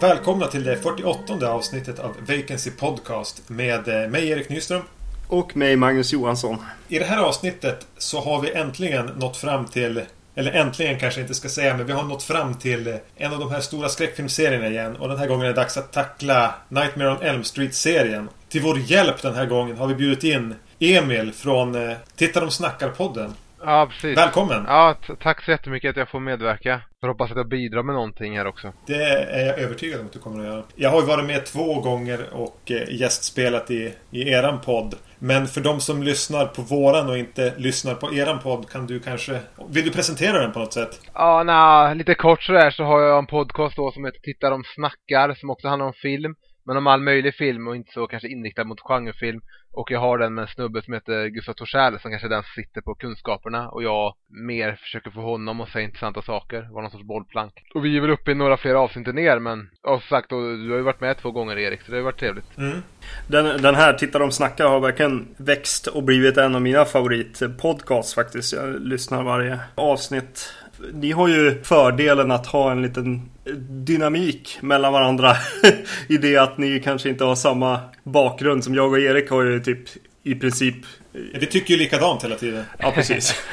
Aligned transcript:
Välkomna 0.00 0.46
till 0.46 0.64
det 0.64 0.76
48 0.76 1.52
avsnittet 1.52 1.98
av 1.98 2.16
Vacancy 2.20 2.70
Podcast 2.70 3.48
med 3.48 3.88
eh, 3.88 4.10
mig 4.10 4.28
Erik 4.28 4.48
Nyström. 4.48 4.82
Och 5.28 5.56
mig 5.56 5.76
Magnus 5.76 6.12
Johansson. 6.12 6.56
I 6.88 6.98
det 6.98 7.04
här 7.04 7.22
avsnittet 7.22 7.86
så 7.98 8.20
har 8.20 8.40
vi 8.40 8.52
äntligen 8.52 9.06
nått 9.06 9.36
fram 9.36 9.66
till 9.66 10.02
eller 10.34 10.52
äntligen 10.52 10.98
kanske 10.98 11.20
jag 11.20 11.24
inte 11.24 11.34
ska 11.34 11.48
säga, 11.48 11.76
men 11.76 11.86
vi 11.86 11.92
har 11.92 12.02
nått 12.02 12.22
fram 12.22 12.54
till 12.54 12.98
en 13.16 13.32
av 13.32 13.38
de 13.38 13.50
här 13.50 13.60
stora 13.60 13.88
skräckfilmserierna 13.88 14.68
igen. 14.68 14.96
Och 14.96 15.08
den 15.08 15.18
här 15.18 15.26
gången 15.26 15.44
är 15.44 15.48
det 15.48 15.60
dags 15.60 15.76
att 15.76 15.92
tackla 15.92 16.54
Nightmare 16.68 17.10
on 17.10 17.22
Elm 17.22 17.44
Street-serien. 17.44 18.28
Till 18.48 18.62
vår 18.62 18.78
hjälp 18.78 19.22
den 19.22 19.34
här 19.34 19.46
gången 19.46 19.76
har 19.76 19.86
vi 19.86 19.94
bjudit 19.94 20.24
in 20.24 20.54
Emil 20.78 21.32
från 21.32 21.88
eh, 21.88 21.96
Titta 22.16 22.40
de 22.40 22.50
snackar-podden. 22.50 23.34
Ja, 23.62 23.88
precis. 23.90 24.18
Välkommen! 24.18 24.64
Ja, 24.66 24.96
tack 25.22 25.44
så 25.44 25.50
jättemycket 25.50 25.90
att 25.90 25.96
jag 25.96 26.08
får 26.08 26.20
medverka. 26.20 26.80
Jag 27.00 27.08
hoppas 27.08 27.30
att 27.30 27.36
jag 27.36 27.48
bidrar 27.48 27.82
med 27.82 27.94
någonting 27.94 28.38
här 28.38 28.46
också. 28.46 28.72
Det 28.86 29.02
är 29.02 29.46
jag 29.46 29.58
övertygad 29.58 30.00
om 30.00 30.06
att 30.06 30.12
du 30.12 30.18
kommer 30.18 30.40
att 30.40 30.46
göra. 30.46 30.62
Jag 30.76 30.90
har 30.90 31.00
ju 31.00 31.06
varit 31.06 31.26
med 31.26 31.46
två 31.46 31.80
gånger 31.80 32.26
och 32.32 32.70
eh, 32.70 32.94
gästspelat 32.94 33.70
i, 33.70 33.92
i 34.10 34.30
eran 34.30 34.60
podd. 34.60 34.94
Men 35.22 35.46
för 35.46 35.60
de 35.60 35.80
som 35.80 36.02
lyssnar 36.02 36.46
på 36.46 36.62
våran 36.62 37.08
och 37.08 37.18
inte 37.18 37.54
lyssnar 37.56 37.94
på 37.94 38.14
eran 38.14 38.38
podd 38.38 38.70
kan 38.70 38.86
du 38.86 39.00
kanske... 39.00 39.40
Vill 39.68 39.84
du 39.84 39.90
presentera 39.90 40.38
den 40.38 40.52
på 40.52 40.58
något 40.58 40.72
sätt? 40.72 41.00
Ja, 41.14 41.42
na, 41.42 41.94
lite 41.94 42.14
kort 42.14 42.42
sådär 42.42 42.70
så 42.70 42.84
har 42.84 43.00
jag 43.00 43.18
en 43.18 43.26
podcast 43.26 43.76
då 43.76 43.92
som 43.92 44.04
heter 44.04 44.20
Titta 44.20 44.50
de 44.50 44.62
snackar 44.74 45.34
som 45.34 45.50
också 45.50 45.68
handlar 45.68 45.86
om 45.86 45.92
film. 45.92 46.34
Men 46.70 46.76
om 46.76 46.86
all 46.86 47.00
möjlig 47.00 47.34
film 47.34 47.68
och 47.68 47.76
inte 47.76 47.92
så 47.92 48.06
kanske 48.06 48.28
inriktad 48.28 48.64
mot 48.64 48.80
genrefilm. 48.80 49.40
Och 49.72 49.90
jag 49.90 50.00
har 50.00 50.18
den 50.18 50.34
med 50.34 50.42
en 50.42 50.48
snubbe 50.48 50.82
som 50.82 50.94
heter 50.94 51.26
Gustav 51.26 51.52
Torssell 51.52 52.00
som 52.00 52.10
kanske 52.10 52.26
är 52.26 52.30
den 52.30 52.42
som 52.42 52.62
sitter 52.62 52.80
på 52.80 52.94
kunskaperna. 52.94 53.68
Och 53.68 53.82
jag 53.82 54.14
mer 54.28 54.76
försöker 54.82 55.10
få 55.10 55.20
honom 55.20 55.60
att 55.60 55.68
säga 55.68 55.84
intressanta 55.84 56.22
saker. 56.22 56.68
Vara 56.72 56.82
någon 56.82 56.90
sorts 56.90 57.04
bollplank. 57.04 57.52
Och 57.74 57.84
vi 57.84 57.96
är 57.96 58.00
väl 58.00 58.10
uppe 58.10 58.30
i 58.30 58.34
några 58.34 58.56
fler 58.56 58.74
avsnitt 58.74 59.08
än 59.08 59.18
er 59.18 59.38
men 59.38 59.70
som 59.82 60.00
sagt, 60.00 60.28
du 60.28 60.70
har 60.70 60.76
ju 60.76 60.82
varit 60.82 61.00
med 61.00 61.18
två 61.18 61.30
gånger 61.30 61.58
Erik 61.58 61.80
så 61.80 61.86
det 61.86 61.92
har 61.92 61.98
ju 61.98 62.04
varit 62.04 62.20
trevligt. 62.20 62.58
Mm. 62.58 62.82
Den, 63.26 63.62
den 63.62 63.74
här 63.74 63.92
Titta 63.92 64.18
de 64.18 64.30
snackar 64.30 64.68
har 64.68 64.80
verkligen 64.80 65.34
växt 65.36 65.86
och 65.86 66.02
blivit 66.02 66.36
en 66.36 66.54
av 66.54 66.62
mina 66.62 66.84
favoritpodcasts 66.84 68.14
faktiskt. 68.14 68.52
Jag 68.52 68.80
lyssnar 68.80 69.22
varje 69.22 69.60
avsnitt 69.74 70.54
ni 70.92 71.12
har 71.12 71.28
ju 71.28 71.62
fördelen 71.62 72.30
att 72.30 72.46
ha 72.46 72.72
en 72.72 72.82
liten 72.82 73.30
dynamik 73.68 74.58
mellan 74.60 74.92
varandra. 74.92 75.36
I 76.08 76.16
det 76.16 76.36
att 76.36 76.58
ni 76.58 76.80
kanske 76.80 77.08
inte 77.08 77.24
har 77.24 77.34
samma 77.34 77.80
bakgrund 78.02 78.64
som 78.64 78.74
jag 78.74 78.90
och 78.90 78.98
Erik 78.98 79.30
har 79.30 79.42
ju 79.42 79.60
typ 79.60 79.88
i 80.22 80.34
princip. 80.34 80.76
Vi 81.12 81.46
tycker 81.46 81.74
ju 81.74 81.78
likadant 81.78 82.24
hela 82.24 82.36
tiden. 82.36 82.64
Ja, 82.78 82.90
precis. 82.90 83.46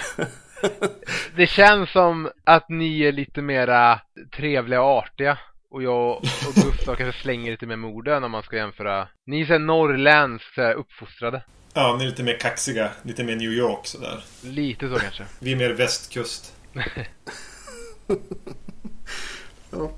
det 1.36 1.47
känns 1.47 1.92
som 1.92 2.30
att 2.44 2.69
ni 2.69 3.02
är 3.02 3.11
lite 3.11 3.41
mera 3.41 4.00
trevliga 4.36 4.81
och 4.81 4.97
artiga. 4.97 5.38
Och 5.72 5.84
jag 5.84 6.09
och 6.17 6.53
Gustav 6.56 6.95
kanske 6.95 7.22
slänger 7.22 7.52
lite 7.52 7.66
mer 7.66 7.75
med 7.75 7.89
orden 7.89 8.23
om 8.23 8.31
man 8.31 8.44
ska 8.44 8.56
jämföra. 8.56 9.08
Ni 9.25 9.41
är 9.41 9.45
såhär 9.45 9.59
norrländskt 9.59 10.58
uppfostrade. 10.78 11.44
Ja, 11.73 11.95
ni 12.00 12.03
är 12.03 12.09
lite 12.09 12.23
mer 12.23 12.38
kaxiga. 12.38 12.89
Lite 13.03 13.23
mer 13.23 13.36
New 13.36 13.52
York 13.52 13.80
sådär. 13.84 14.23
Lite 14.44 14.89
så 14.89 15.00
kanske. 15.00 15.23
Vi 15.39 15.52
är 15.52 15.56
mer 15.56 15.69
västkust. 15.69 16.53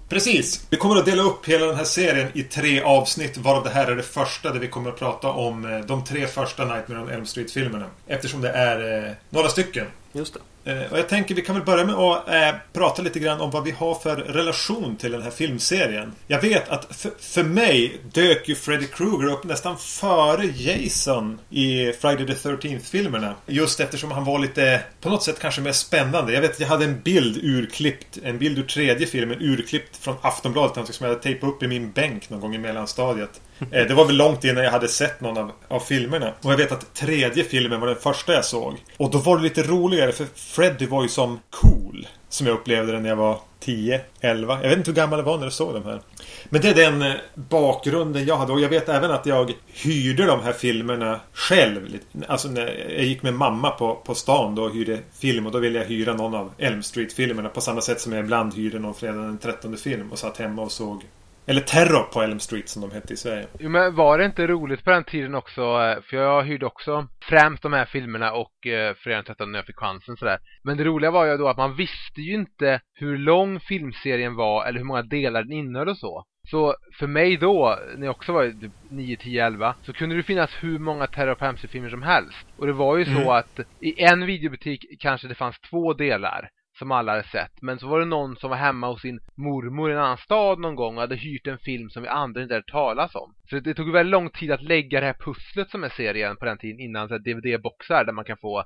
Precis. 0.09 0.67
Vi 0.69 0.77
kommer 0.77 0.95
att 0.95 1.05
dela 1.05 1.23
upp 1.23 1.45
hela 1.45 1.65
den 1.65 1.75
här 1.75 1.83
serien 1.83 2.27
i 2.33 2.43
tre 2.43 2.81
avsnitt 2.81 3.37
varav 3.37 3.63
det 3.63 3.69
här 3.69 3.87
är 3.87 3.95
det 3.95 4.03
första 4.03 4.53
där 4.53 4.59
vi 4.59 4.67
kommer 4.67 4.89
att 4.89 4.99
prata 4.99 5.29
om 5.29 5.65
eh, 5.65 5.79
de 5.79 6.03
tre 6.03 6.27
första 6.27 6.65
Nightmare 6.65 7.01
on 7.01 7.09
Elm 7.09 7.25
Street-filmerna. 7.25 7.85
Eftersom 8.07 8.41
det 8.41 8.49
är 8.49 9.07
eh, 9.07 9.13
några 9.29 9.49
stycken. 9.49 9.85
Just 10.11 10.33
det. 10.33 10.39
Eh, 10.65 10.91
och 10.91 10.97
jag 10.97 11.09
tänker 11.09 11.35
vi 11.35 11.41
kan 11.41 11.55
väl 11.55 11.65
börja 11.65 11.85
med 11.85 11.95
att 11.95 12.29
äh, 12.29 12.59
prata 12.73 13.01
lite 13.01 13.19
grann 13.19 13.41
om 13.41 13.51
vad 13.51 13.63
vi 13.63 13.71
har 13.71 13.95
för 13.95 14.15
relation 14.15 14.95
till 14.95 15.11
den 15.11 15.21
här 15.21 15.31
filmserien. 15.31 16.11
Jag 16.27 16.41
vet 16.41 16.69
att 16.69 16.95
för, 16.95 17.11
för 17.19 17.43
mig 17.43 18.01
dök 18.11 18.49
ju 18.49 18.55
Freddy 18.55 18.87
Krueger 18.87 19.33
upp 19.33 19.43
nästan 19.43 19.77
före 19.77 20.45
Jason 20.45 21.39
i 21.49 21.93
Friday 21.93 22.27
the 22.27 22.33
13th-filmerna. 22.33 23.33
Just 23.45 23.79
eftersom 23.79 24.11
han 24.11 24.25
var 24.25 24.39
lite, 24.39 24.81
på 25.01 25.09
något 25.09 25.23
sätt 25.23 25.39
kanske 25.39 25.61
mer 25.61 25.71
spännande. 25.71 26.33
Jag 26.33 26.41
vet 26.41 26.51
att 26.51 26.59
jag 26.59 26.67
hade 26.67 26.85
en 26.85 27.01
bild 27.01 27.37
urklippt, 27.43 28.17
en 28.23 28.37
bild 28.37 28.59
ur 28.59 28.63
tredje 28.63 29.07
filmen 29.07 29.37
urklippt 29.41 29.97
från 29.97 30.15
Aftonbladet 30.21 30.95
som 30.95 31.05
jag 31.05 31.09
hade 31.09 31.23
tejpat 31.23 31.49
upp 31.49 31.63
i 31.63 31.67
min 31.67 31.91
bänk 31.91 32.29
någon 32.29 32.39
gång 32.39 32.55
i 32.55 32.57
mellanstadiet. 32.57 33.41
Eh, 33.71 33.87
det 33.87 33.93
var 33.93 34.05
väl 34.05 34.15
långt 34.15 34.43
innan 34.43 34.63
jag 34.63 34.71
hade 34.71 34.87
sett 34.87 35.21
någon 35.21 35.37
av, 35.37 35.51
av 35.67 35.79
filmerna. 35.79 36.33
Och 36.41 36.51
jag 36.51 36.57
vet 36.57 36.71
att 36.71 36.93
tredje 36.93 37.43
filmen 37.43 37.79
var 37.79 37.87
den 37.87 37.95
första 37.95 38.33
jag 38.33 38.45
såg. 38.45 38.75
Och 38.97 39.11
då 39.11 39.17
var 39.17 39.37
det 39.37 39.43
lite 39.43 39.63
roligare 39.63 40.11
för 40.11 40.25
Freddy 40.35 40.85
var 40.85 41.03
ju 41.03 41.09
som 41.09 41.39
cool. 41.49 42.07
Som 42.29 42.47
jag 42.47 42.53
upplevde 42.53 42.91
det 42.91 42.99
när 42.99 43.09
jag 43.09 43.15
var 43.15 43.39
10, 43.59 44.01
11. 44.19 44.59
Jag 44.61 44.69
vet 44.69 44.77
inte 44.77 44.91
hur 44.91 44.95
gammal 44.95 45.19
jag 45.19 45.25
var 45.25 45.37
när 45.37 45.45
jag 45.45 45.53
såg 45.53 45.73
de 45.73 45.83
här. 45.83 46.01
Men 46.49 46.61
det 46.61 46.69
är 46.69 46.75
den 46.75 47.01
eh, 47.01 47.13
bakgrunden 47.35 48.25
jag 48.25 48.37
hade. 48.37 48.51
Och 48.53 48.59
jag 48.59 48.69
vet 48.69 48.89
även 48.89 49.11
att 49.11 49.25
jag 49.25 49.53
hyrde 49.67 50.25
de 50.25 50.43
här 50.43 50.53
filmerna 50.53 51.19
själv. 51.33 51.97
Alltså 52.27 52.47
när 52.47 52.93
jag 52.95 53.05
gick 53.05 53.23
med 53.23 53.33
mamma 53.33 53.69
på, 53.69 53.95
på 53.95 54.15
stan 54.15 54.55
då 54.55 54.63
och 54.63 54.73
hyrde 54.73 54.99
film. 55.19 55.45
Och 55.45 55.51
då 55.51 55.59
ville 55.59 55.79
jag 55.79 55.85
hyra 55.85 56.13
någon 56.13 56.35
av 56.35 56.51
Elm 56.57 56.83
Street-filmerna. 56.83 57.49
På 57.49 57.61
samma 57.61 57.81
sätt 57.81 58.01
som 58.01 58.13
jag 58.13 58.23
ibland 58.23 58.55
hyrde 58.55 58.79
någon 58.79 58.93
fredag 58.93 59.21
den 59.21 59.37
13 59.37 59.77
film. 59.77 60.11
Och 60.11 60.19
satt 60.19 60.37
hemma 60.37 60.61
och 60.61 60.71
såg 60.71 61.03
eller 61.49 61.61
Terror 61.61 62.03
på 62.03 62.21
Elm 62.21 62.39
Street 62.39 62.69
som 62.69 62.81
de 62.81 62.91
hette 62.91 63.13
i 63.13 63.17
Sverige. 63.17 63.47
Jo 63.59 63.69
men 63.69 63.95
var 63.95 64.17
det 64.17 64.25
inte 64.25 64.47
roligt 64.47 64.83
på 64.83 64.91
den 64.91 65.03
tiden 65.03 65.35
också? 65.35 65.61
Eh, 65.61 66.01
för 66.01 66.17
jag 66.17 66.43
hyrde 66.43 66.65
också 66.65 67.07
främst 67.21 67.63
de 67.63 67.73
här 67.73 67.85
filmerna 67.85 68.31
och 68.31 68.67
eh, 68.67 68.95
Fredagen 68.95 69.25
13 69.25 69.51
när 69.51 69.59
jag 69.59 69.65
fick 69.65 69.79
chansen 69.79 70.17
sådär. 70.17 70.39
Men 70.63 70.77
det 70.77 70.83
roliga 70.83 71.11
var 71.11 71.25
ju 71.25 71.37
då 71.37 71.47
att 71.47 71.57
man 71.57 71.75
visste 71.75 72.21
ju 72.21 72.33
inte 72.33 72.81
hur 72.93 73.17
lång 73.17 73.59
filmserien 73.59 74.35
var 74.35 74.65
eller 74.65 74.79
hur 74.79 74.85
många 74.85 75.01
delar 75.01 75.43
den 75.43 75.51
innehöll 75.51 75.89
och 75.89 75.97
så. 75.97 76.23
Så 76.51 76.75
för 76.99 77.07
mig 77.07 77.37
då, 77.37 77.79
när 77.97 78.05
jag 78.05 78.15
också 78.15 78.33
var 78.33 78.53
9, 78.89 79.17
10, 79.17 79.45
11, 79.45 79.75
så 79.83 79.93
kunde 79.93 80.15
det 80.15 80.23
finnas 80.23 80.51
hur 80.59 80.79
många 80.79 81.07
Terror 81.07 81.35
på 81.35 81.67
filmer 81.67 81.89
som 81.89 82.03
helst. 82.03 82.45
Och 82.57 82.67
det 82.67 82.73
var 82.73 82.97
ju 82.97 83.03
mm. 83.03 83.23
så 83.23 83.31
att 83.31 83.59
i 83.79 84.03
en 84.03 84.25
videobutik 84.25 84.85
kanske 84.99 85.27
det 85.27 85.35
fanns 85.35 85.59
två 85.59 85.93
delar 85.93 86.49
som 86.79 86.91
alla 86.91 87.11
hade 87.11 87.27
sett. 87.27 87.61
Men 87.61 87.79
så 87.79 87.87
var 87.87 87.99
det 87.99 88.05
någon 88.05 88.35
som 88.35 88.49
var 88.49 88.57
hemma 88.57 88.87
hos 88.87 89.01
sin 89.01 89.19
mormor 89.35 89.89
i 89.89 89.93
en 89.93 89.99
annan 89.99 90.17
stad 90.17 90.59
någon 90.59 90.75
gång 90.75 90.95
och 90.95 91.01
hade 91.01 91.15
hyrt 91.15 91.47
en 91.47 91.57
film 91.57 91.89
som 91.89 92.03
vi 92.03 92.09
andra 92.09 92.41
inte 92.41 92.53
hade 92.53 92.71
talas 92.71 93.15
om. 93.15 93.33
Så 93.49 93.55
det, 93.55 93.61
det 93.61 93.73
tog 93.73 93.91
väldigt 93.91 94.11
lång 94.11 94.29
tid 94.29 94.51
att 94.51 94.61
lägga 94.61 94.99
det 94.99 95.05
här 95.05 95.17
pusslet 95.19 95.69
som 95.69 95.83
är 95.83 95.89
serien 95.89 96.37
på 96.37 96.45
den 96.45 96.57
tiden 96.57 96.79
innan 96.79 97.07
DVD-boxar 97.07 98.05
där 98.05 98.13
man 98.13 98.25
kan 98.25 98.37
få 98.37 98.63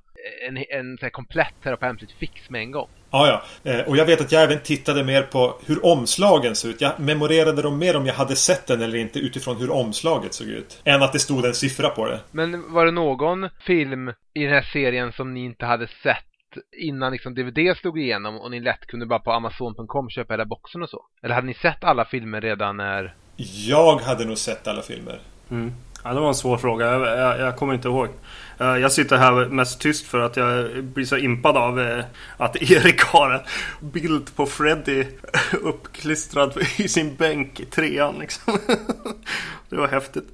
en, 0.47 0.57
en 0.57 0.97
så 0.97 1.05
här 1.05 1.09
komplett 1.09 1.53
Terapeutic 1.63 2.09
fix 2.19 2.49
med 2.49 2.61
en 2.61 2.71
gång. 2.71 2.89
Ja, 3.11 3.43
ja. 3.63 3.71
Eh, 3.71 3.87
och 3.87 3.97
jag 3.97 4.05
vet 4.05 4.21
att 4.21 4.31
jag 4.31 4.43
även 4.43 4.59
tittade 4.59 5.03
mer 5.03 5.21
på 5.21 5.59
hur 5.65 5.85
omslagen 5.85 6.55
såg 6.55 6.71
ut. 6.71 6.81
Jag 6.81 6.99
memorerade 6.99 7.61
dem 7.61 7.79
mer 7.79 7.95
om 7.95 8.05
jag 8.05 8.13
hade 8.13 8.35
sett 8.35 8.67
den 8.67 8.81
eller 8.81 8.97
inte 8.97 9.19
utifrån 9.19 9.57
hur 9.57 9.71
omslaget 9.71 10.33
såg 10.33 10.47
ut. 10.47 10.81
Än 10.83 11.01
att 11.03 11.13
det 11.13 11.19
stod 11.19 11.45
en 11.45 11.53
siffra 11.53 11.89
på 11.89 12.05
det. 12.07 12.19
Men 12.31 12.73
var 12.73 12.85
det 12.85 12.91
någon 12.91 13.49
film 13.65 14.09
i 14.33 14.43
den 14.43 14.53
här 14.53 14.69
serien 14.73 15.11
som 15.11 15.33
ni 15.33 15.45
inte 15.45 15.65
hade 15.65 15.87
sett 15.87 16.32
innan 16.77 17.11
liksom 17.11 17.35
DVD 17.35 17.77
slog 17.77 17.99
igenom 17.99 18.39
och 18.39 18.51
ni 18.51 18.59
lätt 18.59 18.87
kunde 18.87 19.05
bara 19.05 19.19
på 19.19 19.31
Amazon.com 19.31 20.09
köpa 20.09 20.33
hela 20.33 20.45
boxen 20.45 20.83
och 20.83 20.89
så? 20.89 21.05
Eller 21.21 21.35
hade 21.35 21.47
ni 21.47 21.53
sett 21.53 21.83
alla 21.83 22.05
filmer 22.05 22.41
redan 22.41 22.77
när... 22.77 23.15
Jag 23.67 23.97
hade 23.97 24.25
nog 24.25 24.37
sett 24.37 24.67
alla 24.67 24.81
filmer. 24.81 25.19
Mm. 25.51 25.73
Ja, 26.03 26.13
det 26.13 26.19
var 26.19 26.27
en 26.27 26.35
svår 26.35 26.57
fråga. 26.57 26.85
Jag, 26.85 27.01
jag, 27.01 27.39
jag, 27.39 27.57
kommer 27.57 27.73
inte 27.73 27.87
ihåg. 27.87 28.07
Eh, 28.59 28.77
jag 28.77 28.91
sitter 28.91 29.17
här 29.17 29.45
mest 29.45 29.79
tyst 29.79 30.07
för 30.07 30.19
att 30.19 30.37
jag 30.37 30.83
blir 30.83 31.05
så 31.05 31.17
impad 31.17 31.57
av 31.57 31.79
eh, 31.79 32.05
att 32.37 32.55
Erik 32.71 33.01
har 33.01 33.31
en 33.31 33.41
bild 33.91 34.35
på 34.35 34.45
Freddy 34.45 35.05
uppklistrad 35.61 36.57
i 36.77 36.87
sin 36.87 37.15
bänk 37.15 37.59
i 37.59 37.65
trean. 37.65 38.15
Liksom. 38.19 38.57
Det 39.69 39.75
var 39.75 39.87
häftigt. 39.87 40.27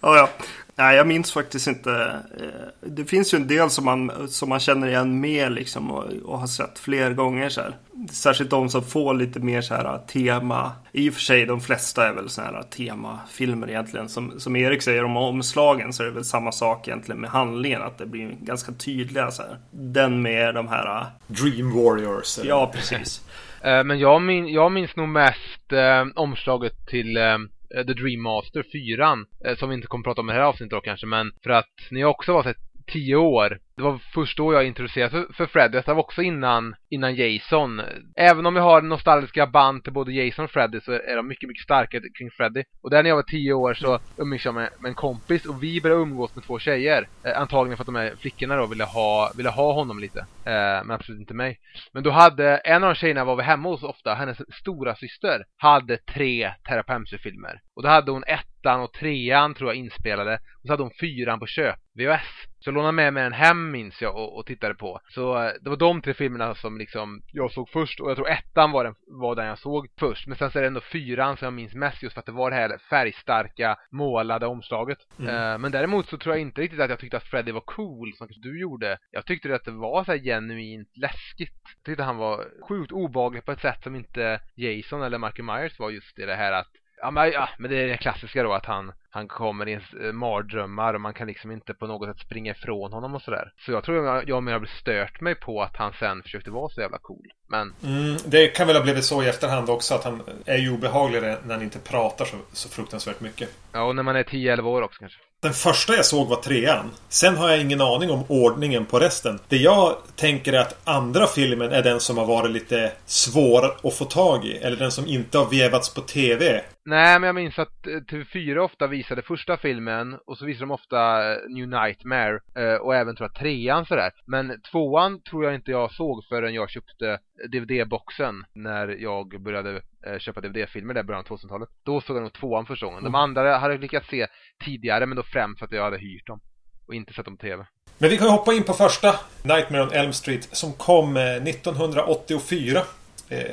ja, 0.00 0.16
ja. 0.16 0.28
Nej, 0.76 0.96
jag 0.96 1.06
minns 1.06 1.32
faktiskt 1.32 1.66
inte. 1.66 2.20
Eh, 2.40 2.88
det 2.90 3.04
finns 3.04 3.34
ju 3.34 3.36
en 3.36 3.46
del 3.46 3.70
som 3.70 3.84
man, 3.84 4.28
som 4.28 4.48
man 4.48 4.60
känner 4.60 4.88
igen 4.88 5.20
mer 5.20 5.50
liksom 5.50 5.90
och, 5.90 6.04
och 6.24 6.38
har 6.38 6.46
sett 6.46 6.78
fler 6.78 7.10
gånger 7.12 7.48
så 7.48 7.60
här. 7.60 7.76
Särskilt 8.10 8.50
de 8.50 8.68
som 8.68 8.82
får 8.82 9.14
lite 9.14 9.40
mer 9.40 9.60
så 9.60 9.74
här 9.74 9.98
tema. 9.98 10.72
I 10.92 11.10
och 11.10 11.14
för 11.14 11.20
sig, 11.20 11.46
de 11.46 11.60
flesta 11.60 12.08
är 12.08 12.12
väl 12.12 12.28
så 12.28 12.40
här 12.40 12.62
temafilmer 12.62 13.70
egentligen. 13.70 14.08
Som, 14.08 14.40
som 14.40 14.56
Erik 14.56 14.82
säger 14.82 15.04
om 15.04 15.16
omslagen 15.16 15.92
så 15.92 16.02
är 16.02 16.06
det 16.06 16.12
väl 16.12 16.24
samma 16.24 16.52
sak 16.52 16.88
egentligen 16.88 17.20
med 17.20 17.30
handlingen. 17.30 17.82
Att 17.82 17.98
det 17.98 18.06
blir 18.06 18.36
ganska 18.40 18.72
tydliga 18.72 19.30
så 19.30 19.42
här. 19.42 19.58
Den 19.70 20.22
med 20.22 20.54
de 20.54 20.68
här... 20.68 21.06
Dream 21.26 21.74
Warriors. 21.74 22.38
Eller? 22.38 22.48
Ja, 22.48 22.70
precis. 22.74 23.20
Eh, 23.64 23.84
men 23.84 23.98
jag, 23.98 24.22
min, 24.22 24.48
jag 24.48 24.72
minns 24.72 24.96
nog 24.96 25.08
mest 25.08 25.72
eh, 25.72 26.04
omslaget 26.14 26.86
till 26.86 27.16
eh, 27.16 27.38
Eh, 27.76 27.86
The 27.86 27.94
Dream 27.94 28.22
Master 28.22 28.64
4 28.72 29.18
eh, 29.44 29.56
som 29.56 29.68
vi 29.68 29.74
inte 29.74 29.86
kommer 29.86 30.04
prata 30.04 30.20
om 30.20 30.30
i 30.30 30.32
det 30.32 30.38
här 30.38 30.46
avsnittet 30.46 30.70
då 30.70 30.80
kanske 30.80 31.06
men 31.06 31.32
för 31.42 31.50
att 31.50 31.88
när 31.90 32.00
jag 32.00 32.10
också 32.10 32.32
var 32.32 32.42
så 32.42 32.54
tio 32.86 33.16
år. 33.16 33.58
Det 33.76 33.82
var 33.82 34.00
först 34.14 34.36
då 34.36 34.52
jag 34.52 34.66
introducerades 34.66 35.12
för, 35.12 35.34
för 35.34 35.46
Freddy. 35.46 35.78
Detta 35.78 35.94
var 35.94 36.02
också 36.02 36.22
innan, 36.22 36.74
innan 36.90 37.14
Jason. 37.14 37.82
Även 38.16 38.46
om 38.46 38.56
jag 38.56 38.62
har 38.62 38.82
nostalgiska 38.82 39.46
band 39.46 39.84
till 39.84 39.92
både 39.92 40.12
Jason 40.12 40.44
och 40.44 40.50
Freddy 40.50 40.80
så 40.80 40.92
är 40.92 41.16
de 41.16 41.28
mycket, 41.28 41.48
mycket 41.48 41.64
starkare 41.64 42.02
kring 42.18 42.30
Freddy. 42.30 42.64
Och 42.82 42.90
där 42.90 43.02
när 43.02 43.10
jag 43.10 43.16
var 43.16 43.22
tio 43.22 43.52
år 43.52 43.74
så 43.74 43.98
umgicks 44.16 44.44
jag 44.44 44.54
med, 44.54 44.70
med 44.80 44.88
en 44.88 44.94
kompis 44.94 45.46
och 45.46 45.62
vi 45.62 45.80
började 45.80 46.02
umgås 46.02 46.34
med 46.34 46.44
två 46.44 46.58
tjejer. 46.58 47.08
Eh, 47.24 47.40
antagligen 47.40 47.76
för 47.76 47.82
att 47.82 47.86
de 47.86 47.94
här 47.94 48.14
flickorna 48.20 48.56
då 48.56 48.66
ville 48.66 48.84
ha, 48.84 49.32
ville 49.36 49.50
ha 49.50 49.72
honom 49.72 49.98
lite. 49.98 50.18
Eh, 50.20 50.84
men 50.84 50.90
absolut 50.90 51.20
inte 51.20 51.34
mig. 51.34 51.58
Men 51.92 52.02
då 52.02 52.10
hade, 52.10 52.56
en 52.56 52.84
av 52.84 52.88
de 52.88 52.94
tjejerna 52.94 53.24
var 53.24 53.36
vi 53.36 53.42
hemma 53.42 53.68
hos 53.68 53.82
ofta, 53.82 54.14
hennes 54.14 54.54
stora 54.60 54.94
syster 54.94 55.44
hade 55.56 55.96
tre 55.96 56.54
Terra 56.68 57.04
filmer 57.22 57.60
Och 57.76 57.82
då 57.82 57.88
hade 57.88 58.10
hon 58.10 58.24
ettan 58.26 58.80
och 58.80 58.92
trean 58.92 59.54
tror 59.54 59.70
jag 59.70 59.76
inspelade. 59.76 60.34
Och 60.34 60.66
så 60.66 60.72
hade 60.72 60.82
hon 60.82 60.92
fyran 61.00 61.40
på 61.40 61.46
köp, 61.46 61.78
VHS. 61.94 62.53
Så 62.64 62.68
jag 62.68 62.74
lånade 62.74 62.92
med 62.92 63.12
mig 63.12 63.22
den 63.22 63.32
hem 63.32 63.70
minns 63.70 64.02
jag 64.02 64.16
och, 64.16 64.38
och, 64.38 64.46
tittade 64.46 64.74
på. 64.74 65.00
Så 65.08 65.42
eh, 65.42 65.52
det 65.60 65.70
var 65.70 65.76
de 65.76 66.02
tre 66.02 66.14
filmerna 66.14 66.54
som 66.54 66.78
liksom 66.78 67.22
jag 67.32 67.52
såg 67.52 67.68
först 67.68 68.00
och 68.00 68.10
jag 68.10 68.16
tror 68.16 68.28
ettan 68.28 68.70
var 68.70 68.84
den, 68.84 68.94
var 69.06 69.34
den 69.34 69.46
jag 69.46 69.58
såg 69.58 69.88
först. 69.98 70.26
Men 70.26 70.36
sen 70.38 70.50
så 70.50 70.58
är 70.58 70.62
det 70.62 70.66
ändå 70.66 70.80
fyran 70.80 71.36
som 71.36 71.46
jag 71.46 71.52
minns 71.52 71.74
mest 71.74 72.02
just 72.02 72.14
för 72.14 72.20
att 72.20 72.26
det 72.26 72.32
var 72.32 72.50
det 72.50 72.56
här 72.56 72.78
färgstarka 72.90 73.76
målade 73.90 74.46
omslaget. 74.46 74.98
Mm. 75.18 75.34
Uh, 75.34 75.58
men 75.58 75.72
däremot 75.72 76.08
så 76.08 76.18
tror 76.18 76.34
jag 76.34 76.42
inte 76.42 76.60
riktigt 76.60 76.80
att 76.80 76.90
jag 76.90 76.98
tyckte 76.98 77.16
att 77.16 77.30
Freddy 77.30 77.52
var 77.52 77.60
cool 77.60 78.12
som 78.14 78.28
du 78.30 78.60
gjorde. 78.60 78.98
Jag 79.10 79.26
tyckte 79.26 79.54
att 79.54 79.64
det 79.64 79.70
var 79.70 80.04
så 80.04 80.12
genuint 80.12 80.96
läskigt. 80.96 81.60
Jag 81.76 81.84
tyckte 81.84 82.02
han 82.02 82.16
var 82.16 82.44
sjukt 82.68 82.92
obaglig 82.92 83.44
på 83.44 83.52
ett 83.52 83.60
sätt 83.60 83.82
som 83.82 83.96
inte 83.96 84.40
Jason 84.54 85.02
eller 85.02 85.18
Michael 85.18 85.44
Myers 85.44 85.78
var 85.78 85.90
just 85.90 86.18
i 86.18 86.26
det 86.26 86.34
här 86.34 86.52
att 86.52 86.70
Ja 87.04 87.10
men, 87.10 87.32
ja, 87.32 87.48
men 87.58 87.70
det 87.70 87.76
är 87.76 87.86
det 87.86 87.96
klassiska 87.96 88.42
då 88.42 88.52
att 88.52 88.66
han, 88.66 88.92
han 89.10 89.28
kommer 89.28 89.68
i 89.68 89.70
ens 89.70 89.92
eh, 89.92 90.12
mardrömmar 90.12 90.94
och 90.94 91.00
man 91.00 91.14
kan 91.14 91.26
liksom 91.26 91.50
inte 91.50 91.74
på 91.74 91.86
något 91.86 92.08
sätt 92.08 92.26
springa 92.26 92.52
ifrån 92.52 92.92
honom 92.92 93.14
och 93.14 93.22
sådär. 93.22 93.52
Så 93.66 93.72
jag 93.72 93.84
tror 93.84 94.06
jag, 94.06 94.28
jag 94.28 94.42
mer 94.42 94.52
har 94.52 94.66
stört 94.80 95.20
mig 95.20 95.34
på 95.34 95.62
att 95.62 95.76
han 95.76 95.92
sen 95.98 96.22
försökte 96.22 96.50
vara 96.50 96.68
så 96.68 96.80
jävla 96.80 96.98
cool. 96.98 97.32
Men... 97.48 97.74
Mm, 97.84 98.16
det 98.26 98.46
kan 98.46 98.66
väl 98.66 98.76
ha 98.76 98.82
blivit 98.82 99.04
så 99.04 99.22
i 99.22 99.28
efterhand 99.28 99.70
också 99.70 99.94
att 99.94 100.04
han 100.04 100.22
är 100.46 100.56
ju 100.56 100.72
obehagligare 100.72 101.36
när 101.44 101.54
han 101.54 101.62
inte 101.62 101.78
pratar 101.78 102.24
så, 102.24 102.36
så 102.52 102.68
fruktansvärt 102.68 103.20
mycket. 103.20 103.48
Ja, 103.72 103.82
och 103.82 103.96
när 103.96 104.02
man 104.02 104.16
är 104.16 104.22
10-11 104.22 104.62
år 104.62 104.82
också 104.82 104.98
kanske. 104.98 105.18
Den 105.42 105.52
första 105.52 105.96
jag 105.96 106.04
såg 106.04 106.28
var 106.28 106.36
trean. 106.36 106.90
Sen 107.08 107.36
har 107.36 107.48
jag 107.48 107.60
ingen 107.60 107.80
aning 107.80 108.10
om 108.10 108.24
ordningen 108.28 108.86
på 108.86 108.98
resten. 108.98 109.38
Det 109.48 109.56
jag 109.56 109.96
tänker 110.16 110.52
är 110.52 110.60
att 110.60 110.80
andra 110.84 111.26
filmen 111.26 111.72
är 111.72 111.82
den 111.82 112.00
som 112.00 112.18
har 112.18 112.26
varit 112.26 112.50
lite 112.50 112.92
svår 113.06 113.74
att 113.82 113.94
få 113.94 114.04
tag 114.04 114.44
i. 114.44 114.56
Eller 114.56 114.76
den 114.76 114.92
som 114.92 115.06
inte 115.06 115.38
har 115.38 115.50
vevats 115.50 115.94
på 115.94 116.00
TV. 116.00 116.62
Nej, 116.86 117.20
men 117.20 117.26
jag 117.26 117.34
minns 117.34 117.58
att 117.58 117.86
eh, 117.86 117.90
TV4 117.90 118.58
ofta 118.58 118.86
visade 118.86 119.22
första 119.22 119.56
filmen 119.56 120.18
och 120.26 120.38
så 120.38 120.44
visade 120.44 120.62
de 120.62 120.70
ofta 120.70 121.32
eh, 121.32 121.38
New 121.48 121.68
Nightmare 121.68 122.40
eh, 122.54 122.74
och 122.74 122.94
även 122.94 123.16
tror 123.16 123.30
jag 123.32 123.40
trean 123.40 123.86
sådär. 123.86 124.12
Men 124.26 124.60
tvåan 124.70 125.22
tror 125.22 125.44
jag 125.44 125.54
inte 125.54 125.70
jag 125.70 125.92
såg 125.92 126.24
förrän 126.28 126.54
jag 126.54 126.70
köpte 126.70 127.18
DVD-boxen 127.52 128.44
när 128.52 128.88
jag 128.88 129.42
började 129.42 129.80
köpa 130.18 130.40
DVD-filmer 130.40 130.94
där 130.94 131.00
i 131.00 131.04
början 131.04 131.24
av 131.28 131.36
2000-talet. 131.38 131.68
Då 131.84 132.00
såg 132.00 132.16
jag 132.16 132.22
nog 132.22 132.32
tvåan 132.32 132.66
första 132.66 132.86
gången. 132.86 133.02
De 133.02 133.08
mm. 133.08 133.20
andra 133.20 133.58
hade 133.58 133.74
jag 133.74 133.80
lyckats 133.80 134.08
se 134.08 134.26
tidigare 134.64 135.06
men 135.06 135.16
då 135.16 135.22
främst 135.22 135.58
för 135.58 135.66
att 135.66 135.72
jag 135.72 135.84
hade 135.84 135.98
hyrt 135.98 136.26
dem 136.26 136.40
och 136.86 136.94
inte 136.94 137.12
sett 137.12 137.24
dem 137.24 137.36
på 137.36 137.40
TV. 137.40 137.66
Men 137.98 138.10
vi 138.10 138.18
kan 138.18 138.28
hoppa 138.28 138.52
in 138.52 138.62
på 138.62 138.72
första 138.72 139.14
Nightmare 139.42 139.82
on 139.82 139.92
Elm 139.92 140.12
Street 140.12 140.56
som 140.56 140.72
kom 140.72 141.16
1984. 141.16 142.80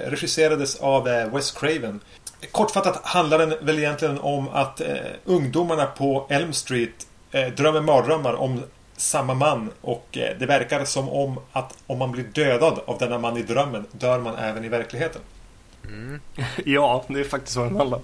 regisserades 0.08 0.82
av 0.82 1.04
Wes 1.34 1.52
Craven. 1.52 2.00
Kortfattat 2.52 3.00
handlar 3.04 3.38
den 3.38 3.54
väl 3.62 3.80
egentligen 3.80 4.20
om 4.20 4.50
att 4.50 4.82
eh, 4.82 4.96
ungdomarna 5.26 5.86
på 5.86 6.28
Elm 6.30 6.54
Street 6.54 7.08
eh, 7.32 7.48
drömmer 7.48 7.82
mardrömmar 7.82 8.34
om 8.34 8.62
samma 8.98 9.34
man 9.34 9.70
och 9.82 10.18
eh, 10.18 10.38
det 10.40 10.46
verkar 10.46 10.86
som 10.86 11.10
om 11.10 11.40
att 11.52 11.78
om 11.88 12.00
man 12.00 12.12
blir 12.12 12.24
dödad 12.24 12.80
av 12.86 12.98
denna 12.98 13.18
man 13.18 13.38
i 13.38 13.42
drömmen 13.42 13.86
dör 13.92 14.20
man 14.20 14.36
även 14.36 14.66
i 14.66 14.70
verkligheten. 14.70 15.22
Mm. 15.86 16.20
ja, 16.66 17.04
det 17.08 17.20
är 17.20 17.24
faktiskt 17.24 17.58
vad 17.58 17.68
den 17.68 17.76
handlar 17.76 17.98
om. 17.98 18.04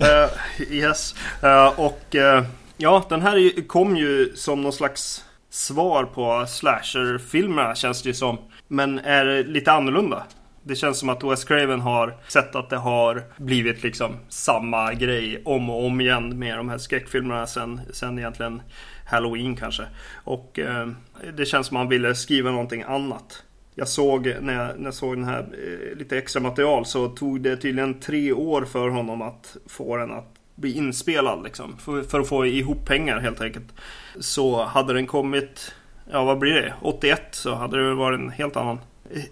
uh, 0.00 0.72
yes, 0.72 1.14
uh, 1.44 1.80
och 1.80 2.14
uh, 2.14 2.42
ja, 2.76 3.06
den 3.08 3.22
här 3.22 3.66
kom 3.66 3.96
ju 3.96 4.32
som 4.36 4.62
någon 4.62 4.72
slags 4.72 5.24
svar 5.50 6.04
på 6.04 6.46
slasherfilmerna 6.48 7.74
känns 7.74 8.02
det 8.02 8.08
ju 8.08 8.14
som. 8.14 8.38
Men 8.68 8.98
är 8.98 9.44
lite 9.44 9.72
annorlunda. 9.72 10.22
Det 10.68 10.76
känns 10.76 10.98
som 10.98 11.08
att 11.08 11.24
Wes 11.24 11.44
Craven 11.44 11.80
har 11.80 12.16
sett 12.28 12.54
att 12.54 12.70
det 12.70 12.76
har 12.76 13.22
blivit 13.36 13.82
liksom 13.82 14.16
samma 14.28 14.92
grej 14.94 15.42
om 15.44 15.70
och 15.70 15.84
om 15.84 16.00
igen 16.00 16.38
med 16.38 16.56
de 16.56 16.68
här 16.68 16.78
skräckfilmerna 16.78 17.46
sen, 17.46 17.80
sen 17.92 18.18
egentligen 18.18 18.62
Halloween 19.06 19.56
kanske. 19.56 19.86
Och 20.24 20.58
eh, 20.58 20.88
det 21.36 21.46
känns 21.46 21.66
som 21.66 21.76
att 21.76 21.80
han 21.80 21.88
ville 21.88 22.14
skriva 22.14 22.50
någonting 22.50 22.82
annat. 22.82 23.44
Jag 23.74 23.88
såg 23.88 24.36
när 24.40 24.54
jag, 24.54 24.78
när 24.78 24.84
jag 24.84 24.94
såg 24.94 25.16
den 25.16 25.24
här 25.24 25.40
eh, 25.40 25.98
lite 25.98 26.18
extra 26.18 26.42
material 26.42 26.86
så 26.86 27.08
tog 27.08 27.40
det 27.40 27.56
tydligen 27.56 28.00
tre 28.00 28.32
år 28.32 28.64
för 28.64 28.88
honom 28.88 29.22
att 29.22 29.56
få 29.66 29.96
den 29.96 30.12
att 30.12 30.34
bli 30.54 30.72
inspelad 30.76 31.42
liksom. 31.44 31.76
För, 31.78 32.02
för 32.02 32.20
att 32.20 32.28
få 32.28 32.46
ihop 32.46 32.86
pengar 32.86 33.18
helt 33.18 33.40
enkelt. 33.40 33.74
Så 34.20 34.64
hade 34.64 34.92
den 34.92 35.06
kommit, 35.06 35.74
ja 36.10 36.24
vad 36.24 36.38
blir 36.38 36.54
det, 36.54 36.74
81 36.82 37.22
så 37.30 37.54
hade 37.54 37.88
det 37.88 37.94
varit 37.94 38.20
en 38.20 38.30
helt 38.30 38.56
annan 38.56 38.78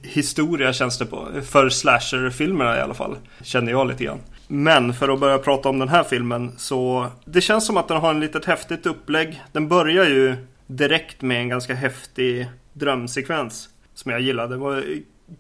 historia 0.03 0.73
känns 0.73 0.99
det 0.99 1.07
på. 1.07 1.29
För 1.51 1.69
slasherfilmerna 1.69 2.77
i 2.77 2.81
alla 2.81 2.95
fall. 2.95 3.17
Känner 3.43 3.73
jag 3.73 3.89
lite 3.89 4.05
grann. 4.05 4.21
Men 4.49 4.95
för 4.95 5.09
att 5.09 5.21
börja 5.21 5.39
prata 5.39 5.69
om 5.69 5.79
den 5.79 5.89
här 5.89 6.03
filmen 6.05 6.53
så 6.57 7.07
det 7.25 7.41
känns 7.41 7.67
som 7.67 7.77
att 7.77 7.89
den 7.89 7.97
har 7.97 8.11
en 8.11 8.21
litet 8.21 8.45
häftigt 8.45 8.87
upplägg. 8.87 9.43
Den 9.53 9.69
börjar 9.69 10.05
ju 10.05 10.37
direkt 10.67 11.23
med 11.23 11.41
en 11.41 11.49
ganska 11.49 11.75
häftig 11.75 12.49
drömsekvens 12.73 13.69
som 13.95 14.13
jag 14.13 14.21
gillade. 14.21 14.55
Det 14.55 14.59
var 14.59 14.85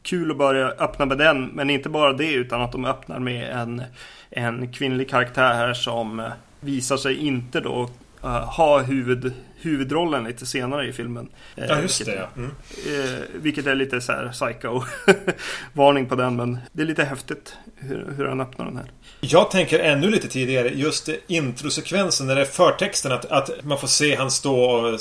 kul 0.03 0.31
att 0.31 0.39
börja 0.39 0.69
öppna 0.69 1.07
med 1.07 1.19
den, 1.19 1.47
men 1.47 1.71
inte 1.71 1.89
bara 1.89 2.13
det 2.13 2.33
utan 2.33 2.63
att 2.63 2.73
de 2.73 2.85
öppnar 2.85 3.19
med 3.19 3.51
en, 3.51 3.83
en 4.31 4.73
kvinnlig 4.73 5.11
karaktär 5.11 5.55
här 5.55 5.75
som 5.75 6.31
visar 6.61 6.97
sig 6.97 7.17
inte 7.27 7.61
då 7.61 7.91
uh, 8.25 8.31
ha 8.31 8.83
huvud, 8.83 9.33
huvudrollen 9.65 10.25
lite 10.25 10.47
senare 10.47 10.89
i 10.89 10.93
filmen. 10.93 11.29
Ja, 11.55 11.81
just 11.81 12.01
vilket, 12.01 12.15
det. 12.15 12.21
Ja. 12.21 12.29
Mm. 12.37 12.51
Eh, 12.87 13.21
vilket 13.35 13.67
är 13.67 13.75
lite 13.75 14.01
så 14.01 14.13
här 14.13 14.29
psycho-varning 14.33 16.07
på 16.09 16.15
den, 16.15 16.37
men 16.37 16.59
det 16.73 16.83
är 16.83 16.87
lite 16.87 17.05
häftigt 17.05 17.57
hur, 17.77 18.15
hur 18.17 18.27
han 18.27 18.41
öppnar 18.41 18.65
den 18.65 18.77
här. 18.77 18.91
Jag 19.21 19.51
tänker 19.51 19.79
ännu 19.79 20.11
lite 20.11 20.29
tidigare, 20.29 20.69
just 20.69 21.09
introsekvensen 21.27 22.27
när 22.27 22.35
det 22.35 22.41
är 22.41 22.45
förtexten 22.45 23.13
att, 23.13 23.25
att 23.25 23.65
man 23.65 23.79
får 23.79 23.89
se 23.89 24.17
han 24.17 24.31
stå 24.31 24.61
och 24.61 25.01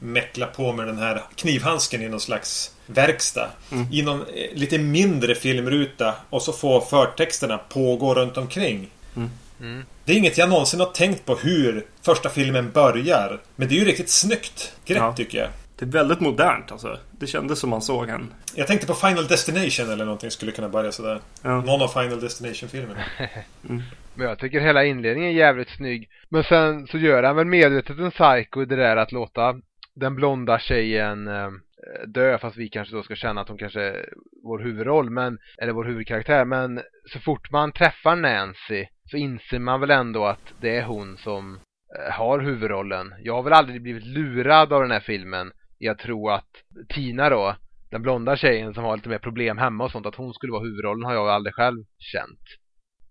mäckla 0.00 0.46
på 0.46 0.72
med 0.72 0.86
den 0.86 0.98
här 0.98 1.22
knivhandsken 1.34 2.02
i 2.02 2.08
någon 2.08 2.20
slags 2.20 2.74
verkstad. 2.86 3.48
Mm. 3.72 3.86
I 3.92 4.02
någon 4.02 4.20
eh, 4.20 4.54
lite 4.54 4.78
mindre 4.78 5.34
filmruta 5.34 6.14
och 6.30 6.42
så 6.42 6.52
får 6.52 6.80
förtexterna 6.80 7.58
pågå 7.58 8.14
runt 8.14 8.36
omkring. 8.36 8.90
Mm. 9.16 9.30
Mm. 9.60 9.84
Det 10.04 10.12
är 10.12 10.16
inget 10.16 10.38
jag 10.38 10.48
någonsin 10.48 10.80
har 10.80 10.86
tänkt 10.86 11.26
på 11.26 11.34
hur 11.34 11.86
första 12.02 12.28
filmen 12.28 12.70
börjar. 12.70 13.40
Men 13.56 13.68
det 13.68 13.74
är 13.74 13.78
ju 13.78 13.84
riktigt 13.84 14.10
snyggt 14.10 14.76
grepp 14.84 14.98
ja. 14.98 15.12
tycker 15.12 15.38
jag. 15.38 15.48
Det 15.76 15.84
är 15.84 15.88
väldigt 15.88 16.20
modernt 16.20 16.72
alltså. 16.72 16.98
Det 17.10 17.26
kändes 17.26 17.58
som 17.58 17.70
man 17.70 17.82
såg 17.82 18.08
en... 18.08 18.32
Jag 18.54 18.66
tänkte 18.66 18.86
på 18.86 18.94
Final 18.94 19.26
Destination 19.26 19.90
eller 19.90 20.04
någonting 20.04 20.30
skulle 20.30 20.52
kunna 20.52 20.68
börja 20.68 20.92
sådär. 20.92 21.20
Ja. 21.42 21.60
Någon 21.60 21.82
av 21.82 21.88
Final 21.88 22.20
Destination-filmerna. 22.20 23.00
mm. 23.68 23.82
Men 24.14 24.28
jag 24.28 24.38
tycker 24.38 24.60
hela 24.60 24.84
inledningen 24.84 25.30
är 25.30 25.34
jävligt 25.34 25.70
snygg. 25.76 26.08
Men 26.28 26.44
sen 26.44 26.86
så 26.86 26.98
gör 26.98 27.22
han 27.22 27.36
väl 27.36 27.46
medvetet 27.46 27.98
en 27.98 28.10
psycho 28.10 28.62
i 28.62 28.64
det 28.64 28.76
där 28.76 28.96
att 28.96 29.12
låta 29.12 29.60
den 29.94 30.14
blonda 30.14 30.58
tjejen 30.58 31.28
eh, 31.28 31.50
dö 32.06 32.38
fast 32.38 32.56
vi 32.56 32.68
kanske 32.68 32.96
då 32.96 33.02
ska 33.02 33.14
känna 33.14 33.40
att 33.40 33.48
hon 33.48 33.58
kanske 33.58 33.96
vår 34.44 34.58
huvudroll 34.58 35.10
men, 35.10 35.38
eller 35.58 35.72
vår 35.72 35.84
huvudkaraktär 35.84 36.44
men 36.44 36.80
så 37.12 37.18
fort 37.18 37.50
man 37.50 37.72
träffar 37.72 38.16
Nancy 38.16 38.86
så 39.10 39.16
inser 39.16 39.58
man 39.58 39.80
väl 39.80 39.90
ändå 39.90 40.24
att 40.26 40.54
det 40.60 40.76
är 40.76 40.84
hon 40.84 41.16
som 41.16 41.54
eh, 41.98 42.12
har 42.12 42.40
huvudrollen. 42.40 43.14
Jag 43.22 43.34
har 43.34 43.42
väl 43.42 43.52
aldrig 43.52 43.82
blivit 43.82 44.06
lurad 44.06 44.72
av 44.72 44.82
den 44.82 44.90
här 44.90 45.00
filmen. 45.00 45.52
Jag 45.78 45.98
tror 45.98 46.32
att 46.32 46.50
Tina 46.88 47.30
då, 47.30 47.56
den 47.90 48.02
blonda 48.02 48.36
tjejen 48.36 48.74
som 48.74 48.84
har 48.84 48.96
lite 48.96 49.08
mer 49.08 49.18
problem 49.18 49.58
hemma 49.58 49.84
och 49.84 49.90
sånt, 49.90 50.06
att 50.06 50.14
hon 50.14 50.34
skulle 50.34 50.52
vara 50.52 50.64
huvudrollen 50.64 51.04
har 51.04 51.14
jag 51.14 51.28
aldrig 51.28 51.54
själv 51.54 51.84
känt. 51.98 52.63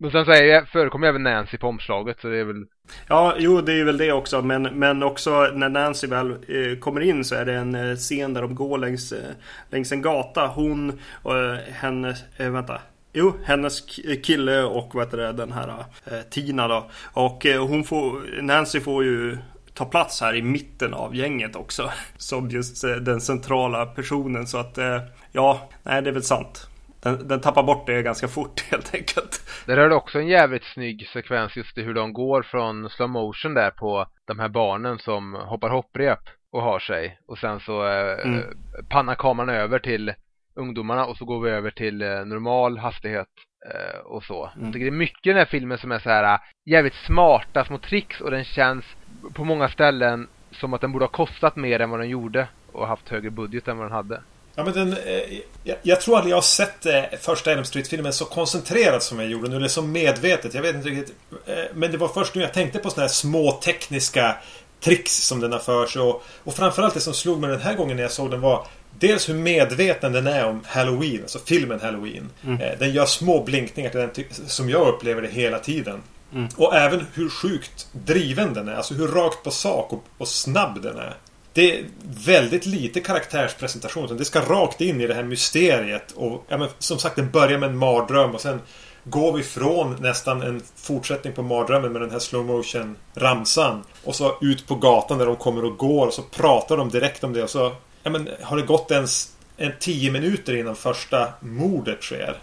Men 0.03 0.11
sen 0.11 0.25
så 0.25 0.31
är, 0.31 0.65
förekommer 0.65 1.07
även 1.07 1.23
Nancy 1.23 1.57
på 1.57 1.67
omslaget 1.67 2.17
så 2.21 2.27
det 2.27 2.37
är 2.37 2.43
väl... 2.43 2.65
Ja, 3.07 3.35
jo 3.37 3.61
det 3.61 3.73
är 3.73 3.83
väl 3.83 3.97
det 3.97 4.11
också. 4.11 4.41
Men, 4.41 4.63
men 4.63 5.03
också 5.03 5.51
när 5.53 5.69
Nancy 5.69 6.07
väl 6.07 6.31
eh, 6.31 6.79
kommer 6.79 7.01
in 7.01 7.25
så 7.25 7.35
är 7.35 7.45
det 7.45 7.53
en 7.53 7.75
eh, 7.75 7.95
scen 7.95 8.33
där 8.33 8.41
de 8.41 8.55
går 8.55 8.77
längs, 8.77 9.11
eh, 9.11 9.31
längs 9.69 9.91
en 9.91 10.01
gata. 10.01 10.47
Hon 10.47 10.99
och 11.23 11.37
eh, 11.37 11.57
hennes, 11.71 12.23
eh, 12.37 12.49
vänta. 12.49 12.81
Jo, 13.13 13.33
hennes 13.43 13.81
kille 14.23 14.63
och 14.63 14.95
vad 14.95 15.05
heter 15.05 15.17
det, 15.17 15.31
den 15.31 15.51
här 15.51 15.85
eh, 16.05 16.19
Tina 16.29 16.67
då. 16.67 16.85
Och 17.03 17.45
eh, 17.45 17.67
hon 17.67 17.83
får, 17.83 18.41
Nancy 18.41 18.79
får 18.79 19.03
ju 19.03 19.37
ta 19.73 19.85
plats 19.85 20.21
här 20.21 20.35
i 20.35 20.41
mitten 20.41 20.93
av 20.93 21.15
gänget 21.15 21.55
också. 21.55 21.91
Som 22.17 22.49
just 22.49 22.83
eh, 22.83 22.91
den 22.91 23.21
centrala 23.21 23.85
personen. 23.85 24.47
Så 24.47 24.57
att 24.57 24.77
eh, 24.77 24.99
ja, 25.31 25.69
nej 25.83 26.01
det 26.01 26.09
är 26.09 26.13
väl 26.13 26.23
sant. 26.23 26.67
Den, 27.03 27.27
den, 27.27 27.41
tappar 27.41 27.63
bort 27.63 27.87
det 27.87 28.01
ganska 28.01 28.27
fort 28.27 28.61
helt 28.71 28.95
enkelt. 28.95 29.41
Där 29.65 29.77
är 29.77 29.89
det 29.89 29.95
också 29.95 30.19
en 30.19 30.27
jävligt 30.27 30.63
snygg 30.63 31.07
sekvens 31.13 31.55
just 31.55 31.77
i 31.77 31.81
hur 31.81 31.93
de 31.93 32.13
går 32.13 32.43
från 32.43 32.89
slow 32.89 33.09
motion 33.09 33.53
där 33.53 33.71
på 33.71 34.05
de 34.27 34.39
här 34.39 34.49
barnen 34.49 34.99
som 34.99 35.33
hoppar 35.33 35.69
hopprep. 35.69 36.19
och 36.51 36.61
har 36.61 36.79
sig 36.79 37.19
och 37.27 37.37
sen 37.37 37.59
så 37.59 37.87
eh, 37.87 38.25
mm. 38.25 38.43
pannar 38.89 39.15
kameran 39.15 39.49
över 39.49 39.79
till 39.79 40.13
ungdomarna 40.55 41.05
och 41.05 41.17
så 41.17 41.25
går 41.25 41.41
vi 41.41 41.49
över 41.49 41.71
till 41.71 42.01
eh, 42.01 42.25
normal 42.25 42.77
hastighet 42.77 43.27
eh, 43.73 43.99
och 43.99 44.23
så. 44.23 44.45
Mm. 44.45 44.65
Jag 44.65 44.73
tycker 44.73 44.85
det 44.85 44.95
är 44.95 44.97
mycket 44.97 45.25
i 45.25 45.29
den 45.29 45.37
här 45.37 45.45
filmen 45.45 45.77
som 45.77 45.91
är 45.91 45.99
så 45.99 46.09
här 46.09 46.39
jävligt 46.65 46.95
smarta 47.07 47.65
små 47.65 47.77
tricks 47.77 48.21
och 48.21 48.31
den 48.31 48.43
känns 48.43 48.85
på 49.33 49.43
många 49.43 49.69
ställen 49.69 50.27
som 50.51 50.73
att 50.73 50.81
den 50.81 50.91
borde 50.91 51.05
ha 51.05 51.09
kostat 51.09 51.55
mer 51.55 51.79
än 51.79 51.89
vad 51.89 51.99
den 51.99 52.09
gjorde 52.09 52.47
och 52.71 52.87
haft 52.87 53.09
högre 53.09 53.29
budget 53.29 53.67
än 53.67 53.77
vad 53.77 53.85
den 53.85 53.95
hade. 53.95 54.21
Ja, 54.55 54.63
men 54.63 54.73
den, 54.73 54.93
eh, 54.93 55.39
jag, 55.63 55.77
jag, 55.81 56.01
tror 56.01 56.15
aldrig 56.15 56.31
jag 56.31 56.37
har 56.37 56.41
sett 56.41 56.85
eh, 56.85 57.03
första 57.21 57.51
Elm 57.51 57.65
Street-filmen 57.65 58.13
så 58.13 58.25
koncentrerad 58.25 59.03
som 59.03 59.19
jag 59.19 59.29
gjorde 59.29 59.49
nu. 59.49 59.55
Eller 59.55 59.67
så 59.67 59.81
medvetet. 59.81 60.53
Jag 60.53 60.61
vet 60.61 60.75
inte 60.75 60.89
riktigt. 60.89 61.15
Eh, 61.45 61.55
men 61.73 61.91
det 61.91 61.97
var 61.97 62.07
först 62.07 62.35
nu 62.35 62.41
jag 62.41 62.53
tänkte 62.53 62.79
på 62.79 62.89
sådana 62.89 63.07
här 63.07 63.13
små 63.13 63.51
tekniska 63.51 64.35
tricks 64.79 65.27
som 65.27 65.39
den 65.39 65.51
har 65.51 65.59
för 65.59 65.85
sig. 65.85 66.01
Och, 66.01 66.23
och 66.43 66.53
framförallt 66.53 66.93
det 66.93 66.99
som 66.99 67.13
slog 67.13 67.39
mig 67.39 67.49
den 67.49 67.61
här 67.61 67.75
gången 67.75 67.95
när 67.95 68.03
jag 68.03 68.11
såg 68.11 68.31
den 68.31 68.41
var 68.41 68.67
Dels 68.99 69.29
hur 69.29 69.33
medveten 69.33 70.11
den 70.11 70.27
är 70.27 70.45
om 70.45 70.61
Halloween, 70.67 71.21
alltså 71.21 71.39
filmen 71.45 71.79
Halloween. 71.81 72.29
Mm. 72.43 72.79
Den 72.79 72.93
gör 72.93 73.05
små 73.05 73.43
blinkningar 73.43 73.89
till 73.89 73.99
den 73.99 74.47
som 74.47 74.69
jag 74.69 74.87
upplever 74.87 75.21
det 75.21 75.27
hela 75.27 75.59
tiden. 75.59 76.01
Mm. 76.33 76.47
Och 76.57 76.75
även 76.75 77.05
hur 77.13 77.29
sjukt 77.29 77.87
driven 77.91 78.53
den 78.53 78.67
är. 78.67 78.73
Alltså 78.73 78.93
hur 78.93 79.07
rakt 79.07 79.43
på 79.43 79.51
sak 79.51 79.93
och, 79.93 80.03
och 80.17 80.27
snabb 80.27 80.81
den 80.81 80.97
är. 80.97 81.15
Det 81.53 81.79
är 81.79 81.85
väldigt 82.25 82.65
lite 82.65 82.99
karaktärspresentation. 82.99 84.05
utan 84.05 84.17
Det 84.17 84.25
ska 84.25 84.41
rakt 84.41 84.81
in 84.81 85.01
i 85.01 85.07
det 85.07 85.13
här 85.13 85.23
mysteriet. 85.23 86.11
Och 86.11 86.45
ja, 86.47 86.57
men, 86.57 86.69
som 86.79 86.99
sagt, 86.99 87.15
den 87.15 87.31
börjar 87.31 87.59
med 87.59 87.69
en 87.69 87.77
mardröm 87.77 88.35
och 88.35 88.41
sen 88.41 88.61
går 89.03 89.33
vi 89.33 89.43
från 89.43 89.95
nästan 89.99 90.41
en 90.41 90.61
fortsättning 90.75 91.33
på 91.33 91.41
mardrömmen 91.41 91.91
med 91.91 92.01
den 92.01 92.11
här 92.11 92.19
slow 92.19 92.45
motion 92.45 92.95
ramsan. 93.15 93.83
Och 94.03 94.15
så 94.15 94.37
ut 94.41 94.67
på 94.67 94.75
gatan 94.75 95.17
där 95.17 95.25
de 95.25 95.35
kommer 95.35 95.65
och 95.65 95.77
går 95.77 96.07
och 96.07 96.13
så 96.13 96.21
pratar 96.21 96.77
de 96.77 96.89
direkt 96.89 97.23
om 97.23 97.33
det 97.33 97.43
och 97.43 97.49
så 97.49 97.75
ja, 98.03 98.09
men, 98.09 98.29
har 98.41 98.57
det 98.57 98.63
gått 98.63 98.91
ens 98.91 99.33
en 99.57 99.71
tio 99.79 100.11
minuter 100.11 100.55
innan 100.55 100.75
första 100.75 101.33
mordet 101.39 102.03
sker. 102.03 102.37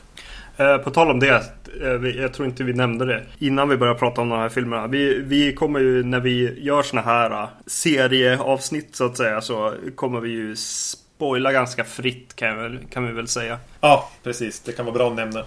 Eh, 0.61 0.79
på 0.79 0.91
tal 0.91 1.11
om 1.11 1.21
det, 1.21 1.43
eh, 1.83 2.21
jag 2.21 2.35
tror 2.35 2.49
inte 2.49 2.65
vi 2.65 2.73
nämnde 2.73 3.05
det 3.05 3.23
innan 3.39 3.69
vi 3.69 3.77
börjar 3.77 3.95
prata 3.95 4.21
om 4.21 4.29
de 4.29 4.39
här 4.39 4.49
filmerna. 4.49 4.87
Vi, 4.87 5.21
vi 5.21 5.55
kommer 5.55 5.81
ju 5.81 6.03
när 6.03 6.21
vi 6.21 6.63
gör 6.63 6.83
såna 6.83 7.03
här 7.03 7.31
eh, 7.31 7.49
serieavsnitt 7.67 8.97
så 8.97 9.07
att 9.07 9.17
säga 9.17 9.41
så 9.41 9.75
kommer 9.95 10.21
vi 10.21 10.31
ju 10.31 10.57
spoila 10.57 11.53
ganska 11.53 11.85
fritt 11.85 12.37
kan, 12.37 12.57
väl, 12.57 12.79
kan 12.91 13.07
vi 13.07 13.13
väl 13.13 13.29
säga. 13.29 13.59
Ja, 13.81 14.11
precis. 14.23 14.61
Det 14.61 14.73
kan 14.73 14.87
vara 14.87 14.95
bra 14.95 15.11
att 15.11 15.17
nämna. 15.17 15.45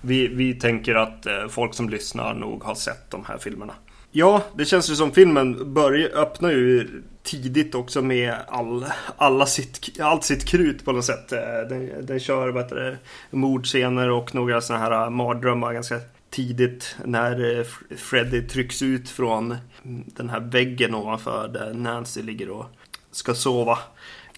Vi, 0.00 0.28
vi 0.28 0.54
tänker 0.54 0.94
att 0.94 1.26
folk 1.48 1.74
som 1.74 1.88
lyssnar 1.88 2.34
nog 2.34 2.64
har 2.64 2.74
sett 2.74 3.10
de 3.10 3.24
här 3.24 3.38
filmerna. 3.38 3.72
Ja, 4.18 4.42
det 4.54 4.64
känns 4.64 4.90
ju 4.90 4.94
som 4.94 5.12
filmen 5.12 5.74
börjar, 5.74 6.08
öppnar 6.08 6.50
ju 6.50 7.02
tidigt 7.22 7.74
också 7.74 8.02
med 8.02 8.34
all, 8.48 8.86
alla 9.16 9.46
sitt, 9.46 10.00
allt 10.00 10.24
sitt 10.24 10.44
krut 10.44 10.84
på 10.84 10.92
något 10.92 11.04
sätt. 11.04 11.32
Eh, 11.32 11.68
den, 11.68 12.06
den 12.06 12.20
kör 12.20 12.48
vad 12.48 12.62
heter 12.62 12.76
det, 12.76 12.98
mordscener 13.36 14.10
och 14.10 14.34
några 14.34 14.60
sådana 14.60 14.84
här 14.84 15.04
eh, 15.04 15.10
mardrömmar 15.10 15.72
ganska 15.72 16.00
tidigt 16.30 16.96
när 17.04 17.58
eh, 17.58 17.64
Freddy 17.96 18.42
trycks 18.42 18.82
ut 18.82 19.10
från 19.10 19.56
mm, 19.84 20.04
den 20.06 20.30
här 20.30 20.40
väggen 20.40 20.94
ovanför 20.94 21.48
där 21.48 21.74
Nancy 21.74 22.22
ligger 22.22 22.50
och 22.50 22.66
ska 23.10 23.34
sova. 23.34 23.78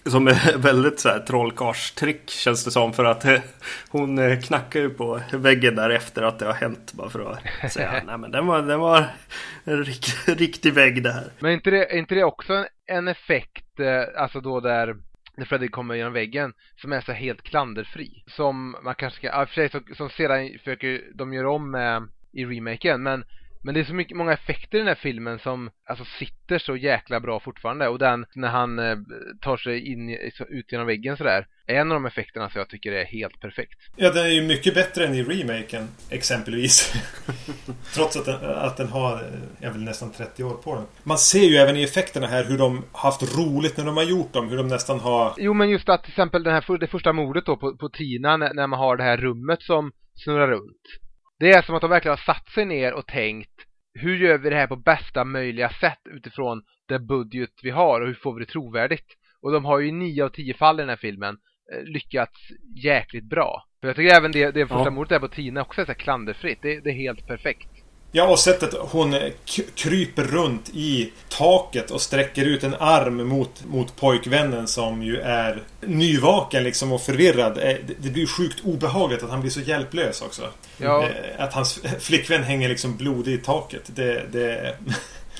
Som 0.05 0.27
är 0.27 0.57
väldigt 0.57 0.99
så 0.99 1.09
här 1.09 1.19
trollkarlstrick 1.19 2.29
känns 2.29 2.65
det 2.65 2.71
som 2.71 2.93
för 2.93 3.05
att 3.05 3.25
eh, 3.25 3.39
hon 3.89 4.17
eh, 4.17 4.39
knackar 4.39 4.79
ju 4.79 4.89
på 4.89 5.21
väggen 5.33 5.75
där 5.75 5.89
efter 5.89 6.21
att 6.21 6.39
det 6.39 6.45
har 6.45 6.53
hänt 6.53 6.93
bara 6.93 7.09
för 7.09 7.37
att 7.63 7.71
säga 7.71 8.01
nej 8.05 8.17
men 8.17 8.31
den 8.31 8.45
var, 8.45 8.61
den 8.61 8.79
var 8.79 9.05
en 9.63 9.83
rik, 9.83 10.05
riktig 10.27 10.73
vägg 10.73 11.03
det 11.03 11.11
här. 11.11 11.31
Men 11.39 11.51
är 11.51 11.55
inte 11.55 11.69
det, 11.69 11.93
är 11.93 11.97
inte 11.97 12.15
det 12.15 12.23
också 12.23 12.53
en, 12.53 12.65
en 12.87 13.07
effekt, 13.07 13.79
eh, 13.79 14.21
alltså 14.21 14.41
då 14.41 14.59
där 14.59 14.95
när 15.37 15.45
Freddy 15.45 15.67
kommer 15.67 15.95
genom 15.95 16.13
väggen 16.13 16.53
som 16.75 16.93
är 16.93 17.01
så 17.01 17.11
helt 17.11 17.41
klanderfri. 17.41 18.23
Som 18.27 18.75
man 18.83 18.95
kanske 18.95 19.17
ska, 19.17 19.27
ja, 19.27 19.45
för 19.45 19.53
sig 19.53 19.69
som, 19.69 19.83
som 19.97 20.09
sedan 20.09 20.49
försöker 20.57 21.01
de 21.15 21.33
göra 21.33 21.51
om 21.51 21.71
med 21.71 22.07
i 22.31 22.45
remaken 22.45 23.03
men 23.03 23.23
men 23.61 23.73
det 23.73 23.79
är 23.79 23.83
så 23.83 23.93
mycket, 23.93 24.17
många 24.17 24.33
effekter 24.33 24.77
i 24.77 24.79
den 24.79 24.87
här 24.87 24.95
filmen 24.95 25.39
som 25.39 25.69
alltså 25.89 26.05
sitter 26.19 26.59
så 26.59 26.75
jäkla 26.75 27.19
bra 27.19 27.39
fortfarande. 27.39 27.87
Och 27.87 27.99
den, 27.99 28.25
när 28.35 28.47
han 28.47 28.79
eh, 28.79 28.97
tar 29.41 29.57
sig 29.57 29.91
in, 29.91 30.09
ut 30.49 30.71
genom 30.71 30.87
väggen 30.87 31.17
sådär. 31.17 31.47
Är 31.67 31.75
en 31.75 31.91
av 31.91 31.95
de 31.95 32.05
effekterna 32.05 32.49
som 32.49 32.59
jag 32.59 32.69
tycker 32.69 32.91
är 32.91 33.05
helt 33.05 33.39
perfekt. 33.41 33.79
Ja, 33.95 34.11
den 34.11 34.25
är 34.25 34.29
ju 34.29 34.41
mycket 34.41 34.73
bättre 34.73 35.05
än 35.05 35.15
i 35.15 35.23
remaken. 35.23 35.87
Exempelvis. 36.09 36.93
Trots 37.93 38.17
att 38.17 38.25
den, 38.25 38.45
att 38.45 38.77
den 38.77 38.87
har, 38.87 39.13
eh, 39.13 39.67
är 39.67 39.71
väl 39.71 39.83
nästan 39.83 40.11
30 40.11 40.43
år 40.43 40.53
på 40.53 40.75
den. 40.75 40.85
Man 41.03 41.17
ser 41.17 41.43
ju 41.43 41.55
även 41.55 41.75
i 41.75 41.83
effekterna 41.83 42.27
här 42.27 42.43
hur 42.43 42.57
de 42.57 42.83
haft 42.91 43.37
roligt 43.37 43.77
när 43.77 43.85
de 43.85 43.97
har 43.97 44.03
gjort 44.03 44.33
dem. 44.33 44.49
Hur 44.49 44.57
de 44.57 44.67
nästan 44.67 44.99
har... 44.99 45.33
Jo, 45.37 45.53
men 45.53 45.69
just 45.69 45.89
att 45.89 46.03
till 46.03 46.11
exempel 46.11 46.43
den 46.43 46.53
här, 46.53 46.77
det 46.77 46.87
första 46.87 47.13
mordet 47.13 47.45
då 47.45 47.57
på, 47.57 47.77
på 47.77 47.89
Tina 47.89 48.37
när, 48.37 48.53
när 48.53 48.67
man 48.67 48.79
har 48.79 48.97
det 48.97 49.03
här 49.03 49.17
rummet 49.17 49.61
som 49.61 49.91
snurrar 50.15 50.47
runt. 50.47 51.08
Det 51.39 51.51
är 51.51 51.61
som 51.61 51.75
att 51.75 51.81
de 51.81 51.89
verkligen 51.89 52.17
har 52.17 52.33
satt 52.33 52.49
sig 52.49 52.65
ner 52.65 52.93
och 52.93 53.07
tänkt 53.07 53.65
hur 53.93 54.17
gör 54.17 54.37
vi 54.37 54.49
det 54.49 54.55
här 54.55 54.67
på 54.67 54.75
bästa 54.75 55.23
möjliga 55.23 55.69
sätt 55.69 55.99
utifrån 56.05 56.63
den 56.87 57.07
budget 57.07 57.49
vi 57.63 57.69
har 57.69 58.01
och 58.01 58.07
hur 58.07 58.13
får 58.13 58.33
vi 58.33 58.45
det 58.45 58.51
trovärdigt? 58.51 59.05
Och 59.41 59.51
de 59.51 59.65
har 59.65 59.79
ju 59.79 59.87
i 59.87 59.91
nio 59.91 60.25
av 60.25 60.29
tio 60.29 60.53
fall 60.53 60.79
i 60.79 60.81
den 60.81 60.89
här 60.89 60.95
filmen 60.95 61.37
eh, 61.73 61.83
lyckats 61.83 62.39
jäkligt 62.83 63.23
bra. 63.23 63.63
För 63.81 63.87
jag 63.87 63.95
tycker 63.95 64.15
även 64.15 64.31
det, 64.31 64.51
det 64.51 64.67
första 64.67 64.83
ja. 64.83 64.89
mordet 64.89 65.09
där 65.09 65.19
på 65.19 65.27
Tina 65.27 65.61
också 65.61 65.81
är 65.81 65.85
så 65.85 65.93
klanderfritt. 65.93 66.59
Det, 66.61 66.79
det 66.79 66.89
är 66.89 66.93
helt 66.93 67.27
perfekt. 67.27 67.69
Ja, 68.11 68.27
och 68.27 68.39
sättet 68.39 68.73
hon 68.79 69.15
kryper 69.75 70.23
runt 70.23 70.69
i 70.73 71.13
taket 71.29 71.91
och 71.91 72.01
sträcker 72.01 72.45
ut 72.45 72.63
en 72.63 72.75
arm 72.79 73.27
mot, 73.27 73.65
mot 73.65 73.95
pojkvännen 73.95 74.67
som 74.67 75.03
ju 75.03 75.19
är 75.19 75.63
nyvaken 75.81 76.63
liksom 76.63 76.91
och 76.91 77.01
förvirrad. 77.01 77.57
Eh, 77.57 77.75
det 77.99 78.09
blir 78.09 78.27
sjukt 78.27 78.65
obehagligt 78.65 79.23
att 79.23 79.29
han 79.29 79.41
blir 79.41 79.51
så 79.51 79.59
hjälplös 79.59 80.21
också. 80.21 80.41
Ja. 80.77 81.03
Eh, 81.03 81.43
att 81.43 81.53
hans 81.53 81.83
flickvän 81.99 82.43
hänger 82.43 82.69
liksom 82.69 82.97
blodig 82.97 83.33
i 83.33 83.37
taket. 83.37 83.91
Det... 83.95 84.31
det... 84.31 84.75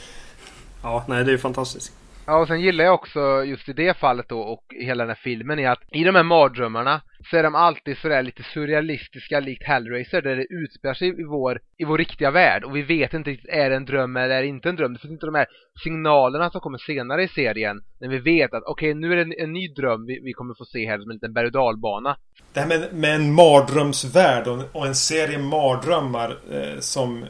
ja, 0.83 1.05
nej 1.07 1.23
det 1.23 1.33
är 1.33 1.37
fantastiskt. 1.37 1.93
Ja, 2.25 2.37
och 2.37 2.47
sen 2.47 2.61
gillar 2.61 2.83
jag 2.83 2.93
också 2.93 3.43
just 3.43 3.69
i 3.69 3.73
det 3.73 3.97
fallet 3.97 4.29
då 4.29 4.39
och 4.39 4.63
hela 4.69 5.03
den 5.03 5.09
här 5.09 5.19
filmen 5.23 5.59
är 5.59 5.69
att 5.69 5.81
i 5.91 6.03
de 6.03 6.15
här 6.15 6.23
mardrömmarna 6.23 7.01
så 7.29 7.37
är 7.37 7.43
de 7.43 7.55
alltid 7.55 7.97
sådär 7.97 8.23
lite 8.23 8.43
surrealistiska 8.43 9.39
likt 9.39 9.63
Hellraiser 9.63 10.21
där 10.21 10.35
det 10.35 10.45
utspelar 10.49 10.93
sig 10.93 11.07
i 11.07 11.23
vår, 11.23 11.59
i 11.77 11.85
vår 11.85 11.97
riktiga 11.97 12.31
värld 12.31 12.63
och 12.63 12.75
vi 12.75 12.81
vet 12.81 13.13
inte 13.13 13.29
riktigt 13.29 13.49
är 13.49 13.69
det 13.69 13.75
en 13.75 13.85
dröm 13.85 14.17
eller 14.17 14.35
är 14.35 14.41
det 14.41 14.47
inte 14.47 14.69
en 14.69 14.75
dröm. 14.75 14.93
Det 14.93 14.99
finns 14.99 15.11
inte 15.11 15.25
de 15.25 15.35
här 15.35 15.47
signalerna 15.83 16.51
som 16.51 16.61
kommer 16.61 16.77
senare 16.77 17.23
i 17.23 17.27
serien 17.27 17.81
när 17.99 18.07
vi 18.07 18.19
vet 18.19 18.53
att 18.53 18.63
okej 18.63 18.91
okay, 18.91 19.01
nu 19.01 19.11
är 19.11 19.15
det 19.15 19.21
en, 19.21 19.33
en, 19.43 19.53
ny 19.53 19.67
dröm 19.67 20.05
vi, 20.05 20.19
vi 20.23 20.33
kommer 20.33 20.53
få 20.53 20.65
se 20.65 20.87
här 20.87 20.99
som 20.99 21.09
en 21.09 21.15
liten 21.15 21.33
berg 21.33 21.45
och 21.45 21.51
dalbana. 21.51 22.17
Det 22.53 22.59
här 22.59 22.67
med, 22.67 22.93
med 22.93 23.15
en 23.15 23.33
mardrömsvärld 23.33 24.47
och, 24.47 24.63
och 24.71 24.87
en 24.87 24.95
serie 24.95 25.39
mardrömmar 25.39 26.37
eh, 26.51 26.79
som 26.79 27.25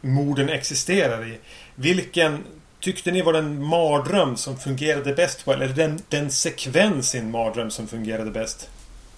morden 0.00 0.48
existerar 0.48 1.28
i. 1.28 1.38
Vilken 1.74 2.38
tyckte 2.80 3.10
ni 3.10 3.22
var 3.22 3.32
den 3.32 3.64
mardröm 3.64 4.36
som 4.36 4.56
fungerade 4.56 5.12
bäst 5.14 5.44
på? 5.44 5.52
Eller 5.52 5.68
den, 5.68 5.98
den 6.08 6.30
sekvens 6.30 7.14
i 7.14 7.18
en 7.18 7.30
mardröm 7.30 7.70
som 7.70 7.86
fungerade 7.86 8.30
bäst? 8.30 8.70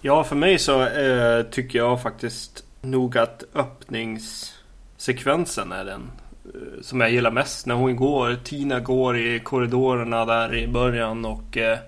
Ja, 0.04 0.24
för 0.24 0.36
mig 0.36 0.58
så 0.58 0.86
eh, 0.86 1.42
tycker 1.42 1.78
jag 1.78 2.02
faktiskt 2.02 2.64
nog 2.80 3.18
att 3.18 3.44
öppningssekvensen 3.54 5.72
är 5.72 5.84
den 5.84 6.10
eh, 6.44 6.82
som 6.82 7.00
jag 7.00 7.10
gillar 7.10 7.30
mest. 7.30 7.66
När 7.66 7.74
hon 7.74 7.96
går, 7.96 8.36
Tina 8.44 8.80
går 8.80 9.18
i 9.18 9.40
korridorerna 9.40 10.24
där 10.24 10.54
i 10.54 10.68
början 10.68 11.24
och 11.24 11.56
eh, 11.56 11.78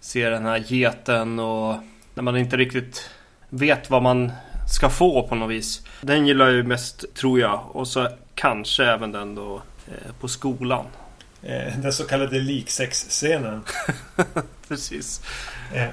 ser 0.00 0.30
den 0.30 0.44
här 0.44 0.58
geten 0.58 1.38
och 1.38 1.76
när 2.14 2.22
man 2.22 2.36
inte 2.36 2.56
riktigt 2.56 3.10
vet 3.48 3.90
vad 3.90 4.02
man 4.02 4.32
ska 4.68 4.88
få 4.88 5.28
på 5.28 5.34
något 5.34 5.50
vis. 5.50 5.86
Den 6.00 6.26
gillar 6.26 6.46
jag 6.46 6.54
ju 6.54 6.62
mest 6.62 7.14
tror 7.14 7.40
jag 7.40 7.60
och 7.72 7.88
så 7.88 8.08
kanske 8.34 8.84
även 8.84 9.12
den 9.12 9.34
då 9.34 9.62
eh, 9.88 10.12
på 10.20 10.28
skolan. 10.28 10.84
Eh, 11.42 11.78
den 11.78 11.92
så 11.92 12.04
kallade 12.04 12.38
liksexscenen. 12.38 13.62
Precis. 14.68 15.22
Eh, 15.74 15.88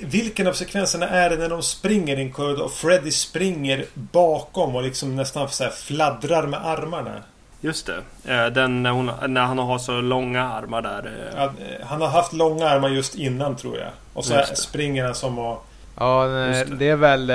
vilken 0.00 0.46
av 0.46 0.52
sekvenserna 0.52 1.08
är 1.08 1.30
det 1.30 1.36
när 1.36 1.48
de 1.48 1.62
springer 1.62 2.18
i 2.18 2.22
en 2.22 2.32
korridor 2.32 2.64
och 2.64 2.72
Freddy 2.72 3.10
springer 3.10 3.86
bakom 3.94 4.76
och 4.76 4.82
liksom 4.82 5.16
nästan 5.16 5.48
så 5.48 5.68
fladdrar 5.68 6.46
med 6.46 6.66
armarna? 6.66 7.22
Just 7.60 7.86
det. 7.86 7.96
Eh, 8.34 8.46
den 8.46 8.82
när, 8.82 8.90
hon, 8.90 9.10
när 9.28 9.40
han 9.40 9.58
har 9.58 9.78
så 9.78 10.00
långa 10.00 10.42
armar 10.42 10.82
där. 10.82 11.30
Ja, 11.36 11.52
han 11.84 12.00
har 12.00 12.08
haft 12.08 12.32
långa 12.32 12.68
armar 12.68 12.88
just 12.88 13.14
innan 13.14 13.56
tror 13.56 13.78
jag. 13.78 13.88
Och 14.12 14.24
så 14.24 14.42
springer 14.54 15.04
han 15.04 15.14
som 15.14 15.38
och... 15.38 15.66
Ja, 15.98 16.26
det. 16.26 16.64
det. 16.64 16.88
är 16.88 16.96
väl... 16.96 17.26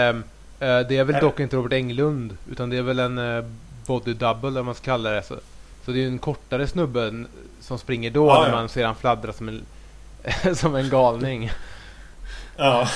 Det 0.59 0.97
är 0.97 1.03
väl 1.03 1.21
dock 1.21 1.39
inte 1.39 1.55
Robert 1.55 1.73
Englund. 1.73 2.37
Utan 2.51 2.69
det 2.69 2.77
är 2.77 2.81
väl 2.81 2.99
en 2.99 3.19
body 3.85 4.13
double 4.13 4.49
eller 4.49 4.63
man 4.63 4.75
ska 4.75 4.85
kalla 4.85 5.09
det. 5.09 5.23
Så, 5.23 5.35
så 5.85 5.91
det 5.91 6.03
är 6.03 6.07
en 6.07 6.19
kortare 6.19 6.67
snubbe 6.67 7.25
som 7.61 7.77
springer 7.79 8.11
då 8.11 8.27
ja, 8.27 8.43
när 8.43 8.51
man 8.51 8.69
ser 8.69 8.85
han 8.85 8.95
fladdra 8.95 9.33
som 9.33 9.49
en, 9.49 9.65
som 10.55 10.75
en 10.75 10.89
galning. 10.89 11.51
Ja. 12.57 12.89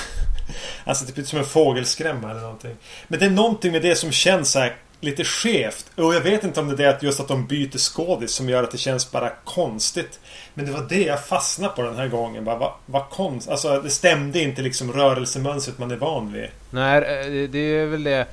Alltså 0.84 1.06
typ 1.06 1.26
som 1.26 1.38
en 1.38 1.44
fågelskrämma 1.44 2.30
eller 2.30 2.40
någonting. 2.40 2.76
Men 3.08 3.20
det 3.20 3.26
är 3.26 3.30
någonting 3.30 3.72
med 3.72 3.82
det 3.82 3.96
som 3.96 4.12
känns 4.12 4.50
så 4.50 4.58
här 4.58 4.76
lite 5.00 5.24
skevt. 5.24 5.90
Och 5.96 6.14
jag 6.14 6.20
vet 6.20 6.44
inte 6.44 6.60
om 6.60 6.68
det 6.68 6.74
är 6.74 6.76
det 6.76 6.96
att 6.96 7.02
just 7.02 7.20
att 7.20 7.28
de 7.28 7.46
byter 7.46 7.78
skådis 7.78 8.30
som 8.30 8.48
gör 8.48 8.62
att 8.62 8.70
det 8.70 8.78
känns 8.78 9.10
bara 9.10 9.30
konstigt. 9.44 10.20
Men 10.54 10.66
det 10.66 10.72
var 10.72 10.86
det 10.88 11.02
jag 11.02 11.24
fastnade 11.24 11.74
på 11.74 11.82
den 11.82 11.96
här 11.96 12.08
gången. 12.08 12.44
Bara, 12.44 12.58
vad, 12.58 12.72
vad 12.86 13.10
konst... 13.10 13.48
Alltså 13.48 13.80
det 13.80 13.90
stämde 13.90 14.40
inte 14.42 14.62
liksom 14.62 14.92
rörelsemönstret 14.92 15.78
man 15.78 15.90
är 15.90 15.96
van 15.96 16.32
vid. 16.32 16.48
Nej, 16.70 16.96
eh, 16.96 17.50
det 17.50 17.58
är 17.58 17.86
väl 17.86 18.04
det 18.04 18.26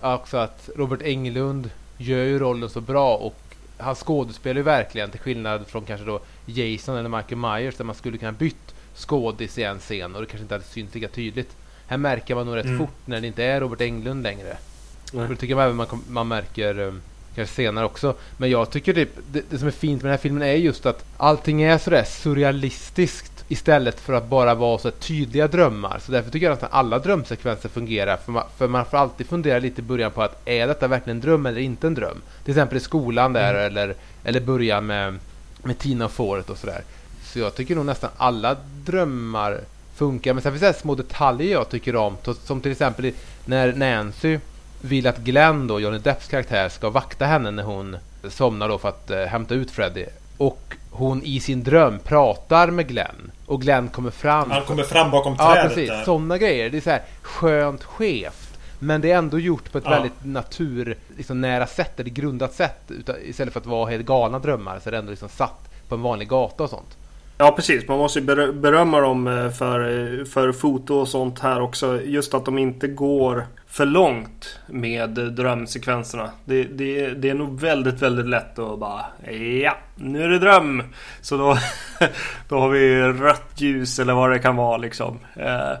också 0.00 0.36
att 0.36 0.70
Robert 0.76 1.02
Englund 1.02 1.70
gör 1.98 2.24
ju 2.24 2.38
rollen 2.38 2.70
så 2.70 2.80
bra 2.80 3.16
och 3.16 3.36
han 3.78 3.94
skådespelar 3.94 4.56
ju 4.56 4.62
verkligen 4.62 5.10
till 5.10 5.20
skillnad 5.20 5.66
från 5.66 5.84
kanske 5.84 6.06
då 6.06 6.20
Jason 6.46 6.96
eller 6.96 7.08
Michael 7.08 7.36
Myers 7.36 7.76
där 7.76 7.84
man 7.84 7.94
skulle 7.94 8.18
kunna 8.18 8.32
bytt 8.32 8.74
skådis 8.96 9.58
i 9.58 9.62
en 9.62 9.78
scen 9.78 10.14
och 10.14 10.20
det 10.20 10.26
kanske 10.26 10.42
inte 10.42 10.54
hade 10.54 10.64
synts 10.64 10.94
lika 10.94 11.08
tydligt. 11.08 11.56
Här 11.86 11.96
märker 11.96 12.34
man 12.34 12.46
nog 12.46 12.56
rätt 12.56 12.64
mm. 12.64 12.78
fort 12.78 12.96
när 13.04 13.20
det 13.20 13.26
inte 13.26 13.44
är 13.44 13.60
Robert 13.60 13.80
Englund 13.80 14.22
längre. 14.22 14.56
Nej. 15.12 15.28
Det 15.28 15.36
tycker 15.36 15.56
jag 15.56 15.64
även 15.64 15.76
man, 15.76 15.86
man 16.08 16.28
märker 16.28 16.78
um, 16.78 17.00
kanske 17.34 17.54
senare 17.54 17.84
också. 17.84 18.14
Men 18.36 18.50
jag 18.50 18.70
tycker 18.70 18.92
typ, 18.94 19.10
det, 19.32 19.50
det 19.50 19.58
som 19.58 19.68
är 19.68 19.72
fint 19.72 20.02
med 20.02 20.08
den 20.08 20.18
här 20.18 20.22
filmen 20.22 20.42
är 20.42 20.52
just 20.52 20.86
att 20.86 21.04
allting 21.16 21.62
är 21.62 21.78
sådär 21.78 22.04
surrealistiskt 22.04 23.44
istället 23.48 24.00
för 24.00 24.12
att 24.12 24.26
bara 24.26 24.54
vara 24.54 24.78
så 24.78 24.90
tydliga 24.90 25.48
drömmar. 25.48 25.98
Så 25.98 26.12
därför 26.12 26.30
tycker 26.30 26.46
jag 26.46 26.52
att 26.52 26.72
alla 26.72 26.98
drömsekvenser 26.98 27.68
fungerar. 27.68 28.16
För 28.16 28.32
man, 28.32 28.44
för 28.56 28.68
man 28.68 28.84
får 28.84 28.96
alltid 28.96 29.26
fundera 29.26 29.58
lite 29.58 29.80
i 29.80 29.84
början 29.84 30.10
på 30.10 30.22
att 30.22 30.48
är 30.48 30.66
detta 30.66 30.88
verkligen 30.88 31.16
en 31.16 31.20
dröm 31.20 31.46
eller 31.46 31.60
inte 31.60 31.86
en 31.86 31.94
dröm? 31.94 32.22
Till 32.44 32.52
exempel 32.52 32.78
i 32.78 32.80
skolan 32.80 33.32
där 33.32 33.54
mm. 33.54 33.66
eller, 33.66 33.94
eller 34.24 34.40
början 34.40 34.86
med, 34.86 35.18
med 35.62 35.78
Tina 35.78 36.04
och 36.04 36.12
fåret 36.12 36.50
och 36.50 36.58
sådär. 36.58 36.82
Så 37.32 37.38
jag 37.38 37.54
tycker 37.54 37.74
nog 37.76 37.86
nästan 37.86 38.10
alla 38.16 38.56
drömmar 38.84 39.60
funkar. 39.94 40.34
Men 40.34 40.42
sen 40.42 40.52
finns 40.52 40.62
det 40.62 40.80
små 40.80 40.94
detaljer 40.94 41.52
jag 41.52 41.68
tycker 41.68 41.96
om. 41.96 42.16
Som 42.44 42.60
till 42.60 42.72
exempel 42.72 43.12
när 43.44 43.72
Nancy 43.72 44.38
vill 44.80 45.06
att 45.06 45.18
Glenn 45.18 45.66
då, 45.66 45.80
Johnny 45.80 45.98
Depps 45.98 46.28
karaktär, 46.28 46.68
ska 46.68 46.90
vakta 46.90 47.24
henne 47.24 47.50
när 47.50 47.62
hon 47.62 47.96
somnar 48.28 48.68
då 48.68 48.78
för 48.78 48.88
att 48.88 49.10
äh, 49.10 49.18
hämta 49.18 49.54
ut 49.54 49.70
Freddy. 49.70 50.06
Och 50.36 50.76
hon 50.90 51.22
i 51.22 51.40
sin 51.40 51.64
dröm 51.64 51.98
pratar 51.98 52.70
med 52.70 52.88
Glenn. 52.88 53.30
Och 53.46 53.60
Glenn 53.60 53.88
kommer 53.88 54.10
fram. 54.10 54.50
Han 54.50 54.64
kommer 54.64 54.82
fram 54.82 55.10
bakom 55.10 55.36
trädet 55.36 55.56
Ja, 55.56 55.68
precis. 55.68 56.04
Sådana 56.04 56.38
grejer. 56.38 56.70
Det 56.70 56.76
är 56.76 56.80
så 56.80 56.90
här 56.90 57.02
skönt 57.22 57.84
skevt. 57.84 58.58
Men 58.78 59.00
det 59.00 59.10
är 59.10 59.18
ändå 59.18 59.38
gjort 59.38 59.72
på 59.72 59.78
ett 59.78 59.84
ja. 59.84 59.90
väldigt 59.90 60.24
natur, 60.24 60.96
liksom 61.16 61.40
nära 61.40 61.66
sätt, 61.66 62.00
eller 62.00 62.10
grundat 62.10 62.54
sätt. 62.54 62.80
Utan, 62.88 63.16
istället 63.22 63.52
för 63.52 63.60
att 63.60 63.66
vara 63.66 63.90
helt 63.90 64.06
galna 64.06 64.38
drömmar 64.38 64.80
så 64.82 64.88
är 64.88 64.90
det 64.90 64.98
ändå 64.98 65.10
liksom 65.10 65.28
satt 65.28 65.70
på 65.88 65.94
en 65.94 66.02
vanlig 66.02 66.28
gata 66.28 66.64
och 66.64 66.70
sånt. 66.70 66.96
Ja 67.38 67.52
precis, 67.56 67.88
man 67.88 67.98
måste 67.98 68.18
ju 68.18 68.52
berömma 68.52 69.00
dem 69.00 69.28
eh, 69.28 69.50
för, 69.50 69.80
eh, 69.80 70.24
för 70.24 70.52
foto 70.52 70.94
och 70.94 71.08
sånt 71.08 71.38
här 71.38 71.60
också. 71.60 72.02
Just 72.02 72.34
att 72.34 72.44
de 72.44 72.58
inte 72.58 72.88
går 72.88 73.46
för 73.66 73.86
långt 73.86 74.58
med 74.66 75.10
drömsekvenserna. 75.10 76.30
Det, 76.44 76.64
det, 76.64 77.08
det 77.08 77.30
är 77.30 77.34
nog 77.34 77.60
väldigt, 77.60 78.02
väldigt 78.02 78.26
lätt 78.26 78.58
att 78.58 78.78
bara 78.78 79.04
ja, 79.62 79.76
nu 79.94 80.22
är 80.22 80.28
det 80.28 80.38
dröm. 80.38 80.82
Så 81.20 81.36
då, 81.36 81.58
då 82.48 82.58
har 82.58 82.68
vi 82.68 83.02
rött 83.02 83.60
ljus 83.60 83.98
eller 83.98 84.14
vad 84.14 84.30
det 84.30 84.38
kan 84.38 84.56
vara 84.56 84.76
liksom. 84.76 85.18
Eh, 85.34 85.72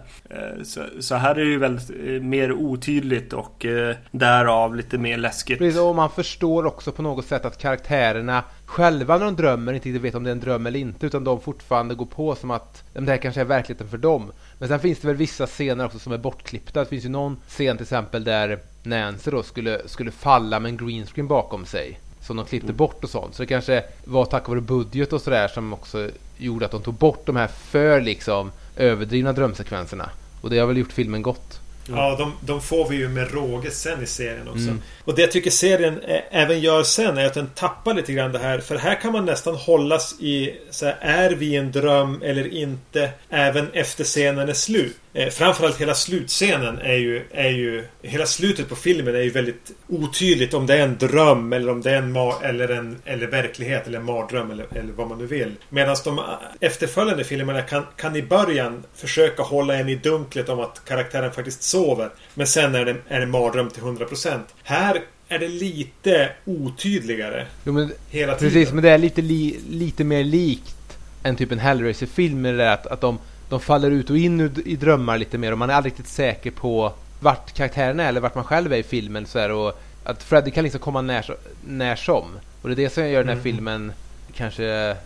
så, 0.64 0.80
så 1.00 1.14
här 1.14 1.30
är 1.30 1.44
det 1.44 1.50
ju 1.50 1.58
väldigt 1.58 2.22
mer 2.22 2.52
otydligt 2.52 3.32
och 3.32 3.66
därav 4.10 4.76
lite 4.76 4.98
mer 4.98 5.16
läskigt. 5.16 5.58
Precis, 5.58 5.80
och 5.80 5.94
man 5.94 6.10
förstår 6.10 6.66
också 6.66 6.92
på 6.92 7.02
något 7.02 7.26
sätt 7.26 7.44
att 7.44 7.58
karaktärerna 7.58 8.42
själva 8.66 9.18
när 9.18 9.24
de 9.24 9.36
drömmer 9.36 9.72
inte 9.72 9.88
riktigt 9.88 10.02
vet 10.02 10.14
om 10.14 10.24
det 10.24 10.30
är 10.30 10.32
en 10.32 10.40
dröm 10.40 10.66
eller 10.66 10.80
inte 10.80 11.06
utan 11.06 11.24
de 11.24 11.40
fortfarande 11.40 11.94
går 11.94 12.06
på 12.06 12.34
som 12.34 12.50
att 12.50 12.82
det 12.92 13.10
här 13.10 13.16
kanske 13.16 13.40
är 13.40 13.44
verkligheten 13.44 13.88
för 13.88 13.98
dem. 13.98 14.32
Men 14.58 14.68
sen 14.68 14.80
finns 14.80 14.98
det 14.98 15.06
väl 15.06 15.16
vissa 15.16 15.46
scener 15.46 15.86
också 15.86 15.98
som 15.98 16.12
är 16.12 16.18
bortklippta. 16.18 16.80
Det 16.80 16.86
finns 16.86 17.04
ju 17.04 17.08
någon 17.08 17.36
scen 17.48 17.76
till 17.76 17.84
exempel 17.84 18.24
där 18.24 18.58
Nancy 18.82 19.30
då 19.30 19.42
skulle, 19.42 19.88
skulle 19.88 20.10
falla 20.10 20.60
med 20.60 20.68
en 20.68 20.76
greenscreen 20.76 21.28
bakom 21.28 21.66
sig. 21.66 22.00
Som 22.20 22.36
de 22.36 22.46
klippte 22.46 22.66
mm. 22.66 22.76
bort 22.76 23.04
och 23.04 23.10
sånt. 23.10 23.34
Så 23.34 23.42
det 23.42 23.46
kanske 23.46 23.84
var 24.04 24.24
tack 24.24 24.48
vare 24.48 24.60
budget 24.60 25.12
och 25.12 25.20
sådär 25.20 25.48
som 25.48 25.72
också 25.72 26.10
gjorde 26.36 26.64
att 26.64 26.72
de 26.72 26.82
tog 26.82 26.94
bort 26.94 27.26
de 27.26 27.36
här 27.36 27.46
för 27.46 28.00
liksom 28.00 28.52
överdrivna 28.76 29.32
drömsekvenserna. 29.32 30.10
Och 30.40 30.50
det 30.50 30.58
har 30.58 30.66
väl 30.66 30.76
gjort 30.76 30.92
filmen 30.92 31.22
gott. 31.22 31.60
Ja, 31.88 32.16
de, 32.18 32.32
de, 32.40 32.62
får 32.62 32.88
vi 32.88 32.96
ju 32.96 33.08
med 33.08 33.34
råge 33.34 33.70
sen 33.70 34.02
i 34.02 34.06
serien 34.06 34.48
också. 34.48 34.62
Mm. 34.62 34.82
Och 35.04 35.14
det 35.14 35.22
jag 35.22 35.32
tycker 35.32 35.50
serien 35.50 36.00
även 36.30 36.60
gör 36.60 36.82
sen 36.82 37.18
är 37.18 37.26
att 37.26 37.34
den 37.34 37.50
tappar 37.54 37.94
lite 37.94 38.12
grann 38.12 38.32
det 38.32 38.38
här. 38.38 38.58
För 38.58 38.76
här 38.76 39.00
kan 39.00 39.12
man 39.12 39.24
nästan 39.24 39.54
hållas 39.54 40.20
i 40.20 40.54
så 40.70 40.86
här, 40.86 40.96
är 41.00 41.30
vi 41.30 41.56
en 41.56 41.72
dröm 41.72 42.22
eller 42.22 42.54
inte? 42.54 43.10
Även 43.30 43.70
efter 43.72 44.04
scenen 44.04 44.48
är 44.48 44.52
slut. 44.52 44.96
Eh, 45.16 45.28
framförallt 45.28 45.80
hela 45.80 45.94
slutscenen 45.94 46.78
är 46.78 46.96
ju, 46.96 47.22
är 47.30 47.50
ju... 47.50 47.84
Hela 48.02 48.26
slutet 48.26 48.68
på 48.68 48.76
filmen 48.76 49.14
är 49.14 49.20
ju 49.20 49.30
väldigt 49.30 49.72
otydligt 49.88 50.54
om 50.54 50.66
det 50.66 50.74
är 50.74 50.82
en 50.82 50.98
dröm 50.98 51.52
eller 51.52 51.72
om 51.72 51.82
det 51.82 51.90
är 51.90 51.96
en, 51.96 52.16
eller 52.42 52.68
en 52.68 52.98
eller 53.04 53.26
verklighet 53.26 53.86
eller 53.86 53.98
en 53.98 54.04
mardröm 54.04 54.50
eller, 54.50 54.66
eller 54.74 54.92
vad 54.92 55.08
man 55.08 55.18
nu 55.18 55.26
vill. 55.26 55.54
Medan 55.68 55.96
de 56.04 56.20
efterföljande 56.60 57.24
filmerna 57.24 57.62
kan, 57.62 57.82
kan 57.96 58.16
i 58.16 58.22
början 58.22 58.84
försöka 58.94 59.42
hålla 59.42 59.74
en 59.74 59.88
i 59.88 59.94
dunklet 59.94 60.48
om 60.48 60.60
att 60.60 60.82
karaktären 60.84 61.32
faktiskt 61.32 61.62
sover. 61.62 62.10
Men 62.34 62.46
sen 62.46 62.74
är 62.74 62.84
det, 62.84 62.96
är 63.08 63.20
det 63.20 63.26
mardröm 63.26 63.70
till 63.70 63.82
100%. 63.82 64.38
Här 64.62 65.02
är 65.28 65.38
det 65.38 65.48
lite 65.48 66.30
otydligare. 66.44 67.46
Jo, 67.64 67.72
men, 67.72 67.92
hela 68.10 68.34
tiden. 68.34 68.52
Precis, 68.52 68.72
men 68.72 68.82
det 68.82 68.90
är 68.90 68.98
lite, 68.98 69.22
li, 69.22 69.60
lite 69.70 70.04
mer 70.04 70.24
likt 70.24 70.98
en 71.22 71.36
typ 71.36 71.52
en 71.52 71.58
Hellraiser-film. 71.58 72.60
Att, 72.60 72.86
att 72.86 73.00
de 73.00 73.18
de 73.48 73.60
faller 73.60 73.90
ut 73.90 74.10
och 74.10 74.18
in 74.18 74.62
i 74.64 74.76
drömmar 74.76 75.18
lite 75.18 75.38
mer 75.38 75.52
och 75.52 75.58
man 75.58 75.70
är 75.70 75.74
aldrig 75.74 75.92
riktigt 75.92 76.08
säker 76.08 76.50
på 76.50 76.92
vart 77.20 77.52
karaktären 77.52 78.00
är 78.00 78.08
eller 78.08 78.20
vart 78.20 78.34
man 78.34 78.44
själv 78.44 78.72
är 78.72 78.76
i 78.76 78.82
filmen. 78.82 79.26
Så 79.26 79.38
här, 79.38 79.50
och 79.50 79.80
att 80.04 80.22
Freddy 80.22 80.50
kan 80.50 80.64
liksom 80.64 80.80
komma 80.80 81.02
när, 81.02 81.36
när 81.66 81.96
som. 81.96 82.24
Och 82.62 82.68
det 82.68 82.74
är 82.74 82.76
det 82.76 82.90
som 82.90 83.08
gör 83.08 83.18
den 83.18 83.28
här 83.28 83.32
mm. 83.32 83.42
filmen 83.42 83.92
kanske, 84.34 84.96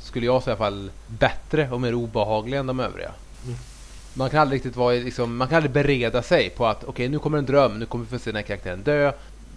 skulle 0.00 0.26
jag 0.26 0.42
säga 0.42 0.52
i 0.52 0.56
alla 0.56 0.70
fall, 0.70 0.90
bättre 1.06 1.70
och 1.70 1.80
mer 1.80 1.94
obehaglig 1.94 2.58
än 2.58 2.66
de 2.66 2.80
övriga. 2.80 3.10
Mm. 3.44 3.56
Man 4.14 4.30
kan 4.30 4.40
aldrig 4.40 4.56
riktigt 4.56 4.76
vara 4.76 4.94
liksom, 4.94 5.36
man 5.36 5.48
kan 5.48 5.56
aldrig 5.56 5.72
bereda 5.72 6.22
sig 6.22 6.50
på 6.50 6.66
att 6.66 6.76
okej 6.76 6.90
okay, 6.90 7.08
nu 7.08 7.18
kommer 7.18 7.38
en 7.38 7.46
dröm, 7.46 7.78
nu 7.78 7.86
kommer 7.86 8.04
vi 8.04 8.18
få 8.18 8.18
se 8.18 8.30
den 8.30 8.36
här 8.36 8.42
karaktären 8.42 8.82
dö. 8.82 9.12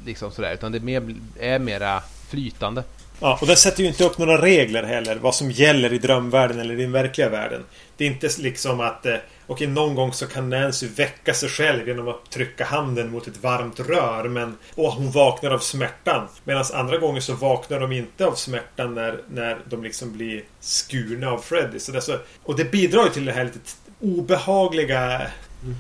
Liksom 0.06 0.32
sådär, 0.32 0.54
utan 0.54 0.72
det 0.72 0.78
är, 0.78 0.80
mer, 0.80 1.16
är 1.40 1.60
mera 1.60 2.04
flytande. 2.30 2.84
Ja, 3.20 3.38
och 3.42 3.48
den 3.48 3.58
sätter 3.58 3.84
ju 3.84 3.88
inte 3.88 4.04
upp 4.04 4.18
några 4.18 4.42
regler 4.42 4.84
heller. 4.84 5.16
Vad 5.16 5.36
som 5.36 5.52
gäller 5.52 5.94
i 5.94 5.98
drömvärlden 5.98 6.60
eller 6.60 6.80
i 6.80 6.82
den 6.82 6.92
verkliga 6.92 7.30
världen. 7.30 7.64
Det 7.98 8.06
är 8.06 8.08
inte 8.08 8.30
liksom 8.38 8.80
att 8.80 9.06
eh, 9.06 9.16
Okej, 9.48 9.68
någon 9.68 9.96
gång 9.96 10.14
så 10.14 10.28
kan 10.28 10.50
Nancy 10.50 10.88
väcka 10.88 11.34
sig 11.34 11.50
själv 11.50 11.88
genom 11.88 12.08
att 12.08 12.30
trycka 12.30 12.66
handen 12.66 13.12
mot 13.12 13.28
ett 13.28 13.44
varmt 13.44 13.80
rör. 13.80 14.30
Men, 14.30 14.58
och 14.76 14.92
hon 14.92 15.12
vaknar 15.12 15.52
av 15.52 15.60
smärtan. 15.60 16.28
Medan 16.44 16.64
andra 16.74 16.98
gånger 16.98 17.20
så 17.20 17.34
vaknar 17.34 17.80
de 17.80 17.92
inte 17.92 18.26
av 18.26 18.34
smärtan 18.34 18.96
när, 18.96 19.22
när 19.30 19.58
de 19.70 19.84
liksom 19.84 20.14
blir 20.14 20.44
skurna 20.60 21.32
av 21.32 21.38
Freddy. 21.38 21.80
Så 21.80 21.92
det 21.92 22.02
så, 22.02 22.18
och 22.44 22.56
det 22.56 22.72
bidrar 22.72 23.04
ju 23.04 23.10
till 23.10 23.26
det 23.26 23.32
här 23.32 23.44
lite 23.44 23.60
obehagliga... 24.00 25.22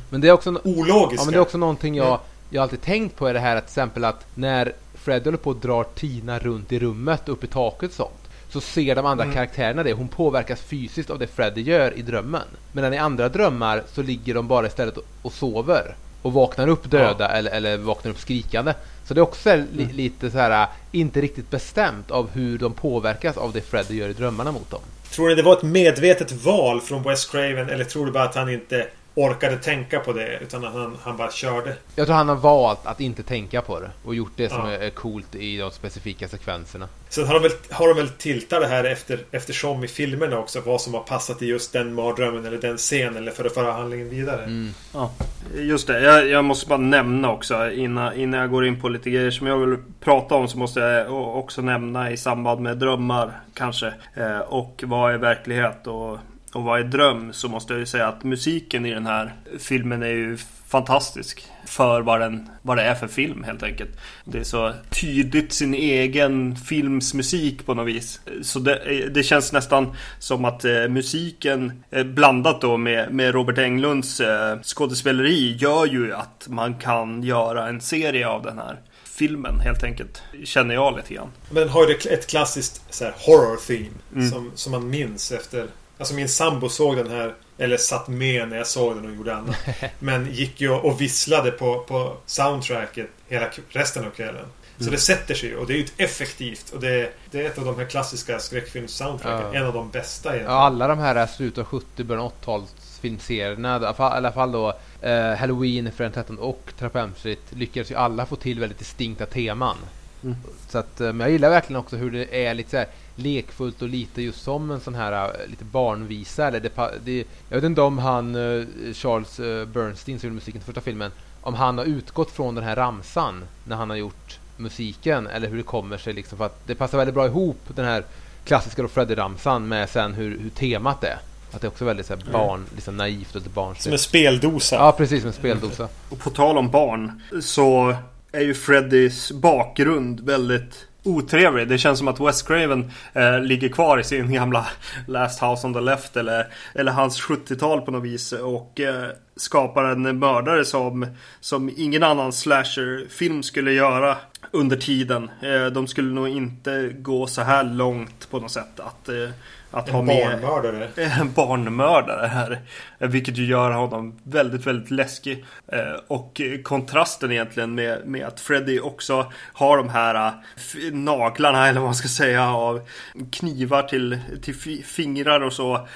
Men 0.09 0.21
det 0.21 0.27
är 0.27 0.31
också, 0.31 0.61
ologiska. 0.63 1.21
Ja, 1.21 1.25
men 1.25 1.31
det 1.31 1.37
är 1.37 1.41
också 1.41 1.57
någonting 1.57 1.95
jag, 1.95 2.19
jag 2.49 2.61
alltid 2.61 2.81
tänkt 2.81 3.15
på 3.15 3.27
är 3.27 3.33
det 3.33 3.39
här 3.39 3.55
att 3.55 3.63
till 3.63 3.71
exempel 3.71 4.05
att 4.05 4.25
när 4.35 4.73
Freddy 5.05 5.25
håller 5.25 5.37
på 5.37 5.49
och 5.49 5.55
drar 5.55 5.83
Tina 5.83 6.39
runt 6.39 6.71
i 6.71 6.79
rummet, 6.79 7.29
upp 7.29 7.43
i 7.43 7.47
taket 7.47 7.89
och 7.89 7.95
sånt. 7.95 8.29
Så 8.49 8.61
ser 8.61 8.95
de 8.95 9.05
andra 9.05 9.23
mm. 9.23 9.35
karaktärerna 9.35 9.83
det. 9.83 9.93
Hon 9.93 10.07
påverkas 10.07 10.61
fysiskt 10.61 11.09
av 11.09 11.19
det 11.19 11.27
Freddy 11.27 11.61
gör 11.61 11.97
i 11.97 12.01
drömmen. 12.01 12.47
Medan 12.71 12.93
i 12.93 12.97
andra 12.97 13.29
drömmar 13.29 13.83
så 13.93 14.01
ligger 14.01 14.33
de 14.33 14.47
bara 14.47 14.67
istället 14.67 14.97
och 15.21 15.33
sover. 15.33 15.95
Och 16.21 16.33
vaknar 16.33 16.67
upp 16.67 16.91
döda 16.91 17.15
ja. 17.19 17.27
eller, 17.27 17.51
eller 17.51 17.77
vaknar 17.77 18.11
upp 18.11 18.19
skrikande. 18.19 18.73
Så 19.05 19.13
det 19.13 19.19
är 19.19 19.23
också 19.23 19.49
mm. 19.49 19.67
li, 19.73 19.93
lite 19.93 20.31
så 20.31 20.37
här 20.37 20.67
inte 20.91 21.21
riktigt 21.21 21.49
bestämt 21.49 22.11
av 22.11 22.29
hur 22.29 22.57
de 22.57 22.73
påverkas 22.73 23.37
av 23.37 23.53
det 23.53 23.61
Freddy 23.61 23.95
gör 23.95 24.09
i 24.09 24.13
drömmarna 24.13 24.51
mot 24.51 24.71
dem. 24.71 24.81
Tror 25.11 25.29
ni 25.29 25.35
det 25.35 25.43
var 25.43 25.53
ett 25.53 25.63
medvetet 25.63 26.31
val 26.31 26.81
från 26.81 27.03
Wes 27.03 27.25
Craven 27.25 27.69
eller 27.69 27.83
tror 27.83 28.05
du 28.05 28.11
bara 28.11 28.23
att 28.23 28.35
han 28.35 28.49
inte 28.49 28.87
orkade 29.15 29.57
tänka 29.57 29.99
på 29.99 30.13
det 30.13 30.39
utan 30.41 30.65
att 30.65 30.73
han, 30.73 30.97
han 31.03 31.17
bara 31.17 31.31
körde. 31.31 31.75
Jag 31.95 32.07
tror 32.07 32.15
han 32.15 32.29
har 32.29 32.35
valt 32.35 32.85
att 32.85 32.99
inte 32.99 33.23
tänka 33.23 33.61
på 33.61 33.79
det 33.79 33.91
och 34.05 34.15
gjort 34.15 34.31
det 34.35 34.49
som 34.49 34.69
ja. 34.69 34.77
är 34.77 34.89
coolt 34.89 35.35
i 35.35 35.57
de 35.57 35.71
specifika 35.71 36.27
sekvenserna. 36.27 36.87
Sen 37.09 37.27
har 37.27 37.33
de 37.33 37.43
väl, 37.43 37.51
har 37.69 37.87
de 37.87 37.97
väl 37.97 38.09
tiltat 38.09 38.61
det 38.61 38.67
här 38.67 38.83
efter, 38.83 39.19
eftersom 39.31 39.83
i 39.83 39.87
filmerna 39.87 40.37
också 40.37 40.61
vad 40.61 40.81
som 40.81 40.93
har 40.93 41.01
passat 41.01 41.41
i 41.41 41.45
just 41.45 41.73
den 41.73 41.93
mardrömmen 41.93 42.45
eller 42.45 42.57
den 42.57 42.77
scenen 42.77 43.15
eller 43.15 43.31
för 43.31 43.45
att 43.45 43.53
föra 43.53 43.71
handlingen 43.71 44.09
vidare. 44.09 44.43
Mm. 44.43 44.73
Ja, 44.93 45.11
just 45.55 45.87
det. 45.87 46.01
Jag, 46.01 46.27
jag, 46.27 46.45
måste 46.45 46.67
bara 46.67 46.79
nämna 46.79 47.31
också 47.31 47.71
innan, 47.71 48.15
innan 48.15 48.39
jag 48.39 48.49
går 48.49 48.65
in 48.65 48.81
på 48.81 48.89
lite 48.89 49.09
grejer 49.09 49.31
som 49.31 49.47
jag 49.47 49.57
vill 49.57 49.77
prata 49.99 50.35
om 50.35 50.47
så 50.47 50.57
måste 50.57 50.79
jag 50.79 51.37
också 51.37 51.61
nämna 51.61 52.11
i 52.11 52.17
samband 52.17 52.61
med 52.61 52.77
drömmar 52.77 53.39
kanske 53.53 53.93
eh, 54.13 54.39
och 54.39 54.83
vad 54.87 55.13
är 55.13 55.17
verklighet 55.17 55.87
och 55.87 56.17
och 56.55 56.63
vad 56.63 56.79
är 56.79 56.83
dröm 56.83 57.33
så 57.33 57.49
måste 57.49 57.73
jag 57.73 57.79
ju 57.79 57.85
säga 57.85 58.07
att 58.07 58.23
musiken 58.23 58.85
i 58.85 58.93
den 58.93 59.05
här 59.05 59.33
filmen 59.59 60.03
är 60.03 60.07
ju 60.07 60.37
fantastisk 60.67 61.47
för 61.65 62.01
vad, 62.01 62.19
den, 62.19 62.49
vad 62.61 62.77
det 62.77 62.83
är 62.83 62.95
för 62.95 63.07
film 63.07 63.43
helt 63.43 63.63
enkelt. 63.63 63.89
Det 64.23 64.39
är 64.39 64.43
så 64.43 64.73
tydligt 64.89 65.53
sin 65.53 65.73
egen 65.73 66.55
films 66.55 67.13
musik 67.13 67.65
på 67.65 67.73
något 67.73 67.87
vis. 67.87 68.21
Så 68.41 68.59
det, 68.59 69.09
det 69.13 69.23
känns 69.23 69.53
nästan 69.53 69.95
som 70.19 70.45
att 70.45 70.65
eh, 70.65 70.87
musiken 70.87 71.83
eh, 71.91 72.03
blandat 72.03 72.61
då 72.61 72.77
med, 72.77 73.13
med 73.13 73.33
Robert 73.33 73.57
Englunds 73.57 74.19
eh, 74.19 74.59
skådespeleri 74.61 75.57
gör 75.59 75.85
ju 75.85 76.13
att 76.13 76.47
man 76.49 76.75
kan 76.75 77.23
göra 77.23 77.67
en 77.67 77.81
serie 77.81 78.27
av 78.27 78.43
den 78.43 78.57
här 78.57 78.79
filmen 79.03 79.59
helt 79.59 79.83
enkelt. 79.83 80.23
Känner 80.43 80.75
jag 80.75 80.97
lite 80.97 81.13
grann. 81.13 81.29
Men 81.49 81.63
den 81.63 81.69
har 81.69 81.87
ju 81.87 81.93
ett 81.93 82.27
klassiskt 82.27 82.81
så 82.89 83.03
här, 83.03 83.13
horror 83.17 83.57
theme. 83.67 83.95
Mm. 84.15 84.29
Som, 84.29 84.51
som 84.55 84.71
man 84.71 84.89
minns 84.89 85.31
efter... 85.31 85.67
Alltså 85.97 86.13
min 86.13 86.29
sambo 86.29 86.69
såg 86.69 86.95
den 86.95 87.09
här 87.09 87.35
eller 87.57 87.77
satt 87.77 88.07
med 88.07 88.49
när 88.49 88.57
jag 88.57 88.67
såg 88.67 88.95
den 88.95 89.05
och 89.05 89.15
gjorde 89.15 89.35
annat. 89.35 89.55
Men 89.99 90.31
gick 90.33 90.61
ju 90.61 90.71
och 90.71 91.01
visslade 91.01 91.51
på, 91.51 91.79
på 91.79 92.17
soundtracket 92.25 93.07
hela 93.27 93.49
resten 93.69 94.05
av 94.05 94.09
kvällen. 94.09 94.45
Så 94.77 94.83
mm. 94.83 94.91
det 94.91 94.97
sätter 94.97 95.35
sig 95.35 95.49
ju 95.49 95.57
och 95.57 95.67
det 95.67 95.73
är 95.73 95.77
ju 95.77 95.85
effektivt 95.97 96.69
och 96.69 96.79
det, 96.79 97.11
det 97.31 97.41
är 97.41 97.45
ett 97.45 97.57
av 97.57 97.65
de 97.65 97.77
här 97.77 97.85
klassiska 97.85 98.37
skräckfilms-soundtracken. 98.37 99.53
Ja. 99.53 99.59
En 99.59 99.65
av 99.65 99.73
de 99.73 99.89
bästa 99.89 100.29
egentligen. 100.29 100.53
Ja, 100.53 100.65
alla 100.65 100.87
de 100.87 100.99
här 100.99 101.15
är 101.15 101.27
slutet 101.27 101.57
av 101.57 101.65
70 101.65 102.03
början 102.03 102.25
av 102.25 102.31
80-tals 102.41 102.99
filmserierna. 103.01 103.79
I 103.81 103.93
alla 103.97 104.31
fall 104.31 104.51
då 104.51 104.73
eh, 105.01 105.35
Halloween, 105.35 105.91
Fredag 105.91 106.13
13 106.13 106.37
och 106.39 106.71
Trap 106.79 106.97
Street 107.17 107.39
lyckades 107.49 107.91
ju 107.91 107.95
alla 107.95 108.25
få 108.25 108.35
till 108.35 108.59
väldigt 108.59 108.79
distinkta 108.79 109.25
teman. 109.25 109.77
Mm. 110.25 110.37
Så 110.69 110.77
att, 110.77 110.99
men 110.99 111.19
jag 111.19 111.31
gillar 111.31 111.49
verkligen 111.49 111.79
också 111.79 111.95
hur 111.95 112.11
det 112.11 112.45
är 112.45 112.53
lite 112.53 112.69
så 112.69 112.77
här 112.77 112.87
lekfullt 113.15 113.81
och 113.81 113.89
lite 113.89 114.21
just 114.21 114.43
som 114.43 114.71
en 114.71 114.79
sån 114.79 114.95
här 114.95 115.25
äh, 115.25 115.49
lite 115.49 115.63
barnvisa. 115.63 116.47
Eller 116.47 116.59
det, 116.59 116.71
det, 117.03 117.27
jag 117.49 117.57
vet 117.57 117.63
inte 117.63 117.81
om 117.81 117.97
han, 117.97 118.35
äh, 118.35 118.65
Charles 118.93 119.37
Bernstein 119.67 120.19
som 120.19 120.27
gjorde 120.27 120.35
musiken 120.35 120.61
till 120.61 120.65
första 120.65 120.81
filmen, 120.81 121.11
om 121.41 121.53
han 121.53 121.77
har 121.77 121.85
utgått 121.85 122.31
från 122.31 122.55
den 122.55 122.63
här 122.63 122.75
ramsan 122.75 123.43
när 123.63 123.75
han 123.75 123.89
har 123.89 123.97
gjort 123.97 124.39
musiken 124.57 125.27
eller 125.27 125.47
hur 125.47 125.57
det 125.57 125.63
kommer 125.63 125.97
sig 125.97 126.13
liksom. 126.13 126.37
För 126.37 126.45
att 126.45 126.67
det 126.67 126.75
passar 126.75 126.97
väldigt 126.97 127.15
bra 127.15 127.25
ihop 127.25 127.59
den 127.67 127.85
här 127.85 128.03
klassiska 128.45 128.87
Freddy-ramsan 128.87 129.67
med 129.67 129.89
sen 129.89 130.13
hur, 130.13 130.39
hur 130.39 130.49
temat 130.49 131.03
är. 131.03 131.17
Att 131.51 131.61
det 131.61 131.67
är 131.67 131.69
också 131.69 131.85
väldigt 131.85 132.05
så 132.05 132.15
här, 132.15 132.21
mm. 132.21 132.33
barn, 132.33 132.59
mm. 132.59 132.69
liksom 132.75 132.97
naivt 132.97 133.29
och 133.29 133.41
lite 133.41 133.49
barnsligt. 133.49 133.83
Som 133.83 133.93
en 133.93 133.99
speldosa. 133.99 134.75
Ja, 134.75 134.91
precis 134.91 135.21
som 135.21 135.27
en 135.27 135.33
speldosa. 135.33 135.87
Och 136.09 136.19
på 136.19 136.29
tal 136.29 136.57
om 136.57 136.71
barn 136.71 137.21
så 137.41 137.95
är 138.35 138.41
ju 138.41 138.53
Freddys 138.53 139.31
bakgrund 139.31 140.19
väldigt 140.19 140.87
otrevlig. 141.03 141.67
Det 141.67 141.77
känns 141.77 141.99
som 141.99 142.07
att 142.07 142.19
West 142.19 142.47
Craven 142.47 142.91
eh, 143.13 143.39
ligger 143.39 143.69
kvar 143.69 143.99
i 143.99 144.03
sin 144.03 144.33
gamla 144.33 144.67
Last 145.07 145.41
House 145.41 145.67
on 145.67 145.73
the 145.73 145.79
Left 145.79 146.17
eller, 146.17 146.47
eller 146.73 146.91
hans 146.91 147.21
70-tal 147.21 147.81
på 147.81 147.91
något 147.91 148.03
vis 148.03 148.31
och 148.31 148.79
eh, 148.79 149.09
skapar 149.35 149.83
en 149.83 150.19
mördare 150.19 150.65
som, 150.65 151.07
som 151.39 151.73
ingen 151.77 152.03
annan 152.03 152.33
slasher-film 152.33 153.43
skulle 153.43 153.71
göra 153.71 154.17
under 154.51 154.77
tiden. 154.77 155.29
Eh, 155.41 155.65
de 155.65 155.87
skulle 155.87 156.13
nog 156.13 156.27
inte 156.27 156.95
gå 156.97 157.27
så 157.27 157.41
här 157.41 157.63
långt 157.63 158.29
på 158.29 158.39
något 158.39 158.51
sätt 158.51 158.79
att 158.79 159.09
eh, 159.09 159.29
att 159.75 159.87
en 159.87 159.95
ha 159.95 160.01
med 160.01 160.41
barnmördare. 160.41 160.89
en 161.19 161.33
barnmördare 161.33 162.27
här. 162.27 162.61
Vilket 162.99 163.37
ju 163.37 163.45
gör 163.45 163.71
honom 163.71 164.19
väldigt, 164.23 164.67
väldigt 164.67 164.91
läskig. 164.91 165.45
Eh, 165.67 165.79
och 166.07 166.41
kontrasten 166.63 167.31
egentligen 167.31 167.75
med, 167.75 168.05
med 168.05 168.25
att 168.25 168.39
Freddy 168.39 168.79
också 168.79 169.31
har 169.53 169.77
de 169.77 169.89
här 169.89 170.15
eh, 170.25 170.93
naglarna 170.93 171.67
eller 171.67 171.79
vad 171.79 171.87
man 171.87 171.95
ska 171.95 172.07
säga 172.07 172.49
av 172.49 172.87
knivar 173.31 173.83
till, 173.83 174.19
till 174.41 174.83
fingrar 174.85 175.41
och 175.41 175.53
så. 175.53 175.87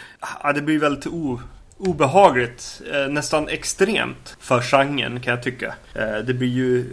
det 0.55 0.61
blir 0.61 0.79
väldigt 0.79 1.07
o 1.07 1.41
obehagligt, 1.77 2.81
eh, 2.93 3.07
nästan 3.11 3.47
extremt 3.47 4.37
för 4.39 4.61
genren 4.61 5.19
kan 5.19 5.33
jag 5.33 5.43
tycka. 5.43 5.73
det 6.25 6.33
blir 6.33 6.47
ju, 6.47 6.85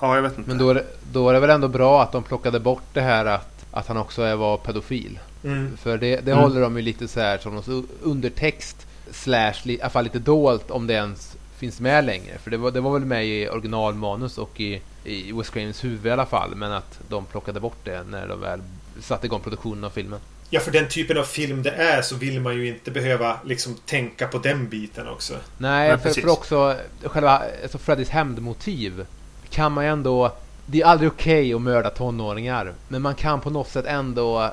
ja 0.00 0.14
jag 0.14 0.22
vet 0.22 0.38
inte. 0.38 0.50
Men 0.50 0.58
då 0.58 0.70
är, 0.70 0.74
det, 0.74 0.84
då 1.12 1.28
är 1.28 1.32
det 1.32 1.40
väl 1.40 1.50
ändå 1.50 1.68
bra 1.68 2.02
att 2.02 2.12
de 2.12 2.22
plockade 2.22 2.60
bort 2.60 2.84
det 2.92 3.00
här 3.00 3.26
att, 3.26 3.66
att 3.70 3.88
han 3.88 3.96
också 3.96 4.36
var 4.36 4.56
pedofil. 4.56 5.18
Mm. 5.44 5.76
För 5.76 5.98
det, 5.98 6.16
det 6.16 6.32
mm. 6.32 6.42
håller 6.42 6.60
de 6.60 6.76
ju 6.76 6.82
lite 6.82 7.08
så 7.08 7.20
här 7.20 7.38
som 7.38 7.54
någon 7.54 7.88
undertext 8.02 8.86
slash 9.10 9.54
i 9.64 9.80
alla 9.80 9.90
fall 9.90 10.04
lite 10.04 10.18
dolt 10.18 10.70
om 10.70 10.86
det 10.86 10.94
ens 10.94 11.36
finns 11.56 11.80
med 11.80 12.04
längre. 12.04 12.38
För 12.38 12.50
det 12.50 12.56
var, 12.56 12.70
det 12.70 12.80
var 12.80 12.92
väl 12.92 13.04
med 13.04 13.26
i 13.26 13.48
originalmanus 13.48 14.38
och 14.38 14.60
i, 14.60 14.80
i 15.04 15.32
Wes 15.32 15.50
Cravens 15.50 15.84
huvud 15.84 16.06
i 16.06 16.10
alla 16.10 16.26
fall. 16.26 16.54
Men 16.54 16.72
att 16.72 17.00
de 17.08 17.24
plockade 17.24 17.60
bort 17.60 17.84
det 17.84 18.02
när 18.10 18.28
de 18.28 18.40
väl 18.40 18.60
satte 19.00 19.26
igång 19.26 19.40
produktionen 19.40 19.84
av 19.84 19.90
filmen. 19.90 20.20
Ja, 20.50 20.60
för 20.60 20.70
den 20.70 20.88
typen 20.88 21.18
av 21.18 21.24
film 21.24 21.62
det 21.62 21.70
är 21.70 22.02
så 22.02 22.16
vill 22.16 22.40
man 22.40 22.54
ju 22.54 22.68
inte 22.68 22.90
behöva 22.90 23.38
liksom 23.44 23.76
tänka 23.86 24.28
på 24.28 24.38
den 24.38 24.68
biten 24.68 25.08
också. 25.08 25.34
Nej, 25.58 25.98
för, 25.98 26.10
för, 26.10 26.28
också 26.28 26.76
själva 27.02 27.42
alltså 27.62 27.78
Freddys 27.78 28.08
hämndmotiv 28.08 29.06
kan 29.50 29.72
man 29.72 29.84
ju 29.84 29.90
ändå... 29.90 30.32
Det 30.66 30.80
är 30.80 30.86
aldrig 30.86 31.10
okej 31.10 31.40
okay 31.40 31.54
att 31.54 31.62
mörda 31.62 31.90
tonåringar. 31.90 32.72
Men 32.88 33.02
man 33.02 33.14
kan 33.14 33.40
på 33.40 33.50
något 33.50 33.68
sätt 33.68 33.86
ändå 33.86 34.52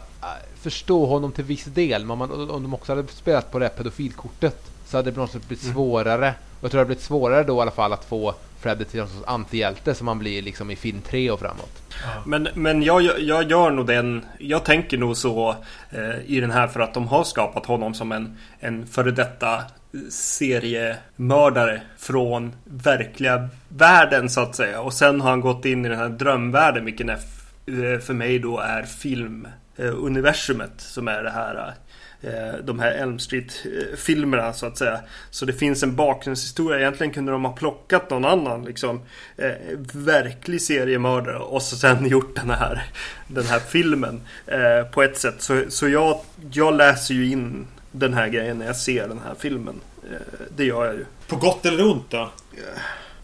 förstå 0.56 1.06
honom 1.06 1.32
till 1.32 1.44
viss 1.44 1.66
del. 1.66 2.06
Men 2.06 2.22
om, 2.22 2.50
om 2.50 2.64
de 2.64 2.74
också 2.74 2.96
hade 2.96 3.08
spelat 3.08 3.52
på 3.52 3.60
det 3.60 3.66
här 3.66 3.74
pedofilkortet 3.74 4.72
så 4.86 4.98
hade 4.98 5.10
det 5.10 5.14
på 5.14 5.20
något 5.20 5.32
sätt 5.32 5.48
blivit 5.48 5.64
mm. 5.64 5.76
svårare. 5.76 6.34
Och 6.60 6.64
jag 6.64 6.72
tror 6.72 6.78
det 6.78 6.82
hade 6.82 6.86
blivit 6.86 7.04
svårare 7.04 7.44
då 7.44 7.58
i 7.58 7.62
alla 7.62 7.72
fall 7.72 7.94
att 7.94 8.06
få 8.06 8.36
Freddy 8.60 8.86
till 8.86 9.00
någon 9.00 9.10
sorts 9.10 9.28
antihjälte 9.28 9.96
som 9.96 10.08
han 10.08 10.20
blir 10.20 10.42
liksom 10.42 10.72
i 10.72 10.76
film 10.76 11.02
3 11.02 11.32
och 11.32 11.40
framåt. 11.40 11.82
Men, 12.26 12.48
men 12.54 12.84
jag, 12.84 13.20
jag 13.20 13.52
gör 13.52 13.72
nog 13.72 13.88
den, 13.88 14.26
jag 14.40 14.66
tänker 14.66 14.98
nog 14.98 15.18
så 15.18 15.56
eh, 15.90 16.20
i 16.26 16.40
den 16.40 16.52
här 16.52 16.68
för 16.68 16.80
att 16.80 16.94
de 16.94 17.08
har 17.08 17.24
skapat 17.24 17.66
honom 17.66 17.94
som 17.94 18.12
en, 18.12 18.38
en 18.60 18.88
före 18.88 19.12
detta 19.12 19.64
seriemördare 20.10 21.82
från 21.98 22.54
verkliga 22.64 23.50
världen 23.70 24.30
så 24.30 24.42
att 24.42 24.56
säga. 24.56 24.82
Och 24.82 24.94
sen 24.94 25.22
har 25.22 25.30
han 25.30 25.42
gått 25.42 25.66
in 25.66 25.86
i 25.86 25.90
den 25.90 25.98
här 25.98 26.10
drömvärlden 26.10 26.86
vilken 26.86 27.10
är 27.10 27.20
eh, 27.66 28.00
för 28.00 28.14
mig 28.14 28.40
då 28.40 28.60
är 28.60 28.84
film 28.84 29.48
universumet 29.86 30.82
som 30.82 31.08
är 31.08 31.24
det 31.24 31.30
här 31.30 31.74
eh, 32.22 32.64
de 32.64 32.80
här 32.80 32.92
Elm 32.92 33.20
Street-filmerna 33.20 34.54
så 34.54 34.66
att 34.66 34.78
säga. 34.78 35.00
Så 35.30 35.46
det 35.46 35.54
finns 35.54 35.84
en 35.84 35.96
bakgrundshistoria. 35.96 36.80
Egentligen 36.80 37.14
kunde 37.14 37.32
de 37.32 37.46
ha 37.46 37.52
plockat 37.52 38.10
någon 38.10 38.26
annan 38.26 38.66
liksom 38.66 39.02
eh, 39.38 39.52
verklig 39.94 40.62
seriemördare 40.62 41.38
och 41.38 41.62
så 41.62 41.76
sen 41.76 42.08
gjort 42.10 42.36
den 42.36 42.50
här, 42.50 42.84
den 43.28 43.46
här 43.46 43.60
filmen 43.60 44.22
eh, 44.48 44.92
på 44.92 45.04
ett 45.04 45.18
sätt. 45.18 45.42
Så, 45.42 45.64
så 45.70 45.90
jag, 45.90 46.20
jag 46.52 46.78
läser 46.78 47.14
ju 47.14 47.32
in 47.32 47.68
den 47.92 48.14
här 48.14 48.28
grejen 48.28 48.58
när 48.58 48.66
jag 48.66 48.76
ser 48.76 49.08
den 49.08 49.20
här 49.26 49.36
filmen. 49.40 49.76
Eh, 50.12 50.46
det 50.56 50.66
gör 50.66 50.86
jag 50.86 50.96
ju. 50.96 51.06
På 51.28 51.36
gott 51.36 51.66
eller 51.66 51.92
ont 51.92 52.10
då? 52.10 52.32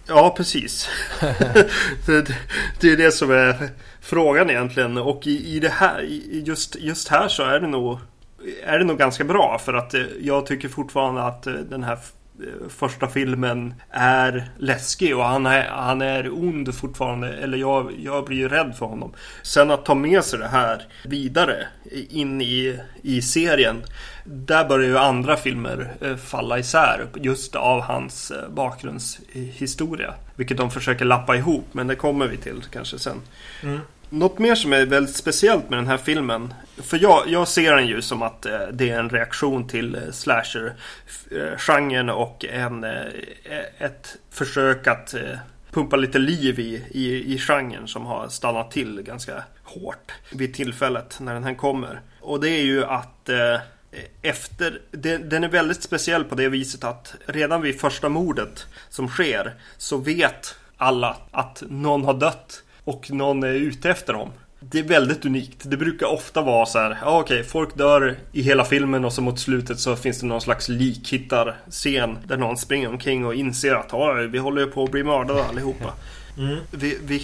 Ja, 0.08 0.34
precis. 0.38 0.90
det, 2.06 2.36
det 2.80 2.92
är 2.92 2.98
det 2.98 3.12
som 3.12 3.32
är 3.32 3.70
frågan 4.06 4.50
egentligen. 4.50 4.98
Och 4.98 5.28
i, 5.28 5.56
i 5.56 5.60
det 5.60 5.70
här, 5.70 6.02
just, 6.32 6.76
just 6.76 7.08
här 7.08 7.28
så 7.28 7.44
är 7.44 7.60
det 7.60 7.68
nog 7.68 8.00
är 8.64 8.80
det 8.80 8.86
nog 8.86 8.98
ganska 8.98 9.24
bra 9.24 9.62
för 9.66 9.74
att 9.74 9.94
eh, 9.94 10.02
jag 10.22 10.46
tycker 10.46 10.70
fortfarande 10.70 11.24
att 11.24 11.48
eh, 11.48 11.54
den 11.54 11.84
här 11.84 12.00
eh, 12.40 12.70
första 12.70 13.08
filmen 13.08 13.74
är 13.90 14.50
läskig 14.58 15.18
och 15.18 15.24
han 15.24 15.46
är, 15.46 15.68
han 15.68 16.02
är 16.02 16.34
ond 16.34 16.76
fortfarande. 16.76 17.34
Eller 17.34 17.58
jag, 17.58 17.92
jag 18.00 18.26
blir 18.26 18.38
ju 18.38 18.50
rädd 18.50 18.76
för 18.80 18.86
honom. 18.86 19.14
Sen 19.42 19.72
att 19.72 19.86
ta 19.86 19.96
med 19.96 20.24
sig 20.24 20.40
det 20.40 20.48
här 20.48 20.88
vidare 21.06 21.68
in 22.10 22.42
i, 22.42 22.80
i 23.02 23.22
serien. 23.22 23.84
Där 24.24 24.68
börjar 24.68 24.90
ju 24.90 24.98
andra 24.98 25.38
filmer 25.38 25.94
falla 26.18 26.60
isär 26.60 27.08
just 27.16 27.56
av 27.56 27.82
hans 27.82 28.32
bakgrundshistoria. 28.50 30.14
Vilket 30.36 30.58
de 30.58 30.72
försöker 30.72 31.06
lappa 31.06 31.36
ihop 31.36 31.66
men 31.72 31.88
det 31.88 31.96
kommer 31.96 32.28
vi 32.28 32.38
till 32.38 32.64
kanske 32.72 33.00
sen. 33.00 33.22
Mm. 33.64 33.80
Något 34.10 34.40
mer 34.40 34.56
som 34.56 34.74
är 34.74 34.86
väldigt 34.86 35.16
speciellt 35.16 35.70
med 35.70 35.80
den 35.80 35.88
här 35.88 35.98
filmen. 35.98 36.54
För 36.78 37.00
jag, 37.02 37.24
jag 37.28 37.48
ser 37.48 37.76
den 37.76 37.88
ju 37.88 38.02
som 38.02 38.22
att 38.22 38.46
eh, 38.46 38.60
det 38.74 38.90
är 38.90 39.00
en 39.00 39.10
reaktion 39.10 39.68
till 39.68 39.96
eh, 39.96 40.02
slasher-genren 40.12 42.10
eh, 42.10 42.16
och 42.16 42.46
en, 42.46 42.84
eh, 42.84 43.04
ett 43.78 44.18
försök 44.30 44.88
att 44.88 45.14
eh, 45.14 45.38
pumpa 45.72 45.96
lite 45.96 46.20
liv 46.20 46.60
i, 46.60 46.84
i, 46.92 47.34
i 47.34 47.38
genren 47.38 47.88
som 47.88 48.06
har 48.06 48.28
stannat 48.28 48.72
till 48.72 49.02
ganska 49.02 49.44
hårt 49.64 50.12
vid 50.32 50.54
tillfället 50.54 51.18
när 51.20 51.34
den 51.34 51.44
här 51.44 51.56
kommer. 51.56 52.02
Och 52.22 52.40
det 52.40 52.50
är 52.50 52.64
ju 52.64 52.86
att 52.86 53.30
eh, 53.30 53.60
efter, 54.22 54.82
den 55.30 55.44
är 55.44 55.48
väldigt 55.48 55.84
speciell 55.84 56.24
på 56.24 56.36
det 56.36 56.50
viset 56.50 56.84
att 56.84 57.16
redan 57.26 57.62
vid 57.62 57.80
första 57.80 58.10
mordet 58.10 58.66
som 58.90 59.08
sker 59.08 59.54
så 59.78 59.98
vet 59.98 60.56
alla 60.78 61.18
att 61.32 61.64
någon 61.70 62.06
har 62.06 62.14
dött 62.14 62.64
och 62.86 63.12
någon 63.12 63.44
är 63.44 63.54
ute 63.54 63.90
efter 63.90 64.14
dem. 64.14 64.30
Det 64.60 64.80
är 64.80 64.84
väldigt 64.84 65.26
unikt. 65.26 65.64
Det 65.64 65.78
brukar 65.78 66.08
ofta 66.08 66.42
vara 66.42 66.66
så 66.66 66.80
här, 66.80 66.98
ja 67.02 67.20
okej, 67.20 67.44
folk 67.44 67.78
dör 67.78 68.16
i 68.32 68.42
hela 68.42 68.66
filmen 68.66 69.06
och 69.06 69.14
så 69.14 69.22
mot 69.22 69.40
slutet 69.40 69.80
så 69.80 69.96
finns 69.96 70.20
det 70.20 70.26
någon 70.26 70.42
slags 70.42 70.70
likhittar-scen 70.70 72.18
där 72.28 72.38
någon 72.38 72.58
springer 72.58 72.90
omkring 72.90 73.26
och 73.26 73.36
inser 73.36 73.76
att 73.76 73.94
vi 74.32 74.38
håller 74.38 74.62
ju 74.62 74.68
på 74.68 74.84
att 74.84 74.92
bli 74.92 75.04
mördade 75.04 75.44
allihopa. 75.44 75.94
Mm. 76.38 76.58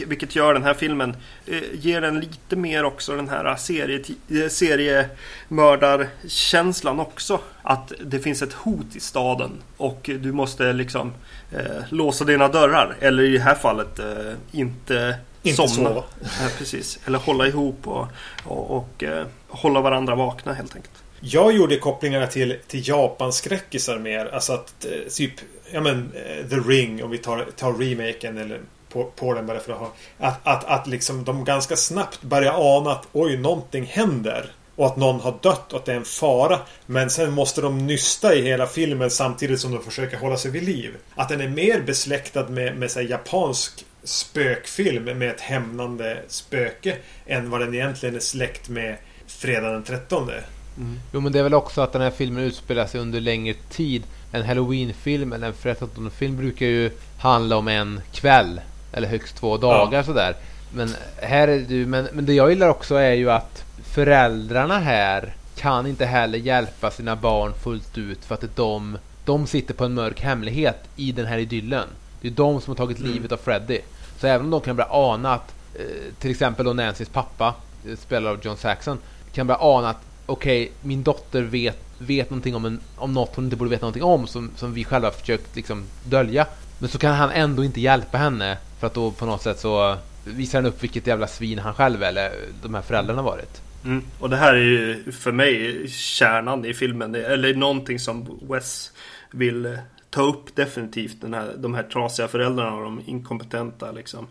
vilket 0.08 0.36
gör 0.36 0.54
den 0.54 0.63
här 0.63 0.74
filmen, 0.74 1.15
eh, 1.47 1.62
ger 1.74 2.02
den 2.02 2.19
lite 2.19 2.56
mer 2.56 2.84
också 2.84 3.15
den 3.15 3.30
här 3.30 3.56
serie, 3.56 4.04
eh, 4.30 4.47
seriemördarkänslan 4.50 7.00
också. 7.00 7.39
Att 7.62 7.91
det 8.06 8.19
finns 8.19 8.41
ett 8.41 8.54
hot 8.54 8.95
i 8.95 9.00
staden 9.00 9.52
och 9.78 10.10
du 10.21 10.32
måste 10.32 10.74
liksom 10.74 11.13
eh, 11.52 11.84
låsa 11.89 12.26
dina 12.26 12.47
dörrar. 12.47 12.95
Eller 13.00 13.24
i 13.24 13.32
det 13.32 13.43
här 13.43 13.56
fallet 13.56 14.00
eh, 14.00 14.34
inte 14.52 15.15
inte 15.43 15.67
somna. 15.67 15.89
sova. 15.89 16.04
Ja, 16.21 16.49
precis. 16.58 16.99
Eller 17.06 17.19
hålla 17.19 17.47
ihop 17.47 17.88
och, 17.88 18.08
och, 18.45 18.71
och 18.77 19.04
eh, 19.04 19.25
hålla 19.47 19.82
varandra 19.82 20.15
vakna 20.15 20.54
helt 20.54 20.75
enkelt. 20.75 21.04
Jag 21.19 21.54
gjorde 21.54 21.77
kopplingarna 21.77 22.27
till, 22.27 22.58
till 22.67 22.88
Japan-skräckisar 22.88 23.99
mer. 23.99 24.25
Alltså 24.25 24.54
att 24.54 24.86
eh, 24.86 25.10
typ, 25.10 25.34
ja 25.71 25.82
men 25.82 26.12
eh, 26.15 26.47
The 26.49 26.56
Ring 26.56 27.04
om 27.04 27.10
vi 27.10 27.17
tar, 27.17 27.45
tar 27.56 27.73
remaken 27.73 28.38
eller 28.38 28.60
på, 28.89 29.12
på 29.15 29.34
den 29.34 29.45
bara 29.47 29.60
för 29.60 29.73
att 29.73 29.80
ha... 29.80 29.91
Att, 30.19 30.47
att, 30.47 30.65
att 30.65 30.88
liksom 30.88 31.23
de 31.23 31.45
ganska 31.45 31.75
snabbt 31.75 32.21
börjar 32.21 32.77
ana 32.77 32.91
att 32.91 33.08
oj, 33.12 33.38
någonting 33.38 33.86
händer. 33.86 34.51
Och 34.75 34.86
att 34.88 34.97
någon 34.97 35.19
har 35.19 35.34
dött 35.41 35.73
och 35.73 35.80
att 35.80 35.86
det 35.86 35.91
är 35.91 35.97
en 35.97 36.06
fara. 36.06 36.60
Men 36.86 37.10
sen 37.10 37.32
måste 37.32 37.62
de 37.62 37.88
nysta 37.88 38.36
i 38.36 38.41
hela 38.41 38.67
filmen 38.67 39.12
samtidigt 39.12 39.60
som 39.60 39.71
de 39.71 39.84
försöker 39.84 40.17
hålla 40.17 40.38
sig 40.38 40.51
vid 40.51 40.63
liv. 40.63 40.95
Att 41.15 41.30
den 41.30 41.41
är 41.41 41.47
mer 41.47 41.82
besläktad 41.82 42.47
med, 42.49 42.77
med 42.77 42.91
så 42.91 42.99
här, 42.99 43.08
japansk 43.08 43.86
spökfilm 44.03 45.03
med 45.03 45.29
ett 45.29 45.41
hämnande 45.41 46.21
spöke 46.27 46.97
än 47.25 47.49
vad 47.49 47.61
den 47.61 47.73
egentligen 47.73 48.15
är 48.15 48.19
släkt 48.19 48.69
med 48.69 48.97
Fredag 49.27 49.71
den 49.71 49.83
13. 49.83 50.29
Mm. 50.77 50.99
Jo 51.13 51.19
men 51.19 51.31
det 51.31 51.39
är 51.39 51.43
väl 51.43 51.53
också 51.53 51.81
att 51.81 51.93
den 51.93 52.01
här 52.01 52.11
filmen 52.11 52.43
utspelar 52.43 52.87
sig 52.87 53.01
under 53.01 53.19
längre 53.19 53.53
tid. 53.69 54.03
En 54.31 54.43
Halloween-film 54.43 55.33
eller 55.33 55.47
en 55.47 55.53
Fredag 55.53 55.87
den 55.95 56.11
film 56.11 56.37
brukar 56.37 56.65
ju 56.65 56.91
handla 57.19 57.57
om 57.57 57.67
en 57.67 58.01
kväll. 58.13 58.61
Eller 58.93 59.07
högst 59.07 59.35
två 59.35 59.57
dagar 59.57 59.97
ja. 59.97 60.03
sådär. 60.03 60.35
Men 60.73 60.95
här 61.21 61.47
är 61.47 61.59
det 61.59 61.85
men, 61.85 62.07
men 62.13 62.25
det 62.25 62.33
jag 62.33 62.49
gillar 62.49 62.69
också 62.69 62.95
är 62.95 63.13
ju 63.13 63.31
att 63.31 63.63
föräldrarna 63.83 64.79
här 64.79 65.33
kan 65.55 65.87
inte 65.87 66.05
heller 66.05 66.37
hjälpa 66.37 66.91
sina 66.91 67.15
barn 67.15 67.53
fullt 67.63 67.97
ut 67.97 68.25
för 68.25 68.35
att 68.35 68.55
de, 68.55 68.97
de 69.25 69.47
sitter 69.47 69.73
på 69.73 69.85
en 69.85 69.93
mörk 69.93 70.21
hemlighet 70.21 70.77
i 70.95 71.11
den 71.11 71.25
här 71.25 71.37
idyllen. 71.37 71.87
Det 72.21 72.27
är 72.27 72.31
de 72.31 72.62
som 72.62 72.71
har 72.71 72.75
tagit 72.75 72.99
mm. 72.99 73.12
livet 73.12 73.31
av 73.31 73.38
Freddy. 73.38 73.79
Så 74.19 74.27
även 74.27 74.45
om 74.45 74.51
de 74.51 74.62
kan 74.62 74.75
börja 74.75 74.89
ana 74.91 75.34
att 75.34 75.53
eh, 75.75 75.86
till 76.19 76.31
exempel 76.31 76.65
då 76.65 76.73
Nancys 76.73 77.10
pappa, 77.10 77.55
eh, 77.88 77.97
spelad 77.97 78.34
av 78.34 78.39
John 78.45 78.57
Saxon, 78.57 78.97
kan 79.34 79.47
börja 79.47 79.60
ana 79.62 79.89
att 79.89 80.01
okej, 80.25 80.63
okay, 80.63 80.73
min 80.81 81.03
dotter 81.03 81.41
vet, 81.41 81.77
vet 81.97 82.29
någonting 82.29 82.55
om, 82.55 82.65
en, 82.65 82.79
om 82.95 83.13
något 83.13 83.36
hon 83.36 83.45
inte 83.45 83.55
borde 83.55 83.71
veta 83.71 83.86
någonting 83.86 84.03
om 84.03 84.27
som, 84.27 84.51
som 84.55 84.73
vi 84.73 84.84
själva 84.84 85.12
försökt 85.12 85.55
liksom 85.55 85.84
dölja. 86.03 86.47
Men 86.79 86.89
så 86.89 86.97
kan 86.97 87.15
han 87.15 87.29
ändå 87.29 87.63
inte 87.63 87.81
hjälpa 87.81 88.17
henne 88.17 88.57
för 88.79 88.88
att 88.88 88.93
då 88.93 89.12
på 89.12 89.25
något 89.25 89.41
sätt 89.41 89.60
så 89.60 89.97
visar 90.25 90.62
han 90.62 90.65
upp 90.65 90.84
vilket 90.84 91.07
jävla 91.07 91.27
svin 91.27 91.60
han 91.60 91.73
själv 91.73 92.03
eller 92.03 92.31
de 92.63 92.73
här 92.73 92.81
föräldrarna 92.81 93.21
varit. 93.21 93.62
Mm. 93.86 94.03
Och 94.19 94.29
det 94.29 94.38
här 94.38 94.53
är 94.53 94.63
ju 94.63 95.12
för 95.12 95.31
mig 95.31 95.88
kärnan 95.89 96.65
i 96.65 96.73
filmen. 96.73 97.15
Eller 97.15 97.53
någonting 97.53 97.99
som 97.99 98.39
Wes 98.49 98.91
vill 99.31 99.77
ta 100.12 100.21
upp 100.21 100.56
definitivt. 100.56 101.21
Den 101.21 101.34
här, 101.34 101.56
de 101.58 101.74
här 101.74 101.84
trasiga 101.84 102.28
föräldrarna 102.28 102.74
och 102.74 102.84
de 102.84 103.02
inkompetenta 103.06 103.91
liksom, 103.91 104.28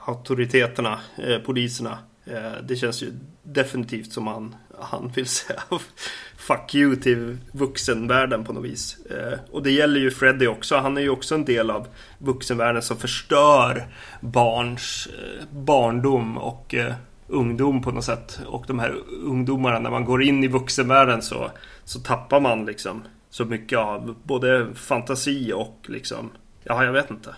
auktoriteterna, 0.00 1.00
eh, 1.16 1.38
poliserna. 1.38 1.98
Eh, 2.24 2.52
det 2.62 2.76
känns 2.76 3.02
ju 3.02 3.12
definitivt 3.42 4.12
som 4.12 4.26
han, 4.26 4.56
han 4.80 5.08
vill 5.14 5.26
säga 5.26 5.62
fuck 6.36 6.74
you 6.74 6.96
till 6.96 7.38
vuxenvärlden 7.52 8.44
på 8.44 8.52
något 8.52 8.64
vis. 8.64 9.06
Eh, 9.06 9.38
och 9.50 9.62
det 9.62 9.70
gäller 9.70 10.00
ju 10.00 10.10
Freddy 10.10 10.46
också. 10.46 10.76
Han 10.76 10.96
är 10.96 11.00
ju 11.00 11.10
också 11.10 11.34
en 11.34 11.44
del 11.44 11.70
av 11.70 11.86
vuxenvärlden 12.18 12.82
som 12.82 12.96
förstör 12.96 13.86
barns 14.20 15.08
eh, 15.18 15.46
barndom 15.56 16.38
och 16.38 16.74
eh, 16.74 16.94
ungdom 17.26 17.82
på 17.82 17.90
något 17.90 18.04
sätt. 18.04 18.40
Och 18.46 18.64
de 18.66 18.78
här 18.78 18.94
ungdomarna, 19.24 19.78
när 19.78 19.90
man 19.90 20.04
går 20.04 20.22
in 20.22 20.44
i 20.44 20.48
vuxenvärlden 20.48 21.22
så, 21.22 21.50
så 21.84 22.00
tappar 22.00 22.40
man 22.40 22.66
liksom 22.66 23.02
så 23.32 23.44
mycket 23.44 23.78
av 23.78 24.16
både 24.22 24.66
fantasi 24.74 25.52
och 25.52 25.78
liksom, 25.86 26.30
ja 26.64 26.84
jag 26.84 26.92
vet 26.92 27.10
inte. 27.10 27.34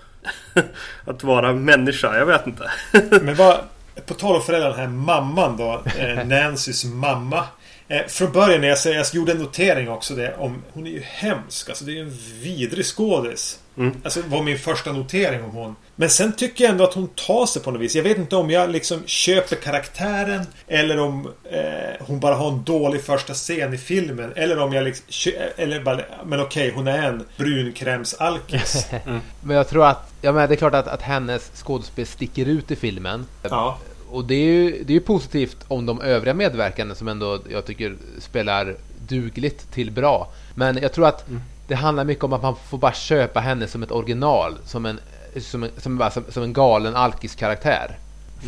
att 1.04 1.24
vara 1.24 1.52
människa, 1.52 2.18
jag 2.18 2.26
vet 2.26 2.46
inte. 2.46 2.70
Men 3.22 3.34
vad, 3.34 3.60
på 4.06 4.14
tal 4.14 4.36
om 4.36 4.42
föräldrar, 4.42 4.70
den 4.70 4.78
här 4.78 4.88
mamman 4.88 5.56
då, 5.56 5.82
eh, 5.98 6.26
Nancys 6.26 6.84
mamma. 6.84 7.44
Eh, 7.88 8.06
från 8.06 8.32
början 8.32 8.60
när 8.60 8.68
jag, 8.68 8.78
säger, 8.78 8.96
jag 8.96 9.06
gjorde 9.14 9.32
en 9.32 9.38
notering 9.38 9.88
också 9.88 10.14
det 10.14 10.34
om 10.34 10.62
Hon 10.72 10.86
är 10.86 10.90
ju 10.90 11.00
hemsk. 11.00 11.68
Alltså 11.68 11.84
det 11.84 11.92
är 11.92 11.94
ju 11.94 12.02
en 12.02 12.18
vidrig 12.42 12.84
skådis. 12.86 13.58
Mm. 13.76 13.92
Alltså 14.04 14.20
var 14.26 14.42
min 14.42 14.58
första 14.58 14.92
notering 14.92 15.44
om 15.44 15.50
hon. 15.50 15.76
Men 15.96 16.10
sen 16.10 16.32
tycker 16.32 16.64
jag 16.64 16.70
ändå 16.70 16.84
att 16.84 16.94
hon 16.94 17.08
tar 17.08 17.46
sig 17.46 17.62
på 17.62 17.70
något 17.70 17.80
vis. 17.80 17.96
Jag 17.96 18.02
vet 18.02 18.18
inte 18.18 18.36
om 18.36 18.50
jag 18.50 18.70
liksom 18.70 19.02
köper 19.06 19.56
karaktären. 19.56 20.46
Eller 20.68 20.98
om 20.98 21.32
eh, 21.50 22.06
hon 22.06 22.20
bara 22.20 22.34
har 22.34 22.50
en 22.50 22.64
dålig 22.64 23.02
första 23.02 23.34
scen 23.34 23.74
i 23.74 23.78
filmen. 23.78 24.32
Eller 24.36 24.58
om 24.58 24.72
jag 24.72 24.84
liksom... 24.84 25.32
Eller 25.56 25.80
bara, 25.80 26.00
men 26.24 26.40
okej, 26.40 26.72
hon 26.74 26.88
är 26.88 27.08
en 27.08 27.24
brunkrämsalkis. 27.36 28.86
mm. 29.06 29.20
Men 29.40 29.56
jag 29.56 29.68
tror 29.68 29.86
att... 29.86 30.12
Ja 30.20 30.32
men 30.32 30.48
det 30.48 30.54
är 30.54 30.56
klart 30.56 30.74
att, 30.74 30.88
att 30.88 31.02
hennes 31.02 31.50
skådespel 31.54 32.06
sticker 32.06 32.46
ut 32.46 32.70
i 32.70 32.76
filmen. 32.76 33.26
Ja. 33.42 33.78
Och 34.10 34.24
det 34.24 34.34
är 34.34 34.52
ju 34.52 34.84
det 34.86 34.96
är 34.96 35.00
positivt 35.00 35.56
om 35.68 35.86
de 35.86 36.00
övriga 36.00 36.34
medverkande 36.34 36.94
som 36.94 37.08
ändå 37.08 37.38
jag 37.50 37.66
tycker 37.66 37.96
spelar 38.18 38.76
dugligt 39.08 39.72
till 39.72 39.90
bra. 39.90 40.28
Men 40.54 40.78
jag 40.82 40.92
tror 40.92 41.06
att 41.06 41.28
mm. 41.28 41.42
Det 41.66 41.74
handlar 41.74 42.04
mycket 42.04 42.24
om 42.24 42.32
att 42.32 42.42
man 42.42 42.56
får 42.56 42.78
bara 42.78 42.92
köpa 42.92 43.40
henne 43.40 43.66
som 43.66 43.82
ett 43.82 43.90
original. 43.90 44.58
Som 44.64 44.86
en, 44.86 45.00
som 45.40 45.62
en, 45.62 45.70
som, 45.76 46.10
som, 46.12 46.24
som 46.28 46.42
en 46.42 46.52
galen 46.52 46.96
alkis-karaktär. 46.96 47.98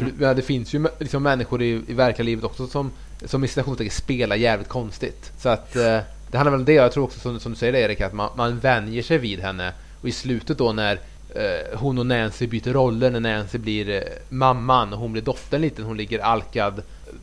Mm. 0.01 0.19
För 0.19 0.35
det 0.35 0.43
finns 0.43 0.75
ju 0.75 0.87
liksom 0.99 1.23
människor 1.23 1.63
i, 1.63 1.83
i 1.89 1.95
verkliga 1.95 2.27
livet 2.27 2.45
också 2.45 2.67
som, 2.67 2.91
som 3.25 3.45
i 3.45 3.49
citationstecken 3.49 3.93
spelar 3.93 4.37
jävligt 4.37 4.69
konstigt. 4.69 5.33
Så 5.39 5.49
att 5.49 5.77
eh, 5.77 5.99
det 6.31 6.37
handlar 6.37 6.51
väl 6.51 6.61
om 6.61 6.65
det. 6.65 6.73
Jag 6.73 6.93
tror 6.93 7.05
också 7.05 7.21
som, 7.21 7.41
som 7.41 7.53
du 7.53 7.59
säger 7.59 7.75
Erik, 7.75 8.01
att 8.01 8.13
man, 8.13 8.31
man 8.37 8.59
vänjer 8.59 9.03
sig 9.03 9.19
vid 9.19 9.41
henne. 9.41 9.73
Och 10.03 10.09
i 10.09 10.13
slutet 10.13 10.59
då 10.59 10.73
när 10.73 11.01
eh, 11.35 11.79
hon 11.79 11.99
och 11.99 12.07
Nancy 12.07 12.47
byter 12.47 12.73
roller 12.73 13.11
när 13.11 13.21
Nancy 13.21 13.59
blir 13.59 13.91
eh, 13.91 14.03
mamman 14.29 14.93
och 14.93 14.99
hon 14.99 15.13
blir 15.13 15.23
dottern 15.23 15.61
liten. 15.61 15.85
Hon 15.85 15.97
ligger 15.97 16.19
alkad 16.19 16.83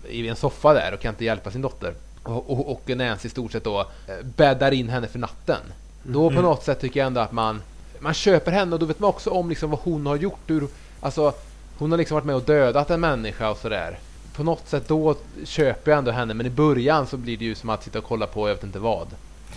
i 0.10 0.28
en 0.28 0.36
soffa 0.36 0.74
där 0.74 0.94
och 0.94 1.00
kan 1.00 1.14
inte 1.14 1.26
hjälpa 1.26 1.52
sin 1.52 1.62
dotter. 1.62 1.94
Och, 2.24 2.52
och, 2.52 2.72
och 2.72 2.98
Nancy 2.98 3.28
i 3.28 3.32
stort 3.32 3.52
sett 3.52 3.64
då 3.64 3.80
eh, 3.80 4.26
bäddar 4.36 4.72
in 4.72 4.90
henne 4.90 5.08
för 5.08 5.20
natten. 5.20 5.62
Då 6.04 6.30
på 6.30 6.34
mm. 6.34 6.44
något 6.44 6.64
sätt 6.64 6.80
tycker 6.80 7.00
jag 7.00 7.08
ändå 7.08 7.22
att 7.22 7.32
man 7.32 7.62
man 8.00 8.14
köper 8.14 8.52
henne 8.52 8.74
och 8.74 8.80
då 8.80 8.86
vet 8.86 9.00
man 9.00 9.10
också 9.10 9.30
om 9.30 9.50
liksom 9.50 9.70
vad 9.70 9.80
hon 9.80 10.06
har 10.06 10.16
gjort. 10.16 10.50
Ur, 10.50 10.68
alltså, 11.00 11.34
hon 11.78 11.92
har 11.92 11.98
liksom 11.98 12.16
varit 12.16 12.26
med 12.26 12.36
och 12.36 12.42
dödat 12.42 12.90
en 12.90 13.00
människa 13.00 13.50
och 13.50 13.58
sådär. 13.58 14.00
På 14.36 14.44
något 14.44 14.68
sätt 14.68 14.88
då 14.88 15.16
köper 15.44 15.92
jag 15.92 15.98
ändå 15.98 16.12
henne 16.12 16.34
men 16.34 16.46
i 16.46 16.50
början 16.50 17.08
så 17.08 17.18
blir 17.18 17.38
det 17.38 17.46
ju 17.46 17.56
som 17.56 17.70
att 17.70 17.84
sitta 17.84 18.00
och 18.00 18.06
kolla 18.06 18.28
på 18.28 18.50
jag 18.50 18.56
vet 18.56 18.64
inte 18.64 18.80
vad. 18.80 19.08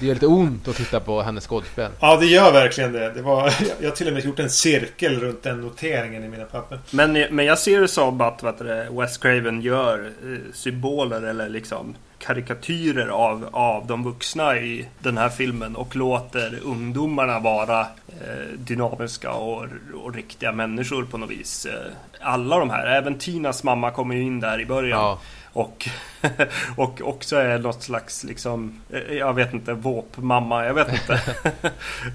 Det 0.01 0.07
gör 0.07 0.15
lite 0.15 0.27
ont 0.27 0.69
att 0.69 0.77
titta 0.77 1.01
på 1.01 1.23
hennes 1.23 1.47
skådespel. 1.47 1.91
Ja, 2.01 2.17
det 2.17 2.27
gör 2.27 2.53
verkligen 2.53 2.93
det. 2.93 3.11
det 3.11 3.23
var, 3.23 3.55
jag 3.81 3.89
har 3.89 3.97
till 3.97 4.07
och 4.07 4.13
med 4.13 4.25
gjort 4.25 4.39
en 4.39 4.51
cirkel 4.51 5.21
runt 5.21 5.43
den 5.43 5.61
noteringen 5.61 6.25
i 6.25 6.29
mina 6.29 6.45
papper. 6.45 6.79
Men, 6.91 7.13
men 7.13 7.45
jag 7.45 7.59
ser 7.59 7.81
det 7.81 7.89
som 7.89 8.21
att 8.21 8.43
vad 8.43 8.59
det, 8.59 8.89
Wes 8.91 9.19
Craven 9.19 9.61
gör 9.61 10.13
eh, 10.25 10.39
symboler 10.55 11.23
eller 11.23 11.49
liksom 11.49 11.95
karikatyrer 12.19 13.09
av, 13.09 13.49
av 13.53 13.87
de 13.87 14.05
vuxna 14.05 14.57
i 14.57 14.89
den 14.99 15.19
här 15.19 15.29
filmen 15.29 15.77
och 15.77 15.97
låter 15.97 16.59
ungdomarna 16.65 17.39
vara 17.39 17.81
eh, 17.81 18.59
dynamiska 18.59 19.31
och, 19.31 19.67
och 19.95 20.15
riktiga 20.15 20.53
människor 20.53 21.05
på 21.05 21.19
något 21.19 21.31
vis. 21.31 21.67
Eh, 21.67 21.93
alla 22.21 22.59
de 22.59 22.71
här, 22.71 22.87
även 22.87 23.19
Tinas 23.19 23.65
mamma 23.65 23.91
kommer 23.91 24.15
ju 24.15 24.23
in 24.23 24.41
där 24.41 24.61
i 24.61 24.67
början. 24.67 25.01
Ja. 25.01 25.19
Och, 25.57 25.89
och 26.77 27.01
också 27.05 27.37
är 27.37 27.59
något 27.59 27.83
slags 27.83 28.25
liksom, 28.25 28.81
eh, 28.91 29.17
jag 29.17 29.35
vet 29.35 29.55
inte, 29.55 29.73
våpmamma, 29.73 30.67
jag 30.67 30.75
vet 30.75 30.89
inte 30.93 31.21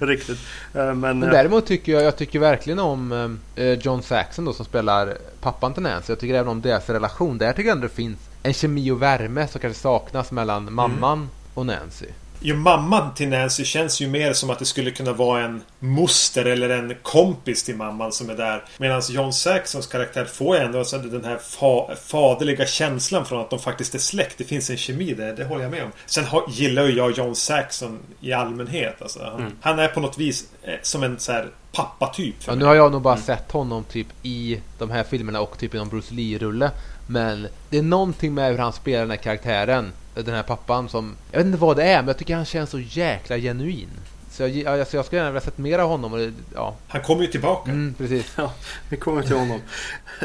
riktigt. 0.00 0.38
Eh, 0.74 0.94
men, 0.94 1.18
Men 1.18 1.20
däremot 1.20 1.66
tycker 1.66 1.92
jag, 1.92 2.02
jag 2.02 2.16
tycker 2.16 2.38
verkligen 2.38 2.78
om 2.78 3.38
John 3.80 4.02
Saxon 4.02 4.44
då 4.44 4.52
som 4.52 4.64
spelar 4.64 5.14
pappan 5.40 5.74
till 5.74 5.82
Nancy. 5.82 6.12
Jag 6.12 6.20
tycker 6.20 6.34
även 6.34 6.48
om 6.48 6.60
deras 6.60 6.90
relation. 6.90 7.38
Där 7.38 7.52
tycker 7.52 7.68
jag 7.68 7.76
ändå 7.76 7.86
det 7.86 7.94
finns 7.94 8.18
en 8.42 8.52
kemi 8.52 8.90
och 8.90 9.02
värme 9.02 9.48
som 9.48 9.60
kanske 9.60 9.80
saknas 9.80 10.32
mellan 10.32 10.72
mamman 10.74 11.18
mm. 11.18 11.30
och 11.54 11.66
Nancy. 11.66 12.06
Jo, 12.44 12.56
mamman 12.56 13.14
till 13.14 13.28
Nancy 13.28 13.64
känns 13.64 14.00
ju 14.00 14.08
mer 14.08 14.32
som 14.32 14.50
att 14.50 14.58
det 14.58 14.64
skulle 14.64 14.90
kunna 14.90 15.12
vara 15.12 15.40
en 15.40 15.62
moster 15.78 16.44
eller 16.44 16.70
en 16.70 16.94
kompis 17.02 17.62
till 17.62 17.76
mamman 17.76 18.12
som 18.12 18.30
är 18.30 18.36
där. 18.36 18.64
Medan 18.78 19.02
John 19.10 19.32
Saxons 19.32 19.86
karaktär 19.86 20.24
får 20.24 20.56
ändå 20.56 20.78
alltså 20.78 20.98
den 20.98 21.24
här 21.24 21.38
fa 21.38 21.96
faderliga 22.06 22.66
känslan 22.66 23.24
från 23.26 23.40
att 23.40 23.50
de 23.50 23.58
faktiskt 23.58 23.94
är 23.94 23.98
släkt. 23.98 24.38
Det 24.38 24.44
finns 24.44 24.70
en 24.70 24.76
kemi 24.76 25.14
där, 25.14 25.32
det 25.32 25.44
håller 25.44 25.62
jag 25.62 25.70
med 25.70 25.84
om. 25.84 25.90
Sen 26.06 26.24
har, 26.24 26.44
gillar 26.48 26.84
ju 26.84 26.96
jag 26.96 27.18
John 27.18 27.34
Saxon 27.34 27.98
i 28.20 28.32
allmänhet. 28.32 29.02
Alltså. 29.02 29.22
Han, 29.24 29.40
mm. 29.40 29.52
han 29.60 29.78
är 29.78 29.88
på 29.88 30.00
något 30.00 30.18
vis 30.18 30.44
eh, 30.62 30.74
som 30.82 31.02
en 31.02 31.18
så 31.18 31.32
här 31.32 31.48
pappa-typ. 31.72 32.34
Ja, 32.46 32.54
nu 32.54 32.64
har 32.64 32.74
jag 32.74 32.92
nog 32.92 33.02
bara 33.02 33.14
mm. 33.14 33.24
sett 33.24 33.52
honom 33.52 33.84
typ 33.84 34.06
i 34.22 34.60
de 34.78 34.90
här 34.90 35.04
filmerna 35.04 35.40
och 35.40 35.58
typ 35.58 35.74
i 35.74 35.78
någon 35.78 35.88
Bruce 35.88 36.14
Lee-rulle. 36.14 36.70
Men 37.06 37.48
det 37.70 37.78
är 37.78 37.82
någonting 37.82 38.34
med 38.34 38.50
hur 38.50 38.58
han 38.58 38.72
spelar 38.72 39.00
den 39.00 39.10
här 39.10 39.16
karaktären. 39.16 39.92
Den 40.14 40.34
här 40.34 40.42
pappan 40.42 40.88
som... 40.88 41.16
Jag 41.30 41.38
vet 41.38 41.46
inte 41.46 41.58
vad 41.58 41.76
det 41.76 41.84
är, 41.84 41.96
men 41.96 42.06
jag 42.06 42.18
tycker 42.18 42.36
han 42.36 42.44
känns 42.44 42.70
så 42.70 42.78
jäkla 42.78 43.38
genuin. 43.38 43.88
Så 44.30 44.42
jag, 44.42 44.80
alltså 44.80 44.96
jag 44.96 45.04
skulle 45.04 45.18
gärna 45.18 45.30
vilja 45.30 45.40
sett 45.40 45.58
mer 45.58 45.78
av 45.78 45.88
honom. 45.88 46.12
Och 46.12 46.18
det, 46.18 46.32
ja. 46.54 46.76
Han 46.88 47.02
kommer 47.02 47.22
ju 47.22 47.28
tillbaka. 47.28 47.70
Mm, 47.70 47.94
precis. 47.94 48.32
Ja, 48.36 48.52
vi 48.88 48.96
kommer 48.96 49.22
till 49.22 49.36
honom. 49.36 49.60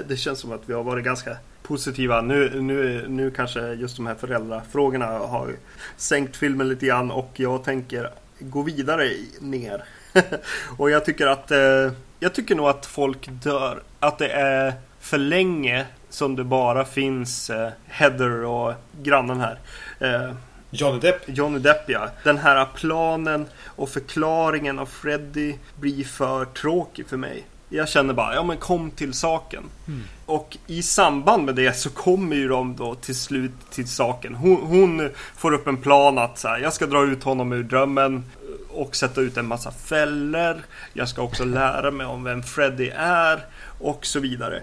Det 0.07 0.17
känns 0.17 0.39
som 0.39 0.51
att 0.51 0.61
vi 0.65 0.73
har 0.73 0.83
varit 0.83 1.05
ganska 1.05 1.37
positiva. 1.63 2.21
Nu, 2.21 2.61
nu, 2.61 3.05
nu 3.07 3.31
kanske 3.31 3.73
just 3.73 3.95
de 3.95 4.07
här 4.07 4.15
föräldrafrågorna 4.15 5.05
har 5.05 5.55
sänkt 5.97 6.37
filmen 6.37 6.69
lite 6.69 6.85
grann 6.85 7.11
och 7.11 7.31
jag 7.35 7.63
tänker 7.63 8.09
gå 8.39 8.61
vidare 8.61 9.09
ner. 9.39 9.83
och 10.77 10.89
jag 10.89 11.05
tycker 11.05 11.27
att 11.27 11.51
eh, 11.51 11.91
jag 12.19 12.33
tycker 12.33 12.55
nog 12.55 12.67
att 12.67 12.85
folk 12.85 13.29
dör. 13.29 13.83
Att 13.99 14.17
det 14.17 14.29
är 14.29 14.73
för 14.99 15.17
länge 15.17 15.85
som 16.17 16.35
det 16.35 16.43
bara 16.43 16.85
finns 16.85 17.49
eh, 17.49 17.69
Heather 17.85 18.43
och 18.43 18.73
grannen 19.01 19.39
här. 19.39 19.59
Eh, 19.99 20.31
Johnny 20.69 20.99
Depp. 20.99 21.21
Johnny 21.25 21.59
Depp 21.59 21.89
ja. 21.89 22.09
Den 22.23 22.37
här 22.37 22.67
planen 22.75 23.45
och 23.65 23.89
förklaringen 23.89 24.79
av 24.79 24.85
Freddy 24.85 25.55
blir 25.79 26.03
för 26.03 26.45
tråkig 26.45 27.07
för 27.07 27.17
mig. 27.17 27.45
Jag 27.69 27.89
känner 27.89 28.13
bara, 28.13 28.35
ja 28.35 28.43
men 28.43 28.57
kom 28.57 28.91
till 28.91 29.13
saken. 29.13 29.63
Och 30.25 30.57
i 30.67 30.81
samband 30.81 31.45
med 31.45 31.55
det 31.55 31.73
så 31.73 31.89
kommer 31.89 32.35
ju 32.35 32.47
de 32.47 32.75
då 32.75 32.95
till 32.95 33.15
slut 33.15 33.51
till 33.71 33.87
saken. 33.87 34.35
Hon, 34.35 34.61
hon 34.61 35.09
får 35.35 35.53
upp 35.53 35.67
en 35.67 35.77
plan 35.77 36.17
att 36.17 36.39
så 36.39 36.47
här, 36.47 36.59
jag 36.59 36.73
ska 36.73 36.85
dra 36.85 37.05
ut 37.05 37.23
honom 37.23 37.53
ur 37.53 37.63
drömmen 37.63 38.23
och 38.69 38.95
sätta 38.95 39.21
ut 39.21 39.37
en 39.37 39.47
massa 39.47 39.71
fällor. 39.71 40.55
Jag 40.93 41.09
ska 41.09 41.21
också 41.21 41.45
lära 41.45 41.91
mig 41.91 42.05
om 42.05 42.23
vem 42.23 42.43
Freddy 42.43 42.89
är 42.97 43.45
och 43.79 44.05
så 44.05 44.19
vidare. 44.19 44.61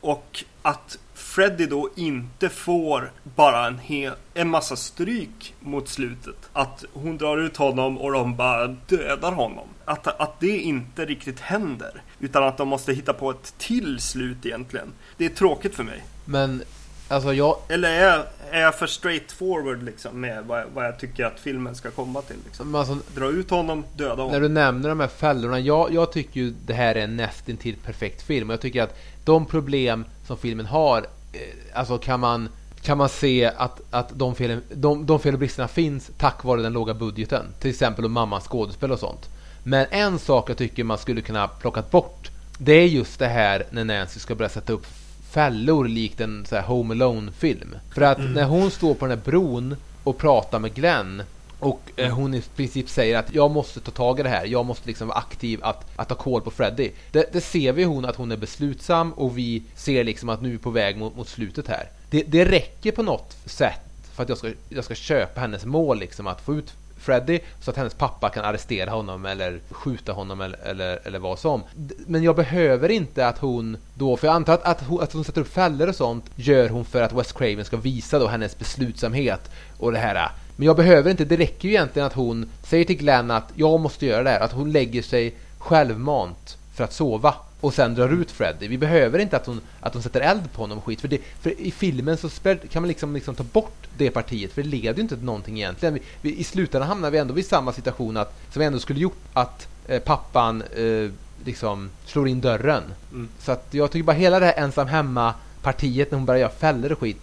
Och 0.00 0.44
att 0.62 0.98
Freddy 1.14 1.66
då 1.66 1.90
inte 1.96 2.48
får 2.48 3.12
bara 3.36 3.66
en, 3.66 3.78
hel, 3.78 4.12
en 4.34 4.48
massa 4.48 4.76
stryk 4.76 5.54
mot 5.60 5.88
slutet. 5.88 6.36
Att 6.52 6.84
hon 6.92 7.18
drar 7.18 7.38
ut 7.38 7.56
honom 7.56 7.98
och 7.98 8.12
de 8.12 8.36
bara 8.36 8.66
dödar 8.66 9.32
honom. 9.32 9.68
Att, 9.84 10.06
att 10.20 10.40
det 10.40 10.58
inte 10.58 11.04
riktigt 11.04 11.40
händer. 11.40 12.02
Utan 12.20 12.44
att 12.44 12.56
de 12.58 12.68
måste 12.68 12.92
hitta 12.92 13.12
på 13.12 13.30
ett 13.30 13.54
till 13.58 14.00
slut 14.00 14.46
egentligen. 14.46 14.92
Det 15.16 15.24
är 15.24 15.28
tråkigt 15.28 15.74
för 15.74 15.84
mig. 15.84 16.04
Men 16.24 16.62
alltså 17.08 17.32
jag, 17.32 17.56
Eller 17.68 17.90
är 17.90 18.08
jag, 18.08 18.22
är 18.50 18.60
jag 18.60 18.74
för 18.78 18.86
straight 18.86 19.32
forward 19.32 19.82
liksom 19.82 20.20
med 20.20 20.44
vad 20.44 20.60
jag, 20.60 20.66
vad 20.74 20.84
jag 20.86 20.98
tycker 20.98 21.24
att 21.24 21.40
filmen 21.40 21.74
ska 21.74 21.90
komma 21.90 22.22
till? 22.22 22.36
Liksom? 22.44 22.74
alltså, 22.74 22.98
Dra 23.14 23.30
ut 23.30 23.50
honom, 23.50 23.84
döda 23.96 24.14
honom. 24.14 24.32
när 24.32 24.40
du 24.40 24.48
nämner 24.48 24.88
de 24.88 25.00
här 25.00 25.08
fällorna. 25.08 25.60
Jag, 25.60 25.92
jag 25.92 26.12
tycker 26.12 26.40
ju 26.40 26.54
det 26.66 26.74
här 26.74 26.94
är 26.94 27.04
en 27.04 27.16
nästintill 27.16 27.76
perfekt 27.84 28.22
film. 28.22 28.50
Jag 28.50 28.60
tycker 28.60 28.82
att 28.82 28.98
de 29.30 29.46
problem 29.46 30.04
som 30.26 30.36
filmen 30.36 30.66
har, 30.66 31.06
eh, 31.32 31.40
alltså 31.74 31.98
kan 31.98 32.20
man 32.20 32.48
kan 32.82 32.98
man 32.98 33.08
se 33.08 33.44
att, 33.56 33.80
att 33.90 34.18
de, 34.18 34.34
felen, 34.34 34.62
de, 34.74 35.06
de 35.06 35.20
fel 35.20 35.32
och 35.32 35.38
bristerna 35.38 35.68
finns 35.68 36.10
tack 36.18 36.44
vare 36.44 36.62
den 36.62 36.72
låga 36.72 36.94
budgeten. 36.94 37.46
Till 37.60 37.70
exempel 37.70 38.04
om 38.04 38.12
mammans 38.12 38.44
skådespel 38.44 38.92
och 38.92 38.98
sånt. 38.98 39.28
Men 39.62 39.86
en 39.90 40.18
sak 40.18 40.50
jag 40.50 40.56
tycker 40.56 40.84
man 40.84 40.98
skulle 40.98 41.20
kunna 41.20 41.48
plockat 41.48 41.90
bort. 41.90 42.30
Det 42.58 42.72
är 42.72 42.86
just 42.86 43.18
det 43.18 43.28
här 43.28 43.64
när 43.70 43.84
Nancy 43.84 44.20
ska 44.20 44.34
börja 44.34 44.48
sätta 44.48 44.72
upp 44.72 44.86
fällor 45.30 45.88
likt 45.88 46.20
en 46.20 46.46
så 46.46 46.60
Home 46.60 46.94
Alone-film. 46.94 47.76
För 47.94 48.02
att 48.02 48.18
när 48.18 48.44
hon 48.44 48.70
står 48.70 48.94
på 48.94 49.06
den 49.06 49.18
här 49.18 49.24
bron 49.24 49.76
och 50.04 50.18
pratar 50.18 50.58
med 50.58 50.74
Glenn 50.74 51.22
och 51.60 51.80
eh, 51.96 52.12
hon 52.14 52.34
i 52.34 52.42
princip 52.56 52.88
säger 52.88 53.18
att 53.18 53.34
jag 53.34 53.50
måste 53.50 53.80
ta 53.80 53.90
tag 53.90 54.20
i 54.20 54.22
det 54.22 54.28
här. 54.28 54.44
Jag 54.44 54.66
måste 54.66 54.86
liksom 54.86 55.08
vara 55.08 55.18
aktiv 55.18 55.60
att, 55.62 55.86
att 55.96 56.08
ta 56.08 56.14
koll 56.14 56.42
på 56.42 56.50
Freddy. 56.50 56.90
Det, 57.12 57.32
det 57.32 57.40
ser 57.40 57.72
vi 57.72 57.84
hon 57.84 58.04
att 58.04 58.16
hon 58.16 58.32
är 58.32 58.36
beslutsam 58.36 59.12
och 59.12 59.38
vi 59.38 59.62
ser 59.74 60.04
liksom 60.04 60.28
att 60.28 60.42
nu 60.42 60.48
är 60.48 60.52
vi 60.52 60.58
på 60.58 60.70
väg 60.70 60.96
mot, 60.96 61.16
mot 61.16 61.28
slutet 61.28 61.68
här. 61.68 61.88
Det, 62.10 62.22
det 62.22 62.44
räcker 62.44 62.92
på 62.92 63.02
något 63.02 63.36
sätt 63.44 63.80
för 64.14 64.22
att 64.22 64.28
jag 64.28 64.38
ska, 64.38 64.50
jag 64.68 64.84
ska 64.84 64.94
köpa 64.94 65.40
hennes 65.40 65.64
mål 65.64 65.98
liksom 65.98 66.26
att 66.26 66.40
få 66.40 66.54
ut 66.54 66.74
Freddy 67.00 67.40
så 67.60 67.70
att 67.70 67.76
hennes 67.76 67.94
pappa 67.94 68.28
kan 68.28 68.44
arrestera 68.44 68.90
honom 68.90 69.26
eller 69.26 69.60
skjuta 69.70 70.12
honom 70.12 70.40
eller, 70.40 70.58
eller, 70.58 71.00
eller 71.04 71.18
vad 71.18 71.38
som. 71.38 71.62
Men 72.06 72.22
jag 72.22 72.36
behöver 72.36 72.88
inte 72.88 73.26
att 73.26 73.38
hon 73.38 73.76
då, 73.94 74.16
för 74.16 74.26
jag 74.26 74.34
antar 74.34 74.54
att, 74.54 74.64
att, 74.64 74.82
hon, 74.82 75.02
att 75.02 75.12
hon 75.12 75.24
sätter 75.24 75.40
upp 75.40 75.52
fällor 75.52 75.88
och 75.88 75.94
sånt 75.94 76.30
gör 76.36 76.68
hon 76.68 76.84
för 76.84 77.02
att 77.02 77.12
Wes 77.12 77.32
Craven 77.32 77.64
ska 77.64 77.76
visa 77.76 78.18
då 78.18 78.26
hennes 78.26 78.58
beslutsamhet 78.58 79.50
och 79.78 79.92
det 79.92 79.98
här. 79.98 80.30
Men 80.60 80.66
jag 80.66 80.76
behöver 80.76 81.10
inte, 81.10 81.24
det 81.24 81.36
räcker 81.36 81.68
ju 81.68 81.74
egentligen 81.74 82.06
att 82.06 82.12
hon 82.12 82.50
säger 82.62 82.84
till 82.84 82.96
Glenn 82.96 83.30
att 83.30 83.52
jag 83.54 83.80
måste 83.80 84.06
göra 84.06 84.22
det 84.22 84.30
här, 84.30 84.40
att 84.40 84.52
hon 84.52 84.72
lägger 84.72 85.02
sig 85.02 85.34
självmant 85.58 86.56
för 86.74 86.84
att 86.84 86.92
sova 86.92 87.34
och 87.60 87.74
sen 87.74 87.94
drar 87.94 88.08
ut 88.08 88.30
Freddy. 88.30 88.68
Vi 88.68 88.78
behöver 88.78 89.18
inte 89.18 89.36
att 89.36 89.46
hon, 89.46 89.60
att 89.80 89.94
hon 89.94 90.02
sätter 90.02 90.20
eld 90.20 90.52
på 90.52 90.62
honom 90.62 90.78
och 90.78 90.84
skit. 90.84 91.00
För, 91.00 91.08
det, 91.08 91.20
för 91.40 91.60
i 91.60 91.70
filmen 91.70 92.16
så 92.16 92.28
kan 92.72 92.82
man 92.82 92.88
liksom, 92.88 93.14
liksom 93.14 93.34
ta 93.34 93.42
bort 93.42 93.86
det 93.96 94.10
partiet. 94.10 94.52
För 94.52 94.62
det 94.62 94.68
leder 94.68 94.96
ju 94.96 95.02
inte 95.02 95.16
till 95.16 95.24
någonting 95.24 95.56
egentligen. 95.56 95.94
Vi, 95.94 96.00
vi, 96.20 96.36
I 96.36 96.44
slutändan 96.44 96.88
hamnar 96.88 97.10
vi 97.10 97.18
ändå 97.18 97.34
vid 97.34 97.46
samma 97.46 97.72
situation 97.72 98.16
att, 98.16 98.38
som 98.52 98.60
vi 98.60 98.66
ändå 98.66 98.78
skulle 98.78 99.00
gjort 99.00 99.22
att 99.32 99.68
eh, 99.88 100.02
pappan 100.02 100.62
eh, 100.76 101.10
liksom 101.44 101.90
slår 102.04 102.28
in 102.28 102.40
dörren. 102.40 102.82
Mm. 103.12 103.28
Så 103.38 103.52
att 103.52 103.66
jag 103.70 103.90
tycker 103.90 104.04
bara 104.04 104.16
hela 104.16 104.40
det 104.40 104.46
här 104.46 104.64
ensam 104.64 104.86
hemma 104.86 105.34
partiet 105.62 106.10
när 106.10 106.18
hon 106.18 106.26
börjar 106.26 106.40
göra 106.40 106.50
fällor 106.50 106.92
och 106.92 106.98
skit 106.98 107.20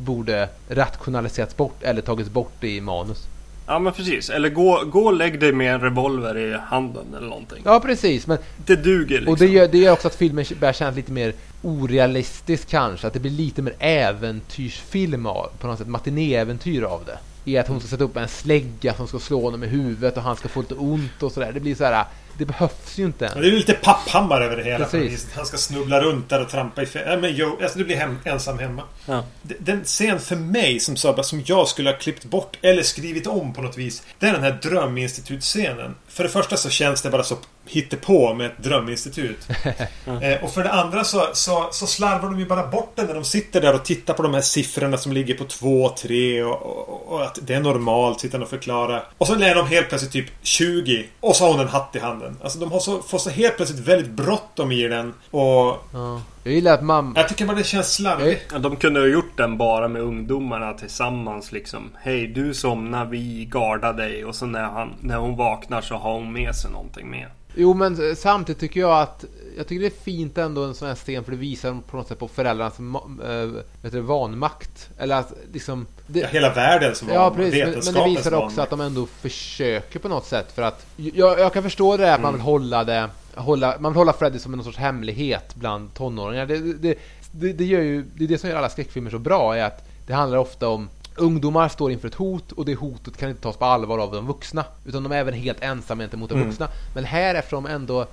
borde 0.00 0.48
rationaliserats 0.68 1.56
bort 1.56 1.82
eller 1.82 2.02
tagits 2.02 2.30
bort 2.30 2.64
i 2.64 2.80
manus. 2.80 3.26
Ja 3.66 3.78
men 3.78 3.92
precis. 3.92 4.30
Eller 4.30 4.48
gå, 4.48 4.82
gå 4.86 5.00
och 5.00 5.12
lägg 5.12 5.40
dig 5.40 5.52
med 5.52 5.74
en 5.74 5.80
revolver 5.80 6.36
i 6.36 6.56
handen 6.64 7.04
eller 7.16 7.28
någonting. 7.28 7.62
Ja 7.64 7.80
precis, 7.80 8.26
men 8.26 8.38
Det 8.66 8.76
duger 8.76 9.16
liksom. 9.16 9.32
Och 9.32 9.38
det 9.38 9.46
gör, 9.46 9.68
det 9.68 9.78
gör 9.78 9.92
också 9.92 10.08
att 10.08 10.14
filmen 10.14 10.44
börjar 10.60 10.72
kännas 10.72 10.96
lite 10.96 11.12
mer 11.12 11.32
orealistisk 11.62 12.68
kanske. 12.68 13.06
Att 13.06 13.12
det 13.12 13.20
blir 13.20 13.30
lite 13.30 13.62
mer 13.62 13.74
äventyrsfilm 13.78 15.26
av, 15.26 15.50
på 15.60 15.66
något 15.66 15.78
sätt. 15.78 15.88
Matinéäventyr 15.88 16.82
av 16.82 17.02
det. 17.06 17.18
I 17.44 17.58
att 17.58 17.68
hon 17.68 17.80
ska 17.80 17.88
sätta 17.88 18.04
upp 18.04 18.16
en 18.16 18.28
slägga 18.28 18.94
som 18.94 19.08
ska 19.08 19.18
slå 19.18 19.42
honom 19.42 19.64
i 19.64 19.66
huvudet 19.66 20.16
och 20.16 20.22
han 20.22 20.36
ska 20.36 20.48
få 20.48 20.60
lite 20.60 20.74
ont 20.74 21.22
och 21.22 21.32
sådär. 21.32 21.52
Det 21.52 21.60
blir 21.60 21.74
så 21.74 21.84
här. 21.84 22.04
Det 22.40 22.46
behövs 22.46 22.98
ju 22.98 23.04
inte. 23.04 23.30
Ja, 23.34 23.40
Det 23.40 23.46
är 23.46 23.52
lite 23.52 23.74
papphammar 23.74 24.40
över 24.40 24.56
det 24.56 24.62
hela. 24.62 24.84
Precis. 24.84 25.26
Han 25.34 25.46
ska 25.46 25.56
snubbla 25.56 26.00
runt 26.00 26.28
där 26.28 26.42
och 26.42 26.48
trampa 26.48 26.82
i. 26.82 26.86
Ja, 26.94 27.16
men 27.16 27.34
jo, 27.36 27.58
alltså 27.62 27.78
du 27.78 27.84
blir 27.84 27.96
hem, 27.96 28.18
ensam 28.24 28.58
hemma. 28.58 28.82
Ja. 29.06 29.24
Den 29.42 29.84
scen 29.84 30.20
för 30.20 30.36
mig 30.36 30.80
som 30.80 30.96
som 31.22 31.42
jag 31.46 31.68
skulle 31.68 31.90
ha 31.90 31.96
klippt 31.96 32.24
bort 32.24 32.58
eller 32.62 32.82
skrivit 32.82 33.26
om 33.26 33.52
på 33.52 33.62
något 33.62 33.78
vis. 33.78 34.02
Det 34.18 34.26
är 34.26 34.32
den 34.32 34.42
här 34.42 34.58
dröminstitutscenen. 34.62 35.94
För 36.12 36.24
det 36.24 36.30
första 36.30 36.56
så 36.56 36.70
känns 36.70 37.02
det 37.02 37.10
bara 37.10 37.22
så 37.22 37.36
på 38.00 38.34
med 38.34 38.46
ett 38.46 38.62
dröminstitut. 38.62 39.48
eh, 40.22 40.44
och 40.44 40.50
för 40.52 40.64
det 40.64 40.72
andra 40.72 41.04
så, 41.04 41.28
så, 41.32 41.68
så 41.72 41.86
slarvar 41.86 42.30
de 42.30 42.38
ju 42.38 42.46
bara 42.46 42.66
bort 42.66 42.92
den 42.94 43.06
när 43.06 43.14
de 43.14 43.24
sitter 43.24 43.60
där 43.60 43.74
och 43.74 43.84
tittar 43.84 44.14
på 44.14 44.22
de 44.22 44.34
här 44.34 44.40
siffrorna 44.40 44.98
som 44.98 45.12
ligger 45.12 45.34
på 45.34 45.44
2, 45.44 45.88
3 45.88 46.42
och, 46.42 46.62
och, 46.62 47.12
och 47.12 47.22
att 47.24 47.38
det 47.42 47.54
är 47.54 47.60
normalt, 47.60 48.20
sitter 48.20 48.42
och 48.42 48.48
förklarar. 48.48 49.08
Och 49.18 49.26
så 49.26 49.34
är 49.34 49.54
de 49.54 49.66
helt 49.66 49.88
plötsligt 49.88 50.12
typ 50.12 50.26
20 50.42 51.06
och 51.20 51.36
så 51.36 51.44
har 51.44 51.52
hon 51.52 51.60
en 51.60 51.68
hatt 51.68 51.96
i 51.96 51.98
handen. 51.98 52.36
Alltså 52.42 52.58
de 52.58 52.72
har 52.72 52.80
så, 52.80 53.02
får 53.02 53.18
så 53.18 53.30
helt 53.30 53.56
plötsligt 53.56 53.80
väldigt 53.80 54.10
bråttom 54.10 54.72
i 54.72 54.88
den. 54.88 55.14
Och 55.30 55.76
Ja. 55.92 56.20
Jag 56.42 56.54
gillar 56.54 56.74
att 56.74 56.82
mamma... 56.82 57.12
jag 57.16 57.28
tycker 57.28 57.46
bara 57.46 57.56
det 57.56 57.64
känns 57.64 57.94
slarvigt. 57.94 58.54
De 58.60 58.76
kunde 58.76 59.00
ha 59.00 59.06
gjort 59.06 59.36
den 59.36 59.58
bara 59.58 59.88
med 59.88 60.02
ungdomarna 60.02 60.72
tillsammans 60.72 61.52
liksom. 61.52 61.90
Hej, 62.02 62.26
du 62.26 62.54
somnar, 62.54 63.04
vi 63.04 63.44
gardar 63.50 63.92
dig. 63.92 64.24
Och 64.24 64.34
så 64.34 64.46
när, 64.46 64.62
han, 64.62 64.94
när 65.00 65.16
hon 65.16 65.36
vaknar 65.36 65.80
så 65.80 65.94
har 65.94 66.14
hon 66.14 66.32
med 66.32 66.54
sig 66.54 66.70
någonting 66.70 67.10
med. 67.10 67.26
Jo 67.54 67.74
men 67.74 68.16
samtidigt 68.16 68.60
tycker 68.60 68.80
jag 68.80 69.00
att 69.00 69.24
jag 69.56 69.66
tycker 69.68 69.80
det 69.80 69.86
är 69.86 70.04
fint 70.04 70.38
ändå 70.38 70.64
en 70.64 70.74
sån 70.74 70.88
här 70.88 70.94
scen 70.94 71.24
för 71.24 71.30
det 71.32 71.38
visar 71.38 71.78
på 71.90 71.96
något 71.96 72.08
sätt 72.08 72.18
på 72.18 72.28
föräldrarnas 72.28 72.78
äh, 72.78 73.62
vet 73.82 73.92
du, 73.92 74.00
vanmakt. 74.00 74.90
Eller 74.98 75.16
att 75.16 75.32
liksom... 75.52 75.86
Det, 76.06 76.20
Ja, 76.20 76.26
hela 76.26 76.54
världen 76.54 76.94
som 76.94 77.08
Ja 77.08 77.30
var 77.30 77.36
precis, 77.36 77.64
men, 77.64 77.94
men 77.94 77.94
det 77.94 78.04
visar 78.04 78.20
också 78.20 78.30
vanmakt. 78.30 78.58
att 78.58 78.70
de 78.70 78.80
ändå 78.80 79.06
försöker 79.06 79.98
på 79.98 80.08
något 80.08 80.26
sätt 80.26 80.52
för 80.54 80.62
att 80.62 80.86
jag, 80.96 81.38
jag 81.38 81.52
kan 81.52 81.62
förstå 81.62 81.96
det 81.96 82.04
där 82.04 82.14
att 82.14 82.22
man 82.22 82.32
vill 82.32 82.42
hålla 82.42 82.84
det 82.84 83.08
hålla, 83.34 83.76
man 83.80 83.92
vill 83.92 83.96
hålla 83.98 84.12
Freddy 84.12 84.38
som 84.38 84.54
en 84.54 84.64
sorts 84.64 84.78
hemlighet 84.78 85.54
bland 85.54 85.94
tonåringar. 85.94 86.46
Det, 86.46 86.58
det, 86.72 86.94
det, 87.32 87.52
det, 87.52 87.64
gör 87.64 87.80
ju, 87.80 88.04
det 88.14 88.24
är 88.24 88.28
det 88.28 88.38
som 88.38 88.50
gör 88.50 88.56
alla 88.56 88.68
skräckfilmer 88.68 89.10
så 89.10 89.18
bra 89.18 89.56
är 89.56 89.64
att 89.64 89.84
det 90.06 90.12
handlar 90.12 90.38
ofta 90.38 90.68
om 90.68 90.88
Ungdomar 91.16 91.68
står 91.68 91.92
inför 91.92 92.08
ett 92.08 92.14
hot 92.14 92.52
och 92.52 92.64
det 92.64 92.74
hotet 92.74 93.16
kan 93.16 93.28
inte 93.30 93.42
tas 93.42 93.56
på 93.56 93.64
allvar 93.64 93.98
av 93.98 94.12
de 94.12 94.26
vuxna. 94.26 94.64
Utan 94.84 95.02
de 95.02 95.12
är 95.12 95.16
även 95.16 95.34
helt 95.34 95.62
ensamma 95.62 96.02
gentemot 96.02 96.28
de 96.30 96.34
Mm. 96.34 96.48
vuxna. 96.48 96.68
Men 96.94 97.04
här 97.04 97.34
eftersom 97.34 97.66
ändå 97.66 98.00
eh, 98.00 98.06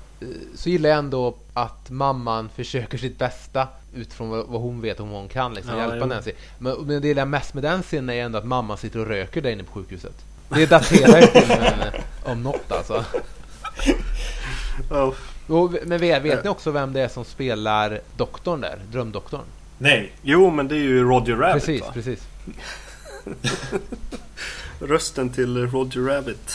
så 0.55 0.69
gillar 0.69 0.89
jag 0.89 0.99
ändå 0.99 1.35
att 1.53 1.89
mamman 1.89 2.49
försöker 2.55 2.97
sitt 2.97 3.19
bästa 3.19 3.67
utifrån 3.95 4.29
vad, 4.29 4.61
hon 4.61 4.81
vet 4.81 4.99
om 4.99 5.09
vad 5.09 5.19
hon 5.19 5.29
kan 5.29 5.53
liksom, 5.53 5.73
Ja, 5.77 5.81
hjälpa 5.81 5.97
jo. 5.97 6.05
Nancy. 6.05 6.31
Men, 6.59 6.73
men 6.77 6.87
det 6.87 6.93
jag 6.93 7.05
gillar 7.05 7.25
mest 7.25 7.53
med 7.53 7.63
den 7.63 7.81
scenen 7.83 8.09
är 8.09 8.23
ändå 8.25 8.37
att 8.37 8.45
mamman 8.45 8.77
sitter 8.77 8.99
och 8.99 9.07
röker 9.07 9.41
där 9.41 9.49
inne 9.49 9.63
på 9.63 9.71
sjukhuset. 9.71 10.25
Det 10.49 10.65
daterar 10.65 11.21
ju 11.21 11.27
filmen 11.27 11.93
om 12.23 12.43
något 12.43 12.71
alltså. 12.71 13.05
Oh. 14.91 15.13
Och, 15.47 15.71
men 15.85 15.99
vet, 15.99 16.23
vet 16.23 16.43
ni 16.43 16.49
också 16.49 16.71
vem 16.71 16.93
det 16.93 17.01
är 17.01 17.07
som 17.07 17.25
spelar 17.25 17.99
doktorn 18.17 18.61
där? 18.61 18.79
Drömdoktorn? 18.91 19.45
Nej. 19.77 20.11
Jo, 20.21 20.49
men 20.49 20.67
det 20.67 20.75
är 20.75 20.79
ju 20.79 21.03
Roger 21.03 21.35
Rabbit 21.35 21.65
precis, 21.65 21.81
va? 21.81 21.91
precis. 21.93 22.27
Rösten 24.79 25.29
till 25.29 25.67
Roger 25.67 26.01
Rabbit. 26.01 26.53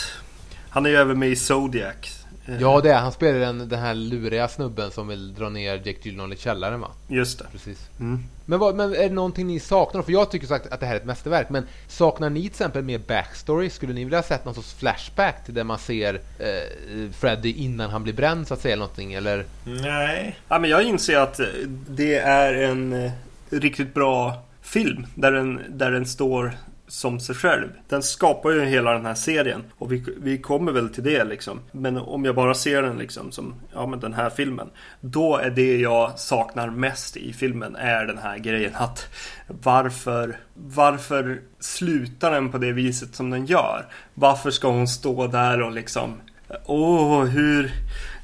Han 0.68 0.86
är 0.86 0.90
ju 0.90 0.96
även 0.96 1.18
med 1.18 1.28
i 1.28 1.36
Zodiac. 1.36 2.21
Eh, 2.46 2.60
Ja, 2.60 2.80
det 2.80 2.90
är 2.92 2.98
han 2.98 3.12
spelar 3.12 3.38
den, 3.38 3.68
den 3.68 3.78
här 3.78 3.94
luriga 3.94 4.48
snubben 4.48 4.90
som 4.90 5.08
vill 5.08 5.34
dra 5.34 5.48
ner 5.48 5.76
Jake 5.76 5.98
Gyllenhaal 6.02 6.32
i 6.32 6.36
källaren 6.36 6.80
va? 6.80 6.88
Just 7.08 7.38
det. 7.38 7.44
Precis. 7.52 7.88
Mm. 8.00 8.24
Men, 8.46 8.58
vad, 8.58 8.74
men 8.74 8.94
är 8.94 9.08
det 9.08 9.14
någonting 9.14 9.46
ni 9.46 9.60
saknar? 9.60 10.02
För 10.02 10.12
jag 10.12 10.30
tycker 10.30 10.46
sagt 10.46 10.72
att 10.72 10.80
det 10.80 10.86
här 10.86 10.94
är 10.94 10.98
ett 11.00 11.04
mästerverk. 11.04 11.50
Men 11.50 11.66
saknar 11.88 12.30
ni 12.30 12.40
till 12.40 12.50
exempel 12.50 12.82
mer 12.82 12.98
backstory? 12.98 13.70
Skulle 13.70 13.92
ni 13.92 14.04
vilja 14.04 14.18
ha 14.18 14.22
sett 14.22 14.44
någon 14.44 14.54
sorts 14.54 14.74
flashback 14.74 15.44
till 15.44 15.54
där 15.54 15.64
man 15.64 15.78
ser 15.78 16.14
eh, 16.38 17.10
Freddy 17.12 17.52
innan 17.52 17.90
han 17.90 18.02
blir 18.02 18.12
bränd 18.12 18.48
så 18.48 18.54
att 18.54 18.60
säga? 18.60 18.76
Någonting? 18.76 19.12
Eller? 19.12 19.44
Nej. 19.64 20.38
Ja, 20.48 20.58
men 20.58 20.70
jag 20.70 20.82
inser 20.82 21.18
att 21.18 21.40
eh, 21.40 21.46
det 21.88 22.14
är 22.14 22.54
en 22.54 22.92
eh, 22.92 23.12
riktigt 23.50 23.94
bra 23.94 24.42
film. 24.62 25.06
Där 25.14 25.32
den, 25.32 25.60
där 25.68 25.90
den 25.90 26.06
står 26.06 26.52
som 26.92 27.20
sig 27.20 27.34
själv. 27.34 27.68
Den 27.88 28.02
skapar 28.02 28.50
ju 28.50 28.64
hela 28.64 28.92
den 28.92 29.06
här 29.06 29.14
serien. 29.14 29.62
Och 29.78 29.92
vi, 29.92 30.04
vi 30.22 30.38
kommer 30.38 30.72
väl 30.72 30.88
till 30.88 31.02
det 31.04 31.24
liksom. 31.24 31.60
Men 31.72 31.96
om 31.98 32.24
jag 32.24 32.34
bara 32.34 32.54
ser 32.54 32.82
den 32.82 32.98
liksom 32.98 33.32
som 33.32 33.54
ja, 33.74 33.86
men 33.86 34.00
den 34.00 34.14
här 34.14 34.30
filmen. 34.30 34.70
Då 35.00 35.36
är 35.36 35.50
det 35.50 35.76
jag 35.76 36.18
saknar 36.18 36.70
mest 36.70 37.16
i 37.16 37.32
filmen 37.32 37.76
är 37.76 38.04
den 38.06 38.18
här 38.18 38.38
grejen 38.38 38.72
att 38.74 39.06
varför, 39.46 40.36
varför 40.54 41.40
slutar 41.60 42.30
den 42.30 42.50
på 42.50 42.58
det 42.58 42.72
viset 42.72 43.14
som 43.14 43.30
den 43.30 43.46
gör? 43.46 43.86
Varför 44.14 44.50
ska 44.50 44.68
hon 44.68 44.88
stå 44.88 45.26
där 45.26 45.62
och 45.62 45.72
liksom 45.72 46.20
Åh, 46.66 47.24
hur... 47.24 47.72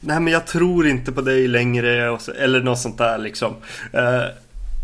Nej 0.00 0.20
men 0.20 0.32
jag 0.32 0.46
tror 0.46 0.86
inte 0.86 1.12
på 1.12 1.20
dig 1.20 1.48
längre. 1.48 2.10
och 2.10 2.20
så- 2.20 2.32
Eller 2.32 2.60
något 2.60 2.78
sånt 2.78 2.98
där 2.98 3.18
liksom. 3.18 3.54
Uh, 3.94 4.24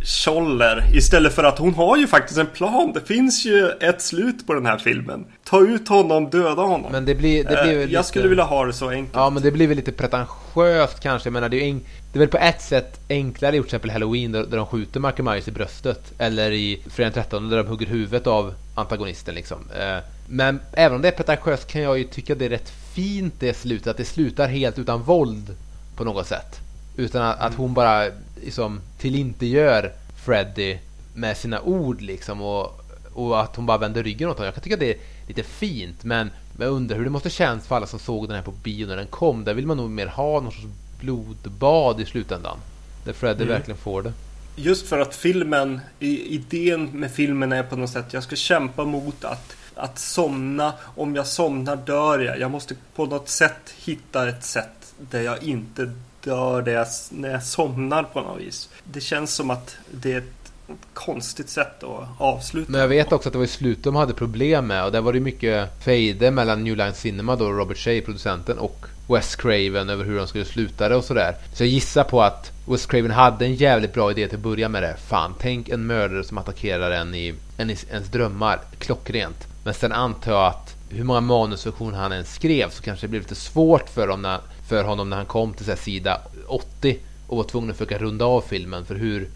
Scholler. 0.05 0.91
Istället 0.97 1.33
för 1.35 1.45
att 1.45 1.59
hon 1.59 1.75
har 1.75 1.97
ju 1.97 2.07
faktiskt 2.07 2.39
en 2.39 2.47
plan. 2.47 2.93
Det 2.93 3.01
finns 3.01 3.45
ju 3.47 3.69
ett 3.71 4.03
slut 4.03 4.47
på 4.47 4.55
den 4.55 4.67
här 4.67 4.79
filmen. 4.79 5.25
Ta 5.45 5.61
ut 5.61 5.89
honom, 5.89 6.31
döda 6.31 6.63
honom. 6.63 6.93
Men 6.93 7.05
det 7.05 7.15
blir, 7.15 7.45
det 7.45 7.59
Eh, 7.59 7.65
blir 7.65 7.73
väl 7.79 7.81
Jag 7.81 7.89
lite... 7.89 8.03
skulle 8.03 8.29
vilja 8.29 8.45
ha 8.45 8.65
det 8.67 8.73
så 8.73 8.89
enkelt. 8.91 9.15
Ja 9.17 9.31
men 9.31 9.43
det 9.43 9.51
blir 9.51 9.67
väl 9.67 9.77
lite 9.77 9.93
pretentiöst 9.93 11.01
kanske. 11.01 11.27
Jag 11.27 11.33
menar 11.33 11.49
det 11.49 11.57
är, 11.57 11.65
ju 11.65 11.71
en... 11.71 11.81
det 12.13 12.19
är 12.19 12.21
väl 12.21 12.29
på 12.29 12.39
ett 12.39 12.63
sätt 12.63 13.01
enklare 13.09 13.57
gjort 13.57 13.67
till 13.67 13.77
exempel 13.77 13.91
Halloween 13.91 14.33
där, 14.33 14.45
där 14.47 14.57
de 14.57 14.67
skjuter 14.67 15.01
Michael 15.01 15.25
Myers 15.25 15.49
i 15.49 15.51
bröstet. 15.51 16.13
Eller 16.19 16.51
i 16.51 16.81
Fredag 16.91 17.11
den 17.15 17.23
13 17.25 17.49
där 17.51 17.57
de 17.57 17.67
hugger 17.67 17.87
huvudet 17.87 18.27
av 18.27 18.55
antagonisten 18.75 19.35
liksom. 19.35 19.59
Eh, 19.81 19.99
Men 20.29 20.61
även 20.73 20.97
om 20.97 21.03
det 21.03 21.09
är 21.09 21.13
pretentiöst 21.13 21.67
kan 21.73 21.83
jag 21.83 21.99
ju 21.99 22.05
tycka 22.05 22.35
det 22.35 22.45
är 22.45 22.51
rätt 22.51 22.73
fint 22.95 23.35
det 23.39 23.55
slutet. 23.57 23.87
Att 23.87 23.97
det 23.97 24.05
slutar 24.05 24.49
helt 24.49 24.79
utan 24.79 25.03
våld 25.03 25.57
på 25.97 26.05
något 26.05 26.27
sätt. 26.27 26.61
Utan 26.97 27.23
att, 27.23 27.41
att 27.41 27.55
hon 27.55 27.75
bara 27.75 28.07
liksom 28.45 28.81
tillintetgör 28.99 29.93
Freddy 30.25 30.79
med 31.15 31.37
sina 31.37 31.61
ord 31.61 32.01
liksom. 32.01 32.43
Och, 32.43 32.81
och 33.15 33.41
att 33.41 33.57
hon 33.57 33.67
bara 33.67 33.79
vänder 33.79 34.03
ryggen 34.03 34.29
åt 34.29 34.37
honom. 34.37 34.45
Jag 34.47 34.55
kan 34.55 34.65
tycka 34.65 34.77
det 34.77 34.91
är 34.91 34.99
lite 35.29 35.43
fint 35.43 36.05
men 36.05 36.31
jag 36.59 36.71
undrar 36.71 36.97
hur 36.97 37.05
det 37.05 37.11
måste 37.11 37.31
kännas 37.31 37.67
för 37.67 37.77
alla 37.77 37.87
som 37.87 37.99
såg 37.99 38.29
den 38.29 38.37
här 38.37 38.43
på 38.43 38.51
bio 38.51 38.87
när 38.87 38.97
den 38.97 39.07
kom. 39.07 39.45
Där 39.45 39.55
vill 39.55 39.67
man 39.67 39.77
nog 39.77 39.91
mer 39.91 40.07
ha 40.07 40.41
någon 40.41 40.53
sorts 40.53 40.67
blodbad 41.01 42.01
i 42.01 42.05
slutändan. 42.05 42.59
Där 43.05 43.13
Freddy 43.13 43.45
verkligen 43.45 43.79
får 43.79 44.03
det. 44.03 44.13
Just 44.57 44.87
för 44.87 44.99
att 44.99 45.15
filmen, 45.15 45.81
idén 45.99 46.85
med 46.87 47.11
filmen 47.11 47.53
är 47.53 47.63
på 47.63 47.77
något 47.77 47.91
sätt 47.91 48.13
jag 48.13 48.23
ska 48.23 48.37
kämpa 48.37 48.85
mot 48.85 49.25
att, 49.25 49.57
att 49.75 49.99
somna. 49.99 50.73
Om 50.81 51.17
jag 51.17 51.27
somnar 51.27 51.77
dör 51.77 52.19
jag. 52.19 52.41
Jag 52.41 52.51
måste 52.51 52.75
på 52.95 53.07
något 53.07 53.29
sätt 53.29 53.75
hitta 53.85 54.29
ett 54.29 54.45
sätt 54.45 54.95
där 55.11 55.21
jag 55.23 55.43
inte 55.43 55.93
dör 56.25 56.63
det 56.63 56.73
jag, 56.73 56.87
när 57.11 57.31
jag 57.31 57.43
somnar 57.43 58.03
på 58.03 58.21
något 58.21 58.41
vis. 58.41 58.69
Det 58.85 59.01
känns 59.01 59.35
som 59.35 59.51
att 59.51 59.77
det 59.91 60.13
är 60.13 60.19
ett 60.19 60.53
konstigt 60.95 61.49
sätt 61.49 61.83
att 61.83 62.09
avsluta. 62.19 62.73
Men 62.73 62.81
jag 62.81 62.89
vet 62.89 63.13
också 63.13 63.29
att 63.29 63.33
det 63.33 63.39
var 63.39 63.45
i 63.45 63.49
slutet 63.49 63.85
de 63.85 63.97
hade 63.97 64.15
problem 64.15 64.67
med 64.67 64.85
och 64.85 64.93
där 64.93 65.01
var 65.01 65.13
det 65.13 65.21
mycket 65.21 65.85
fejder 65.85 66.31
mellan 66.31 66.65
New 66.65 66.77
Line 66.77 66.95
Cinema 66.95 67.37
då, 67.37 67.53
Robert 67.53 67.77
Shea, 67.77 68.03
producenten 68.03 68.59
och 68.59 68.87
Wes 69.09 69.37
Craven 69.37 69.91
över 69.91 70.05
hur 70.05 70.17
de 70.17 70.27
skulle 70.27 70.45
sluta 70.45 70.89
det 70.89 70.97
och 70.97 71.05
sådär. 71.05 71.35
Så 71.55 71.63
jag 71.63 71.69
gissar 71.69 72.05
på 72.05 72.23
att 72.23 72.53
Wes 72.69 72.87
Craven 72.87 73.11
hade 73.11 73.45
en 73.45 73.55
jävligt 73.55 73.95
bra 73.95 74.11
idé 74.11 74.29
till 74.29 74.37
att 74.37 74.43
börja 74.43 74.69
med 74.69 74.83
det. 74.83 74.97
Fan, 75.09 75.35
tänk 75.41 75.69
en 75.69 75.87
mördare 75.87 76.25
som 76.25 76.39
attackerar 76.39 76.91
en 76.91 77.15
i, 77.15 77.35
en 77.57 77.71
i 77.71 77.77
ens 77.91 78.09
drömmar. 78.09 78.61
Klockrent. 78.79 79.47
Men 79.65 79.75
sen 79.75 79.93
antar 79.93 80.33
jag 80.33 80.47
att 80.47 80.75
hur 80.89 81.05
många 81.05 81.21
manusversioner 81.21 81.99
han 81.99 82.13
än 82.13 82.25
skrev 82.25 82.71
så 82.71 82.83
kanske 82.83 83.07
det 83.07 83.11
blev 83.11 83.23
lite 83.23 83.35
svårt 83.35 83.89
för 83.89 84.09
dem. 84.09 84.23
när, 84.23 84.41
för 84.69 84.85
honom 84.85 85.11
när 85.11 85.17
han 85.17 85.27
kom 85.27 85.55
till 85.55 85.65
så 85.65 85.71
här, 85.71 85.79
sida 85.79 86.21
80 86.47 86.99
och 87.27 87.37
var 87.37 87.45
tvungen 87.45 87.71
att 87.71 87.77
försöka 87.77 87.99
runda 87.99 88.25
av 88.25 88.41
filmen. 88.41 88.85
För 88.85 88.95
hur, 88.95 89.29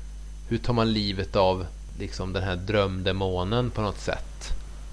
hur 0.48 0.58
tar 0.58 0.72
man 0.72 0.92
livet 0.92 1.36
av 1.36 1.66
liksom 1.98 2.32
den 2.32 2.42
här 2.42 2.56
drömdemonen 2.56 3.70
på 3.70 3.80
något 3.80 4.00
sätt? 4.00 4.52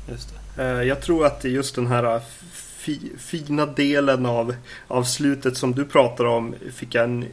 Just 0.10 0.30
det. 0.30 0.64
Eh, 0.64 0.84
jag 0.84 1.02
tror 1.02 1.26
att 1.26 1.44
just 1.44 1.76
den 1.76 1.88
här 1.88 2.16
eh, 2.16 2.22
fi, 2.54 3.12
fina 3.18 3.66
delen 3.66 4.26
av, 4.26 4.56
av 4.88 5.04
slutet 5.04 5.58
som 5.58 5.76
du 5.76 5.86
pratar 5.86 6.26
om 6.26 6.56
fick 6.74 6.96
jag 6.96 7.04
en, 7.04 7.26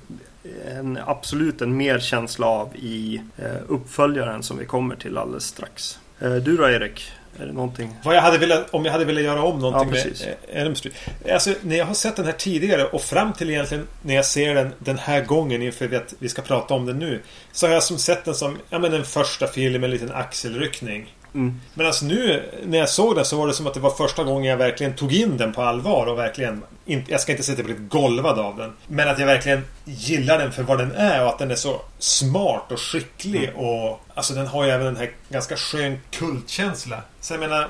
en 0.66 0.98
absolut 1.07 1.62
en 1.62 1.76
mer 1.76 1.98
känsla 1.98 2.46
av 2.46 2.76
i 2.76 3.22
eh, 3.36 3.57
uppföljaren 3.68 4.42
som 4.42 4.59
vi 4.59 4.64
kommer 4.64 4.96
till 4.96 5.18
alldeles 5.18 5.44
strax. 5.44 5.98
Du 6.18 6.57
då 6.57 6.68
Erik? 6.68 7.12
Det 7.39 7.53
någonting? 7.53 7.97
Vad 8.05 8.16
jag 8.16 8.22
hade 8.22 8.39
velat, 8.39 8.70
om 8.70 8.85
jag 8.85 8.93
hade 8.93 9.05
velat 9.05 9.22
göra 9.22 9.43
om 9.43 9.59
någonting 9.59 9.89
Ja, 9.89 10.03
precis. 10.03 10.26
med 10.26 10.37
eh, 10.57 10.62
Elm 10.62 10.74
Street. 10.74 10.95
Alltså, 11.33 11.55
när 11.61 11.76
jag 11.76 11.85
har 11.85 11.95
sett 11.95 12.16
den 12.16 12.24
här 12.24 12.33
tidigare 12.33 12.85
och 12.85 13.03
fram 13.03 13.33
till 13.33 13.51
egentligen 13.51 13.87
när 14.03 14.14
jag 14.14 14.26
ser 14.26 14.55
den 14.55 14.74
den 14.78 14.99
här 14.99 15.20
gången 15.24 15.62
inför 15.62 15.95
att 15.95 16.14
vi 16.18 16.28
ska 16.28 16.43
prata 16.43 16.74
om 16.74 16.87
den 16.87 16.99
nu. 16.99 17.22
Så 17.53 17.66
har 17.66 17.74
jag 17.74 17.83
som 17.83 17.99
sett 17.99 18.24
den 18.24 18.35
som 18.35 18.59
ja, 18.70 18.78
men 18.78 18.93
en 18.93 19.05
första 19.05 19.47
film, 19.47 19.85
en 19.85 19.91
liten 19.91 20.12
axelryckning. 20.12 21.14
Mm. 21.35 21.61
Men 21.74 21.87
alltså 21.87 22.05
nu 22.05 22.43
när 22.64 22.78
jag 22.78 22.89
såg 22.89 23.16
den 23.16 23.24
så 23.24 23.37
var 23.37 23.47
det 23.47 23.55
som 23.55 23.66
att 23.66 23.74
det 23.74 23.80
var 23.80 23.91
första 23.91 24.24
gången 24.24 24.51
jag 24.51 24.57
verkligen 24.57 24.95
tog 24.95 25.12
in 25.12 25.37
den 25.37 25.53
på 25.53 25.62
allvar 25.62 26.07
och 26.07 26.18
verkligen 26.18 26.62
Jag 27.09 27.20
ska 27.20 27.33
inte 27.33 27.45
säga 27.45 27.53
att 27.53 27.59
jag 27.59 27.66
blev 27.66 27.89
golvad 27.89 28.39
av 28.39 28.57
den. 28.57 28.72
Men 28.87 29.09
att 29.09 29.18
jag 29.18 29.26
verkligen 29.26 29.64
gillar 29.85 30.39
den 30.39 30.53
för 30.53 30.62
vad 30.62 30.78
den 30.78 30.93
är 30.93 31.22
och 31.22 31.28
att 31.28 31.39
den 31.39 31.51
är 31.51 31.55
så 31.55 31.80
smart 31.99 32.72
och 32.72 32.80
skicklig 32.80 33.53
och 33.57 34.01
Alltså 34.14 34.35
den 34.35 34.47
har 34.47 34.64
ju 34.64 34.70
även 34.70 34.87
den 34.87 34.97
här 34.97 35.11
ganska 35.28 35.57
skön 35.57 35.99
kultkänsla. 36.11 37.03
Så 37.20 37.33
jag 37.33 37.41
menar 37.41 37.68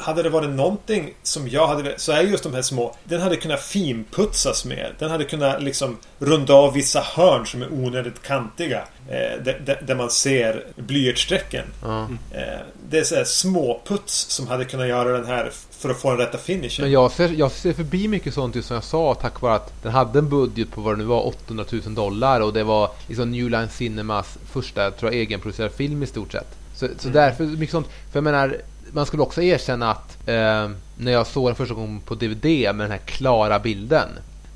hade 0.00 0.22
det 0.22 0.30
varit 0.30 0.50
någonting 0.50 1.14
som 1.22 1.48
jag 1.48 1.66
hade 1.66 1.94
Så 1.96 2.12
är 2.12 2.22
just 2.22 2.42
de 2.42 2.54
här 2.54 2.62
små 2.62 2.96
Den 3.04 3.20
hade 3.20 3.36
kunnat 3.36 3.60
finputsas 3.62 4.64
med 4.64 4.92
Den 4.98 5.10
hade 5.10 5.24
kunnat 5.24 5.62
liksom 5.62 5.96
Runda 6.18 6.54
av 6.54 6.72
vissa 6.72 7.00
hörn 7.00 7.46
som 7.46 7.62
är 7.62 7.72
onödigt 7.72 8.22
kantiga 8.22 8.78
eh, 9.08 9.42
där, 9.86 9.94
man 9.94 10.10
ser 10.10 10.64
blyertsstrecken 10.76 11.64
Ja. 11.82 12.02
Eh, 12.32 12.60
Det 12.90 12.98
är 12.98 13.04
så 13.04 13.14
här 13.14 13.24
småputs 13.24 14.14
som 14.30 14.48
hade 14.48 14.64
kunnat 14.64 14.88
göra 14.88 15.12
den 15.18 15.26
här 15.26 15.50
för 15.78 15.90
att 15.90 16.00
få 16.00 16.10
den 16.10 16.18
rätta 16.18 16.38
finishen. 16.38 16.82
Men 16.82 16.92
jag 16.92 17.10
ser, 17.10 17.28
jag 17.28 17.52
ser 17.52 17.72
förbi 17.72 18.08
mycket 18.08 18.34
sånt 18.34 18.54
just 18.54 18.68
som 18.68 18.74
jag 18.74 18.84
sa 18.84 19.14
tack 19.14 19.40
vare 19.40 19.54
att 19.54 19.82
den 19.82 19.92
hade 19.92 20.18
en 20.18 20.28
budget 20.28 20.70
på 20.72 20.80
vad 20.80 20.94
det 20.94 20.98
nu 20.98 21.04
var 21.04 21.26
800 21.26 21.64
000 21.70 21.94
dollar 21.94 22.40
och 22.40 22.52
det 22.52 22.64
var 22.64 22.90
liksom 23.08 23.30
New 23.30 23.50
Line 23.50 23.68
Cinemas 23.68 24.38
första 24.52 24.90
tror 24.90 25.12
jag, 25.12 25.20
egenproducerade 25.20 25.74
film 25.74 26.02
i 26.02 26.06
stort 26.06 26.32
sett. 26.32 26.46
Så, 26.76 26.88
så 26.98 27.08
därför 27.08 27.44
mycket 27.44 27.70
sånt. 27.70 27.86
För 27.86 28.16
jag 28.16 28.24
menar 28.24 28.56
man 28.92 29.06
skulle 29.06 29.22
också 29.22 29.42
erkänna 29.42 29.90
att 29.90 30.28
eh, 30.28 30.70
när 30.96 31.12
jag 31.12 31.26
såg 31.26 31.48
den 31.48 31.54
första 31.54 31.74
gången 31.74 32.00
på 32.00 32.14
DVD 32.14 32.44
med 32.44 32.78
den 32.78 32.90
här 32.90 32.98
klara 32.98 33.58
bilden 33.58 34.08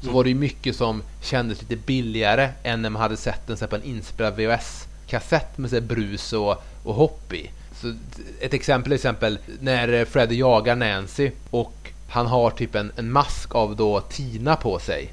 så 0.03 0.11
var 0.11 0.24
det 0.24 0.30
ju 0.30 0.35
mycket 0.35 0.76
som 0.76 1.03
kändes 1.22 1.61
lite 1.61 1.76
billigare 1.76 2.49
än 2.62 2.82
när 2.82 2.91
man 2.91 3.03
hade 3.03 3.16
sett 3.16 3.47
den 3.47 3.68
på 3.68 3.76
en 3.76 3.82
inspelad 3.82 4.37
VHS-kassett 4.37 5.59
med 5.59 5.70
så 5.70 5.76
här 5.76 5.80
brus 5.80 6.32
och, 6.32 6.64
och 6.85 6.95
hopp 6.95 7.32
i. 7.32 7.51
Så 7.80 7.95
ett 8.41 8.55
exempel 8.55 8.93
är 8.93 8.97
exempel 8.97 9.39
när 9.61 10.05
Freddy 10.05 10.37
jagar 10.37 10.76
Nancy 10.76 11.30
och 11.51 11.74
han 12.09 12.26
har 12.26 12.51
typ 12.51 12.74
en, 12.74 12.93
en 12.97 13.12
mask 13.12 13.55
av 13.55 13.76
då 13.76 14.01
Tina 14.01 14.57
på 14.57 14.78
sig. 14.78 15.12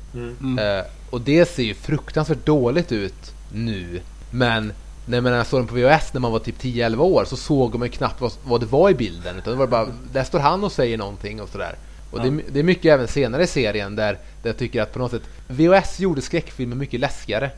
Eh, 0.60 0.86
och 1.10 1.22
det 1.22 1.46
ser 1.46 1.64
ju 1.64 1.74
fruktansvärt 1.74 2.46
dåligt 2.46 2.92
ut 2.92 3.34
nu. 3.54 4.02
Men 4.32 4.74
när 5.06 5.22
man 5.22 5.46
såg 5.46 5.60
den 5.60 5.68
på 5.68 5.76
VHS 5.76 6.14
när 6.14 6.22
man 6.22 6.32
var 6.32 6.40
typ 6.40 6.62
10-11 6.62 6.98
år 6.98 7.26
så 7.26 7.36
såg 7.38 7.76
man 7.76 7.88
ju 7.88 7.92
knappt 7.92 8.22
vad, 8.22 8.32
vad 8.44 8.60
det 8.60 8.66
var 8.66 8.90
i 8.90 8.94
bilden. 8.94 9.38
Utan 9.38 9.54
det 9.54 9.60
var 9.60 9.68
bara, 9.68 9.88
där 10.14 10.24
står 10.24 10.40
han 10.40 10.64
och 10.64 10.72
säger 10.72 10.98
någonting 10.98 11.42
och 11.42 11.50
sådär. 11.50 11.76
Och 12.12 12.20
det, 12.22 12.28
är- 12.28 12.42
det 12.52 12.60
är 12.60 12.64
mycket 12.64 12.86
även 12.86 13.08
senare 13.08 13.44
i 13.44 13.48
serien 13.48 13.96
där, 13.96 14.14
där 14.44 14.50
jag 14.50 14.58
tycker 14.58 14.82
att 14.82 14.94
på 14.94 15.00
något 15.00 15.12
sätt 15.12 15.22
VHS 15.48 16.00
gjorde 16.00 16.22
skräckfilmer 16.22 16.76
mycket 16.76 17.00
läskigare. 17.00 17.50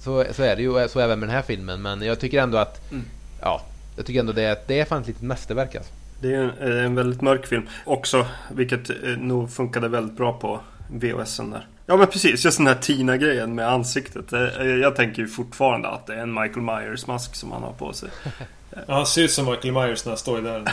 Så, 0.00 0.24
så 0.32 0.42
är 0.42 0.56
det 0.56 0.62
ju, 0.62 0.88
så 0.88 1.00
även 1.00 1.18
med 1.20 1.28
den 1.28 1.34
här 1.36 1.42
filmen. 1.42 1.82
Men 1.82 2.02
jag 2.02 2.20
tycker 2.20 2.42
ändå 2.42 2.58
att, 2.58 2.80
ja, 3.40 3.62
jag 3.96 4.06
tycker 4.06 4.20
ändå 4.20 4.32
det, 4.32 4.64
det 4.66 4.80
är 4.80 4.84
fan 4.84 5.00
ett 5.00 5.06
litet 5.06 5.22
mästerverk 5.22 5.74
alltså. 5.74 5.92
Det 6.20 6.34
är 6.34 6.38
en, 6.60 6.84
en 6.84 6.94
väldigt 6.94 7.20
mörk 7.22 7.46
film 7.46 7.66
också, 7.84 8.26
vilket 8.52 8.90
eh, 8.90 8.96
nog 9.18 9.50
funkade 9.50 9.88
väldigt 9.88 10.16
bra 10.16 10.32
på 10.32 10.60
VHSen 10.92 11.50
där. 11.50 11.66
Ja 11.90 11.96
men 11.96 12.06
precis, 12.06 12.44
just 12.44 12.58
den 12.58 12.66
här 12.66 12.74
Tina-grejen 12.74 13.54
med 13.54 13.68
ansiktet. 13.68 14.32
Eh, 14.32 14.42
eh, 14.42 14.66
Jag 14.66 14.96
tänker 14.96 15.22
ju 15.22 15.28
fortfarande 15.28 15.88
att 15.88 16.06
det 16.06 16.14
är 16.14 16.18
en 16.18 16.34
Michael 16.34 16.60
Myers-mask 16.60 17.34
som 17.34 17.52
han 17.52 17.62
har 17.62 17.72
på 17.72 17.92
sig. 17.92 18.08
Ja, 18.86 18.94
han 18.94 19.06
ser 19.06 19.22
ut 19.22 19.30
som 19.30 19.46
Michael 19.46 19.74
Myers 19.74 20.04
när 20.04 20.10
han 20.10 20.18
står 20.18 20.40
där. 20.40 20.72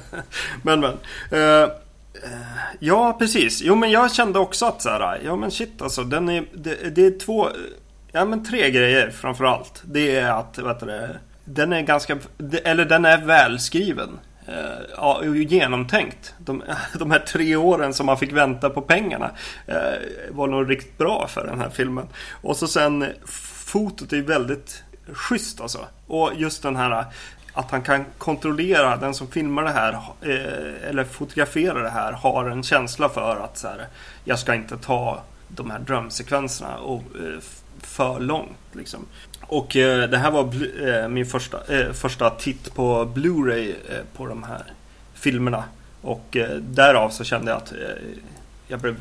Men 0.62 0.80
men. 0.80 0.92
Eh, 1.30 1.68
ja 2.78 3.16
precis. 3.18 3.62
Jo 3.62 3.74
men 3.74 3.90
jag 3.90 4.14
kände 4.14 4.38
också 4.38 4.66
att 4.66 4.82
så 4.82 4.88
här, 4.88 5.20
ja 5.24 5.36
men 5.36 5.50
shit 5.50 5.82
alltså. 5.82 6.04
Den 6.04 6.28
är, 6.28 6.44
det, 6.54 6.94
det 6.94 7.06
är 7.06 7.18
två, 7.18 7.48
ja 8.12 8.24
men 8.24 8.44
tre 8.44 8.70
grejer 8.70 9.10
framförallt. 9.10 9.82
Det 9.84 10.16
är 10.16 10.30
att, 10.30 10.58
vad 10.58 10.74
heter 10.74 10.86
det, 10.86 11.18
den 11.44 11.72
är 11.72 11.82
ganska, 11.82 12.18
eller 12.64 12.84
den 12.84 13.04
är 13.04 13.18
välskriven. 13.26 14.18
Eh, 14.46 14.54
ja, 14.96 15.24
genomtänkt. 15.24 16.34
De, 16.38 16.62
de 16.98 17.10
här 17.10 17.18
tre 17.18 17.56
åren 17.56 17.94
som 17.94 18.06
man 18.06 18.18
fick 18.18 18.32
vänta 18.32 18.70
på 18.70 18.82
pengarna 18.82 19.30
eh, 19.66 19.76
var 20.30 20.46
nog 20.46 20.70
riktigt 20.70 20.98
bra 20.98 21.26
för 21.28 21.46
den 21.46 21.60
här 21.60 21.70
filmen. 21.70 22.08
Och 22.42 22.56
så 22.56 22.68
sen 22.68 23.06
fotot 23.66 24.12
är 24.12 24.22
väldigt 24.22 24.84
schysst 25.12 25.60
alltså. 25.60 25.86
Och 26.06 26.30
just 26.36 26.62
den 26.62 26.76
här 26.76 27.04
att 27.52 27.70
han 27.70 27.82
kan 27.82 28.04
kontrollera 28.18 28.96
den 28.96 29.14
som 29.14 29.28
filmar 29.28 29.62
det 29.62 29.70
här 29.70 29.92
eh, 30.20 30.88
eller 30.88 31.04
fotograferar 31.04 31.82
det 31.82 31.90
här 31.90 32.12
har 32.12 32.50
en 32.50 32.62
känsla 32.62 33.08
för 33.08 33.36
att 33.44 33.58
så 33.58 33.68
här, 33.68 33.86
jag 34.24 34.38
ska 34.38 34.54
inte 34.54 34.76
ta 34.76 35.22
de 35.48 35.70
här 35.70 35.78
drömsekvenserna 35.78 36.76
och, 36.78 37.02
eh, 37.02 37.40
för 37.80 38.20
långt. 38.20 38.58
Liksom. 38.72 39.06
Och 39.52 39.76
eh, 39.76 40.10
det 40.10 40.18
här 40.18 40.30
var 40.30 40.44
bl- 40.44 41.02
eh, 41.02 41.08
min 41.08 41.26
första, 41.26 41.74
eh, 41.74 41.92
första 41.92 42.30
titt 42.30 42.74
på 42.74 43.12
Blu-ray 43.14 43.74
eh, 43.88 43.98
på 44.16 44.26
de 44.26 44.42
här 44.42 44.62
filmerna. 45.14 45.64
Och 46.02 46.36
eh, 46.36 46.56
därav 46.56 47.10
så 47.10 47.24
kände 47.24 47.50
jag 47.50 47.58
att 47.58 47.72
eh, 47.72 47.78
jag 48.68 48.80
blev 48.80 48.96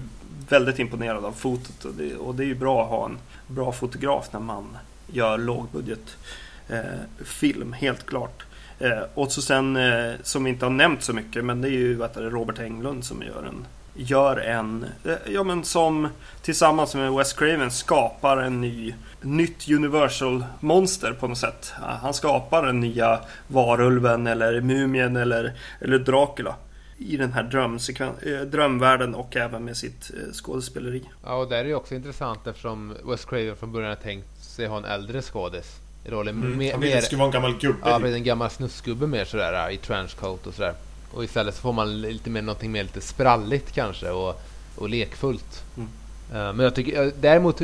väldigt 0.49 0.80
imponerad 0.80 1.26
av 1.26 1.32
fotot. 1.32 1.86
Och 1.86 1.93
det, 1.93 2.16
och 2.16 2.36
det 2.36 2.43
är 2.43 2.47
ju 2.47 2.56
bra 2.56 2.84
att 2.84 2.89
ha 2.89 3.06
en 3.06 3.18
bra 3.47 3.72
fotograf 3.72 4.34
när 4.34 4.39
man 4.39 4.78
gör 5.08 5.38
lågbudgetfilm, 5.38 7.74
eh, 7.74 7.80
helt 7.80 8.06
klart. 8.06 8.43
Eh, 8.80 9.02
och 9.14 9.32
så 9.32 9.41
sen, 9.41 9.76
eh, 9.76 10.14
som 10.24 10.43
vi 10.43 10.49
inte 10.49 10.66
har 10.66 10.72
nämnt 10.72 11.04
så 11.04 11.14
mycket, 11.14 11.45
men 11.45 11.62
det 11.62 11.68
är 11.68 11.72
ju 11.72 11.93
vet 11.93 12.14
du, 12.14 12.30
Robert 12.30 12.60
Englund 12.60 13.06
som 13.06 13.22
gör 13.22 13.43
en 13.47 13.66
gör 13.96 14.38
en, 14.38 14.86
eh, 15.06 15.14
ja 15.34 15.44
men 15.44 15.64
som 15.64 16.08
tillsammans 16.42 16.96
med 16.96 17.12
Wes 17.14 17.34
Craven 17.34 17.72
skapar 17.72 18.38
en 18.38 18.62
ny, 18.62 18.96
nytt 19.22 19.70
Universal-monster 19.70 21.14
på 21.20 21.28
något 21.28 21.38
sätt. 21.38 21.74
Han 22.02 22.14
skapar 22.14 22.66
den 22.66 22.80
nya 22.80 23.20
varulven 23.48 24.28
eller 24.28 24.62
mumien 24.62 25.16
eller, 25.16 25.54
eller 25.82 26.00
Dracula 26.00 26.56
i 26.98 27.18
den 27.18 27.34
här 27.34 27.44
drömsekven- 27.44 28.36
eh, 28.42 28.42
drömvärlden 28.46 29.16
och 29.16 29.36
även 29.36 29.66
med 29.66 29.78
sitt 29.78 30.12
eh, 30.14 30.34
skådespeleri. 30.34 31.04
Ja, 31.26 31.36
och 31.36 31.50
där 31.50 31.58
är 31.58 31.64
det 31.64 31.76
också 31.76 31.96
intressant 31.96 32.48
eftersom 32.48 32.96
Wes 33.04 33.26
Craven 33.26 33.56
från 33.56 33.72
början 33.72 33.89
har 33.89 33.96
tänkt 33.96 34.44
sig 34.44 34.68
ha 34.68 34.78
en 34.78 34.86
äldre 34.86 35.22
skådis 35.22 35.76
i 36.06 36.10
rollen. 36.10 36.36
Mm. 36.36 36.58
Mer- 36.58 36.72
Han 36.72 36.82
ville 36.82 36.94
att 36.94 36.98
mer- 36.98 37.06
skulle 37.06 37.20
vara 37.20 37.28
en 37.28 37.34
gammal 37.34 37.58
gubbe. 37.60 37.78
Ja, 37.86 38.00
med 38.00 38.14
en 38.14 38.24
gammal 38.24 38.50
snusgubbe 38.50 39.08
mer 39.08 39.26
sådär 39.26 39.70
i 39.70 39.78
trenchcoat 39.78 40.48
och 40.48 40.54
sådär. 40.54 40.74
Och 41.14 41.24
istället 41.24 41.55
så 41.55 41.62
får 41.62 41.74
man 41.74 42.01
lite 42.01 42.30
mer 42.30 42.41
någonting 42.41 42.72
mer 42.72 42.84
lite 42.84 43.01
spralligt 43.01 43.72
kanske 43.72 44.09
och, 44.09 44.41
och 44.76 44.89
lekfullt. 44.89 45.64
Mm. 45.78 45.89
Eh, 46.34 46.53
men 46.53 46.59
jag 46.59 46.76
tycker 46.76 47.05
eh, 47.05 47.12
däremot 47.20 47.62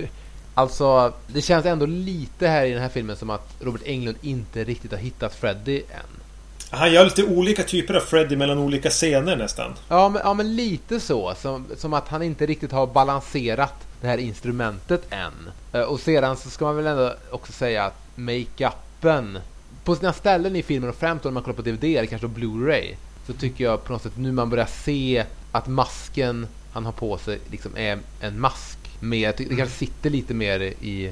Alltså 0.54 1.14
det 1.28 1.42
känns 1.42 1.66
ändå 1.66 1.86
lite 1.86 2.48
här 2.48 2.66
i 2.66 2.72
den 2.72 2.82
här 2.82 2.90
filmen 2.90 3.16
som 3.16 3.30
att 3.30 3.56
Robert 3.60 3.82
Englund 3.86 4.18
inte 4.22 4.64
riktigt 4.64 4.92
har 4.92 5.00
hittat 5.00 5.36
Freddy 5.36 5.78
än. 5.78 6.22
Han 6.70 6.94
gör 6.94 7.04
lite 7.06 7.24
olika 7.24 7.64
typer 7.64 7.94
av 7.94 8.00
Freddy 8.00 8.36
mellan 8.36 8.58
olika 8.58 8.90
scener 8.90 9.36
nästan. 9.36 9.74
Ja 9.90 10.10
men, 10.10 10.22
ja, 10.26 10.34
men 10.34 10.56
lite 10.56 11.00
så. 11.00 11.34
Som, 11.42 11.66
som 11.78 11.94
att 11.94 12.08
han 12.08 12.22
inte 12.24 12.46
riktigt 12.46 12.72
har 12.72 12.88
balanserat 12.88 13.88
det 14.02 14.08
här 14.08 14.18
instrumentet 14.18 15.02
än. 15.10 15.52
Eh, 15.74 15.82
Och 15.82 16.00
sedan 16.00 16.38
så 16.38 16.50
ska 16.50 16.66
man 16.66 16.76
väl 16.76 16.88
ändå 16.88 17.14
också 17.32 17.52
säga 17.52 17.84
att 17.84 17.96
make-upen 18.16 19.40
på 19.84 19.96
sina 19.96 20.14
ställen 20.14 20.56
i 20.56 20.64
filmen 20.64 20.90
och 20.90 20.96
främst 20.96 21.24
då 21.24 21.30
när 21.30 21.34
man 21.34 21.44
kollar 21.44 21.56
på 21.56 21.62
DVD 21.62 21.84
eller 21.84 22.06
kanske 22.06 22.28
Blu-ray 22.28 22.96
så 23.28 23.34
tycker 23.34 23.64
jag 23.64 23.84
på 23.84 23.94
något 23.94 24.02
sätt 24.02 24.18
nu 24.18 24.32
man 24.32 24.50
börjar 24.50 24.66
se 24.66 25.26
att 25.52 25.68
masken 25.68 26.48
han 26.74 26.86
har 26.86 26.92
på 26.92 27.18
sig 27.18 27.40
liksom 27.52 27.72
är 27.78 28.00
en 28.22 28.40
mask. 28.40 28.80
Med, 29.00 29.34
det 29.38 29.56
kanske 29.56 29.78
sitter 29.78 30.10
lite 30.10 30.34
mer 30.34 30.60
i, 30.60 31.12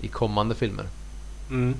i 0.00 0.08
kommande 0.08 0.54
filmer. 0.54 0.84
Mm. 1.50 1.74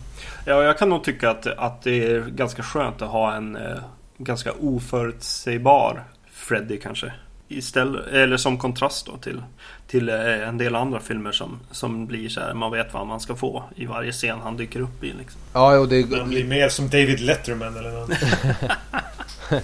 Ja, 0.46 0.62
jag 0.62 0.78
kan 0.78 0.88
nog 0.88 1.04
tycka 1.04 1.30
att, 1.30 1.46
att 1.46 1.82
det 1.82 2.06
är 2.06 2.20
ganska 2.20 2.62
skönt 2.62 3.02
att 3.02 3.08
ha 3.10 3.34
en 3.34 3.56
eh, 3.56 3.78
ganska 4.18 4.52
oförutsägbar 4.52 6.04
Freddy 6.30 6.78
kanske. 6.78 7.12
Istället, 7.48 8.06
eller 8.06 8.36
som 8.36 8.58
kontrast 8.58 9.06
då 9.06 9.16
till, 9.16 9.42
till 9.86 10.08
eh, 10.08 10.48
en 10.48 10.58
del 10.58 10.74
andra 10.74 11.00
filmer 11.00 11.32
som, 11.32 11.60
som 11.70 12.06
blir 12.06 12.28
så 12.28 12.40
här, 12.40 12.54
man 12.54 12.72
vet 12.72 12.94
vad 12.94 13.06
man 13.06 13.20
ska 13.20 13.36
få 13.36 13.64
i 13.76 13.86
varje 13.86 14.12
scen 14.12 14.38
han 14.42 14.56
dyker 14.56 14.80
upp 14.80 15.04
i. 15.04 15.12
Liksom. 15.18 15.40
Ja, 15.52 15.78
och 15.78 15.88
det, 15.88 16.18
Han 16.18 16.28
blir 16.28 16.44
mer 16.44 16.68
som 16.68 16.88
David 16.88 17.20
Letterman 17.20 17.76
eller 17.76 17.90
något. 17.90 18.10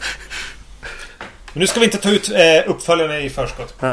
Nu 1.52 1.66
ska 1.66 1.80
vi 1.80 1.86
inte 1.86 1.98
ta 1.98 2.10
ut 2.10 2.30
eh, 2.30 2.70
uppföljarna 2.70 3.18
i 3.20 3.30
förskott. 3.30 3.74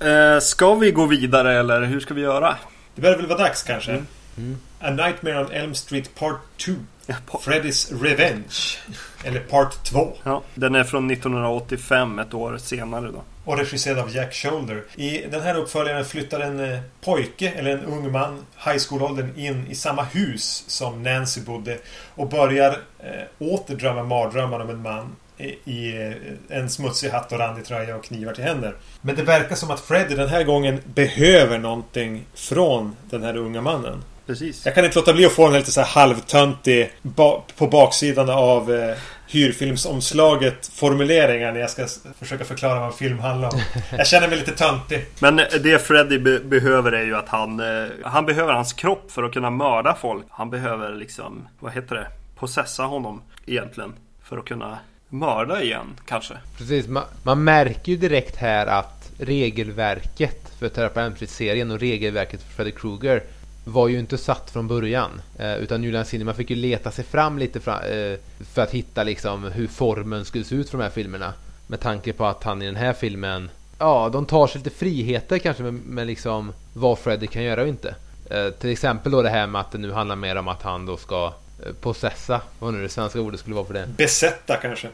Eh, 0.00 0.38
ska 0.40 0.74
vi 0.74 0.90
gå 0.90 1.06
vidare 1.06 1.58
eller 1.58 1.82
hur 1.82 2.00
ska 2.00 2.14
vi 2.14 2.20
göra? 2.20 2.56
Det 2.94 3.00
börjar 3.02 3.16
väl 3.16 3.26
vara 3.26 3.38
dags 3.38 3.62
kanske? 3.62 3.90
Mm. 3.92 4.06
Mm. 4.36 4.58
A 4.80 4.90
Nightmare 4.90 5.44
on 5.44 5.50
Elm 5.52 5.74
Street 5.74 6.14
Part 6.14 6.40
2. 6.64 6.72
Ja, 7.06 7.14
på- 7.26 7.38
Freddy's 7.44 8.02
Revenge. 8.02 8.78
Eller 9.24 9.40
Part 9.40 9.84
2. 9.84 10.16
Ja, 10.22 10.42
den 10.54 10.74
är 10.74 10.84
från 10.84 11.10
1985, 11.10 12.18
ett 12.18 12.34
år 12.34 12.58
senare 12.58 13.10
då. 13.10 13.22
Och 13.44 13.58
regisserad 13.58 13.98
av 13.98 14.16
Jack 14.16 14.34
Shoulder. 14.34 14.82
I 14.96 15.18
den 15.30 15.42
här 15.42 15.54
uppföljaren 15.54 16.04
flyttar 16.04 16.40
en 16.40 16.72
eh, 16.72 16.78
pojke, 17.04 17.52
eller 17.56 17.70
en 17.70 17.84
ung 17.84 18.12
man, 18.12 18.46
high 18.66 18.78
school-åldern 18.88 19.32
in 19.36 19.66
i 19.70 19.74
samma 19.74 20.02
hus 20.02 20.64
som 20.66 21.02
Nancy 21.02 21.40
bodde. 21.40 21.78
Och 22.14 22.28
börjar 22.28 22.70
eh, 22.98 23.46
åter 23.46 23.74
drömma 23.76 24.02
mardrömmar 24.02 24.60
om 24.60 24.70
en 24.70 24.82
man 24.82 25.16
i- 25.64 25.96
eh, 26.02 26.58
en 26.58 26.70
smutsig 26.70 27.08
hatt 27.10 27.32
och 27.32 27.38
randig 27.38 27.64
tröja 27.64 27.96
och 27.96 28.04
knivar 28.04 28.32
till 28.32 28.44
händer. 28.44 28.76
Men 29.00 29.16
det 29.16 29.22
verkar 29.22 29.56
som 29.56 29.70
att 29.70 29.80
Freddy 29.80 30.14
den 30.14 30.28
här 30.28 30.42
gången 30.44 30.80
behöver 30.84 31.58
någonting 31.58 32.24
från 32.34 32.96
den 33.10 33.22
här 33.22 33.36
unga 33.36 33.60
mannen. 33.60 34.02
Precis. 34.26 34.66
Jag 34.66 34.74
kan 34.74 34.84
inte 34.84 34.98
låta 34.98 35.12
bli 35.12 35.26
att 35.26 35.32
få 35.32 35.48
här 35.48 35.58
lite 35.58 35.72
så 35.72 35.80
här 35.80 35.88
halvtöntig 35.88 36.90
ba 37.02 37.42
på 37.56 37.66
baksidan 37.66 38.30
av 38.30 38.74
eh, 38.74 38.96
hyrfilmsomslaget 39.34 40.66
formuleringar 40.66 41.52
när 41.52 41.60
jag 41.60 41.70
ska 41.70 41.86
försöka 42.18 42.44
förklara 42.44 42.80
vad 42.80 42.86
en 42.86 42.92
film 42.92 43.18
handlar 43.18 43.48
om. 43.48 43.60
Jag 43.90 44.06
känner 44.06 44.28
mig 44.28 44.38
lite 44.38 44.52
töntig. 44.52 45.06
Men 45.18 45.36
det 45.36 45.86
Freddy 45.86 46.18
be 46.18 46.38
behöver 46.38 46.92
är 46.92 47.04
ju 47.04 47.16
att 47.16 47.28
han, 47.28 47.60
eh, 47.60 47.88
han 48.04 48.26
behöver 48.26 48.52
hans 48.52 48.72
kropp 48.72 49.10
för 49.10 49.22
att 49.22 49.32
kunna 49.32 49.50
mörda 49.50 49.94
folk. 50.00 50.26
Han 50.30 50.50
behöver 50.50 50.94
liksom, 50.94 51.48
vad 51.60 51.72
heter 51.72 51.94
det, 51.94 52.06
possessa 52.38 52.82
honom 52.82 53.22
egentligen. 53.46 53.92
För 54.22 54.38
att 54.38 54.44
kunna 54.44 54.78
mörda 55.08 55.62
igen 55.62 55.86
kanske. 56.06 56.34
Precis, 56.58 56.88
man, 56.88 57.04
man 57.22 57.44
märker 57.44 57.92
ju 57.92 57.98
direkt 57.98 58.36
här 58.36 58.66
att 58.66 59.10
regelverket 59.18 60.52
för 60.58 60.68
Therapy 60.68 61.26
serien 61.26 61.70
och 61.70 61.80
regelverket 61.80 62.42
för 62.42 62.52
Freddy 62.52 62.70
Krueger 62.70 63.22
var 63.64 63.88
ju 63.88 63.98
inte 63.98 64.18
satt 64.18 64.50
från 64.50 64.68
början. 64.68 65.20
Eh, 65.38 65.56
utan 65.56 65.82
Julian 65.82 66.04
Cinema 66.04 66.34
fick 66.34 66.50
ju 66.50 66.56
leta 66.56 66.90
sig 66.90 67.04
fram 67.04 67.38
lite 67.38 67.60
fra, 67.60 67.82
eh, 67.82 68.18
för 68.52 68.62
att 68.62 68.70
hitta 68.70 69.02
liksom 69.02 69.44
hur 69.44 69.66
formen 69.66 70.24
skulle 70.24 70.44
se 70.44 70.54
ut 70.54 70.70
för 70.70 70.78
de 70.78 70.84
här 70.84 70.90
filmerna. 70.90 71.32
Med 71.66 71.80
tanke 71.80 72.12
på 72.12 72.26
att 72.26 72.44
han 72.44 72.62
i 72.62 72.66
den 72.66 72.76
här 72.76 72.92
filmen, 72.92 73.50
ja, 73.78 74.10
de 74.12 74.26
tar 74.26 74.46
sig 74.46 74.58
lite 74.58 74.76
friheter 74.76 75.38
kanske 75.38 75.62
med, 75.62 75.74
med 75.74 76.06
liksom 76.06 76.52
vad 76.72 76.98
Freddy 76.98 77.26
kan 77.26 77.42
göra 77.42 77.62
och 77.62 77.68
inte. 77.68 77.94
Eh, 78.30 78.50
till 78.50 78.70
exempel 78.70 79.12
då 79.12 79.22
det 79.22 79.28
här 79.28 79.46
med 79.46 79.60
att 79.60 79.72
det 79.72 79.78
nu 79.78 79.92
handlar 79.92 80.16
mer 80.16 80.36
om 80.36 80.48
att 80.48 80.62
han 80.62 80.86
då 80.86 80.96
ska 80.96 81.32
possessa, 81.80 82.40
vad 82.58 82.74
nu 82.74 82.82
det 82.82 82.88
svenska 82.88 83.20
ordet 83.20 83.40
skulle 83.40 83.56
vara 83.56 83.66
för 83.66 83.74
det. 83.74 83.86
Besätta 83.96 84.56
kanske. 84.56 84.88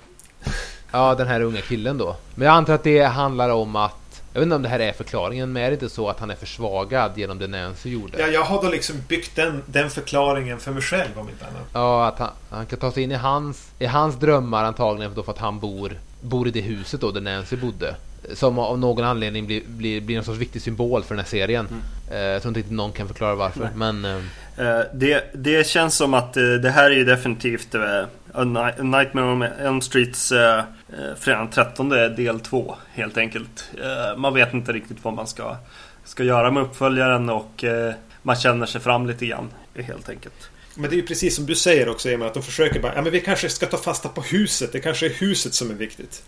Ja, 0.92 1.14
den 1.14 1.26
här 1.26 1.40
unga 1.40 1.60
killen 1.60 1.98
då. 1.98 2.16
Men 2.34 2.46
jag 2.46 2.54
antar 2.54 2.74
att 2.74 2.84
det 2.84 3.02
handlar 3.02 3.50
om 3.50 3.76
att 3.76 4.09
jag 4.32 4.40
vet 4.40 4.46
inte 4.46 4.56
om 4.56 4.62
det 4.62 4.68
här 4.68 4.80
är 4.80 4.92
förklaringen, 4.92 5.52
men 5.52 5.62
är 5.62 5.66
det 5.66 5.72
inte 5.74 5.88
så 5.88 6.08
att 6.08 6.20
han 6.20 6.30
är 6.30 6.34
försvagad 6.34 7.12
genom 7.16 7.38
det 7.38 7.46
Nancy 7.46 7.90
gjorde? 7.90 8.20
Ja, 8.20 8.26
jag 8.26 8.42
har 8.42 8.62
då 8.62 8.68
liksom 8.68 8.96
byggt 9.08 9.36
den, 9.36 9.62
den 9.66 9.90
förklaringen 9.90 10.58
för 10.58 10.72
mig 10.72 10.82
själv 10.82 11.10
om 11.18 11.28
inte 11.28 11.44
annat. 11.44 11.68
Ja, 11.72 12.06
att 12.06 12.18
han, 12.18 12.30
han 12.50 12.66
kan 12.66 12.78
ta 12.78 12.92
sig 12.92 13.02
in 13.02 13.12
i 13.12 13.14
hans, 13.14 13.70
i 13.78 13.86
hans 13.86 14.16
drömmar 14.16 14.64
antagligen 14.64 15.14
då 15.14 15.22
för 15.22 15.32
att 15.32 15.38
han 15.38 15.60
bor, 15.60 15.92
bor 16.20 16.48
i 16.48 16.50
det 16.50 16.60
huset 16.60 17.00
då 17.00 17.10
där 17.10 17.20
Nancy 17.20 17.56
bodde. 17.56 17.94
Som 18.34 18.58
av 18.58 18.78
någon 18.78 19.04
anledning 19.04 19.46
blir, 19.46 19.62
blir, 19.66 20.00
blir 20.00 20.18
en 20.18 20.24
sorts 20.24 20.38
viktig 20.38 20.62
symbol 20.62 21.02
för 21.02 21.14
den 21.14 21.24
här 21.24 21.30
serien. 21.30 21.68
Eh, 22.10 22.18
jag 22.18 22.42
tror 22.42 22.50
inte 22.50 22.60
riktigt 22.60 22.76
någon 22.76 22.92
kan 22.92 23.06
förklara 23.06 23.34
varför, 23.34 23.70
men... 23.74 24.04
eh, 24.04 24.20
Eh, 24.56 24.80
det, 24.94 25.24
det 25.34 25.66
känns 25.66 25.96
som 25.96 26.14
att 26.14 26.32
det 26.32 26.70
här 26.70 26.90
är 26.90 26.94
ju 26.94 27.04
definitivt 27.04 27.74
A 28.32 28.44
Nightmare 28.78 29.32
on 29.32 29.42
Elm 29.42 29.80
Streets 29.80 30.32
eh, 30.32 30.64
eh, 30.92 31.14
fredag 31.18 31.38
den 31.38 31.50
13 31.50 31.88
del 31.88 32.40
2 32.40 32.76
helt 32.92 33.16
enkelt. 33.16 33.70
Eh, 33.82 34.18
man 34.18 34.34
vet 34.34 34.54
inte 34.54 34.72
riktigt 34.72 34.98
vad 35.02 35.14
man 35.14 35.26
ska, 35.26 35.56
ska 36.04 36.24
göra 36.24 36.50
med 36.50 36.62
uppföljaren 36.62 37.30
och 37.30 37.64
eh, 37.64 37.94
man 38.22 38.36
känner 38.36 38.66
sig 38.66 38.80
fram 38.80 39.06
lite 39.06 39.26
grann 39.26 39.48
helt 39.74 40.08
enkelt. 40.08 40.50
Men 40.74 40.90
det 40.90 40.96
är 40.96 41.00
ju 41.00 41.06
precis 41.06 41.36
som 41.36 41.46
du 41.46 41.54
säger 41.54 41.88
också 41.88 42.08
Emil, 42.10 42.26
att 42.26 42.34
de 42.34 42.42
försöker 42.42 42.80
bara, 42.80 42.94
ja 42.94 43.02
men 43.02 43.12
vi 43.12 43.20
kanske 43.20 43.48
ska 43.48 43.66
ta 43.66 43.76
fasta 43.76 44.08
på 44.08 44.20
huset. 44.20 44.72
Det 44.72 44.80
kanske 44.80 45.06
är 45.06 45.10
huset 45.10 45.54
som 45.54 45.70
är 45.70 45.74
viktigt. 45.74 46.22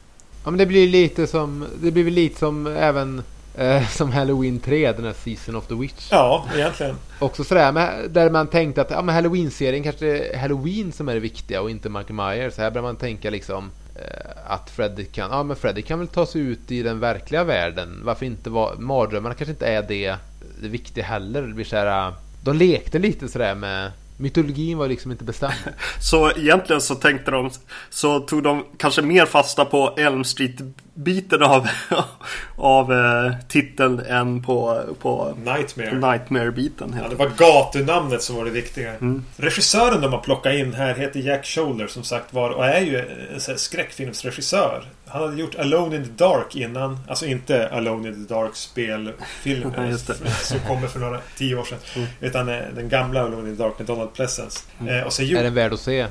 Ja 0.45 0.51
men 0.51 0.59
det 0.59 0.67
blir 0.67 0.89
lite 0.89 1.27
som, 1.27 1.67
det 1.83 1.91
blir 1.91 2.11
lite 2.11 2.39
som 2.39 2.67
även 2.67 3.23
eh, 3.55 3.89
som 3.89 4.13
Halloween 4.13 4.61
3, 4.61 4.93
den 4.93 5.05
här 5.05 5.13
Season 5.13 5.57
of 5.57 5.67
the 5.67 5.75
Witch. 5.75 6.09
Ja, 6.11 6.47
egentligen. 6.55 6.97
Också 7.19 7.45
sådär, 7.45 7.73
men, 7.73 8.13
där 8.13 8.31
man 8.31 8.47
tänkte 8.47 8.83
att 8.83 8.91
ja, 8.91 9.03
men 9.03 9.15
Halloween-serien 9.15 9.83
kanske 9.83 10.07
är 10.07 10.39
Halloween 10.39 10.93
som 10.93 11.09
är 11.09 11.15
det 11.15 11.21
viktiga 11.21 11.63
och 11.63 11.71
inte 11.71 11.89
Michael 11.89 12.15
Myers. 12.15 12.55
Så 12.55 12.63
här 12.63 12.71
börjar 12.71 12.83
man 12.83 12.97
tänka 12.97 13.31
liksom 13.31 13.71
Eh, 13.95 14.31
att 14.47 14.71
Freddy 14.71 15.05
kan, 15.05 15.31
ja 15.31 15.43
men 15.43 15.57
Freddy 15.57 15.83
kan 15.83 15.99
väl 15.99 16.09
ta 16.09 16.27
sig 16.27 16.41
ut 16.41 16.71
i 16.71 16.83
den 16.83 17.01
verkliga 17.01 17.45
världen. 17.45 18.01
Varför 18.05 18.27
inte 18.27 18.51
vara, 18.51 18.79
mardrömmarna 18.79 19.35
kanske 19.35 19.53
inte 19.53 19.67
är 19.67 19.83
det, 19.83 20.17
det 20.63 20.69
viktiga 20.69 21.05
heller. 21.05 21.43
Det 21.43 21.55
blir 21.55 21.65
så 21.65 21.77
här, 21.77 22.09
eh, 22.09 22.15
de 22.43 22.57
lekte 22.57 22.99
lite 22.99 23.29
sådär 23.29 23.55
med 23.55 23.93
Mytologin 24.23 24.79
var 24.79 24.89
liksom 24.89 25.11
inte 25.13 25.25
bestämd. 25.25 25.55
Så 26.01 26.31
egentligen 26.31 26.81
så 26.81 26.95
tänkte 26.95 27.31
de 27.31 27.51
Så 27.91 28.21
tog 28.21 28.43
de 28.43 28.65
kanske 28.79 29.03
mer 29.03 29.27
fasta 29.27 29.65
på 29.65 29.95
Elm 29.97 30.25
Street-biten 30.25 31.43
av, 31.43 31.69
av 32.57 32.93
eh, 32.93 33.33
titeln 33.49 34.01
än 34.01 34.43
på, 34.43 34.83
på 35.01 35.37
Nightmare. 35.45 35.95
Nightmare-biten. 35.95 36.89
Ja, 36.93 36.97
helt 36.97 37.11
det 37.11 37.17
var 37.17 37.31
gatunamnet 37.37 38.23
som 38.23 38.37
var 38.37 38.45
det 38.45 38.51
viktiga. 38.51 38.91
Mm. 38.91 39.25
Regissören 39.37 40.01
de 40.01 40.13
har 40.13 40.21
plockat 40.21 40.55
in 40.55 40.75
här 40.75 40.95
heter 40.95 41.21
Jack 41.21 41.47
Shoulder 41.47 41.87
som 41.87 42.03
sagt 42.03 42.35
var 42.35 42.51
och 42.51 42.67
är 42.67 42.81
ju 42.81 42.99
en 42.99 43.41
här 43.49 43.57
skräckfilmsregissör. 43.57 44.85
Han 45.13 45.23
hade 45.23 45.37
gjort 45.41 45.55
Alone 45.55 45.97
in 45.97 46.05
the 46.05 46.11
Dark 46.25 46.57
innan. 46.57 46.99
Alltså 47.09 47.27
inte 47.27 47.69
Alone 47.69 48.09
in 48.09 48.27
the 48.27 48.35
Dark 48.35 48.57
spelfilm 48.57 49.73
Ja, 49.77 49.87
just 49.87 50.07
det. 50.07 50.21
Mm. 50.21 50.33
som 50.43 50.59
kommer 50.61 50.89
för 50.89 51.01
några 51.01 51.21
tio 51.37 51.57
år 51.57 51.65
sedan. 51.65 52.07
Utan 52.21 52.49
eh, 52.49 52.59
den 52.75 52.89
gamla 52.89 53.21
Alone 53.21 53.51
in 53.51 53.57
the 53.57 53.63
Dark 53.63 53.79
med 53.79 53.87
Donald 53.87 54.13
Pleasence. 54.13 54.61
Mm. 54.81 54.95
Eh, 54.99 55.03
och 55.05 55.13
sen 55.13 55.25
är 55.25 55.29
gjorde... 55.31 55.43
den 55.43 55.55
värd 55.55 55.73
att 55.73 55.81
se? 55.81 56.01
Eh, 56.01 56.09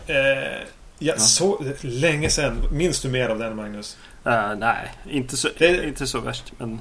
ja, 0.99 1.18
så 1.18 1.64
länge 1.82 2.30
sedan. 2.30 2.54
Minns 2.72 3.02
du 3.02 3.10
mer 3.10 3.30
av 3.30 3.39
den 3.39 3.56
Magnus? 3.56 3.97
Eh, 4.26 4.56
nej, 4.58 4.91
inte 5.10 5.38
så, 5.38 5.49
Det- 5.58 5.88
inte 5.88 6.08
så 6.08 6.20
värst. 6.20 6.54
Men 6.58 6.80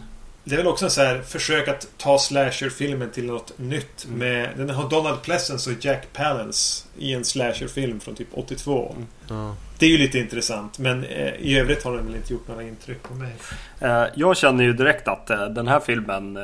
Det 0.50 0.56
är 0.56 0.58
väl 0.58 0.66
också 0.66 0.84
en 0.84 0.90
så 0.90 1.00
här 1.00 1.20
försök 1.22 1.68
att 1.68 1.86
ta 1.96 2.18
slasherfilmen 2.18 3.10
till 3.10 3.26
något 3.26 3.58
nytt. 3.58 4.04
Mm. 4.04 4.18
Med, 4.18 4.50
den 4.56 4.70
har 4.70 4.90
Donald 4.90 5.22
Pleasence 5.22 5.70
och 5.70 5.76
Jack 5.84 6.12
Palance 6.12 6.86
i 6.98 7.12
en 7.12 7.24
slasherfilm 7.24 8.00
från 8.00 8.14
typ 8.14 8.28
82. 8.32 8.94
Ja. 9.28 9.54
Det 9.78 9.86
är 9.86 9.90
ju 9.90 9.98
lite 9.98 10.18
intressant 10.18 10.78
men 10.78 11.04
eh, 11.04 11.34
i 11.34 11.58
övrigt 11.58 11.84
har 11.84 11.96
den 11.96 12.06
väl 12.06 12.14
inte 12.16 12.32
gjort 12.32 12.48
några 12.48 12.62
intryck 12.62 13.02
på 13.02 13.14
mig. 13.14 13.32
Eh, 13.80 14.04
Jag 14.14 14.36
känner 14.36 14.64
ju 14.64 14.72
direkt 14.72 15.08
att 15.08 15.30
eh, 15.30 15.46
den 15.46 15.68
här 15.68 15.80
filmen 15.80 16.38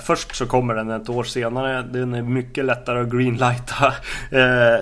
Först 0.00 0.36
så 0.36 0.46
kommer 0.46 0.74
den 0.74 0.90
ett 0.90 1.08
år 1.08 1.24
senare 1.24 1.82
Den 1.82 2.14
är 2.14 2.22
mycket 2.22 2.64
lättare 2.64 3.00
att 3.00 3.08
greenlighta 3.08 3.94
eh, 4.30 4.74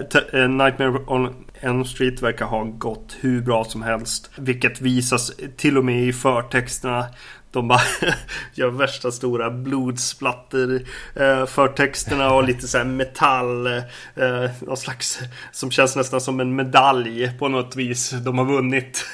eh, 0.43 0.49
Nightmare 0.49 1.05
on 1.07 1.35
Elm 1.61 1.85
Street 1.85 2.23
verkar 2.23 2.45
ha 2.45 2.65
gått 2.65 3.17
hur 3.21 3.41
bra 3.41 3.65
som 3.65 3.83
helst 3.83 4.31
Vilket 4.37 4.81
visas 4.81 5.33
till 5.57 5.79
och 5.79 5.85
med 5.85 6.03
i 6.03 6.13
förtexterna 6.13 7.07
de 7.55 7.69
bara 7.69 7.81
gör 8.55 8.71
värsta 8.71 9.13
stora 9.13 9.51
blodsplatter 9.51 10.83
eh, 11.15 11.47
förtexterna 11.47 12.35
och 12.35 12.45
lite 12.45 12.69
så 12.69 12.79
här 12.79 12.85
metall 12.85 13.67
eh, 13.67 14.51
Någon 14.61 14.77
slags 14.77 15.21
Som 15.53 15.71
känns 15.71 15.97
nästan 15.97 16.21
som 16.21 16.41
en 16.41 16.57
medalj 16.57 17.39
på 17.39 17.49
något 17.49 17.77
vis 17.77 18.11
De 18.11 18.39
har 18.39 18.45
vunnit. 18.45 19.07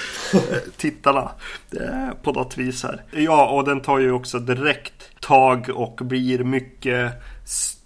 Tittarna 0.76 1.30
eh, 1.80 2.14
På 2.22 2.32
något 2.32 2.58
vis 2.58 2.82
här. 2.82 3.02
Ja 3.10 3.48
och 3.48 3.64
den 3.64 3.80
tar 3.80 3.98
ju 3.98 4.12
också 4.12 4.38
direkt 4.38 5.20
tag 5.20 5.70
och 5.74 6.00
blir 6.02 6.44
mycket 6.44 7.12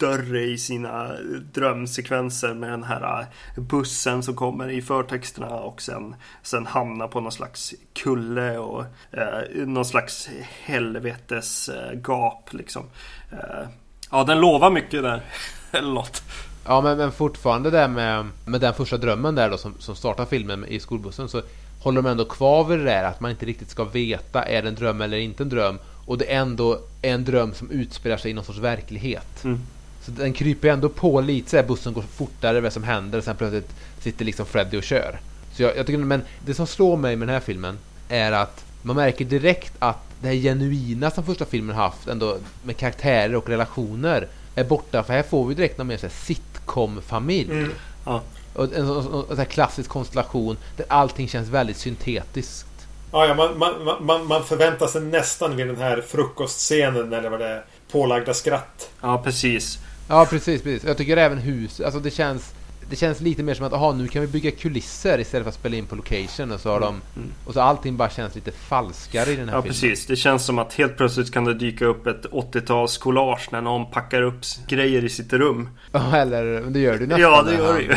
större 0.01 0.41
i 0.41 0.59
sina 0.59 1.13
drömsekvenser 1.53 2.55
med 2.55 2.71
den 2.71 2.85
här 2.85 3.21
eh, 3.57 3.63
bussen 3.63 4.23
som 4.23 4.35
kommer 4.35 4.69
i 4.71 4.83
förtexterna 4.83 5.49
och 5.49 5.83
sen, 5.83 6.15
sen 6.43 6.67
hamnar 6.67 7.09
på 7.09 7.21
någon 7.21 7.33
slags 7.33 7.75
kulle 7.93 8.59
och 8.59 8.85
eh, 9.13 9.67
någon 9.67 9.85
slags 9.85 10.29
helvetes 10.65 11.69
eh, 11.69 12.01
gap 12.09 12.53
liksom. 12.53 12.85
Eh, 13.33 13.69
ja, 14.11 14.25
den 14.25 14.41
lovar 14.41 14.71
mycket 14.71 15.03
där. 15.03 15.23
Eller 15.73 15.93
något. 15.93 16.23
Ja 16.67 16.81
men, 16.81 16.99
men 16.99 17.13
fortfarande 17.13 17.71
där 17.71 17.89
med, 17.89 18.27
med 18.45 18.61
den 18.61 18.75
första 18.75 18.97
drömmen 18.97 19.35
där 19.35 19.51
då 19.51 19.59
som, 19.59 19.75
som 19.79 19.97
startar 19.97 20.25
filmen 20.25 20.65
i 20.65 20.81
skolbussen 20.81 21.29
så 21.29 21.43
håller 21.83 22.03
de 22.03 22.11
ändå 22.11 22.25
kvar 22.25 22.65
vid 22.65 22.79
det 22.79 22.85
där 22.85 23.05
att 23.05 23.21
man 23.21 23.31
inte 23.31 23.47
riktigt 23.47 23.71
ska 23.71 23.85
veta 23.85 24.43
är 24.43 24.63
det 24.63 24.69
en 24.69 24.75
dröm 24.75 25.01
eller 25.01 25.17
inte 25.17 25.43
en 25.43 25.49
dröm 25.49 25.79
och 26.07 26.19
det 26.19 26.33
är 26.33 26.41
ändå 26.41 26.79
en 27.03 27.25
dröm 27.25 27.55
som 27.55 27.71
utspelar 27.71 28.17
sig 28.17 28.31
i 28.31 28.35
någon 28.35 28.45
sorts 28.45 28.59
verklighet. 28.59 29.45
Mm. 29.45 29.61
Så 30.03 30.11
den 30.11 30.33
kryper 30.33 30.69
ändå 30.69 30.89
på 30.89 31.21
lite 31.21 31.51
så 31.51 31.57
här, 31.57 31.65
bussen 31.65 31.93
går 31.93 32.03
fortare, 32.03 32.61
vad 32.61 32.73
som 32.73 32.83
händer 32.83 33.19
och 33.19 33.25
sen 33.25 33.37
plötsligt 33.37 33.71
sitter 34.01 34.25
liksom 34.25 34.47
Freddy 34.47 34.79
och 34.79 34.83
kör. 34.83 35.21
Så 35.53 35.63
jag, 35.63 35.77
jag 35.77 35.87
tycker, 35.87 35.99
men 35.99 36.23
det 36.47 36.55
som 36.55 36.67
slår 36.67 36.97
mig 36.97 37.17
med 37.17 37.29
den 37.29 37.35
här 37.35 37.41
filmen 37.41 37.79
är 38.09 38.33
att 38.33 38.65
man 38.83 38.97
märker 38.97 39.25
direkt 39.25 39.73
att 39.79 39.99
det 40.23 40.29
här 40.29 40.35
genuina 40.35 41.11
som 41.11 41.25
första 41.25 41.45
filmen 41.45 41.77
haft 41.77 42.09
ändå 42.09 42.37
med 42.63 42.77
karaktärer 42.77 43.35
och 43.37 43.49
relationer 43.49 44.29
är 44.55 44.65
borta 44.65 45.03
för 45.03 45.13
här 45.13 45.23
får 45.23 45.47
vi 45.47 45.55
direkt 45.55 45.79
någon 45.79 45.87
mer 45.87 46.09
sitcom-familj. 46.09 47.51
Mm. 47.51 47.73
Ja. 48.07 48.23
Och 48.55 48.65
en, 48.65 48.87
sån 48.87 49.39
här 49.39 49.45
klassisk 49.45 49.91
konstellation 49.91 50.57
där 50.77 50.87
allting 50.89 51.29
känns 51.29 51.49
väldigt 51.49 51.77
syntetiskt. 51.77 52.67
Ja, 53.13 53.27
ja 53.27 53.35
man, 53.35 53.59
man, 53.59 54.05
man, 54.07 54.27
man 54.27 54.45
förväntar 54.45 54.87
sig 54.87 55.03
nästan 55.03 55.57
vid 55.57 55.67
den 55.67 55.77
här 55.77 56.01
frukostscenen 56.01 57.13
eller 57.13 57.31
vad 57.31 57.41
det 57.41 57.49
är. 57.49 57.65
Pålagda 57.93 58.35
skratt. 58.35 58.91
ja, 59.01 59.19
precis. 59.19 59.79
Ja, 60.11 60.27
precis, 60.31 60.63
precis. 60.63 60.85
Jag 60.89 60.97
tycker 60.97 61.17
även 61.17 61.39
hus, 61.39 61.81
alltså 61.81 62.01
det 62.01 62.11
känns 62.11 62.55
det 62.91 62.97
känns 62.97 63.21
lite 63.21 63.43
mer 63.43 63.55
som 63.55 63.67
att 63.67 63.73
aha, 63.73 63.93
nu 63.93 64.09
kan 64.09 64.23
vi 64.23 64.29
bygga 64.29 64.51
kulisser 64.51 65.19
istället 65.21 65.45
för 65.45 65.49
att 65.49 65.55
spela 65.55 65.77
in 65.77 65.87
på 65.87 65.97
location 65.97 66.53
och 66.53 66.61
så 66.61 66.71
har 66.71 66.81
de 66.81 67.01
och 67.45 67.55
så 67.55 67.61
allting 67.61 67.97
bara 67.97 68.11
känns 68.11 68.35
lite 68.35 68.53
falskare 68.53 69.31
i 69.31 69.37
den 69.37 69.49
här 69.49 69.57
Ja 69.57 69.63
filmen. 69.63 69.73
precis, 69.81 70.07
det 70.07 70.17
känns 70.17 70.45
som 70.45 70.59
att 70.59 70.73
helt 70.75 70.97
plötsligt 70.97 71.33
kan 71.33 71.45
det 71.45 71.55
dyka 71.55 71.85
upp 71.85 72.07
ett 72.07 72.27
80-tals 72.27 72.99
collage 72.99 73.49
när 73.53 73.61
någon 73.61 73.91
packar 73.91 74.23
upp 74.23 74.41
grejer 74.69 75.05
i 75.05 75.09
sitt 75.09 75.33
rum. 75.33 75.69
Ja, 75.93 76.17
eller 76.17 76.61
det 76.71 76.79
gör 76.81 76.99
du 76.99 77.07
nästan. 77.07 77.21
Ja, 77.21 77.43
det 77.43 77.55
gör 77.55 77.75
det 77.75 77.83
ju. 77.83 77.95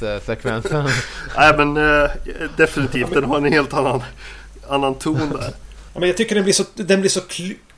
Danssekvensen. 0.00 0.84
Nej 1.36 1.56
men 1.56 1.76
eh, 1.76 2.10
definitivt, 2.56 3.14
den 3.14 3.24
har 3.24 3.36
en 3.36 3.52
helt 3.52 3.74
annan, 3.74 4.02
annan 4.68 4.94
ton 4.94 5.30
där. 5.30 5.50
Ja, 5.94 6.00
men 6.00 6.08
jag 6.08 6.16
tycker 6.16 6.34
den 6.34 6.44
blir 6.44 6.54
så, 6.54 6.64
den 6.74 7.00
blir 7.00 7.10
så 7.10 7.20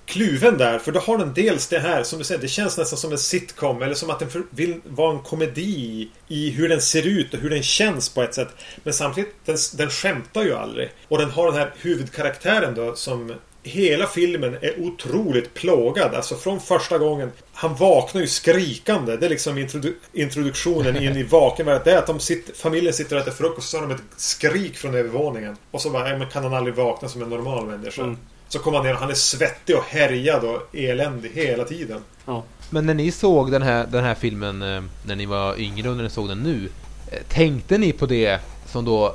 kluven 0.07 0.59
där. 0.59 0.78
För 0.78 0.92
då 0.92 1.00
har 1.00 1.18
den 1.18 1.34
dels 1.34 1.68
det 1.68 1.78
här, 1.78 2.02
som 2.02 2.18
du 2.18 2.24
säger, 2.24 2.40
det 2.40 2.48
känns 2.48 2.78
nästan 2.78 2.98
som 2.98 3.12
en 3.12 3.18
sitcom. 3.18 3.82
Eller 3.82 3.94
som 3.94 4.11
att 4.11 4.18
den 4.18 4.46
vill 4.50 4.80
vara 4.84 5.12
en 5.12 5.22
komedi 5.22 6.09
i 6.28 6.50
hur 6.50 6.68
den 6.68 6.80
ser 6.80 7.07
ut 7.07 7.34
och 7.34 7.40
hur 7.40 7.50
den 7.50 7.62
känns 7.62 8.09
på 8.09 8.22
ett 8.22 8.34
sätt. 8.34 8.48
Men 8.82 8.94
samtidigt, 8.94 9.34
den, 9.44 9.57
den 9.74 9.90
skämtar 9.90 10.42
ju 10.42 10.55
aldrig. 10.55 10.90
Och 11.09 11.18
den 11.18 11.30
har 11.30 11.46
den 11.46 11.55
här 11.55 11.72
huvudkaraktären 11.76 12.74
då 12.74 12.94
som 12.94 13.32
Hela 13.66 14.07
filmen 14.07 14.57
är 14.61 14.80
otroligt 14.80 15.55
plågad. 15.55 16.14
Alltså 16.14 16.36
från 16.36 16.61
första 16.61 16.98
gången. 16.98 17.32
Han 17.52 17.74
vaknar 17.74 18.20
ju 18.20 18.26
skrikande. 18.26 19.16
Det 19.16 19.26
är 19.26 19.30
liksom 19.30 19.59
introdu 19.59 19.94
introduktionen 20.12 20.96
in 20.96 21.16
i 21.16 21.22
vakenvärlden. 21.30 21.82
Det 21.84 21.92
är 21.92 21.98
att 21.98 22.07
de 22.07 22.20
sitter, 22.20 22.55
familjen 22.55 22.94
sitter 22.94 23.16
och 23.16 23.22
äter 23.22 23.32
frukost 23.32 23.59
och 23.59 23.64
så 23.64 23.78
har 23.78 23.86
de 23.88 23.94
ett 23.94 24.02
skrik 24.16 24.76
från 24.76 24.94
övervåningen. 24.94 25.57
Och 25.70 25.80
så 25.80 25.90
bara, 25.90 26.05
"Nej, 26.05 26.18
men 26.18 26.28
kan 26.28 26.42
han 26.42 26.55
aldrig 26.55 26.74
vakna 26.74 27.09
som 27.09 27.22
en 27.22 27.28
normal 27.28 27.66
människa? 27.66 28.02
Mm. 28.02 28.16
Så 28.55 28.61
kommer 28.61 28.78
han 28.78 28.86
ner 28.86 28.94
och 28.94 29.00
han 29.00 29.11
är 29.11 29.14
svettig 29.14 29.76
och 29.76 29.84
härjad 29.84 30.44
och 30.44 30.74
eländig 30.74 31.30
hela 31.34 31.64
tiden. 31.64 32.00
Ja. 32.26 32.42
Men 32.70 32.86
när 32.86 32.94
ni 32.94 33.11
såg 33.11 33.50
den 33.50 33.62
här, 33.62 33.86
den 33.86 34.05
här 34.05 34.14
filmen 34.14 34.62
eh, 34.62 34.82
när 35.07 35.16
ni 35.16 35.26
var 35.26 35.61
yngre 35.61 35.88
och 35.90 35.96
när 35.96 36.02
ni 36.02 36.11
såg 36.11 36.28
den 36.28 36.38
nu. 36.38 36.68
eh, 37.11 37.18
Tänkte 37.28 37.78
ni 37.78 37.92
på 37.92 38.07
det 38.07 38.40
som 38.66 38.84
då 38.84 39.14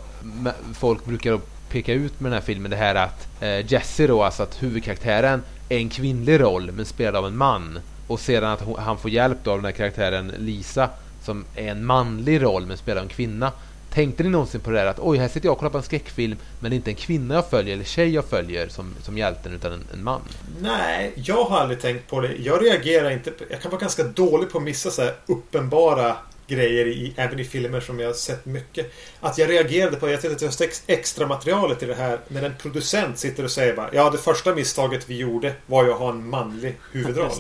folk 0.74 1.06
brukar 1.06 1.40
peka 1.70 1.94
ut 1.94 2.20
med 2.20 2.32
den 2.32 2.40
här 2.40 2.46
filmen? 2.46 2.72
Det 2.72 2.78
här 2.78 2.96
att 2.96 3.28
eh, 3.42 3.72
Jesse 3.74 4.08
då, 4.08 4.24
alltså 4.24 4.44
att 4.44 4.64
huvudkaraktären 4.64 5.44
är 5.70 5.78
en 5.78 5.90
kvinnlig 5.90 6.42
roll 6.42 6.72
men 6.72 6.86
spelad 6.86 7.16
av 7.16 7.28
en 7.28 7.38
man. 7.38 7.80
Och 8.08 8.20
sedan 8.20 8.52
att 8.52 8.64
han 8.78 8.98
får 8.98 9.12
hjälp 9.12 9.38
då 9.44 9.52
av 9.52 9.58
den 9.58 9.66
här 9.66 9.72
karaktären 9.72 10.34
Lisa 10.38 10.90
som 11.24 11.46
är 11.56 11.68
en 11.68 11.86
manlig 11.86 12.44
roll 12.44 12.66
men 12.66 12.78
spelar 12.78 13.02
en 13.02 13.08
kvinna. 13.08 13.52
Tänkte 13.94 14.24
ni 14.24 14.30
någonsin 14.30 14.62
på 14.62 14.70
det 14.72 14.78
där 14.78 14.86
att 14.86 15.00
oj, 15.00 15.18
här 15.18 15.28
sitter 15.28 15.48
jag 15.48 15.54
och 15.54 15.60
kollar 15.60 15.70
på 15.72 15.78
en 15.78 15.84
skräckfilm 15.84 16.38
men 16.60 16.72
det 16.72 16.76
är 16.76 16.78
inte 16.78 16.92
en 16.92 16.96
kvinna 16.96 17.36
jag 17.36 17.50
följer 17.50 17.74
eller 17.74 17.84
tjej 17.84 18.14
jag 18.14 18.26
följer 18.26 18.68
som, 18.68 18.94
som 19.04 19.18
hjälten 19.18 19.54
utan 19.54 19.74
en, 19.74 19.84
en 19.94 20.04
man? 20.04 20.22
Nej, 20.62 21.12
jag 21.16 21.44
har 21.44 21.60
aldrig 21.60 21.82
tänkt 21.82 22.10
på 22.10 22.22
det. 22.22 22.36
Jag 22.36 22.66
reagerar 22.66 23.10
inte 23.10 23.32
på, 23.32 23.44
Jag 23.50 23.62
kan 23.62 23.72
vara 23.72 23.82
ganska 23.82 24.04
dålig 24.04 24.50
på 24.52 24.58
att 24.58 24.64
missa 24.64 24.92
så 24.92 25.02
här 25.02 25.14
uppenbara 25.26 26.16
grejer 26.48 26.88
i, 26.88 27.14
även 27.18 27.40
i 27.40 27.44
filmer 27.44 27.80
som 27.80 28.00
jag 28.00 28.08
har 28.08 28.14
sett 28.14 28.46
mycket. 28.46 28.92
Att 29.20 29.38
jag 29.38 29.50
reagerade 29.50 29.98
på, 29.98 30.10
jag 30.10 30.22
tyckte 30.22 30.46
att 30.48 30.62
ex- 30.62 30.84
extra 30.88 31.28
materialet 31.28 31.84
i 31.84 31.86
det 31.86 31.96
här 31.96 32.20
när 32.28 32.44
en 32.44 32.54
producent 32.62 33.18
sitter 33.20 33.44
och 33.44 33.52
säger 33.52 33.76
bara 33.76 33.90
Ja, 33.94 34.10
det 34.10 34.18
första 34.18 34.56
misstaget 34.56 35.10
vi 35.10 35.18
gjorde 35.18 35.54
var 35.66 35.84
ju 35.86 35.92
att 35.92 36.00
ha 36.00 36.10
en 36.10 36.30
manlig 36.30 36.78
huvudroll. 36.92 37.32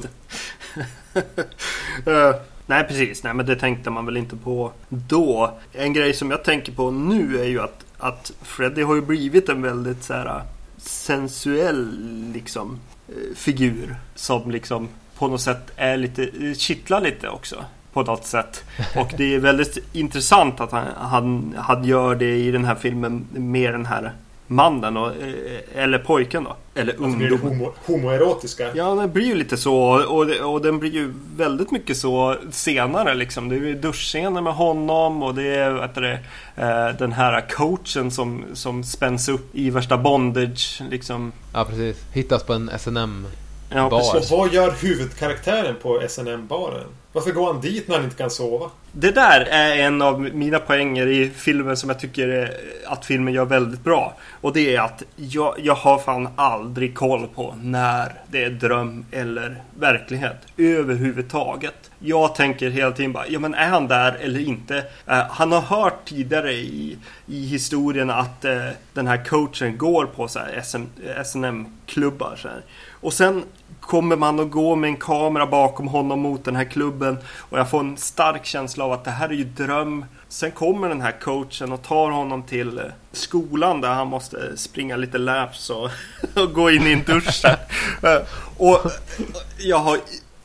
Nej 2.69 2.83
precis, 2.83 3.23
nej 3.23 3.33
men 3.33 3.45
det 3.45 3.55
tänkte 3.55 3.89
man 3.89 4.05
väl 4.05 4.17
inte 4.17 4.35
på 4.35 4.71
då. 4.89 5.57
En 5.73 5.93
grej 5.93 6.13
som 6.13 6.31
jag 6.31 6.43
tänker 6.43 6.71
på 6.71 6.91
nu 6.91 7.39
är 7.39 7.45
ju 7.45 7.61
att, 7.61 7.85
att 7.97 8.31
Freddy 8.41 8.81
har 8.81 8.95
ju 8.95 9.01
blivit 9.01 9.49
en 9.49 9.61
väldigt 9.61 10.03
så 10.03 10.13
här 10.13 10.41
sensuell 10.77 11.91
liksom 12.33 12.79
eh, 13.07 13.35
figur. 13.35 13.95
Som 14.15 14.51
liksom 14.51 14.87
på 15.17 15.27
något 15.27 15.41
sätt 15.41 15.71
är 15.75 15.97
lite, 15.97 16.29
kittlar 16.55 17.01
lite 17.01 17.29
också. 17.29 17.65
På 17.93 18.03
något 18.03 18.25
sätt. 18.25 18.63
Och 18.95 19.13
det 19.17 19.35
är 19.35 19.39
väldigt 19.39 19.77
intressant 19.93 20.59
att 20.59 20.71
han, 20.71 20.87
han, 20.97 21.55
han 21.57 21.83
gör 21.83 22.15
det 22.15 22.35
i 22.35 22.51
den 22.51 22.65
här 22.65 22.75
filmen 22.75 23.25
med 23.31 23.73
den 23.73 23.85
här 23.85 24.13
mannen 24.51 24.97
och, 24.97 25.07
eh, 25.07 25.83
eller 25.83 25.99
pojken 25.99 26.43
då. 26.43 26.55
Eller 26.75 26.85
det 26.93 26.97
det 26.99 27.03
ungdomen. 27.03 27.39
homo, 27.39 27.73
homoerotiska. 27.85 28.67
Ja, 28.75 28.95
den 28.95 29.11
blir 29.11 29.25
ju 29.25 29.35
lite 29.35 29.57
så 29.57 29.75
och, 30.15 30.25
det- 30.25 30.41
och 30.41 30.61
den 30.61 30.79
blir 30.79 30.91
ju 30.91 31.13
väldigt 31.37 31.71
mycket 31.71 31.97
så 31.97 32.35
senare 32.51 33.13
liksom. 33.15 33.49
Det 33.49 33.55
är 33.55 33.59
ju 33.59 33.75
duschscener 33.75 34.41
med 34.41 34.53
honom 34.53 35.23
och 35.23 35.35
det 35.35 35.55
är 35.55 35.81
heter 35.81 36.01
det, 36.01 36.19
eh, 36.55 36.97
den 36.99 37.11
här 37.11 37.45
coachen 37.49 38.11
som, 38.11 38.43
som 38.53 38.83
spänns 38.83 39.29
upp 39.29 39.55
i 39.55 39.69
värsta 39.69 39.97
bondage 39.97 40.81
liksom. 40.89 41.31
Ja, 41.53 41.65
precis. 41.65 42.03
Hittas 42.13 42.43
på 42.43 42.53
en 42.53 42.69
SNM 42.79 43.27
Ja, 43.69 43.89
Bar. 43.89 43.99
precis. 43.99 44.31
Och 44.31 44.37
vad 44.37 44.53
gör 44.53 44.71
huvudkaraktären 44.71 45.75
på 45.81 46.01
SNM-baren? 46.09 46.87
Varför 47.11 47.31
går 47.31 47.53
han 47.53 47.61
dit 47.61 47.87
när 47.87 47.95
han 47.95 48.03
inte 48.03 48.17
kan 48.17 48.29
sova? 48.29 48.69
Det 48.91 49.11
där 49.11 49.41
är 49.41 49.75
en 49.75 50.01
av 50.01 50.21
mina 50.21 50.59
poänger 50.59 51.07
i 51.07 51.29
filmen 51.29 51.77
som 51.77 51.89
jag 51.89 51.99
tycker 51.99 52.27
är, 52.27 52.57
att 52.85 53.05
filmen 53.05 53.33
gör 53.33 53.45
väldigt 53.45 53.83
bra. 53.83 54.13
Och 54.41 54.53
det 54.53 54.75
är 54.75 54.81
att 54.81 55.03
jag, 55.15 55.55
jag 55.57 55.75
har 55.75 55.97
fan 55.97 56.29
aldrig 56.35 56.95
koll 56.95 57.27
på 57.35 57.55
när 57.61 58.13
det 58.31 58.43
är 58.43 58.49
dröm 58.49 59.05
eller 59.11 59.63
verklighet. 59.79 60.37
Överhuvudtaget. 60.57 61.91
Jag 61.99 62.35
tänker 62.35 62.69
hela 62.69 62.91
tiden 62.91 63.13
bara, 63.13 63.27
ja 63.27 63.39
men 63.39 63.53
är 63.53 63.67
han 63.67 63.87
där 63.87 64.17
eller 64.21 64.39
inte? 64.39 64.77
Eh, 65.07 65.23
han 65.29 65.51
har 65.51 65.61
hört 65.61 66.05
tidigare 66.05 66.53
i, 66.53 66.97
i 67.27 67.45
historien 67.45 68.09
att 68.09 68.45
eh, 68.45 68.67
den 68.93 69.07
här 69.07 69.25
coachen 69.25 69.77
går 69.77 70.05
på 70.05 70.27
så 70.27 70.39
här 70.39 70.61
SM, 70.61 70.83
SNM-klubbar. 71.25 72.35
Så 72.35 72.47
här. 72.47 72.61
Och 72.91 73.13
sen 73.13 73.43
kommer 73.89 74.15
man 74.15 74.39
att 74.39 74.51
gå 74.51 74.75
med 74.75 74.87
en 74.87 74.97
kamera 74.97 75.45
bakom 75.47 75.87
honom 75.87 76.19
mot 76.19 76.45
den 76.45 76.55
här 76.55 76.63
klubben 76.63 77.17
och 77.37 77.59
jag 77.59 77.69
får 77.69 77.79
en 77.79 77.97
stark 77.97 78.45
känsla 78.45 78.85
av 78.85 78.91
att 78.91 79.03
det 79.03 79.11
här 79.11 79.29
är 79.29 79.33
ju 79.33 79.43
dröm. 79.43 80.05
Sen 80.27 80.51
kommer 80.51 80.89
den 80.89 81.01
här 81.01 81.19
coachen 81.21 81.71
och 81.71 81.81
tar 81.81 82.11
honom 82.11 82.43
till 82.43 82.77
eh, 82.77 82.83
skolan 83.11 83.81
där 83.81 83.89
han 83.89 84.07
måste 84.07 84.57
springa 84.57 84.97
lite 84.97 85.17
laps 85.17 85.69
och, 85.69 85.89
och 86.35 86.53
gå 86.53 86.71
in 86.71 86.87
i 86.87 86.91
en 86.91 87.03
dusch. 87.03 87.45
Eh, 87.45 88.21
och 88.57 88.91
jag 89.57 89.77
har, 89.77 89.97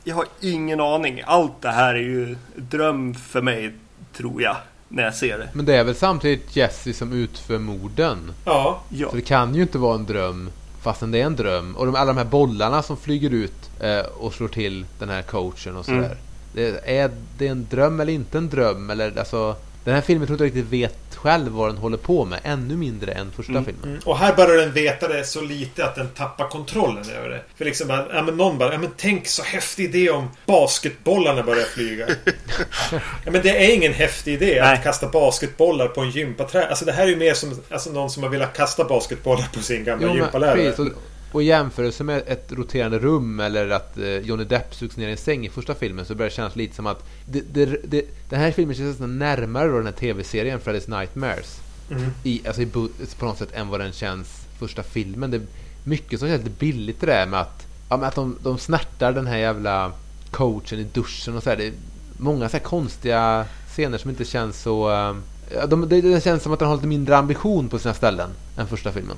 jag 0.03 0.15
har 0.15 0.25
ingen 0.41 0.79
aning. 0.79 1.21
Allt 1.25 1.61
det 1.61 1.71
här 1.71 1.95
är 1.95 1.99
ju 1.99 2.37
dröm 2.55 3.13
för 3.13 3.41
mig, 3.41 3.73
tror 4.13 4.41
jag, 4.41 4.55
när 4.89 5.03
jag 5.03 5.15
ser 5.15 5.37
det. 5.37 5.49
Men 5.53 5.65
det 5.65 5.75
är 5.75 5.83
väl 5.83 5.95
samtidigt 5.95 6.55
Jesse 6.55 6.93
som 6.93 7.13
utför 7.13 7.57
morden? 7.57 8.33
Ja. 8.45 8.81
Ja. 8.89 9.09
Så 9.09 9.15
det 9.15 9.21
kan 9.21 9.55
ju 9.55 9.61
inte 9.61 9.77
vara 9.77 9.95
en 9.95 10.05
dröm 10.05 10.49
fastän 10.85 11.11
det 11.11 11.21
är 11.21 11.25
en 11.25 11.35
dröm. 11.35 11.75
Och 11.75 11.85
de, 11.85 11.95
alla 11.95 12.13
de 12.13 12.17
här 12.17 12.25
bollarna 12.25 12.83
som 12.83 12.97
flyger 12.97 13.29
ut 13.29 13.69
eh, 13.79 13.99
och 13.99 14.33
slår 14.33 14.47
till 14.47 14.85
den 14.99 15.09
här 15.09 15.21
coachen 15.21 15.77
och 15.77 15.85
sådär. 15.85 15.97
Mm. 15.97 16.17
Det, 16.53 16.97
är 16.97 17.11
det 17.37 17.47
en 17.47 17.67
dröm 17.69 17.99
eller 17.99 18.13
inte 18.13 18.37
en 18.37 18.49
dröm? 18.49 18.89
Eller, 18.89 19.19
alltså, 19.19 19.55
den 19.83 19.93
här 19.93 20.01
filmen 20.01 20.27
tror 20.27 20.39
jag 20.39 20.47
inte 20.47 20.57
riktigt 20.57 20.73
vet 20.73 21.04
själv 21.15 21.51
vad 21.51 21.69
den 21.69 21.77
håller 21.77 21.97
på 21.97 22.25
med. 22.25 22.39
Ännu 22.43 22.77
mindre 22.77 23.11
än 23.11 23.31
första 23.31 23.63
filmen. 23.63 23.83
Mm. 23.83 23.99
Och 24.05 24.17
här 24.17 24.35
börjar 24.35 24.57
den 24.57 24.71
veta 24.71 25.07
det 25.07 25.23
så 25.23 25.41
lite 25.41 25.85
att 25.85 25.95
den 25.95 26.09
tappar 26.09 26.47
kontrollen 26.47 27.09
över 27.17 27.29
det. 27.29 27.41
För 27.57 27.65
liksom, 27.65 27.89
ja, 28.13 28.21
men 28.21 28.37
någon 28.37 28.57
bara, 28.57 28.71
ja 28.73 28.77
men 28.79 28.91
tänk 28.97 29.27
så 29.27 29.43
häftig 29.43 29.83
idé 29.83 30.09
om 30.09 30.29
basketbollarna 30.45 31.43
börjar 31.43 31.65
flyga. 31.65 32.07
ja 33.25 33.31
men 33.31 33.41
det 33.41 33.65
är 33.65 33.75
ingen 33.75 33.93
häftig 33.93 34.33
idé 34.33 34.61
Nej. 34.61 34.73
att 34.73 34.83
kasta 34.83 35.07
basketbollar 35.07 35.87
på 35.87 36.01
en 36.01 36.09
gympaträ. 36.09 36.67
Alltså 36.67 36.85
det 36.85 36.91
här 36.91 37.03
är 37.03 37.07
ju 37.07 37.15
mer 37.15 37.33
som 37.33 37.61
alltså, 37.69 37.89
någon 37.89 38.09
som 38.09 38.23
har 38.23 38.29
velat 38.29 38.53
kasta 38.57 38.83
basketbollar 38.83 39.47
på 39.53 39.59
sin 39.59 39.83
gamla 39.83 40.07
Jo, 40.07 40.13
men, 40.13 40.17
gympalärare. 40.17 40.55
precis, 40.55 40.79
och, 40.79 40.87
och 41.35 41.43
i 41.43 41.45
jämförelse 41.45 42.03
med 42.03 42.23
ett 42.27 42.51
roterande 42.51 42.99
rum 42.99 43.39
eller 43.39 43.69
att 43.69 43.97
eh, 43.97 44.17
Johnny 44.17 44.43
Depp 44.43 44.75
sugs 44.75 44.97
ner 44.97 45.07
i 45.07 45.11
en 45.11 45.17
säng 45.17 45.45
i 45.45 45.49
första 45.49 45.75
filmen 45.75 46.05
så 46.05 46.15
börjar 46.15 46.29
det 46.29 46.35
kännas 46.35 46.55
lite 46.55 46.75
som 46.75 46.87
att 46.87 47.03
det, 47.25 47.41
det, 47.53 47.65
det, 47.83 48.05
den 48.29 48.39
här 48.39 48.51
filmen 48.51 48.75
känns 48.75 48.89
nästan 48.89 49.19
närmare 49.19 49.67
då 49.67 49.77
den 49.77 49.85
här 49.85 49.93
tv-serien 49.93 50.59
Freddy's 50.59 50.99
Nightmares. 50.99 51.59
Mm. 51.91 52.11
I, 52.23 52.41
alltså 52.47 52.61
i, 52.61 52.65
på 52.65 53.25
något 53.25 53.37
sätt 53.37 53.49
än 53.53 53.67
vad 53.67 53.79
den 53.79 53.91
känns 53.91 54.27
första 54.59 54.83
filmen. 54.83 55.31
Det 55.31 55.37
är 55.37 55.45
mycket 55.83 56.19
som 56.19 56.29
känns 56.29 56.43
lite 56.43 56.59
billigt 56.59 57.01
det 57.01 57.07
där 57.07 57.25
med 57.25 57.39
att, 57.39 57.65
ja, 57.89 57.97
med 57.97 58.07
att 58.07 58.15
de, 58.15 58.37
de 58.43 58.57
snärtar 58.57 59.11
den 59.11 59.27
här 59.27 59.37
jävla 59.37 59.91
coachen 60.31 60.79
i 60.79 60.83
duschen 60.83 61.37
och 61.37 61.43
så 61.43 61.49
här. 61.49 61.57
Det 61.57 61.67
är 61.67 61.73
många 62.17 62.49
så 62.49 62.59
konstiga 62.59 63.45
scener 63.67 63.97
som 63.97 64.09
inte 64.09 64.25
känns 64.25 64.61
så... 64.61 64.91
eh, 64.91 65.15
ja, 65.55 65.67
de, 65.67 65.89
det, 65.89 66.01
det 66.01 66.23
känns 66.23 66.43
som 66.43 66.53
att 66.53 66.59
den 66.59 66.67
har 66.67 66.75
lite 66.75 66.87
mindre 66.87 67.17
ambition 67.17 67.69
på 67.69 67.79
sina 67.79 67.93
ställen 67.93 68.29
än 68.57 68.67
första 68.67 68.91
filmen. 68.91 69.17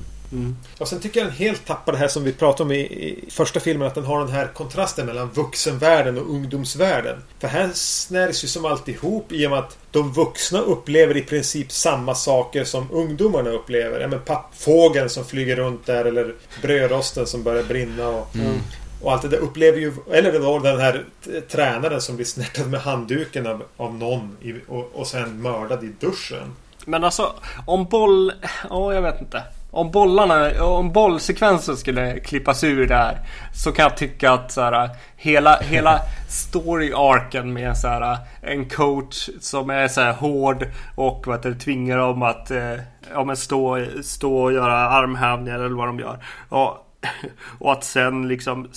Och 0.78 0.88
sen 0.88 1.00
tycker 1.00 1.20
jag 1.20 1.30
den 1.30 1.36
helt 1.36 1.66
tappar 1.66 1.92
det 1.92 1.98
här 1.98 2.08
som 2.08 2.24
vi 2.24 2.34
pratade 2.34 2.64
om 2.64 2.72
i, 2.72 2.80
i 2.80 3.26
första 3.32 3.60
filmen. 3.60 3.88
Att 3.88 3.96
den 3.96 4.06
har 4.06 4.20
den 4.20 4.30
här 4.30 4.48
kontrasten 4.48 5.06
mellan 5.06 5.30
vuxenvärlden 5.30 6.18
och 6.18 6.30
ungdomsvärlden. 6.30 7.24
För 7.40 7.48
här 7.48 7.70
snärs 7.74 8.44
ju 8.44 8.48
som 8.48 8.66
alltihop 8.66 9.32
i 9.32 9.48
och 9.48 9.52
med 9.52 9.60
att 9.60 9.78
de 9.92 10.14
vuxna 10.14 10.60
upplever 10.60 11.18
i 11.18 11.22
princip 11.22 11.72
samma 11.72 12.16
saker 12.16 12.64
som 12.64 12.88
ungdomarna 12.92 13.50
upplever. 13.50 14.00
Ja 14.00 14.08
men 14.08 14.22
pappfågeln 14.22 15.10
som 15.10 15.26
flyger 15.26 15.56
runt 15.56 15.86
där 15.86 16.06
eller 16.06 16.36
brödrosten 16.62 17.28
som 17.28 17.44
börjar 17.44 17.64
brinna 17.64 18.08
och... 18.08 18.28
Och 19.02 19.14
allt 19.14 19.22
det 19.22 19.28
där 19.28 19.38
upplever 19.38 19.80
ju... 19.80 19.94
Eller 20.12 20.40
då 20.40 20.60
den 20.60 20.80
här 20.80 21.06
tränaren 21.50 22.02
som 22.02 22.16
blir 22.16 22.26
snärtad 22.26 22.68
med 22.68 22.80
handduken 22.80 23.48
av, 23.48 23.64
av 23.78 23.96
någon 23.96 24.38
i, 24.42 24.54
och, 24.68 24.92
och 24.94 25.08
sen 25.08 25.42
mördad 25.42 25.84
i 25.84 25.94
duschen. 26.00 26.56
Men 26.86 27.04
alltså, 27.04 27.34
om 27.66 27.86
boll... 27.86 28.34
Ja, 28.70 28.94
jag 28.94 29.02
vet 29.02 29.22
inte. 29.22 29.44
Om 29.72 29.92
bollarna, 29.92 30.64
om 30.64 30.92
bollsekvensen 30.92 31.78
skulle 31.78 32.20
klippas 32.20 32.64
ur 32.64 32.88
där 32.88 33.18
så 33.54 33.72
kan 33.72 33.84
jag 33.84 33.98
tycka 33.98 34.32
att 34.32 34.52
så 34.52 34.62
här, 34.62 34.90
hela, 35.16 35.58
hela 35.60 36.00
story-arken 36.30 37.54
med 37.54 37.78
så 37.78 37.88
här, 37.88 38.18
en 38.42 38.70
coach 38.70 39.30
som 39.40 39.70
är 39.70 39.88
så 39.88 40.02
här 40.02 40.14
hård 40.14 40.68
och 40.96 41.24
vad 41.28 41.36
heter 41.36 41.50
det, 41.50 41.60
tvingar 41.60 41.98
dem 41.98 42.22
att 42.22 42.52
eh, 42.52 42.74
ja, 43.14 43.24
men 43.24 43.38
stå, 43.38 43.86
stå 44.04 44.38
och 44.38 44.54
göra 44.54 44.76
armhävningar 44.76 45.60
eller 45.60 45.76
vad 45.76 45.88
de 45.88 46.00
gör. 46.00 46.26
Och, 46.50 46.78
och 47.60 47.72
att 47.72 47.84
sen 47.84 48.28
liksom 48.28 48.70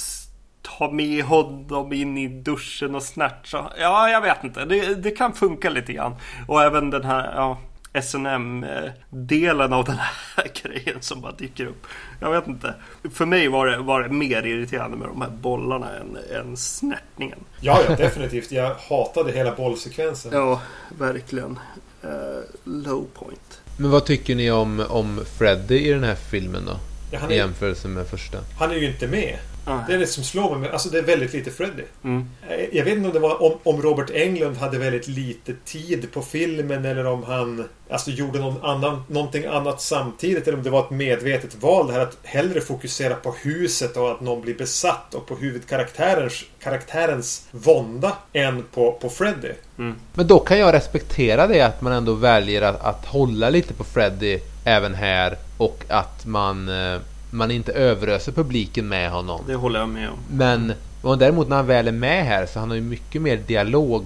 ta 0.63 0.91
med 0.91 1.25
honom 1.25 1.93
in 1.93 2.19
i 2.19 2.29
duschen 2.29 2.95
och 2.95 3.03
snatcha. 3.03 3.73
Ja, 3.79 4.09
jag 4.09 4.21
vet 4.21 4.45
inte. 4.45 4.65
Det, 4.65 4.95
det 4.95 5.11
kan 5.11 5.33
funka 5.33 5.71
lite 5.71 5.93
grann. 5.93 6.17
Och 6.49 6.63
även 6.63 6.91
den 6.91 7.05
här 7.05 7.33
ja, 7.35 7.59
SNM-delen 7.93 9.73
av 9.73 9.85
den 9.85 9.97
här 9.99 10.51
grejen 10.63 11.03
som 11.03 11.21
bara 11.21 11.33
dyker 11.33 11.67
upp. 11.67 11.87
Jag 12.21 12.31
vet 12.33 12.47
inte. 12.47 12.75
För 13.13 13.27
mig 13.27 13.49
var 13.49 13.67
det, 13.67 13.79
var 13.79 14.03
det 14.03 14.09
mer 14.09 14.47
irriterande 14.47 14.97
med 14.97 15.09
de 15.09 15.21
här 15.21 15.31
bollarna 15.31 15.87
än, 15.97 16.19
än 16.37 16.57
snärtningen. 16.57 17.39
Ja, 17.61 17.81
ja, 17.89 17.97
definitivt. 17.97 18.53
Jag 18.53 18.75
hatade 18.75 19.33
hela 19.33 19.55
bollsekvensen. 19.55 20.33
Ja, 20.35 20.61
verkligen. 20.99 21.59
Eh, 22.03 22.09
low 22.65 23.07
point. 23.15 23.61
Men 23.77 23.91
vad 23.91 24.05
tycker 24.05 24.35
ni 24.35 24.51
om, 24.51 24.85
om 24.89 25.25
Freddy 25.39 25.79
i 25.79 25.93
den 25.93 26.05
här 26.05 26.15
filmen 26.15 26.65
då? 26.67 26.77
Ja, 27.11 27.19
han, 27.19 27.31
I 27.31 27.35
är, 27.35 27.39
jämförelse 27.39 27.89
med 27.89 28.07
första. 28.07 28.39
han 28.59 28.71
är 28.71 28.75
ju 28.75 28.87
inte 28.87 29.07
med. 29.07 29.39
Ah. 29.65 29.79
Det 29.89 29.95
är 29.95 29.99
det 29.99 30.07
som 30.07 30.25
slår 30.25 30.57
mig. 30.59 30.71
Alltså 30.71 30.89
det 30.89 30.99
är 30.99 31.03
väldigt 31.03 31.33
lite 31.33 31.51
Freddy. 31.51 31.83
Mm. 32.05 32.29
Eh, 32.49 32.65
Jag 32.73 32.85
vet 32.85 32.95
inte 32.95 33.09
om 33.09 33.15
det 33.15 33.21
var 33.21 33.43
om, 33.43 33.53
om 33.63 33.83
Robert 33.83 34.11
Englund 34.11 34.57
hade 34.57 34.79
väldigt 34.79 35.09
lite 35.09 35.53
tid 35.65 36.13
på 36.13 36.23
filmen 36.23 36.85
eller 36.85 37.07
om 37.07 37.23
han 37.23 37.69
alltså, 37.91 38.11
gjorde 38.11 38.39
någon 38.39 38.65
annan, 38.65 39.03
någonting 39.09 39.45
annat 39.45 39.81
samtidigt. 39.81 40.49
Eller 40.49 40.59
om 40.59 40.65
det 40.65 40.71
var 40.71 40.81
ett 40.81 40.91
medvetet 40.91 41.63
val 41.63 41.87
det 41.87 41.93
här 41.93 42.01
att 42.01 42.17
hellre 42.23 42.61
fokusera 42.61 43.15
på 43.15 43.35
huset 43.43 43.97
och 43.97 44.11
att 44.11 44.21
någon 44.21 44.41
blir 44.41 44.55
besatt 44.55 45.15
och 45.15 45.27
på 45.27 45.37
huvudkaraktärens 45.37 46.45
karaktärens 46.63 47.47
vånda 47.51 48.13
än 48.33 48.65
på, 48.75 48.93
på 48.93 49.09
Freddy. 49.09 49.53
Men 50.15 50.27
då 50.27 50.39
kan 50.39 50.59
jag 50.59 50.75
respektera 50.75 51.47
det 51.47 51.61
att 51.61 51.81
man 51.83 51.93
ändå 51.93 52.15
väljer 52.15 52.63
att, 52.63 52.81
att 52.85 53.07
hålla 53.07 53.51
lite 53.51 53.75
på 53.75 53.85
Freddy 53.85 54.39
även 54.65 54.95
här 54.95 55.37
och 55.57 55.85
att 55.89 56.27
man, 56.27 56.69
eh, 56.69 57.01
man 57.31 57.51
inte 57.51 57.73
överöser 57.73 58.33
publiken 58.33 58.89
med 58.89 59.11
honom. 59.11 59.41
Det 59.47 59.55
håller 59.55 59.81
jag 59.81 59.89
med 59.89 60.09
om. 60.09 60.19
Men 60.31 60.73
och 61.03 61.19
däremot 61.19 61.49
när 61.49 61.57
han 61.57 61.67
väl 61.67 61.89
är 61.89 61.93
med 61.93 62.25
här 62.25 62.47
så 62.47 62.59
han 62.59 62.69
har 62.69 62.77
ju 62.77 62.83
mycket 62.83 63.23
mer 63.23 63.37
dialog 63.37 64.05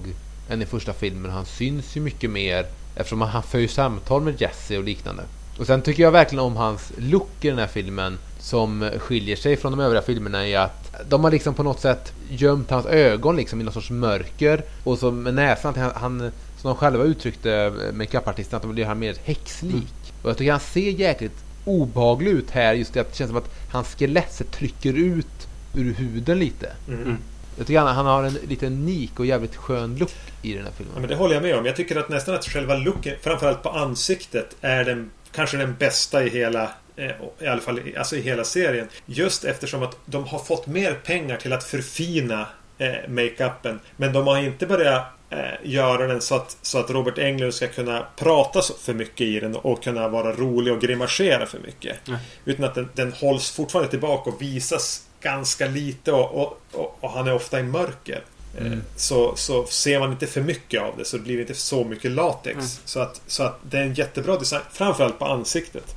än 0.49 0.61
i 0.61 0.65
första 0.65 0.93
filmen. 0.93 1.31
Han 1.31 1.45
syns 1.45 1.97
ju 1.97 2.01
mycket 2.01 2.29
mer 2.29 2.65
eftersom 2.95 3.21
han 3.21 3.43
för 3.43 3.59
ju 3.59 3.67
samtal 3.67 4.21
med 4.21 4.41
Jesse 4.41 4.77
och 4.77 4.83
liknande. 4.83 5.23
Och 5.59 5.65
sen 5.65 5.81
tycker 5.81 6.03
jag 6.03 6.11
verkligen 6.11 6.45
om 6.45 6.55
hans 6.55 6.91
look 6.97 7.29
i 7.41 7.49
den 7.49 7.59
här 7.59 7.67
filmen 7.67 8.17
som 8.39 8.89
skiljer 8.97 9.35
sig 9.35 9.57
från 9.57 9.71
de 9.71 9.79
övriga 9.79 10.01
filmerna 10.01 10.47
i 10.47 10.55
att 10.55 10.95
de 11.09 11.23
har 11.23 11.31
liksom 11.31 11.53
på 11.53 11.63
något 11.63 11.79
sätt 11.79 12.13
gömt 12.29 12.69
hans 12.69 12.85
ögon 12.85 13.35
liksom 13.35 13.61
i 13.61 13.63
någon 13.63 13.73
sorts 13.73 13.89
mörker 13.89 14.63
och 14.83 14.97
så 14.97 15.11
med 15.11 15.33
näsan 15.33 15.71
att 15.71 15.77
han, 15.77 15.91
han 15.95 16.31
som 16.61 16.69
de 16.69 16.75
själva 16.75 17.03
uttryckte 17.03 17.73
makeupartisten 17.93 18.57
att 18.57 18.61
de 18.61 18.71
vill 18.71 18.77
göra 18.77 18.89
honom 18.89 18.99
mer 18.99 19.15
häxlik. 19.23 20.13
Och 20.21 20.29
jag 20.29 20.37
tycker 20.37 20.51
han 20.51 20.59
ser 20.59 20.89
jäkligt 20.89 21.44
obehaglig 21.65 22.31
ut 22.31 22.51
här 22.51 22.73
just 22.73 22.93
det 22.93 22.99
att 22.99 23.11
det 23.11 23.17
känns 23.17 23.29
som 23.29 23.37
att 23.37 23.49
hans 23.71 23.87
skelett 23.95 24.51
trycker 24.51 24.93
ut 24.93 25.47
ur 25.75 25.93
huden 25.93 26.39
lite. 26.39 26.71
Mm. 26.87 27.17
Jag 27.57 27.67
tycker 27.67 27.79
han, 27.79 27.95
han 27.95 28.05
har 28.05 28.23
en 28.23 28.33
lite 28.33 28.67
unik 28.67 29.19
och 29.19 29.25
jävligt 29.25 29.55
skön 29.55 29.97
look 29.97 30.11
i 30.41 30.53
den 30.53 30.63
här 30.63 30.69
Ja, 30.69 30.75
filmen. 30.77 31.01
men 31.01 31.09
det 31.09 31.15
håller 31.15 31.33
jag 31.33 31.43
med 31.43 31.55
om. 31.57 31.65
Jag 31.65 31.75
tycker 31.75 31.95
att 31.95 32.09
nästan 32.09 32.35
att 32.35 32.45
själva 32.45 32.75
looken, 32.75 33.15
framförallt 33.21 33.63
på 33.63 33.69
ansiktet, 33.69 34.55
är 34.61 34.83
den 34.85 35.11
kanske 35.31 35.57
den 35.57 35.75
bästa 35.79 36.23
i 36.23 36.29
hela 36.29 36.71
eh, 36.95 37.11
i 37.39 37.47
alla 37.47 37.61
fall 37.61 37.79
alltså 37.97 38.15
i 38.15 38.21
hela 38.21 38.43
serien. 38.43 38.87
Just 39.05 39.43
eftersom 39.43 39.83
att 39.83 39.97
de 40.05 40.23
har 40.23 40.39
fått 40.39 40.67
mer 40.67 40.93
pengar 40.93 41.37
till 41.37 41.53
att 41.53 41.63
förfina 41.63 42.47
eh, 42.77 43.09
makeupen. 43.09 43.79
Men 43.97 44.13
de 44.13 44.27
har 44.27 44.37
inte 44.37 44.65
börjat 44.65 45.03
eh, 45.29 45.39
göra 45.63 46.07
den 46.07 46.21
så 46.21 46.35
att, 46.35 46.57
så 46.61 46.79
att 46.79 46.89
Robert 46.89 47.17
Englund 47.17 47.53
ska 47.53 47.67
kunna 47.67 48.05
prata 48.15 48.61
så 48.61 48.73
för 48.73 48.93
mycket 48.93 49.21
i 49.21 49.39
den 49.39 49.55
och 49.55 49.83
kunna 49.83 50.07
vara 50.07 50.31
rolig 50.31 50.73
och 50.73 50.81
grimasera 50.81 51.45
för 51.45 51.59
mycket. 51.59 51.97
Utan 52.45 52.65
att 52.65 52.75
den, 52.75 52.89
den 52.93 53.13
hålls 53.13 53.51
fortfarande 53.51 53.89
tillbaka 53.91 54.29
och 54.29 54.41
visas 54.41 55.01
ganska 55.21 55.67
lite 55.67 56.11
och, 56.11 56.41
och, 56.41 56.59
och, 56.71 56.97
och 56.99 57.09
han 57.09 57.27
är 57.27 57.33
ofta 57.33 57.59
i 57.59 57.63
mörker. 57.63 58.23
Eh, 58.57 58.65
Så, 58.95 59.35
så 59.35 59.65
ser 59.65 59.99
man 59.99 60.11
inte 60.11 60.27
för 60.27 60.41
mycket 60.41 60.81
av 60.81 60.93
det 60.97 61.05
så 61.05 61.19
blir 61.19 61.35
det 61.35 61.41
inte 61.41 61.53
så 61.53 61.83
mycket 61.83 62.11
latex. 62.11 62.57
Så, 62.85 62.99
att, 62.99 63.21
så 63.27 63.43
att 63.43 63.59
det 63.69 63.77
är 63.77 63.81
en 63.81 63.93
jättebra 63.93 64.37
design. 64.37 64.61
Framförallt 64.71 65.19
på 65.19 65.25
ansiktet. 65.25 65.95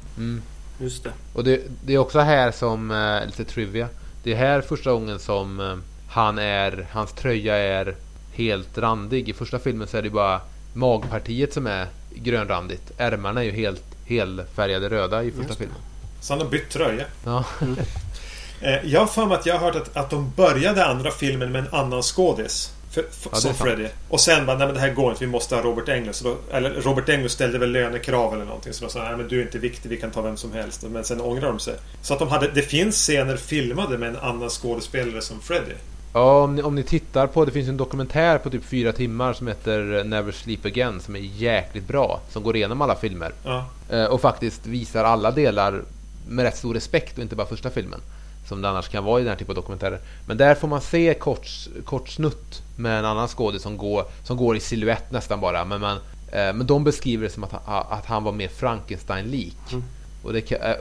Just 0.80 1.04
det. 1.04 1.10
Och 1.34 1.44
det, 1.44 1.60
det 1.84 1.94
är 1.94 1.98
också 1.98 2.18
här 2.18 2.50
som, 2.50 2.90
eh, 2.90 3.26
lite 3.26 3.44
trivia. 3.44 3.88
Det 4.22 4.32
är 4.32 4.36
här 4.36 4.60
första 4.60 4.92
gången 4.92 5.18
som 5.18 5.60
eh, 5.60 5.76
han 6.08 6.38
är, 6.38 6.86
hans 6.90 7.12
tröja 7.12 7.56
är 7.56 7.94
helt 8.32 8.78
randig. 8.78 9.28
I 9.28 9.32
första 9.32 9.58
filmen 9.58 9.88
så 9.88 9.96
är 9.96 10.02
det 10.02 10.10
bara 10.10 10.40
magpartiet 10.72 11.52
som 11.52 11.66
är 11.66 11.86
grönrandigt. 12.14 12.92
Ärmarna 12.98 13.40
är 13.40 13.44
ju 13.44 13.52
helt 13.52 13.82
helfärgade 14.06 14.88
röda 14.90 15.22
i 15.22 15.30
första 15.30 15.54
filmen. 15.54 15.76
Så 16.20 16.32
han 16.32 16.40
har 16.40 16.48
bytt 16.48 16.68
tröja. 16.70 17.04
Ja. 17.24 17.44
Eh, 18.60 18.84
Jag 18.84 19.00
har 19.00 19.06
för 19.06 19.26
mig 19.26 19.38
att 19.38 19.46
jag 19.46 19.54
har 19.58 19.60
hört 19.72 19.76
att, 19.76 19.96
att 19.96 20.10
de 20.10 20.32
började 20.36 20.84
andra 20.86 21.10
filmen 21.10 21.52
med 21.52 21.66
en 21.66 21.74
annan 21.74 22.02
skådis. 22.02 22.72
För, 22.90 23.02
för, 23.02 23.30
Ja, 23.32 23.36
som. 23.36 23.54
Freddy. 23.54 23.86
Och 24.08 24.20
sen 24.20 24.46
bara, 24.46 24.58
nej 24.58 24.66
men 24.66 24.74
det 24.74 24.80
här 24.80 24.90
går 24.94 25.10
inte, 25.10 25.24
vi 25.24 25.30
måste 25.30 25.54
ha 25.54 25.62
Robert 25.62 25.88
Englund. 25.88 26.14
Så 26.14 26.24
då, 26.24 26.36
eller 26.56 26.70
Robert 26.70 27.08
Englund 27.08 27.30
ställde 27.30 27.58
väl 27.58 27.72
lönekrav 27.72 28.34
eller 28.34 28.44
någonting. 28.44 28.72
Så 28.72 28.84
då 28.84 28.90
sa 28.90 29.02
nej 29.02 29.16
men 29.16 29.28
du 29.28 29.38
är 29.40 29.42
inte 29.42 29.58
viktig, 29.58 29.88
vi 29.90 29.96
kan 29.96 30.10
ta 30.10 30.22
vem 30.22 30.36
som 30.36 30.52
helst. 30.52 30.84
Men 30.90 31.04
sen 31.04 31.20
ångrar 31.20 31.48
de 31.48 31.58
sig. 31.58 31.74
Så 32.02 32.12
att 32.12 32.18
de 32.18 32.28
hade, 32.28 32.48
det 32.48 32.62
finns 32.62 32.96
scener 32.96 33.36
filmade 33.36 33.98
med 33.98 34.08
en 34.08 34.16
annan 34.16 34.48
skådespelare 34.50 35.22
som 35.22 35.40
Freddy. 35.40 35.72
Ja, 36.12 36.42
om 36.44 36.54
ni, 36.56 36.62
om 36.62 36.74
ni 36.74 36.82
tittar 36.82 37.26
på, 37.26 37.44
det 37.44 37.50
finns 37.52 37.68
en 37.68 37.76
dokumentär 37.76 38.38
på 38.38 38.50
typ 38.50 38.64
fyra 38.64 38.92
timmar 38.92 39.32
som 39.32 39.46
heter 39.46 40.04
Never 40.04 40.32
Sleep 40.32 40.64
Again 40.64 41.00
som 41.00 41.16
är 41.16 41.20
jäkligt 41.20 41.88
bra. 41.88 42.20
Som 42.30 42.42
går 42.42 42.56
igenom 42.56 42.82
alla 42.82 42.94
filmer. 42.96 43.32
Ja. 43.44 43.64
Eh, 43.90 44.04
och 44.04 44.20
faktiskt 44.20 44.66
visar 44.66 45.04
alla 45.04 45.30
delar 45.30 45.82
med 46.28 46.42
rätt 46.44 46.56
stor 46.56 46.74
respekt 46.74 47.16
och 47.16 47.22
inte 47.22 47.36
bara 47.36 47.46
första 47.46 47.70
filmen. 47.70 48.00
Som 48.48 48.62
det 48.62 48.68
annars 48.68 48.88
kan 48.88 49.04
vara 49.04 49.20
i 49.20 49.22
den 49.22 49.28
här 49.30 49.36
typen 49.38 49.50
av 49.50 49.56
dokumentärer. 49.56 49.98
Men 50.26 50.36
där 50.36 50.54
får 50.54 50.68
man 50.68 50.80
se 50.80 51.14
kort, 51.14 51.46
kort 51.84 52.08
snutt 52.08 52.62
med 52.76 52.98
en 52.98 53.04
annan 53.04 53.28
skådis 53.28 53.62
som 53.62 53.76
går, 53.76 54.04
som 54.24 54.36
går 54.36 54.56
i 54.56 54.60
silhuett 54.60 55.10
nästan 55.12 55.40
bara. 55.40 55.64
Men, 55.64 55.80
man, 55.80 55.96
eh, 56.32 56.52
men 56.52 56.66
de 56.66 56.84
beskriver 56.84 57.24
det 57.24 57.30
som 57.32 57.44
att, 57.44 57.52
han- 57.64 57.84
att 57.90 58.06
han 58.06 58.24
var 58.24 58.32
mer 58.32 58.48
Frankenstein-lik. 58.48 59.56
Och 60.22 60.32
det, 60.32 60.52
eh, 60.52 60.74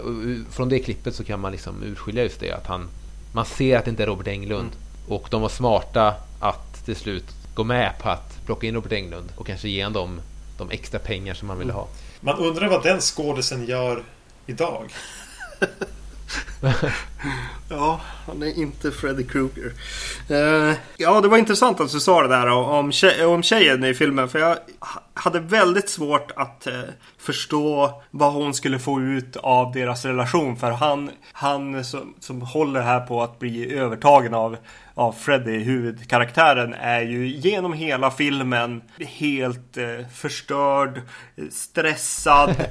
från 0.52 0.70
det 0.70 0.80
klippet 0.80 1.16
så 1.16 1.24
kan 1.24 1.40
man 1.40 1.52
liksom 1.52 1.84
urskilja 1.84 2.24
just 2.24 2.40
det. 2.40 2.52
Att 2.52 2.68
han, 2.68 2.88
man 3.32 3.46
ser 3.46 3.78
att 3.78 3.86
det 3.86 3.90
inte 3.92 4.04
är 4.04 4.08
Robert 4.08 4.28
Englund. 4.28 4.70
Och 5.08 5.28
de 5.32 5.42
var 5.42 5.50
smarta 5.50 6.16
att 6.40 6.86
till 6.86 6.96
slut 6.96 7.26
gå 7.54 7.64
med 7.64 7.94
på 8.00 8.10
att 8.10 8.46
plocka 8.46 8.68
in 8.68 8.76
Robert 8.76 8.92
Englund 8.92 9.30
och 9.36 9.48
kanske 9.48 9.70
ge 9.70 9.84
honom 9.84 10.22
de 10.58 10.72
extra 10.72 11.00
pengar 11.00 11.34
som 11.34 11.50
han 11.50 11.60
ville 11.60 11.74
ha. 11.74 11.88
Man 12.20 12.40
undrar 12.40 12.68
vad 12.68 12.84
den 12.84 13.02
skådisen 13.02 13.66
gör 13.66 14.04
idag. 14.46 14.92
Ja, 17.70 18.02
han 18.28 18.44
är 18.44 18.58
inte 18.60 18.92
Freddy 18.92 19.24
Krueger. 19.24 19.72
Eh, 20.30 20.76
ja, 20.98 21.22
det 21.22 21.28
var 21.28 21.38
intressant 21.38 21.80
att 21.80 21.92
du 21.92 22.00
sa 22.00 22.22
det 22.22 22.28
där 22.28 22.48
om, 22.48 22.92
tjej, 22.92 23.26
om 23.26 23.44
tjejen 23.44 23.84
i 23.84 23.94
filmen. 23.94 24.30
För 24.30 24.40
jag 24.40 24.58
ha- 24.80 25.02
hade 25.14 25.40
väldigt 25.40 25.90
svårt 25.90 26.32
att 26.36 26.68
eh, 26.68 26.74
förstå 27.18 28.02
vad 28.12 28.34
hon 28.34 28.54
skulle 28.54 28.80
få 28.80 29.02
ut 29.02 29.36
av 29.38 29.72
deras 29.74 30.06
relation. 30.06 30.58
För 30.58 30.72
han, 30.72 31.12
han 31.34 31.86
som, 31.86 32.14
som 32.20 32.42
håller 32.42 32.82
här 32.82 33.00
på 33.00 33.24
att 33.24 33.40
bli 33.40 33.74
övertagen 33.74 34.34
av, 34.34 34.58
av 34.94 35.12
Freddy, 35.12 35.60
huvudkaraktären, 35.60 36.74
är 36.74 37.02
ju 37.02 37.28
genom 37.28 37.74
hela 37.74 38.12
filmen 38.12 38.82
helt 39.00 39.78
eh, 39.78 40.08
förstörd, 40.14 41.02
stressad. 41.52 42.56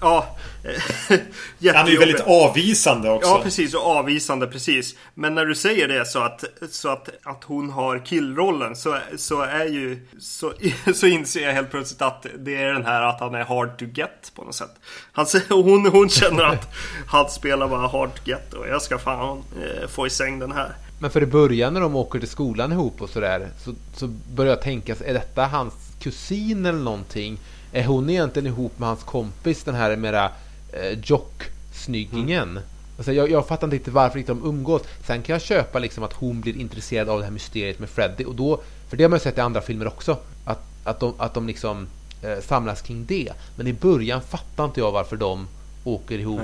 ja, 0.00 0.36
Han 1.74 1.86
är 1.86 1.90
ju 1.90 1.98
väldigt 1.98 2.26
avvisande 2.26 3.10
också. 3.10 3.28
Ja, 3.28 3.40
precis. 3.42 3.74
Och 3.74 3.86
avvisande, 3.86 4.46
precis. 4.46 4.94
Men 5.14 5.34
när 5.34 5.46
du 5.46 5.54
säger 5.54 5.88
det 5.88 6.04
så 6.04 6.18
att, 6.18 6.44
så 6.70 6.88
att, 6.88 7.08
att 7.22 7.44
hon 7.44 7.70
har 7.70 7.98
killrollen 7.98 8.76
så, 8.76 8.98
så 9.16 9.42
är 9.42 9.64
ju... 9.64 10.06
Så, 10.20 10.52
så 10.94 11.06
inser 11.06 11.40
jag 11.40 11.52
helt 11.52 11.70
plötsligt 11.70 12.02
att 12.02 12.26
det 12.38 12.56
är 12.56 12.72
den 12.72 12.84
här 12.84 13.02
att 13.02 13.20
han 13.20 13.34
är 13.34 13.44
hard 13.44 13.78
to 13.78 13.84
get 13.84 14.32
på 14.34 14.44
något 14.44 14.54
sätt. 14.54 14.74
Han, 15.12 15.26
hon, 15.48 15.86
hon 15.86 16.08
känner 16.08 16.44
att 16.44 16.74
han 17.06 17.30
spelar 17.30 17.68
bara 17.68 17.88
hard 17.88 18.14
to 18.14 18.22
get 18.24 18.54
och 18.54 18.68
jag 18.68 18.82
ska 18.82 18.98
fan 18.98 19.38
eh, 19.38 19.88
få 19.88 20.06
i 20.06 20.10
säng 20.10 20.38
den 20.38 20.52
här. 20.52 20.72
Men 20.98 21.10
för 21.10 21.22
i 21.22 21.26
början 21.26 21.74
när 21.74 21.80
de 21.80 21.96
åker 21.96 22.18
till 22.18 22.28
skolan 22.28 22.72
ihop 22.72 23.02
och 23.02 23.10
sådär 23.10 23.48
så, 23.64 23.74
så 23.96 24.06
börjar 24.06 24.50
jag 24.50 24.62
tänka, 24.62 24.96
är 25.04 25.14
detta 25.14 25.46
hans 25.46 25.74
kusin 26.00 26.66
eller 26.66 26.78
någonting? 26.78 27.38
Är 27.72 27.84
hon 27.84 28.10
egentligen 28.10 28.46
ihop 28.46 28.78
med 28.78 28.88
hans 28.88 29.02
kompis, 29.02 29.64
den 29.64 29.74
här 29.74 29.96
mera 29.96 30.30
eh, 30.72 30.98
jock-snyggingen? 31.04 32.60
Alltså 32.96 33.12
jag, 33.12 33.30
jag 33.30 33.46
fattar 33.46 33.66
inte 33.66 33.76
riktigt 33.76 33.94
varför 33.94 34.18
inte 34.18 34.32
de 34.32 34.44
umgås. 34.44 34.82
Sen 35.06 35.22
kan 35.22 35.32
jag 35.32 35.42
köpa 35.42 35.78
liksom 35.78 36.04
att 36.04 36.12
hon 36.12 36.40
blir 36.40 36.56
intresserad 36.56 37.08
av 37.08 37.18
det 37.18 37.24
här 37.24 37.32
mysteriet 37.32 37.78
med 37.78 37.88
Freddy 37.88 38.24
och 38.24 38.34
då, 38.34 38.60
för 38.88 38.96
det 38.96 39.04
har 39.04 39.08
man 39.08 39.16
ju 39.16 39.22
sett 39.22 39.38
i 39.38 39.40
andra 39.40 39.60
filmer 39.60 39.86
också, 39.86 40.16
att, 40.44 40.62
att 40.84 41.00
de, 41.00 41.14
att 41.18 41.34
de 41.34 41.46
liksom 41.46 41.86
eh, 42.22 42.38
samlas 42.40 42.82
kring 42.82 43.04
det. 43.06 43.32
Men 43.56 43.66
i 43.66 43.72
början 43.72 44.20
fattar 44.20 44.64
inte 44.64 44.80
jag 44.80 44.92
varför 44.92 45.16
de 45.16 45.48
åker 45.84 46.18
ihop 46.18 46.40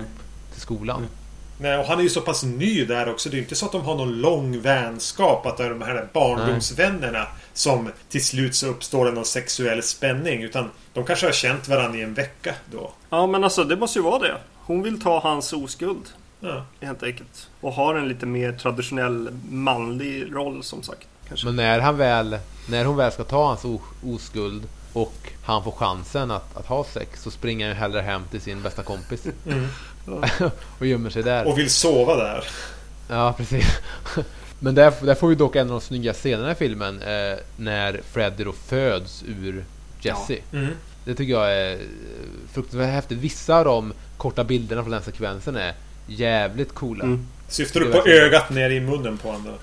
till 0.52 0.60
skolan. 0.60 1.06
Nej, 1.58 1.78
och 1.78 1.84
han 1.84 1.98
är 1.98 2.02
ju 2.02 2.08
så 2.08 2.20
pass 2.20 2.42
ny 2.42 2.84
där 2.84 3.08
också. 3.08 3.28
Det 3.28 3.34
är 3.34 3.36
ju 3.38 3.42
inte 3.42 3.54
så 3.54 3.66
att 3.66 3.72
de 3.72 3.82
har 3.82 3.94
någon 3.94 4.20
lång 4.20 4.60
vänskap. 4.60 5.46
Att 5.46 5.56
det 5.56 5.64
är 5.64 5.70
de 5.70 5.82
här 5.82 6.08
barndomsvännerna 6.12 7.26
som 7.52 7.90
till 8.08 8.24
slut 8.24 8.54
så 8.54 8.66
uppstår 8.66 9.04
det 9.04 9.12
någon 9.12 9.24
sexuell 9.24 9.82
spänning. 9.82 10.42
Utan 10.42 10.70
de 10.92 11.04
kanske 11.04 11.26
har 11.26 11.32
känt 11.32 11.68
varandra 11.68 11.98
i 11.98 12.02
en 12.02 12.14
vecka 12.14 12.54
då. 12.72 12.92
Ja, 13.10 13.26
men 13.26 13.44
alltså 13.44 13.64
det 13.64 13.76
måste 13.76 13.98
ju 13.98 14.02
vara 14.02 14.18
det. 14.18 14.36
Hon 14.54 14.82
vill 14.82 15.00
ta 15.00 15.20
hans 15.20 15.52
oskuld. 15.52 16.02
Ja. 16.40 16.64
Helt 16.80 17.02
enkelt. 17.02 17.48
Och 17.60 17.72
har 17.72 17.94
en 17.94 18.08
lite 18.08 18.26
mer 18.26 18.52
traditionell 18.52 19.30
manlig 19.50 20.34
roll 20.34 20.62
som 20.62 20.82
sagt. 20.82 21.08
Kanske. 21.28 21.46
Men 21.46 21.56
när, 21.56 21.80
han 21.80 21.96
väl, 21.96 22.38
när 22.68 22.84
hon 22.84 22.96
väl 22.96 23.12
ska 23.12 23.24
ta 23.24 23.46
hans 23.46 23.82
oskuld 24.04 24.68
och 24.92 25.32
han 25.42 25.64
får 25.64 25.72
chansen 25.72 26.30
att, 26.30 26.56
att 26.56 26.66
ha 26.66 26.84
sex 26.84 27.22
så 27.22 27.30
springer 27.30 27.66
han 27.66 27.74
ju 27.74 27.80
hellre 27.80 28.00
hem 28.00 28.22
till 28.30 28.40
sin 28.40 28.62
bästa 28.62 28.82
kompis. 28.82 29.26
och 30.78 30.86
gömmer 30.86 31.10
sig 31.10 31.22
där. 31.22 31.46
Och 31.46 31.58
vill 31.58 31.70
sova 31.70 32.16
där. 32.16 32.44
Ja, 33.08 33.34
precis. 33.36 33.66
Men 34.58 34.74
där, 34.74 34.92
där 35.02 35.14
får 35.14 35.28
vi 35.28 35.34
dock 35.34 35.56
en 35.56 35.66
av 35.66 35.68
de 35.68 35.80
snygga 35.80 36.12
scenerna 36.12 36.52
i 36.52 36.54
filmen 36.54 37.02
eh, 37.02 37.38
när 37.56 38.00
Freddy 38.12 38.44
då 38.44 38.52
föds 38.52 39.24
ur 39.26 39.64
Jesse. 40.00 40.38
Mm. 40.52 40.72
Det 41.04 41.14
tycker 41.14 41.32
jag 41.32 41.52
är 41.52 41.72
eh, 41.72 41.78
fruktansvärt 42.52 42.94
häftigt. 42.94 43.18
Vissa 43.18 43.56
av 43.56 43.64
de 43.64 43.92
korta 44.16 44.44
bilderna 44.44 44.82
från 44.82 44.90
den 44.90 45.02
sekvensen 45.02 45.56
är 45.56 45.74
jävligt 46.06 46.74
coola. 46.74 47.04
Mm. 47.04 47.26
Syftar 47.48 47.80
du 47.80 47.92
på 47.92 48.08
ögat 48.08 48.50
ner 48.50 48.70
i 48.70 48.80
munnen 48.80 49.18
på 49.18 49.28
honom? 49.28 49.54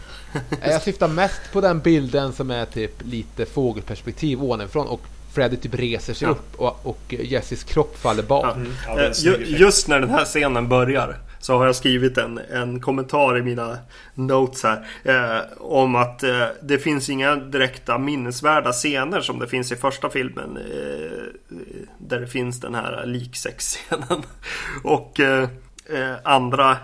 Eh, 0.61 0.71
Jag 0.71 0.81
syftar 0.81 1.07
mest 1.07 1.41
på 1.53 1.61
den 1.61 1.79
bilden 1.79 2.33
som 2.33 2.51
är 2.51 2.65
typ 2.65 2.91
lite 3.03 3.45
fågelperspektiv 3.45 4.43
ovanifrån 4.43 4.87
och 4.87 5.01
Freddy 5.35 5.57
typ 5.57 5.73
reser 5.73 6.13
sig 6.13 6.27
Ja. 6.27 6.31
upp 6.31 6.55
och, 6.55 6.79
och 6.85 6.99
Jesses 7.09 7.63
kropp 7.63 7.97
faller 7.97 8.23
bak. 8.23 8.55
Mm. 8.55 8.71
Ja, 8.87 8.99
är 8.99 9.27
en 9.27 9.41
Eh, 9.41 9.59
just 9.61 9.87
när 9.87 9.99
den 9.99 10.09
här 10.09 10.25
scenen 10.25 10.69
börjar 10.69 11.15
så 11.39 11.57
har 11.57 11.65
jag 11.65 11.75
skrivit 11.75 12.17
en, 12.17 12.39
en 12.53 12.79
kommentar 12.81 13.37
i 13.37 13.41
mina 13.41 13.77
notes 14.13 14.63
här. 14.63 14.87
Eh, 15.03 15.41
om 15.57 15.95
att 15.95 16.23
eh, 16.23 16.45
det 16.61 16.79
finns 16.79 17.09
inga 17.09 17.35
direkta 17.35 17.97
minnesvärda 17.97 18.71
scener 18.71 19.21
som 19.21 19.39
det 19.39 19.47
finns 19.47 19.71
i 19.71 19.75
första 19.75 20.09
filmen. 20.09 20.57
Eh, 20.57 21.55
där 21.97 22.19
det 22.19 22.27
finns 22.27 22.59
den 22.59 22.75
här 22.75 23.05
liksexscenen. 23.05 24.23
Och 24.83 25.19
eh, 25.19 25.49
eh, 25.93 26.15
andra, 26.23 26.77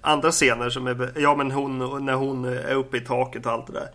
andra 0.00 0.30
scener 0.30 0.70
som 0.70 0.86
är, 0.86 1.12
ja 1.16 1.36
men 1.36 1.50
hon, 1.50 2.04
när 2.06 2.14
hon 2.14 2.44
är 2.44 2.74
uppe 2.74 2.96
i 2.96 3.00
taket 3.00 3.46
och 3.46 3.52
allt 3.52 3.66
det 3.66 3.72
där. 3.72 3.88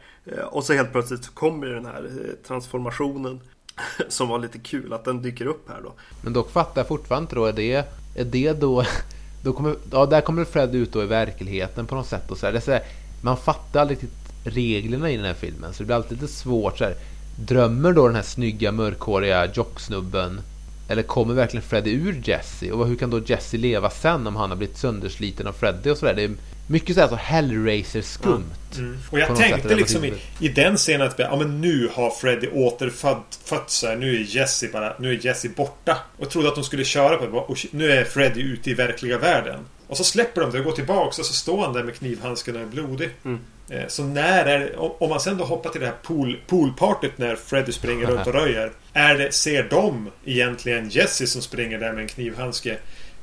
Och 0.45 0.63
så 0.63 0.73
helt 0.73 0.91
plötsligt 0.91 1.23
så 1.23 1.31
kommer 1.31 1.67
den 1.67 1.85
här 1.85 2.09
transformationen. 2.47 3.39
Som 4.09 4.27
var 4.27 4.39
lite 4.39 4.59
kul 4.59 4.93
att 4.93 5.05
den 5.05 5.21
dyker 5.21 5.45
upp 5.45 5.69
här 5.69 5.81
då. 5.83 5.93
Men 6.21 6.33
dock 6.33 6.51
fattar 6.51 6.81
jag 6.81 6.87
fortfarande 6.87 7.23
inte 7.23 7.35
då, 7.35 7.45
är 7.45 7.53
det, 7.53 7.73
är 8.15 8.25
det 8.25 8.53
då... 8.53 8.85
då 9.43 9.53
kommer, 9.53 9.75
ja, 9.91 10.05
där 10.05 10.21
kommer 10.21 10.45
Freddy 10.45 10.77
ut 10.77 10.93
då 10.93 11.03
i 11.03 11.05
verkligheten 11.05 11.85
på 11.85 11.95
något 11.95 12.07
sätt. 12.07 12.31
Och 12.31 12.37
så 12.37 12.45
här. 12.45 12.53
Det 12.53 12.59
är 12.59 12.61
så 12.61 12.71
här, 12.71 12.83
man 13.21 13.37
fattar 13.37 13.81
aldrig 13.81 13.97
riktigt 13.97 14.15
reglerna 14.43 15.11
i 15.11 15.15
den 15.15 15.25
här 15.25 15.33
filmen, 15.33 15.73
så 15.73 15.79
det 15.79 15.85
blir 15.85 15.95
alltid 15.95 16.21
lite 16.21 16.33
svårt. 16.33 16.77
Så 16.77 16.83
här. 16.83 16.95
Drömmer 17.35 17.93
då 17.93 18.07
den 18.07 18.15
här 18.15 18.23
snygga 18.23 18.71
mörkhåriga 18.71 19.51
jocksnubben? 19.53 20.41
Eller 20.87 21.03
kommer 21.03 21.33
verkligen 21.33 21.63
Freddy 21.63 21.91
ur 21.91 22.21
Jesse? 22.23 22.71
Och 22.71 22.87
hur 22.87 22.95
kan 22.95 23.09
då 23.09 23.19
Jesse 23.19 23.57
leva 23.57 23.89
sen 23.89 24.27
om 24.27 24.35
han 24.35 24.49
har 24.49 24.57
blivit 24.57 24.77
söndersliten 24.77 25.47
av 25.47 25.51
Freddy 25.51 25.89
och 25.89 25.97
sådär? 25.97 26.13
Det 26.13 26.23
är 26.23 26.31
mycket 26.69 26.95
så 26.95 27.01
här 27.01 27.07
så 27.07 27.15
Hellraiser-skumt. 27.15 28.43
Mm. 28.77 28.97
Och 29.09 29.19
jag 29.19 29.27
sätt 29.27 29.37
tänkte 29.37 29.67
det 29.67 29.75
liksom 29.75 30.05
i, 30.05 30.11
på 30.11 30.17
i 30.39 30.47
den 30.47 30.77
scenen 30.77 31.07
att 31.07 31.19
ja, 31.19 31.35
men 31.35 31.61
nu 31.61 31.89
har 31.93 32.09
Freddy 32.09 32.47
återfött 32.47 33.39
fött 33.45 33.69
sig. 33.69 33.97
Nu 33.97 34.15
är 34.15 34.35
Jesse 34.35 34.67
bara 34.73 34.93
Nu 34.99 35.13
är 35.13 35.25
Jesse 35.25 35.49
borta. 35.49 35.97
Och 36.17 36.23
jag 36.23 36.29
trodde 36.29 36.47
att 36.49 36.55
de 36.55 36.63
skulle 36.63 36.83
köra 36.83 37.17
på 37.17 37.25
det. 37.25 37.31
Och 37.31 37.57
nu 37.71 37.91
är 37.91 38.03
Freddy 38.03 38.41
ute 38.41 38.69
i 38.69 38.73
verkliga 38.73 39.17
världen. 39.17 39.59
Och 39.87 39.97
så 39.97 40.03
släpper 40.03 40.41
de 40.41 40.51
det 40.51 40.59
och 40.59 40.65
går 40.65 40.71
tillbaks 40.71 41.19
och 41.19 41.25
så 41.25 41.33
står 41.33 41.63
han 41.63 41.73
där 41.73 41.83
med 41.83 41.95
knivhandsken 41.95 42.55
och 42.55 42.61
är 42.61 42.65
blodig. 42.65 43.09
Mm. 43.25 43.39
Eh, 43.69 43.87
Så 43.87 44.03
när 44.03 44.45
är 44.45 44.79
om 44.79 44.91
om 44.99 45.09
man 45.09 45.19
sen 45.19 45.37
då 45.37 45.43
hoppar 45.43 45.69
till 45.69 45.81
det 45.81 45.87
här 45.87 45.95
pool, 46.03 46.39
poolpartyt 46.47 47.17
när 47.17 47.35
Freddy 47.35 47.71
springer 47.71 48.07
runt 48.07 48.27
och 48.27 48.33
röjer. 48.33 48.71
Är 48.93 49.17
det, 49.17 49.31
ser 49.31 49.67
de 49.69 50.11
egentligen 50.25 50.89
Jesse 50.89 51.27
som 51.27 51.41
springer 51.41 51.79
där 51.79 51.93
med 51.93 52.01
en 52.01 52.07
knivhandske? 52.07 52.77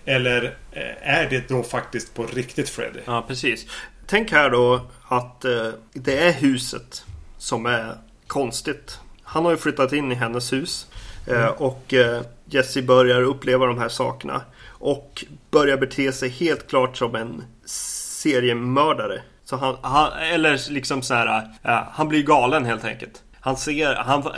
Eller 0.07 0.57
eh, 0.73 1.11
är 1.19 1.31
det 1.31 1.49
då 1.49 1.63
faktiskt 1.63 2.15
på 2.15 2.27
riktigt 2.27 2.69
Freddy? 2.69 3.01
Ja, 3.05 3.25
precis. 3.29 3.67
Tänk 4.07 4.33
här 4.33 4.51
då 4.51 4.81
att 5.09 5.45
eh, 5.45 5.69
det 5.93 6.19
är 6.19 6.33
huset 6.33 7.05
som 7.39 7.67
är 7.67 7.97
konstigt. 8.27 8.99
Han 9.23 9.45
har 9.45 9.53
ju 9.53 9.57
flyttat 9.57 9.93
in 9.93 10.13
i 10.13 10.15
hennes 10.15 10.53
hus. 10.53 10.87
Eh, 11.27 11.47
och 11.47 11.95
eh, 11.95 12.23
Jesse 12.45 12.83
börjar 12.83 13.23
uppleva 13.23 13.67
de 13.67 13.79
här 13.79 13.89
sakerna. 13.89 14.43
Och 14.69 15.25
börjar 15.51 15.77
bete 15.77 16.13
sig 16.13 16.29
helt 16.29 16.69
klart 16.69 16.97
som 16.97 17.15
en 17.15 17.45
seriemördare. 17.65 19.23
Så 19.45 19.57
han, 19.57 19.77
han 19.83 20.13
eller 20.13 20.71
liksom 20.71 21.03
så 21.03 21.15
här, 21.15 21.49
han 21.93 22.09
blir 22.09 22.23
galen 22.23 22.65
helt 22.65 22.85
enkelt. 22.85 23.23
Han 23.41 23.57
ser, 23.57 23.95
han, 23.95 24.33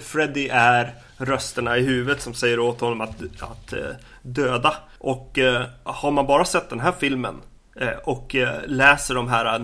Freddy 0.00 0.48
är 0.48 0.94
rösterna 1.18 1.78
i 1.78 1.82
huvudet 1.82 2.22
som 2.22 2.34
säger 2.34 2.58
åt 2.58 2.80
honom 2.80 3.00
att, 3.00 3.22
att 3.40 3.72
eh, 3.72 3.90
döda. 4.22 4.74
Och 4.98 5.38
eh, 5.38 5.66
har 5.84 6.10
man 6.10 6.26
bara 6.26 6.44
sett 6.44 6.70
den 6.70 6.80
här 6.80 6.92
filmen 6.98 7.34
eh, 7.76 7.88
och 8.04 8.34
eh, 8.34 8.60
läser 8.66 9.14
de 9.14 9.28
här 9.28 9.60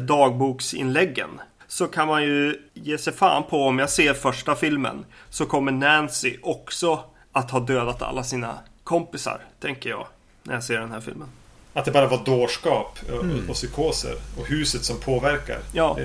dagboksinläggen. 0.00 1.30
Så 1.68 1.86
kan 1.86 2.08
man 2.08 2.22
ju 2.22 2.60
ge 2.74 2.98
sig 2.98 3.12
fan 3.12 3.42
på 3.50 3.62
om 3.62 3.78
jag 3.78 3.90
ser 3.90 4.14
första 4.14 4.54
filmen 4.54 5.04
så 5.30 5.46
kommer 5.46 5.72
Nancy 5.72 6.36
också 6.42 7.00
att 7.32 7.50
ha 7.50 7.60
dödat 7.60 8.02
alla 8.02 8.24
sina 8.24 8.58
kompisar, 8.84 9.40
tänker 9.60 9.90
jag. 9.90 10.06
När 10.42 10.54
jag 10.54 10.64
ser 10.64 10.80
den 10.80 10.92
här 10.92 11.00
filmen. 11.00 11.28
Att 11.74 11.84
det 11.84 11.90
bara 11.90 12.06
var 12.06 12.24
dårskap 12.24 12.98
och, 13.12 13.48
och 13.48 13.54
psykoser. 13.54 14.14
Och 14.38 14.46
huset 14.46 14.84
som 14.84 15.00
påverkar. 15.00 15.58
Ja. 15.72 15.98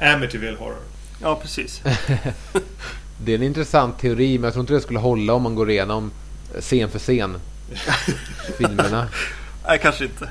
Amityville 0.00 0.58
Horror. 0.58 0.82
Ja, 1.22 1.36
precis. 1.42 1.82
Det 3.24 3.32
är 3.32 3.36
en 3.36 3.42
intressant 3.42 3.98
teori, 3.98 4.38
men 4.38 4.44
jag 4.44 4.52
tror 4.52 4.60
inte 4.62 4.72
det 4.72 4.80
skulle 4.80 4.98
hålla 4.98 5.32
om 5.32 5.42
man 5.42 5.54
går 5.54 5.70
igenom 5.70 6.10
scen 6.60 6.90
för 6.90 6.98
scen 6.98 7.36
filmerna. 8.58 9.08
Nej, 9.66 9.78
kanske 9.82 10.04
inte. 10.04 10.28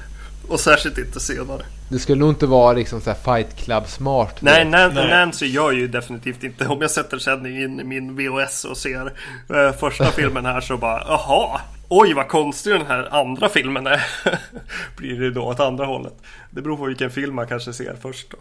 Och 0.48 0.60
särskilt 0.60 0.98
inte 0.98 1.20
senare. 1.20 1.62
Det 1.90 2.00
skulle 2.00 2.20
nog 2.20 2.30
inte 2.30 2.46
vara 2.46 2.74
liksom 2.74 3.02
så 3.02 3.10
här 3.10 3.18
Fight 3.38 3.56
Club 3.56 3.88
smart. 3.88 4.36
Nej, 4.42 4.66
Nan- 4.66 4.94
Nej. 4.94 5.10
Nancy 5.10 5.46
gör 5.46 5.72
ju 5.72 5.88
definitivt 5.88 6.44
inte. 6.44 6.68
Om 6.68 6.82
jag 6.82 6.92
sätter 6.92 7.18
sen 7.20 7.46
in 7.46 7.80
i 7.80 7.84
min 7.84 8.16
VHS 8.16 8.66
och 8.66 8.78
ser 8.78 9.14
eh, 9.50 9.72
första 9.80 10.06
filmen 10.12 10.46
här 10.46 10.62
så 10.62 10.78
bara 10.78 11.04
jaha. 11.08 11.62
Oj 11.90 12.14
vad 12.14 12.28
konstig 12.28 12.74
den 12.74 12.86
här 12.88 13.16
andra 13.22 13.50
filmen 13.50 13.88
är. 13.88 14.06
Blir 14.98 15.20
det 15.20 15.32
då 15.32 15.42
åt 15.44 15.60
andra 15.60 15.86
hållet. 15.86 16.14
Det 16.52 16.62
beror 16.62 16.78
på 16.78 16.86
vilken 16.86 17.12
film 17.12 17.36
man 17.36 17.48
kanske 17.48 17.74
ser 17.74 17.96
först 18.02 18.28
då. 18.32 18.38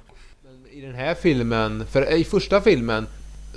I 0.72 0.80
den 0.80 0.94
här 0.94 1.14
filmen, 1.14 1.86
för 1.92 2.12
i 2.12 2.24
första 2.24 2.60
filmen 2.60 3.06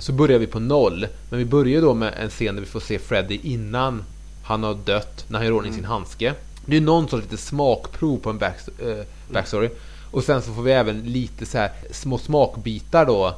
så 0.02 0.12
börjar 0.12 0.38
vi 0.38 0.46
på 0.46 0.60
noll. 0.60 1.06
Men 1.30 1.38
vi 1.38 1.44
börjar 1.44 1.82
då 1.82 1.94
med 1.94 2.14
en 2.16 2.30
scen 2.30 2.54
där 2.54 2.62
vi 2.62 2.68
får 2.68 2.80
se 2.80 2.98
Freddy 2.98 3.40
innan 3.42 4.04
han 4.44 4.62
har 4.62 4.74
dött, 4.74 5.24
när 5.28 5.38
han 5.38 5.46
gör 5.46 5.52
ordning 5.54 5.72
sin 5.72 5.84
handske. 5.84 6.34
Det 6.66 6.76
är 6.76 6.80
någon 6.80 7.08
sorts 7.08 7.22
lite 7.22 7.42
smakprov 7.42 8.18
på 8.18 8.30
en 8.30 8.38
back, 8.38 8.56
eh, 8.78 9.04
backstory. 9.32 9.68
Och 10.10 10.24
sen 10.24 10.42
så 10.42 10.52
får 10.52 10.62
vi 10.62 10.72
även 10.72 11.00
lite 11.00 11.46
så 11.46 11.58
här 11.58 11.70
små 11.90 12.18
smakbitar 12.18 13.06
då. 13.06 13.34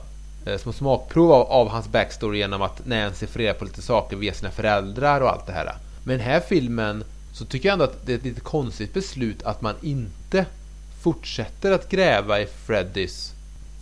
Eh, 0.46 0.58
små 0.58 0.72
smakprov 0.72 1.32
av, 1.32 1.46
av 1.46 1.68
hans 1.68 1.88
backstory 1.88 2.38
genom 2.38 2.62
att 2.62 2.86
Nancy 2.86 3.26
får 3.26 3.38
reda 3.38 3.54
på 3.54 3.64
lite 3.64 3.82
saker 3.82 4.16
via 4.16 4.34
sina 4.34 4.50
föräldrar 4.50 5.20
och 5.20 5.30
allt 5.30 5.46
det 5.46 5.52
här. 5.52 5.74
Men 6.04 6.18
den 6.18 6.26
här 6.26 6.40
filmen 6.40 7.04
så 7.32 7.44
tycker 7.44 7.68
jag 7.68 7.72
ändå 7.72 7.84
att 7.84 8.06
det 8.06 8.12
är 8.12 8.16
ett 8.16 8.24
lite 8.24 8.40
konstigt 8.40 8.94
beslut 8.94 9.42
att 9.42 9.62
man 9.62 9.74
inte 9.82 10.46
fortsätter 11.02 11.72
att 11.72 11.88
gräva 11.88 12.40
i 12.40 12.46
Freddys 12.66 13.33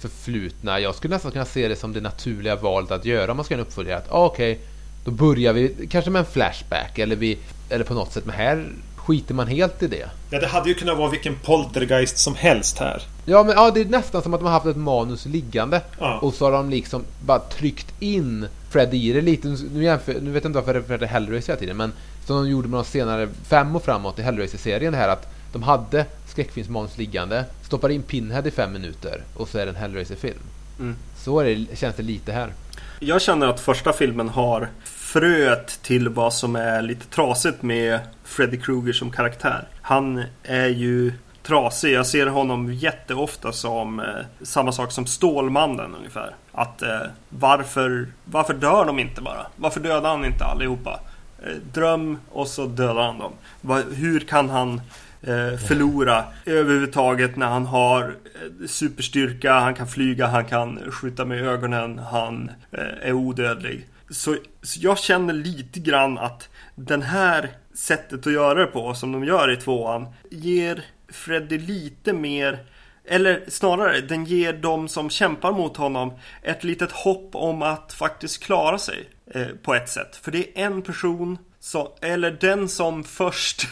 förflutna. 0.02 0.80
Jag 0.80 0.94
skulle 0.94 1.14
nästan 1.14 1.32
kunna 1.32 1.44
se 1.44 1.68
det 1.68 1.76
som 1.76 1.92
det 1.92 2.00
naturliga 2.00 2.56
valet 2.56 2.90
att 2.90 3.04
göra 3.04 3.30
om 3.30 3.36
man 3.36 3.44
ska 3.44 3.54
göra 3.54 3.62
en 3.62 3.66
uppföljare. 3.66 3.98
Att 3.98 4.12
ah, 4.12 4.26
okej, 4.26 4.60
då 5.04 5.10
börjar 5.10 5.52
vi 5.52 5.88
kanske 5.90 6.10
med 6.10 6.20
en 6.20 6.26
flashback 6.26 6.98
eller, 6.98 7.16
vi, 7.16 7.38
eller 7.68 7.84
på 7.84 7.94
något 7.94 8.12
sätt. 8.12 8.26
Men 8.26 8.34
här 8.34 8.72
skiter 8.96 9.34
man 9.34 9.46
helt 9.46 9.82
i 9.82 9.86
det. 9.86 10.08
Ja, 10.30 10.40
det 10.40 10.46
hade 10.46 10.68
ju 10.68 10.74
kunnat 10.74 10.98
vara 10.98 11.10
vilken 11.10 11.34
poltergeist 11.34 12.18
som 12.18 12.34
helst 12.34 12.78
här. 12.78 13.02
Ja, 13.24 13.42
men 13.42 13.54
ja, 13.56 13.70
det 13.70 13.80
är 13.80 13.84
nästan 13.84 14.22
som 14.22 14.34
att 14.34 14.40
de 14.40 14.44
har 14.44 14.52
haft 14.52 14.66
ett 14.66 14.76
manus 14.76 15.26
liggande. 15.26 15.80
Ja. 15.98 16.18
Och 16.18 16.34
så 16.34 16.44
har 16.44 16.52
de 16.52 16.70
liksom 16.70 17.04
bara 17.26 17.38
tryckt 17.38 17.86
in 18.00 18.46
Fred 18.70 18.94
i 18.94 19.12
det 19.12 19.20
lite. 19.20 19.48
Nu, 19.48 19.84
jämför, 19.84 20.12
nu 20.20 20.30
vet 20.30 20.44
jag 20.44 20.50
inte 20.50 20.58
varför 20.58 20.74
jag 20.74 20.80
refererar 20.80 20.98
till 20.98 21.08
Hellraiser 21.08 21.52
hela 21.52 21.60
tiden. 21.60 21.76
Men 21.76 21.92
som 22.26 22.36
de 22.36 22.50
gjorde 22.50 22.68
med 22.68 22.78
de 22.78 22.84
senare 22.84 23.28
fem 23.48 23.76
och 23.76 23.84
framåt 23.84 24.18
i 24.18 24.22
Hellraiser-serien. 24.22 24.92
Det 24.92 24.98
här 24.98 25.08
att 25.08 25.32
de 25.52 25.62
hade 25.62 26.06
skräckfilmsmanus 26.32 26.98
liggande. 26.98 27.44
Stoppar 27.62 27.88
in 27.88 28.02
Pinhead 28.02 28.46
i 28.46 28.50
fem 28.50 28.72
minuter. 28.72 29.22
Och 29.36 29.48
så 29.48 29.58
är 29.58 29.64
det 29.66 29.70
en 29.70 29.76
Hellraiser-film. 29.76 30.38
Mm. 30.78 30.96
Så 31.16 31.40
är 31.40 31.44
det, 31.44 31.78
känns 31.78 31.96
det 31.96 32.02
lite 32.02 32.32
här. 32.32 32.52
Jag 33.00 33.22
känner 33.22 33.46
att 33.46 33.60
första 33.60 33.92
filmen 33.92 34.28
har 34.28 34.68
fröet 34.84 35.82
till 35.82 36.08
vad 36.08 36.34
som 36.34 36.56
är 36.56 36.82
lite 36.82 37.06
trasigt 37.06 37.62
med 37.62 38.00
Freddy 38.24 38.56
Krueger 38.56 38.92
som 38.92 39.10
karaktär. 39.10 39.68
Han 39.82 40.24
är 40.42 40.68
ju 40.68 41.12
trasig. 41.42 41.92
Jag 41.92 42.06
ser 42.06 42.26
honom 42.26 42.72
jätteofta 42.74 43.52
som 43.52 44.00
eh, 44.00 44.06
samma 44.42 44.72
sak 44.72 44.92
som 44.92 45.06
Stålmannen 45.06 45.94
ungefär. 45.94 46.34
Att 46.52 46.82
eh, 46.82 47.00
varför, 47.28 48.06
varför 48.24 48.54
dör 48.54 48.84
de 48.84 48.98
inte 48.98 49.22
bara? 49.22 49.46
Varför 49.56 49.80
dödar 49.80 50.10
han 50.10 50.24
inte 50.24 50.44
allihopa? 50.44 51.00
Eh, 51.42 51.56
dröm 51.72 52.18
och 52.30 52.48
så 52.48 52.66
dödar 52.66 53.02
han 53.02 53.18
dem. 53.18 53.32
Va, 53.60 53.82
hur 53.92 54.20
kan 54.20 54.50
han 54.50 54.80
Eh, 55.22 55.56
förlora 55.56 56.24
överhuvudtaget 56.46 57.36
när 57.36 57.46
han 57.46 57.66
har 57.66 58.02
eh, 58.02 58.66
superstyrka, 58.66 59.52
han 59.52 59.74
kan 59.74 59.88
flyga, 59.88 60.26
han 60.26 60.44
kan 60.44 60.90
skjuta 60.90 61.24
med 61.24 61.46
ögonen, 61.46 61.98
han 61.98 62.50
eh, 62.72 63.08
är 63.08 63.12
odödlig. 63.12 63.86
Så, 64.10 64.36
så 64.62 64.78
jag 64.82 64.98
känner 64.98 65.34
lite 65.34 65.80
grann 65.80 66.18
att 66.18 66.48
den 66.74 67.02
här 67.02 67.50
sättet 67.74 68.26
att 68.26 68.32
göra 68.32 68.54
det 68.54 68.66
på, 68.66 68.94
som 68.94 69.12
de 69.12 69.24
gör 69.24 69.52
i 69.52 69.56
tvåan, 69.56 70.06
ger 70.30 70.84
Freddy 71.08 71.58
lite 71.58 72.12
mer 72.12 72.58
eller 73.04 73.44
snarare, 73.48 74.00
den 74.00 74.24
ger 74.24 74.52
de 74.52 74.88
som 74.88 75.10
kämpar 75.10 75.52
mot 75.52 75.76
honom 75.76 76.12
ett 76.42 76.64
litet 76.64 76.92
hopp 76.92 77.34
om 77.34 77.62
att 77.62 77.92
faktiskt 77.92 78.42
klara 78.42 78.78
sig 78.78 79.08
eh, 79.34 79.46
på 79.62 79.74
ett 79.74 79.88
sätt. 79.88 80.16
För 80.16 80.30
det 80.30 80.38
är 80.38 80.64
en 80.64 80.82
person, 80.82 81.38
som, 81.60 81.88
eller 82.00 82.30
den 82.30 82.68
som 82.68 83.04
först 83.04 83.68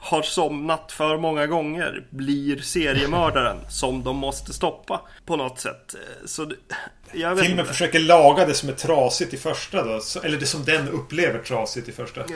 har 0.00 0.22
somnat 0.22 0.92
för 0.92 1.18
många 1.18 1.46
gånger 1.46 2.06
blir 2.10 2.56
seriemördaren 2.58 3.56
som 3.68 4.02
de 4.02 4.16
måste 4.16 4.52
stoppa 4.52 5.00
på 5.26 5.36
något 5.36 5.58
sätt. 5.60 5.94
Eh, 5.94 6.26
Så 6.26 6.44
det, 6.44 6.56
jag 7.12 7.34
vet 7.34 7.44
Filmen 7.44 7.60
inte. 7.60 7.72
försöker 7.72 7.98
laga 7.98 8.46
det 8.46 8.54
som 8.54 8.68
är 8.68 8.72
trasigt 8.72 9.34
i 9.34 9.36
första 9.36 9.84
då. 9.84 10.00
Eller 10.24 10.38
det 10.38 10.46
som 10.46 10.64
den 10.64 10.88
upplever 10.88 11.38
trasigt 11.38 11.88
i 11.88 11.92
första. 11.92 12.20
Eh, 12.20 12.26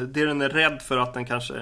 det 0.00 0.26
den 0.26 0.42
är 0.42 0.48
rädd 0.48 0.82
för 0.82 0.98
att 0.98 1.14
den 1.14 1.24
kanske 1.24 1.54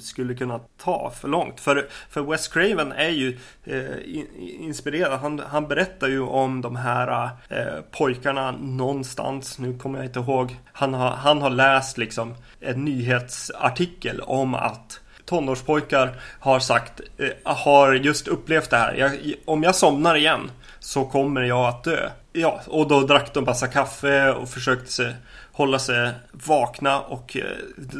skulle 0.00 0.34
kunna 0.34 0.58
ta 0.82 1.12
för 1.20 1.28
långt. 1.28 1.60
För, 1.60 1.88
för 2.10 2.20
Wes 2.20 2.48
Craven 2.48 2.92
är 2.92 3.08
ju 3.08 3.38
eh, 3.64 4.16
in, 4.16 4.26
inspirerad. 4.60 5.20
Han, 5.20 5.42
han 5.48 5.68
berättar 5.68 6.08
ju 6.08 6.20
om 6.20 6.60
de 6.60 6.76
här 6.76 7.30
eh, 7.48 7.58
pojkarna 7.90 8.50
någonstans. 8.52 9.58
Nu 9.58 9.78
kommer 9.78 9.98
jag 9.98 10.06
inte 10.06 10.18
ihåg. 10.18 10.56
Han 10.72 10.94
har, 10.94 11.10
han 11.10 11.42
har 11.42 11.50
läst 11.50 11.98
liksom 11.98 12.34
en 12.60 12.84
nyhetsartikel 12.84 14.20
om 14.20 14.54
att 14.54 15.00
tonårspojkar 15.32 16.12
har 16.40 16.60
sagt, 16.60 17.00
eh, 17.18 17.54
har 17.54 17.92
just 17.92 18.28
upplevt 18.28 18.70
det 18.70 18.76
här. 18.76 18.94
Jag, 18.94 19.34
om 19.44 19.62
jag 19.62 19.74
somnar 19.74 20.14
igen 20.14 20.50
så 20.80 21.04
kommer 21.04 21.42
jag 21.42 21.68
att 21.68 21.84
dö. 21.84 22.10
Ja, 22.32 22.60
och 22.66 22.88
då 22.88 23.00
drack 23.00 23.34
de 23.34 23.44
massa 23.44 23.66
kaffe 23.66 24.32
och 24.32 24.48
försökte 24.48 24.92
sig, 24.92 25.14
hålla 25.52 25.78
sig 25.78 26.10
vakna 26.32 27.00
och 27.00 27.36
eh, 27.36 27.44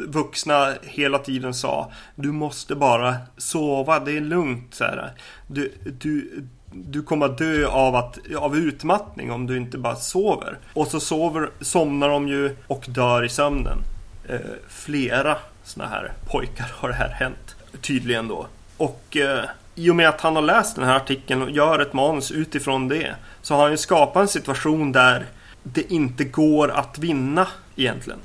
vuxna 0.07 0.73
hela 0.83 1.17
tiden 1.17 1.53
sa 1.53 1.91
Du 2.15 2.31
måste 2.31 2.75
bara 2.75 3.15
sova, 3.37 3.99
det 3.99 4.17
är 4.17 4.21
lugnt. 4.21 4.73
Så 4.73 4.83
här. 4.83 5.11
Du, 5.47 5.73
du, 6.01 6.43
du 6.71 7.03
kommer 7.03 7.25
att 7.25 7.37
dö 7.37 7.67
av, 7.67 7.95
att, 7.95 8.19
av 8.37 8.57
utmattning 8.57 9.31
om 9.31 9.47
du 9.47 9.57
inte 9.57 9.77
bara 9.77 9.95
sover. 9.95 10.57
Och 10.73 10.87
så 10.87 10.99
sover, 10.99 11.49
somnar 11.61 12.09
de 12.09 12.27
ju 12.27 12.55
och 12.67 12.85
dör 12.87 13.23
i 13.23 13.29
sömnen. 13.29 13.77
Eh, 14.29 14.39
flera 14.67 15.37
såna 15.63 15.87
här 15.87 16.13
pojkar 16.25 16.71
har 16.75 16.89
det 16.89 16.95
här 16.95 17.09
hänt. 17.09 17.55
Tydligen 17.81 18.27
då. 18.27 18.47
Och 18.77 19.17
eh, 19.17 19.45
i 19.75 19.89
och 19.89 19.95
med 19.95 20.09
att 20.09 20.21
han 20.21 20.35
har 20.35 20.43
läst 20.43 20.75
den 20.75 20.85
här 20.85 20.95
artikeln 20.95 21.41
och 21.41 21.51
gör 21.51 21.79
ett 21.79 21.93
manus 21.93 22.31
utifrån 22.31 22.87
det 22.87 23.15
så 23.41 23.55
har 23.55 23.61
han 23.61 23.71
ju 23.71 23.77
skapat 23.77 24.21
en 24.21 24.27
situation 24.27 24.91
där 24.91 25.25
det 25.63 25.93
inte 25.93 26.23
går 26.23 26.71
att 26.71 26.99
vinna 26.99 27.47
egentligen. 27.75 28.19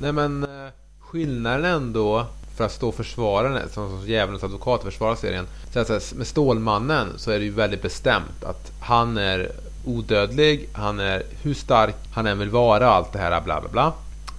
Nej 0.00 0.12
men 0.12 0.42
eh, 0.42 0.72
skillnaden 1.00 1.64
ändå 1.64 2.26
för 2.56 2.64
att 2.64 2.72
stå 2.72 2.88
och 2.88 2.94
försvara 2.94 3.48
den 3.48 3.68
som, 3.68 3.90
som 3.90 4.08
djävulens 4.08 4.44
advokat 4.44 4.82
försvarar 4.82 5.14
serien. 5.14 5.46
Så 5.72 5.80
att, 5.80 6.12
med 6.16 6.26
Stålmannen 6.26 7.08
så 7.16 7.30
är 7.30 7.38
det 7.38 7.44
ju 7.44 7.50
väldigt 7.50 7.82
bestämt 7.82 8.44
att 8.44 8.72
han 8.80 9.16
är 9.16 9.50
odödlig, 9.86 10.68
han 10.72 11.00
är 11.00 11.22
hur 11.42 11.54
stark 11.54 11.94
han 12.14 12.26
än 12.26 12.38
vill 12.38 12.50
vara 12.50 12.90
allt 12.90 13.12
det 13.12 13.18
här 13.18 13.40
bla 13.40 13.60
bla 13.60 13.70
bla. 13.70 13.92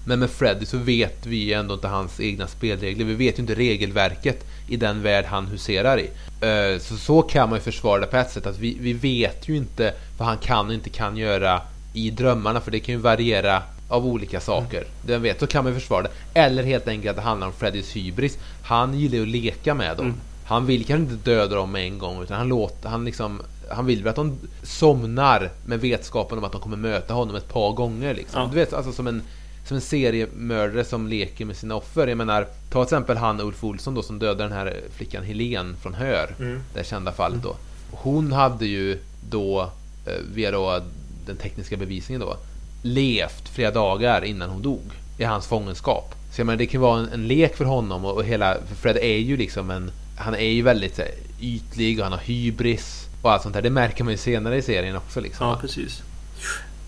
Men 0.06 0.20
med 0.20 0.30
Freddy 0.30 0.66
så 0.66 0.78
vet 0.78 1.26
vi 1.26 1.54
ändå 1.54 1.74
inte 1.74 1.88
hans 1.88 2.20
egna 2.20 2.47
spelregler. 2.47 3.06
Vi 3.06 3.14
vet 3.14 3.38
ju 3.38 3.41
inte 3.41 3.56
regelverket 3.56 4.45
i 4.68 4.78
den 4.78 5.02
värld 5.02 5.26
han 5.26 5.47
huserar 5.47 5.99
i. 5.99 6.10
Eh, 6.41 6.80
Så, 6.80 6.97
så 6.97 7.22
kan 7.22 7.49
man 7.49 7.58
ju 7.58 7.64
försvara 7.64 8.02
det 8.02 8.08
på 8.08 8.18
ett 8.18 8.32
sätt. 8.32 8.45
Att 8.45 8.60
vi, 8.60 8.78
vi 8.80 8.93
vet 8.93 9.49
ju 9.49 9.58
inte 9.58 9.93
vad 10.18 10.28
han 10.28 10.38
kan 10.38 10.68
och 10.68 10.74
inte 10.74 10.89
kan 10.89 11.18
göra 11.18 11.62
i 11.93 12.10
drömmarna. 12.10 12.62
För 12.62 12.72
det 12.72 12.80
kan 12.80 12.95
ju 12.95 13.02
variera 13.02 13.64
av 13.89 14.06
olika 14.06 14.39
saker. 14.39 14.84
Den 15.06 15.22
vet, 15.22 15.39
så 15.39 15.47
kan 15.47 15.64
man 15.64 15.74
ju 15.74 15.80
försvara 15.80 16.02
det. 16.02 16.39
Eller 16.39 16.64
helt 16.64 16.88
enkelt 16.88 17.10
att 17.10 17.16
det 17.16 17.30
handlar 17.30 17.47
om 17.47 17.54
Freddys 17.54 17.95
hybris. 17.95 18.38
Han 18.64 18.99
gillar 18.99 19.16
ju 19.16 19.22
att 19.22 19.28
leka 19.28 19.74
med 19.74 19.97
dem. 19.97 20.14
Han 20.45 20.66
vill 20.66 20.86
kanske 20.86 21.14
inte 21.14 21.30
döda 21.32 21.56
dem 21.56 21.72
med 21.72 21.86
en 21.86 21.97
gång 21.99 22.24
utan 22.24 22.38
han 22.38 22.47
låter, 22.47 22.89
han 22.89 23.06
liksom 23.06 23.41
han 23.70 23.86
vill 23.86 24.04
väl 24.04 24.10
att 24.10 24.16
de 24.16 24.38
somnar 24.64 25.49
med 25.66 25.80
vetskapen 25.80 26.38
om 26.38 26.43
att 26.43 26.52
de 26.52 26.62
kommer 26.62 26.78
möta 26.78 27.14
honom 27.14 27.36
ett 27.36 27.54
par 27.54 27.72
gånger 27.72 28.14
liksom. 28.14 28.41
Ja. 28.41 28.47
Du 28.47 28.56
vet, 28.56 28.74
alltså 28.74 28.91
som 28.91 29.08
en 29.08 29.24
som 29.66 29.76
en 29.76 29.82
seriemördare 29.82 30.84
som 30.84 31.07
leker 31.07 31.45
med 31.45 31.55
sina 31.57 31.76
offer. 31.76 32.07
Jag 32.07 32.18
menar, 32.18 32.47
ta 32.70 32.86
till 32.86 32.95
exempel 32.95 33.18
han 33.18 33.41
Ulf 33.41 33.64
Olsson 33.64 33.93
då 33.93 34.03
som 34.03 34.20
dödade 34.20 34.43
den 34.43 34.51
här 34.51 34.76
flickan 34.95 35.24
Helen 35.24 35.76
från 35.82 35.93
Hör. 35.93 36.36
Det 36.74 36.88
kända 36.88 37.12
fallet 37.12 37.43
då. 37.43 37.55
Hon 37.91 38.32
hade 38.32 38.66
ju 38.66 38.99
då, 39.30 39.62
eh, 40.05 40.14
via 40.34 40.51
då 40.51 40.82
den 41.26 41.38
tekniska 41.38 41.78
bevisningen 41.78 42.22
då, 42.22 42.38
levt 42.84 43.49
flera 43.49 43.72
dagar 43.72 44.24
innan 44.24 44.49
hon 44.49 44.62
dog 44.62 44.91
i 45.18 45.24
hans 45.24 45.47
fångenskap. 45.47 46.16
Så 46.34 46.41
jag 46.41 46.45
menar, 46.45 46.57
det 46.57 46.66
kan 46.66 46.82
vara 46.82 46.99
en, 46.99 47.09
en 47.09 47.28
lek 47.28 47.55
för 47.55 47.66
honom 47.66 48.05
och, 48.05 48.16
och 48.16 48.24
hela, 48.24 48.57
för 48.68 48.76
Fred 48.76 48.97
är 48.97 49.18
ju 49.18 49.38
liksom 49.38 49.72
en, 49.72 49.91
han 50.18 50.36
är 50.36 50.49
ju 50.49 50.62
väldigt 50.62 50.97
här, 50.97 51.12
ytlig 51.41 51.99
och 51.99 52.03
han 52.03 52.14
har 52.14 52.20
hybris. 52.20 53.07
och 53.22 53.32
allt 53.32 53.41
sånt 53.41 53.53
där. 53.53 53.62
Det 53.62 53.70
märker 53.70 54.03
man 54.03 54.14
ju 54.14 54.18
senare 54.18 54.57
i 54.57 54.62
serien 54.62 54.95
också 54.95 55.22
liksom. 55.22 55.47
Ja, 55.47 55.57
precis. 55.62 56.01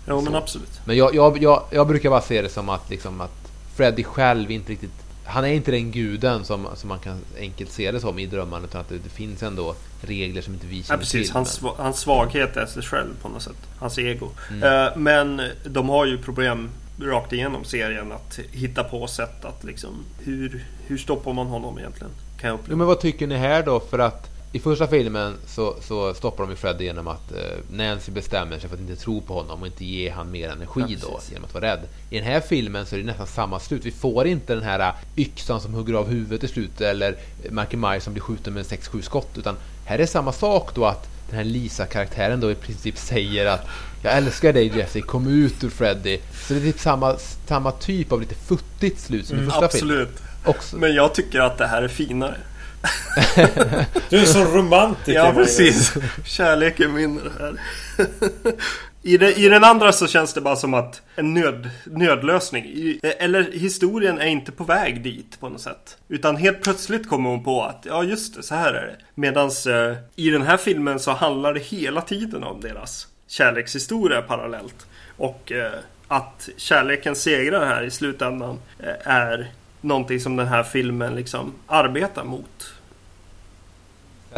Jo, 0.08 0.20
men 0.20 0.34
absolut. 0.34 0.80
Men 0.84 0.96
jag, 0.96 1.14
jag, 1.14 1.42
jag, 1.42 1.62
jag 1.70 1.86
brukar 1.86 2.10
bara 2.10 2.20
se 2.20 2.42
det 2.42 2.48
som 2.48 2.68
att, 2.68 2.90
liksom, 2.90 3.20
att 3.20 3.50
Freddy 3.76 4.04
själv 4.04 4.50
inte 4.50 4.72
riktigt... 4.72 4.90
Han 5.26 5.44
är 5.44 5.48
inte 5.48 5.70
den 5.70 5.90
guden 5.90 6.44
som, 6.44 6.66
som 6.74 6.88
man 6.88 6.98
kan 6.98 7.18
enkelt 7.38 7.70
se 7.72 7.92
det 7.92 8.00
som 8.00 8.18
i 8.18 8.26
drömmarna 8.26 8.64
utan 8.64 8.80
att 8.80 8.88
det, 8.88 8.98
det 8.98 9.08
finns 9.10 9.42
ändå 9.42 9.74
regler 10.02 10.42
som 10.42 10.54
inte 10.54 10.66
vi 10.66 10.78
Ja, 10.78 10.82
känner 10.84 10.98
precis. 10.98 11.26
till. 11.26 11.32
Hans, 11.34 11.60
sva- 11.60 11.74
hans 11.76 11.98
svaghet 12.00 12.56
är 12.56 12.66
sig 12.66 12.82
själv 12.82 13.08
på 13.22 13.28
något 13.28 13.42
sätt. 13.42 13.56
Hans 13.78 13.98
ego. 13.98 14.28
Mm. 14.50 14.86
Eh, 14.86 14.96
men 14.96 15.42
de 15.64 15.88
har 15.88 16.06
ju 16.06 16.18
problem 16.18 16.70
rakt 17.00 17.32
igenom 17.32 17.64
serien 17.64 18.12
att 18.12 18.38
hitta 18.52 18.84
på 18.84 19.06
sätt 19.06 19.44
att 19.44 19.64
liksom... 19.64 19.90
Hur, 20.24 20.64
hur 20.86 20.98
stoppar 20.98 21.32
man 21.32 21.46
honom 21.46 21.78
egentligen? 21.78 22.10
Kan 22.40 22.50
jag 22.50 22.58
uppleva. 22.58 22.76
men 22.78 22.86
vad 22.86 23.00
tycker 23.00 23.26
ni 23.26 23.36
här 23.36 23.62
då? 23.62 23.80
För 23.80 23.98
att 23.98 24.30
i 24.54 24.60
första 24.60 24.86
filmen 24.86 25.36
så, 25.46 25.76
så 25.80 26.14
stoppar 26.14 26.44
de 26.44 26.50
ju 26.50 26.56
Freddy 26.56 26.84
genom 26.84 27.08
att 27.08 27.32
eh, 27.32 27.38
Nancy 27.70 28.12
bestämmer 28.12 28.58
sig 28.58 28.68
för 28.68 28.76
att 28.76 28.82
inte 28.82 28.96
tro 28.96 29.20
på 29.20 29.34
honom 29.34 29.60
och 29.60 29.66
inte 29.66 29.84
ge 29.84 30.10
han 30.10 30.30
mer 30.30 30.48
energi 30.48 30.80
Ja, 30.88 30.96
då 31.02 31.20
genom 31.30 31.44
att 31.44 31.54
vara 31.54 31.64
rädd. 31.64 31.80
I 32.10 32.16
den 32.16 32.24
här 32.24 32.40
filmen 32.40 32.86
så 32.86 32.94
är 32.94 33.00
det 33.00 33.06
nästan 33.06 33.26
samma 33.26 33.60
slut. 33.60 33.84
Vi 33.84 33.90
får 33.90 34.26
inte 34.26 34.54
den 34.54 34.62
här 34.62 34.80
eh, 34.80 34.94
yxan 35.16 35.60
som 35.60 35.74
hugger 35.74 35.94
av 35.94 36.08
huvudet 36.08 36.44
i 36.44 36.48
slutet 36.48 36.80
eller 36.80 37.16
Michael 37.42 37.76
Myers 37.76 38.02
som 38.02 38.12
blir 38.12 38.22
skjuten 38.22 38.54
med 38.54 38.64
6-7 38.64 39.00
skott. 39.00 39.38
Utan 39.38 39.56
här 39.84 39.98
är 39.98 40.06
samma 40.06 40.32
sak 40.32 40.74
då 40.74 40.84
att 40.84 41.08
den 41.28 41.36
här 41.36 41.44
Lisa-karaktären 41.44 42.40
då 42.40 42.50
i 42.50 42.54
princip 42.54 42.98
säger 42.98 43.46
att 43.46 43.68
Jag 44.02 44.16
älskar 44.16 44.52
dig 44.52 44.78
Jesse, 44.78 45.00
kom 45.00 45.26
ut 45.26 45.64
ur 45.64 45.70
Freddy. 45.70 46.18
Så 46.46 46.54
det 46.54 46.60
är 46.60 46.64
typ 46.64 46.80
samma, 46.80 47.16
samma 47.46 47.72
typ 47.72 48.12
av 48.12 48.20
lite 48.20 48.34
futtigt 48.34 49.00
slut 49.00 49.26
som 49.26 49.38
i 49.38 49.44
första 49.44 49.68
filmen. 49.68 50.08
Absolut. 50.44 50.80
Men 50.82 50.94
jag 50.94 51.14
tycker 51.14 51.40
att 51.40 51.58
det 51.58 51.66
här 51.66 51.82
är 51.82 51.88
finare. 51.88 52.36
Du 54.08 54.18
är 54.18 54.24
sån 54.24 54.52
romantiker. 54.54 55.12
Ja, 55.12 55.32
precis. 55.32 55.94
Kärleken 56.26 56.94
vinner 56.94 57.30
här. 57.38 57.60
I, 59.06 59.18
det, 59.18 59.38
I 59.38 59.48
den 59.48 59.64
andra 59.64 59.92
så 59.92 60.06
känns 60.06 60.34
det 60.34 60.40
bara 60.40 60.56
som 60.56 60.74
att 60.74 61.02
en 61.16 61.34
nöd, 61.34 61.70
nödlösning. 61.84 62.64
I, 62.64 63.00
eller 63.02 63.52
historien 63.52 64.18
är 64.18 64.26
inte 64.26 64.52
på 64.52 64.64
väg 64.64 65.02
dit 65.02 65.40
på 65.40 65.48
något 65.48 65.60
sätt. 65.60 65.98
Utan 66.08 66.36
helt 66.36 66.62
plötsligt 66.62 67.08
kommer 67.08 67.30
hon 67.30 67.44
på 67.44 67.62
att 67.62 67.86
ja 67.88 68.04
just 68.04 68.36
det, 68.36 68.42
så 68.42 68.54
här 68.54 68.74
är 68.74 68.86
det. 68.86 68.96
Medan 69.14 69.46
eh, 69.46 69.96
i 70.16 70.30
den 70.30 70.42
här 70.42 70.56
filmen 70.56 71.00
så 71.00 71.10
handlar 71.10 71.54
det 71.54 71.60
hela 71.60 72.00
tiden 72.00 72.44
om 72.44 72.60
deras 72.60 73.08
kärlekshistoria 73.28 74.22
parallellt. 74.22 74.86
Och 75.16 75.52
eh, 75.52 75.72
att 76.08 76.48
kärleken 76.56 77.16
segrar 77.16 77.66
här 77.66 77.82
i 77.82 77.90
slutändan 77.90 78.58
eh, 78.78 79.12
är 79.12 79.52
någonting 79.80 80.20
som 80.20 80.36
den 80.36 80.46
här 80.46 80.62
filmen 80.62 81.14
liksom 81.14 81.54
arbetar 81.66 82.24
mot. 82.24 82.73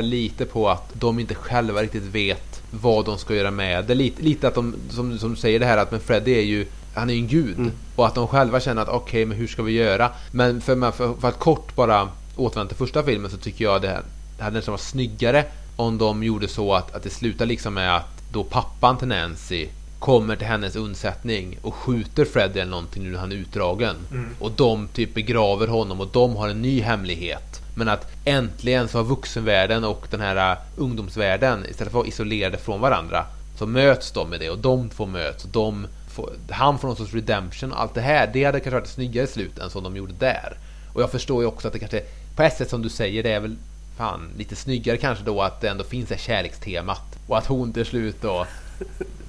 Lite 0.03 0.45
på 0.45 0.69
att 0.69 0.91
de 0.93 1.19
inte 1.19 1.35
själva 1.35 1.83
riktigt 1.83 2.03
vet 2.03 2.63
vad 2.71 3.05
de 3.05 3.19
ska 3.19 3.35
göra 3.35 3.51
med 3.51 3.85
det. 3.85 3.95
Lite, 3.95 4.23
lite 4.23 4.49
att 4.49 4.55
de, 4.55 4.75
som, 4.91 5.19
som 5.19 5.31
du 5.31 5.37
säger 5.37 5.61
det 5.61 5.67
här 5.67 5.77
att 5.79 5.91
men 5.91 6.01
Freddy 6.01 6.33
är 6.33 6.43
ju 6.43 6.67
han 6.95 7.11
är 7.11 7.15
ju 7.15 7.21
en 7.21 7.29
gud. 7.29 7.59
Mm. 7.59 7.73
Och 7.97 8.07
att 8.07 8.15
de 8.15 8.29
själva 8.29 8.61
känner 8.61 8.83
att 8.83 8.89
okej, 8.89 9.27
men 9.27 9.39
hur 9.39 9.47
ska 9.47 9.63
vi 9.63 9.73
göra? 9.73 10.11
Men 10.31 10.61
för, 10.61 10.93
för, 10.93 11.15
för 11.15 11.29
att 11.29 11.39
kort 11.39 11.77
bara 11.77 12.09
återvända 12.37 12.69
till 12.69 12.77
första 12.77 13.03
filmen 13.03 13.31
så 13.31 13.37
tycker 13.37 13.65
jag 13.65 13.83
det, 13.83 13.89
här, 13.89 14.03
det 14.39 14.45
hade 14.45 14.57
nästan 14.57 14.73
varit 14.73 14.81
snyggare 14.81 15.45
om 15.77 15.99
de 15.99 16.23
gjorde 16.23 16.49
så 16.49 16.75
att, 16.75 16.95
att 16.95 17.03
det 17.03 17.11
slutar 17.11 17.47
liksom 17.47 17.75
med 17.75 17.97
att 17.97 18.23
då 18.33 18.45
pappan 18.45 18.99
till 18.99 19.09
Nancy 19.09 19.69
kommer 19.99 20.37
till 20.37 20.47
hennes 20.47 20.77
undsättning 20.77 21.59
och 21.63 21.75
skjuter 21.75 22.25
Freddy 22.25 22.61
eller 22.61 22.71
någonting 22.71 23.03
nu 23.03 23.11
när 23.11 23.19
han 23.19 23.33
är 23.33 23.37
utdragen. 23.37 23.97
Och 24.39 24.51
de 24.51 24.89
typ 24.89 25.15
begraver 25.15 25.69
honom 25.69 26.01
och 26.01 26.09
de 26.13 26.37
har 26.37 26.49
en 26.49 26.63
ny 26.63 26.81
hemlighet. 26.81 27.61
Men 27.75 27.89
att 27.89 28.07
äntligen 28.25 28.89
så 28.89 28.99
har 28.99 29.05
vuxenvärlden 29.05 29.85
och 29.85 30.07
den 30.11 30.21
här 30.21 30.53
uh, 30.53 30.59
ungdomsvärlden 30.77 31.59
istället 31.61 31.77
för 31.79 31.87
att 31.87 31.93
vara 31.93 32.07
isolerade 32.07 32.59
från 32.59 32.81
varandra 32.81 33.27
så 33.59 33.67
möts 33.67 34.13
de 34.13 34.31
med 34.31 34.41
det 34.41 34.51
och 34.51 34.59
de 34.59 34.89
två 34.89 35.07
möts 35.07 35.45
och 35.45 35.51
de 35.51 35.87
får, 36.11 36.31
han 36.51 36.79
får 36.79 36.89
någon 36.89 36.97
sorts 36.97 37.15
redemption 37.15 37.73
och 37.73 37.81
allt 37.81 37.95
det 37.95 38.01
här. 38.01 38.31
Det 38.33 38.45
hade 38.45 38.61
kanske 38.61 38.81
varit 38.81 38.89
snyggare 38.89 39.27
slut 39.27 39.59
än 39.59 39.71
som 39.71 39.85
de 39.85 39.97
gjorde 39.97 40.13
där. 40.13 40.57
Och 40.93 41.03
jag 41.03 41.11
förstår 41.11 41.43
ju 41.43 41.49
också 41.49 41.67
att 41.67 41.73
det 41.73 41.79
kanske 41.79 42.03
på 42.37 42.43
ett 42.43 42.57
sätt 42.57 42.71
som 42.71 42.83
du 42.83 42.89
säger 42.89 43.23
det 43.23 43.33
är 43.33 43.41
väl 43.41 43.57
fan 43.97 44.29
lite 44.39 44.57
snyggare 44.57 44.97
kanske 44.97 45.25
då 45.25 45.43
att 45.43 45.61
det 45.61 45.69
ändå 45.69 45.85
finns 45.85 46.09
det 46.09 46.15
här 46.15 46.23
kärlekstemat 46.23 47.19
och 47.27 47.39
att 47.39 47.47
hon 47.47 47.73
till 47.73 47.87
slut 47.87 48.17
då 48.23 48.47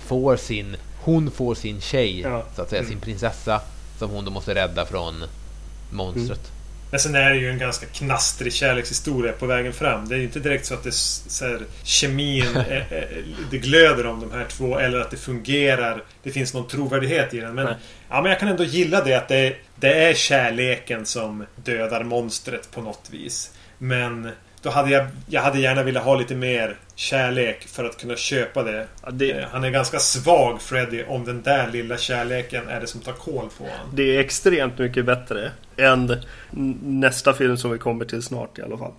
får 0.07 0.37
sin 0.37 0.75
hon 1.01 1.31
får 1.31 1.55
sin 1.55 1.81
tjej 1.81 2.19
Ja. 2.19 2.43
så 2.55 2.61
att 2.61 2.69
säga 2.69 2.83
sin 2.83 2.99
prinsessa 2.99 3.61
som 3.99 4.09
hon 4.09 4.25
då 4.25 4.31
måste 4.31 4.55
rädda 4.55 4.85
från 4.85 5.23
monstret. 5.91 6.51
Men 6.91 6.99
sen 6.99 7.15
är 7.15 7.29
det 7.29 7.37
ju 7.37 7.49
en 7.49 7.57
ganska 7.57 7.85
knastrig 7.85 8.53
kärlekshistoria 8.53 9.33
på 9.33 9.45
vägen 9.45 9.73
fram. 9.73 10.07
Det 10.07 10.15
är 10.15 10.17
ju 10.17 10.23
inte 10.23 10.39
direkt 10.39 10.65
så 10.65 10.73
att 10.73 10.83
det 10.83 10.91
så 10.91 11.45
här, 11.45 11.61
kemin, 11.83 12.55
eh, 12.55 12.93
eh, 12.93 13.03
det 13.51 13.57
glöder 13.57 14.05
om 14.05 14.19
de 14.19 14.31
här 14.31 14.45
två 14.49 14.79
eller 14.79 14.99
att 14.99 15.11
det 15.11 15.17
fungerar. 15.17 16.03
Det 16.23 16.31
finns 16.31 16.53
någon 16.53 16.67
trovärdighet 16.67 17.33
i 17.33 17.39
den. 17.39 17.55
Men, 17.55 17.65
Nej. 17.65 17.75
ja, 18.09 18.21
men 18.21 18.31
jag 18.31 18.39
kan 18.39 18.49
ändå 18.49 18.63
gilla 18.63 19.03
det 19.03 19.13
att 19.13 19.27
det, 19.27 19.55
det 19.75 19.93
är 19.93 20.13
kärleken 20.13 21.05
som 21.05 21.45
dödar 21.55 22.03
monstret 22.03 22.71
på 22.71 22.81
något 22.81 23.09
vis. 23.11 23.51
Men 23.77 24.31
då 24.67 24.73
hade 24.73 24.91
jag, 24.91 25.07
jag 25.29 25.41
hade 25.41 25.59
gärna 25.59 25.83
velat 25.83 26.03
ha 26.03 26.15
lite 26.15 26.35
mer 26.35 26.77
kärlek 26.95 27.67
för 27.67 27.85
att 27.85 27.97
kunna 27.97 28.15
köpa 28.15 28.63
det. 28.63 28.87
Ja, 29.03 29.11
det- 29.11 29.31
Eh, 29.31 29.45
Han 29.51 29.63
är 29.63 29.69
ganska 29.69 29.99
svag 29.99 30.61
Freddy 30.61 31.03
om 31.03 31.25
den 31.25 31.41
där 31.41 31.71
lilla 31.71 31.97
kärleken 31.97 32.67
är 32.67 32.79
det 32.81 32.87
som 32.87 33.01
tar 33.01 33.11
koll 33.13 33.49
på 33.57 33.63
honom. 33.63 33.89
Det 33.93 34.15
är 34.15 34.19
extremt 34.19 34.77
mycket 34.77 35.05
bättre 35.05 35.51
än 35.77 36.15
nästa 36.83 37.33
film 37.33 37.57
som 37.57 37.71
vi 37.71 37.77
kommer 37.77 38.05
till 38.05 38.21
snart 38.23 38.59
i 38.59 38.61
alla 38.61 38.77
fall. 38.77 38.91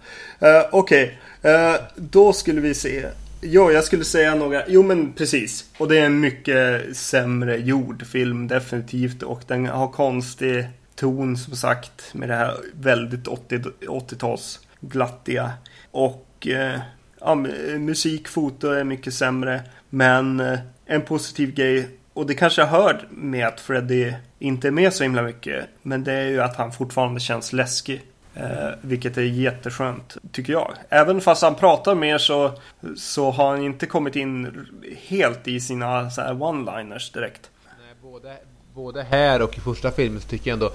Uh, 0.42 0.66
Okej, 0.72 1.18
Eh, 1.42 1.74
då 1.96 2.32
skulle 2.32 2.60
vi 2.60 2.74
se. 2.74 3.06
Jo, 3.42 3.72
jag 3.72 3.84
skulle 3.84 4.04
säga 4.04 4.34
några. 4.34 4.62
Jo, 4.68 4.82
men 4.82 5.12
precis. 5.12 5.64
Och 5.78 5.88
det 5.88 5.98
är 5.98 6.04
en 6.06 6.20
mycket 6.20 6.96
sämre 6.96 7.56
gjord 7.56 8.06
film 8.06 8.48
definitivt. 8.48 9.22
Och 9.22 9.42
den 9.46 9.66
har 9.66 9.88
konstig 9.88 10.64
ton 10.96 11.36
som 11.36 11.56
sagt 11.56 12.14
med 12.14 12.28
det 12.28 12.34
här 12.34 12.54
väldigt 12.74 13.26
80 13.28 13.58
80-tals 13.88 14.60
glattiga. 14.80 15.52
Och 15.90 16.46
eh, 16.46 16.80
ja, 17.20 17.34
musik, 17.78 18.28
foto 18.28 18.68
är 18.68 18.84
mycket 18.84 19.14
sämre. 19.14 19.62
Men 19.90 20.40
eh, 20.40 20.58
en 20.86 21.02
positiv 21.02 21.54
grej 21.54 21.88
och 22.12 22.26
det 22.26 22.34
kanske 22.34 22.62
jag 22.62 22.68
hör 22.68 23.08
med 23.10 23.46
att 23.46 23.60
Freddy 23.60 24.12
inte 24.38 24.68
är 24.68 24.72
med 24.72 24.92
så 24.92 25.02
himla 25.02 25.22
mycket. 25.22 25.66
Men 25.82 26.04
det 26.04 26.12
är 26.12 26.26
ju 26.26 26.40
att 26.40 26.56
han 26.56 26.72
fortfarande 26.72 27.20
känns 27.20 27.52
läskig. 27.52 28.02
Eh, 28.34 28.70
vilket 28.80 29.16
är 29.16 29.22
jätteskönt, 29.22 30.16
tycker 30.32 30.52
jag. 30.52 30.74
Även 30.88 31.20
fast 31.20 31.42
han 31.42 31.54
pratar 31.54 31.94
mer 31.94 32.18
så, 32.18 32.52
så 32.96 33.30
har 33.30 33.50
han 33.50 33.62
inte 33.62 33.86
kommit 33.86 34.16
in 34.16 34.66
helt 35.08 35.48
i 35.48 35.60
sina 35.60 36.08
one-liners 36.08 37.14
direkt. 37.14 37.50
Nej, 37.64 37.94
både, 38.02 38.36
både 38.74 39.02
här 39.02 39.42
och 39.42 39.58
i 39.58 39.60
första 39.60 39.90
filmen 39.90 40.20
så 40.20 40.28
tycker 40.28 40.50
jag 40.50 40.54
ändå 40.54 40.70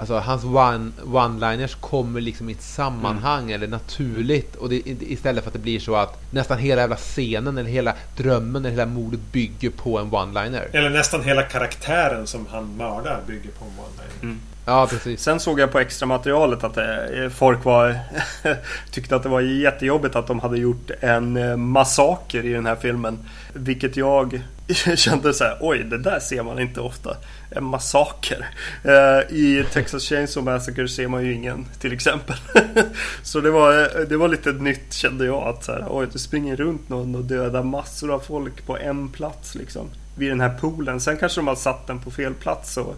Alltså 0.00 0.18
hans 0.18 0.44
one, 0.44 0.90
one-liners 1.04 1.74
kommer 1.80 2.20
liksom 2.20 2.48
i 2.48 2.52
ett 2.52 2.62
sammanhang 2.62 3.50
eller 3.50 3.66
naturligt 3.66 4.56
och 4.56 4.68
det, 4.68 4.82
istället 4.86 5.44
för 5.44 5.48
att 5.48 5.52
det 5.52 5.58
blir 5.58 5.80
så 5.80 5.96
att 5.96 6.32
nästan 6.32 6.58
hela 6.58 6.80
jävla 6.80 6.96
scenen 6.96 7.58
eller 7.58 7.70
hela 7.70 7.94
drömmen 8.16 8.64
eller 8.64 8.70
hela 8.70 8.86
mordet 8.86 9.20
bygger 9.32 9.70
på 9.70 9.98
en 9.98 10.10
one-liner. 10.10 10.68
Eller 10.72 10.90
nästan 10.90 11.24
hela 11.24 11.42
karaktären 11.42 12.26
som 12.26 12.46
han 12.46 12.76
mördar 12.76 13.20
bygger 13.26 13.50
på 13.50 13.64
en 13.64 13.70
one-liner. 13.70 14.36
Ja, 14.68 14.86
precis. 14.90 15.22
Sen 15.22 15.40
såg 15.40 15.60
jag 15.60 15.72
på 15.72 15.78
extra 15.78 16.06
materialet 16.06 16.64
att 16.64 16.76
eh, 16.76 17.28
folk 17.34 17.64
var 17.64 17.98
tyckte 18.90 19.16
att 19.16 19.22
det 19.22 19.28
var 19.28 19.40
jättejobbigt 19.40 20.16
att 20.16 20.26
de 20.26 20.40
hade 20.40 20.58
gjort 20.58 20.90
en 21.00 21.36
eh, 21.36 21.56
massaker 21.56 22.44
i 22.44 22.52
den 22.52 22.66
här 22.66 22.76
filmen. 22.76 23.18
Vilket 23.52 23.96
jag 23.96 24.40
kände 24.96 25.34
så 25.34 25.44
här, 25.44 25.56
oj 25.60 25.84
det 25.84 25.98
där 25.98 26.20
ser 26.20 26.42
man 26.42 26.58
inte 26.58 26.80
ofta. 26.80 27.16
En 27.50 27.64
massaker. 27.64 28.46
Eh, 28.84 29.36
I 29.36 29.64
Texas 29.72 30.02
Chainsaw 30.02 30.52
Massacre 30.52 30.88
ser 30.88 31.08
man 31.08 31.24
ju 31.24 31.34
ingen 31.34 31.66
till 31.80 31.92
exempel. 31.92 32.36
så 33.22 33.40
det 33.40 33.50
var, 33.50 34.04
det 34.04 34.16
var 34.16 34.28
lite 34.28 34.52
nytt 34.52 34.92
kände 34.92 35.26
jag 35.26 35.42
att 35.48 35.64
så 35.64 35.72
här, 35.72 35.86
oj 35.90 36.06
det 36.12 36.18
springer 36.18 36.56
runt 36.56 36.88
någon 36.88 37.14
och 37.14 37.24
dödar 37.24 37.62
massor 37.62 38.14
av 38.14 38.20
folk 38.20 38.66
på 38.66 38.78
en 38.78 39.08
plats 39.08 39.54
liksom. 39.54 39.86
Vid 40.16 40.30
den 40.30 40.40
här 40.40 40.58
poolen. 40.58 41.00
Sen 41.00 41.16
kanske 41.16 41.40
de 41.40 41.46
har 41.46 41.56
satt 41.56 41.86
den 41.86 42.00
på 42.00 42.10
fel 42.10 42.34
plats 42.34 42.76
och 42.76 42.96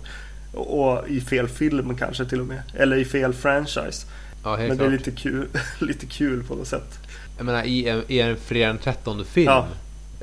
och 0.52 1.08
i 1.08 1.20
fel 1.20 1.48
film 1.48 1.96
kanske 1.96 2.24
till 2.24 2.40
och 2.40 2.46
med. 2.46 2.62
Eller 2.74 2.96
i 2.96 3.04
fel 3.04 3.32
franchise. 3.34 4.06
Ja, 4.44 4.56
Men 4.56 4.68
det 4.68 4.72
är 4.74 4.76
klart. 4.76 4.90
lite 4.92 5.10
kul, 5.10 5.48
lite 5.80 6.06
kul 6.06 6.44
på 6.44 6.54
något 6.54 6.68
sätt. 6.68 6.98
Jag 7.36 7.46
menar 7.46 7.64
i 7.64 7.88
en, 7.88 8.02
i 8.08 8.20
en 8.20 8.36
fredag 8.36 8.66
den 8.68 8.78
13 8.78 9.24
film 9.24 9.46
Ja. 9.46 9.66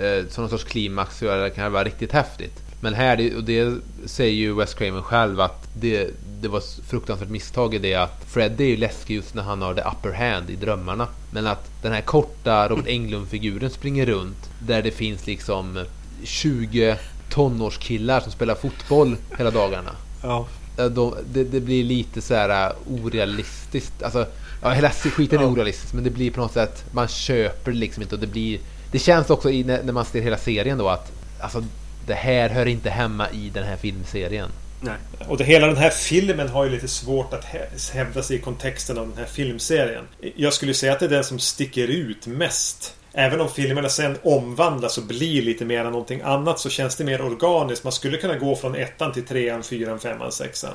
eh, 0.04 0.26
som 0.30 0.42
någon 0.44 0.50
sorts 0.50 0.64
klimax 0.64 1.18
så 1.18 1.26
det 1.26 1.50
kan 1.50 1.64
det 1.64 1.70
vara 1.70 1.84
riktigt 1.84 2.12
häftigt. 2.12 2.64
Men 2.82 2.94
här, 2.94 3.36
och 3.38 3.44
det 3.44 3.74
säger 4.06 4.34
ju 4.34 4.54
Wes 4.56 4.74
Craven 4.74 5.04
själv 5.04 5.40
att 5.42 5.68
det, 5.80 6.10
det 6.42 6.48
var 6.48 6.58
ett 6.58 6.80
fruktansvärt 6.90 7.30
misstag 7.30 7.76
i 7.76 7.78
det 7.78 7.94
att 7.96 8.24
Fred 8.28 8.62
är 8.62 8.66
ju 8.66 8.78
läskig 8.78 9.16
just 9.16 9.34
när 9.34 9.44
han 9.44 9.62
har 9.62 9.74
the 9.74 9.82
upper 9.82 10.12
hand 10.12 10.50
i 10.50 10.56
drömmarna. 10.56 11.08
Men 11.32 11.48
att 11.48 11.70
den 11.82 11.92
här 11.94 12.02
korta 12.02 12.68
Robert 12.70 12.88
Englund-figuren 12.88 13.70
springer 13.70 14.06
runt 14.06 14.50
där 14.60 14.82
det 14.82 14.92
finns 14.92 15.28
liksom 15.28 15.86
20 16.24 16.98
tonårskillar 17.30 18.20
som 18.22 18.32
spelar 18.32 18.56
fotboll 18.56 19.18
hela 19.38 19.52
dagarna. 19.52 19.92
Ja. 20.28 20.48
De, 20.90 21.16
det, 21.34 21.44
det 21.44 21.60
blir 21.60 21.84
lite 21.84 22.22
så 22.22 22.34
här 22.36 22.70
uh, 22.70 22.76
orealistiskt. 23.06 24.04
Alltså, 24.04 24.26
ja, 24.62 24.70
hela 24.70 24.90
skiten 24.90 25.40
är 25.40 25.44
Ja. 25.44 25.50
orealistisk 25.50 25.94
men 25.94 26.04
det 26.04 26.10
blir 26.10 26.32
på 26.32 26.40
något 26.40 26.54
sätt, 26.54 26.84
man 26.92 27.08
köper 27.08 27.72
liksom 27.72 28.04
inte 28.04 28.16
och 28.16 28.22
det 28.22 28.28
blir 28.28 28.60
det 28.92 29.00
känns 29.00 29.30
också 29.30 29.50
i, 29.52 29.64
när, 29.64 29.84
när 29.84 29.94
man 29.94 30.06
ser 30.06 30.22
hela 30.22 30.38
serien 30.38 30.78
då 30.78 30.90
att 30.90 31.12
alltså, 31.40 31.64
det 32.08 32.14
här 32.14 32.50
hör 32.50 32.66
inte 32.66 32.90
hemma 32.90 33.30
i 33.32 33.50
den 33.54 33.64
här 33.64 33.76
filmserien. 33.78 34.50
Nej. 34.82 34.96
Och 35.28 35.38
det, 35.38 35.44
hela 35.44 35.68
den 35.68 35.78
här 35.78 35.90
filmen 35.90 36.50
har 36.50 36.66
ju 36.66 36.72
lite 36.72 36.88
svårt 36.88 37.34
att 37.34 37.44
hä- 37.46 37.94
hävda 37.94 38.24
sig 38.24 38.38
i 38.38 38.40
kontexten 38.40 38.98
av 38.98 39.08
den 39.08 39.18
här 39.18 39.26
filmserien. 39.26 40.04
Jag 40.36 40.54
skulle 40.54 40.74
säga 40.74 40.94
att 40.94 41.00
det 41.00 41.06
är 41.06 41.10
den 41.10 41.24
som 41.24 41.40
sticker 41.40 41.88
ut 41.88 42.28
mest. 42.28 42.94
Även 43.20 43.42
om 43.42 43.50
filmerna 43.50 43.90
sen 43.90 44.18
omvandlas 44.24 44.98
och 44.98 45.04
blir 45.04 45.42
lite 45.42 45.66
mer 45.66 45.80
än 45.86 45.92
någonting 45.92 46.22
annat 46.22 46.60
så 46.60 46.70
känns 46.70 46.96
det 46.96 47.04
mer 47.04 47.22
organiskt. 47.22 47.84
Man 47.84 47.94
skulle 47.94 48.18
kunna 48.18 48.36
gå 48.36 48.56
från 48.56 48.76
ettan 48.76 49.14
till 49.14 49.26
trean, 49.26 49.64
fyran, 49.64 50.00
femman, 50.00 50.32
sexan. 50.32 50.74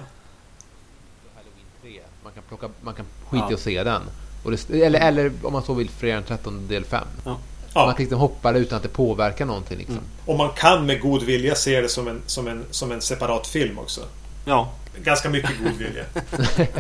Halloween 1.35 1.66
3. 1.82 2.02
Man 2.24 2.32
kan, 2.32 2.43
plocka, 2.48 2.69
man 2.81 2.94
kan 2.94 3.06
skita 3.28 3.51
i 3.51 3.55
att 3.55 3.60
se 3.60 3.85
den. 3.85 4.02
Och 4.44 4.51
det, 4.51 4.82
eller, 4.82 5.01
eller 5.01 5.32
om 5.43 5.52
man 5.52 5.62
så 5.62 5.74
vill 5.74 5.89
Fredagen 5.89 6.23
13 6.23 6.69
del 6.69 6.85
5. 6.85 7.06
Man 7.24 7.36
Ja, 7.74 7.93
kan 7.93 7.97
liksom 7.98 8.19
hoppa 8.19 8.52
det 8.52 8.59
utan 8.59 8.77
att 8.77 8.82
det 8.82 8.89
påverkar 8.89 9.44
någonting. 9.44 9.78
Liksom. 9.78 10.01
och 10.27 10.36
man 10.36 10.51
kan 10.56 10.86
med 10.86 11.01
god 11.01 11.23
vilja 11.23 11.55
se 11.55 11.81
det 11.81 11.89
som 11.89 12.09
en, 12.09 12.23
som 12.27 12.48
en, 12.48 12.64
som 12.70 12.93
en 12.93 13.01
separat 13.01 13.47
film 13.47 13.78
också. 13.78 14.01
Ja. 14.44 14.73
Ganska 15.02 15.31
mycket 15.31 15.51
god 15.64 15.73
vilja. 15.73 16.05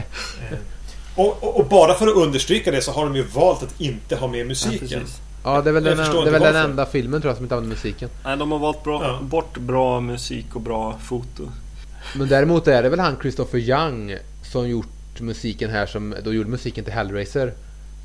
Eh, 0.50 0.58
och, 1.16 1.42
och, 1.42 1.60
och 1.60 1.66
bara 1.66 1.94
för 1.94 2.06
att 2.06 2.16
understryka 2.16 2.70
det 2.70 2.82
så 2.82 2.92
har 2.92 3.04
de 3.04 3.16
ju 3.16 3.22
valt 3.22 3.62
att 3.62 3.80
inte 3.80 4.16
ha 4.16 4.28
med 4.28 4.40
ja 4.40 4.44
musiken. 4.44 5.00
precis. 5.00 5.20
Ja, 5.44 5.62
det 5.62 5.70
är 5.70 5.74
väl, 5.74 5.84
den, 5.84 5.96
förstår 5.96 6.24
det 6.24 6.30
väl 6.30 6.42
den 6.42 6.56
enda 6.56 6.86
filmen 6.86 7.20
tror 7.20 7.30
jag 7.30 7.36
som 7.36 7.44
inte 7.44 7.54
använder 7.54 7.76
musiken. 7.76 8.08
Nej, 8.24 8.36
de 8.36 8.52
har 8.52 8.58
valt 8.58 8.84
bra, 8.84 9.02
Ja. 9.04 9.18
bort 9.22 9.58
bra 9.58 10.00
musik 10.00 10.46
och 10.54 10.60
bra 10.60 10.98
foto. 11.04 11.48
Men 12.16 12.28
däremot 12.28 12.68
är 12.68 12.82
det 12.82 12.88
väl 12.88 13.00
han 13.00 13.16
Christopher 13.22 13.58
Young 13.58 14.16
som 14.52 14.68
gjort 14.68 15.20
musiken 15.20 15.70
här 15.70 15.86
som 15.86 16.14
då 16.24 16.32
gjorde 16.32 16.50
musiken 16.50 16.84
till 16.84 16.92
Hellraiser. 16.92 17.52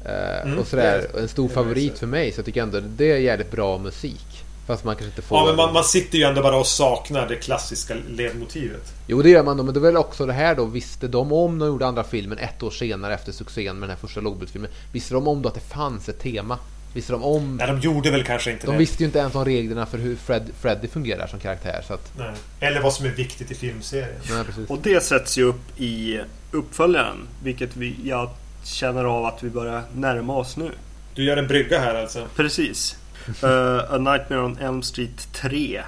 Eh, 0.06 0.42
Mm, 0.48 0.60
och 0.60 0.68
sådär. 0.68 1.08
är- 1.14 1.20
En 1.20 1.28
stor 1.28 1.50
favorit 1.50 2.00
för 2.00 2.08
mig 2.08 2.32
så 2.32 2.40
jag 2.40 2.46
tycker 2.46 2.62
ändå 2.64 2.80
det 2.80 3.12
är 3.12 3.18
jävligt 3.18 3.52
bra 3.52 3.78
musik. 3.78 4.44
Fast 4.68 4.84
man 4.84 4.96
kanske 4.96 5.10
inte 5.10 5.22
får... 5.22 5.38
Ja, 5.38 5.46
men 5.46 5.56
man, 5.56 5.74
man 5.74 5.84
sitter 5.84 6.18
ju 6.18 6.24
ändå 6.24 6.42
bara 6.42 6.56
och 6.58 6.68
saknar 6.68 7.28
det 7.28 7.36
klassiska 7.36 7.94
ledmotivet. 8.10 8.94
Jo 9.08 9.22
det 9.22 9.30
gör 9.30 9.44
man 9.44 9.58
då, 9.58 9.64
men 9.64 9.74
det 9.74 9.80
är 9.80 9.82
väl 9.82 9.98
också 9.98 10.26
det 10.26 10.34
här 10.34 10.56
då. 10.56 10.66
Visste 10.66 11.08
de 11.08 11.34
om 11.34 11.60
de 11.60 11.68
gjorde 11.68 11.88
andra 11.88 12.04
filmen 12.04 12.38
ett 12.38 12.64
år 12.64 12.72
senare 12.72 13.14
efter 13.14 13.32
succén 13.32 13.80
med 13.80 13.90
den 13.90 13.96
här 13.98 14.08
första 14.08 14.22
lågbudgetfilmen. 14.22 14.72
Visste 14.92 15.14
de 15.14 15.28
om 15.28 15.42
då 15.42 15.50
att 15.50 15.56
det 15.56 15.62
fanns 15.74 16.10
ett 16.10 16.20
tema? 16.20 16.58
Visste 16.98 17.12
de 17.14 17.24
om... 17.24 17.58
Nej, 17.58 17.68
de 17.68 17.80
gjorde 17.80 18.12
väl 18.12 18.24
kanske 18.24 18.52
inte 18.52 18.66
De 18.66 18.72
det. 18.72 18.78
visste 18.78 19.04
ju 19.04 19.06
inte 19.06 19.20
ens 19.20 19.36
om 19.36 19.46
reglerna 19.46 19.86
för 19.86 19.98
hur 19.98 20.16
Fred, 20.16 20.50
Freddy 20.62 20.88
fungerar 20.88 21.28
som 21.28 21.40
karaktär. 21.40 21.84
Så 21.88 21.94
att, 21.94 22.12
Nej. 22.18 22.32
Eller 22.60 22.82
vad 22.82 22.94
som 22.94 23.06
är 23.06 23.10
viktigt 23.10 23.52
i 23.52 23.56
filmserien. 23.56 24.10
nej, 24.30 24.44
precis. 24.44 24.70
Och 24.70 24.80
det 24.84 25.04
sätts 25.04 25.38
ju 25.38 25.44
upp 25.44 25.80
i 25.82 26.20
uppföljaren. 26.52 27.18
Vilket 27.44 27.76
vi, 27.78 27.96
jag 28.04 28.30
känner 28.64 29.04
av 29.06 29.26
att 29.26 29.44
vi 29.44 29.50
börjar 29.50 29.82
närma 29.96 30.36
oss 30.38 30.58
nu. 30.58 30.72
Du 31.14 31.24
gör 31.24 31.38
en 31.38 31.48
brygga 31.48 31.80
här 31.80 31.96
alltså. 31.96 32.28
Precis. 32.36 32.98
Eh, 33.44 33.94
A 33.94 33.98
Nightmare 33.98 34.40
on 34.42 34.58
Elm 34.58 34.82
Street 34.82 35.28
3. 35.34 35.82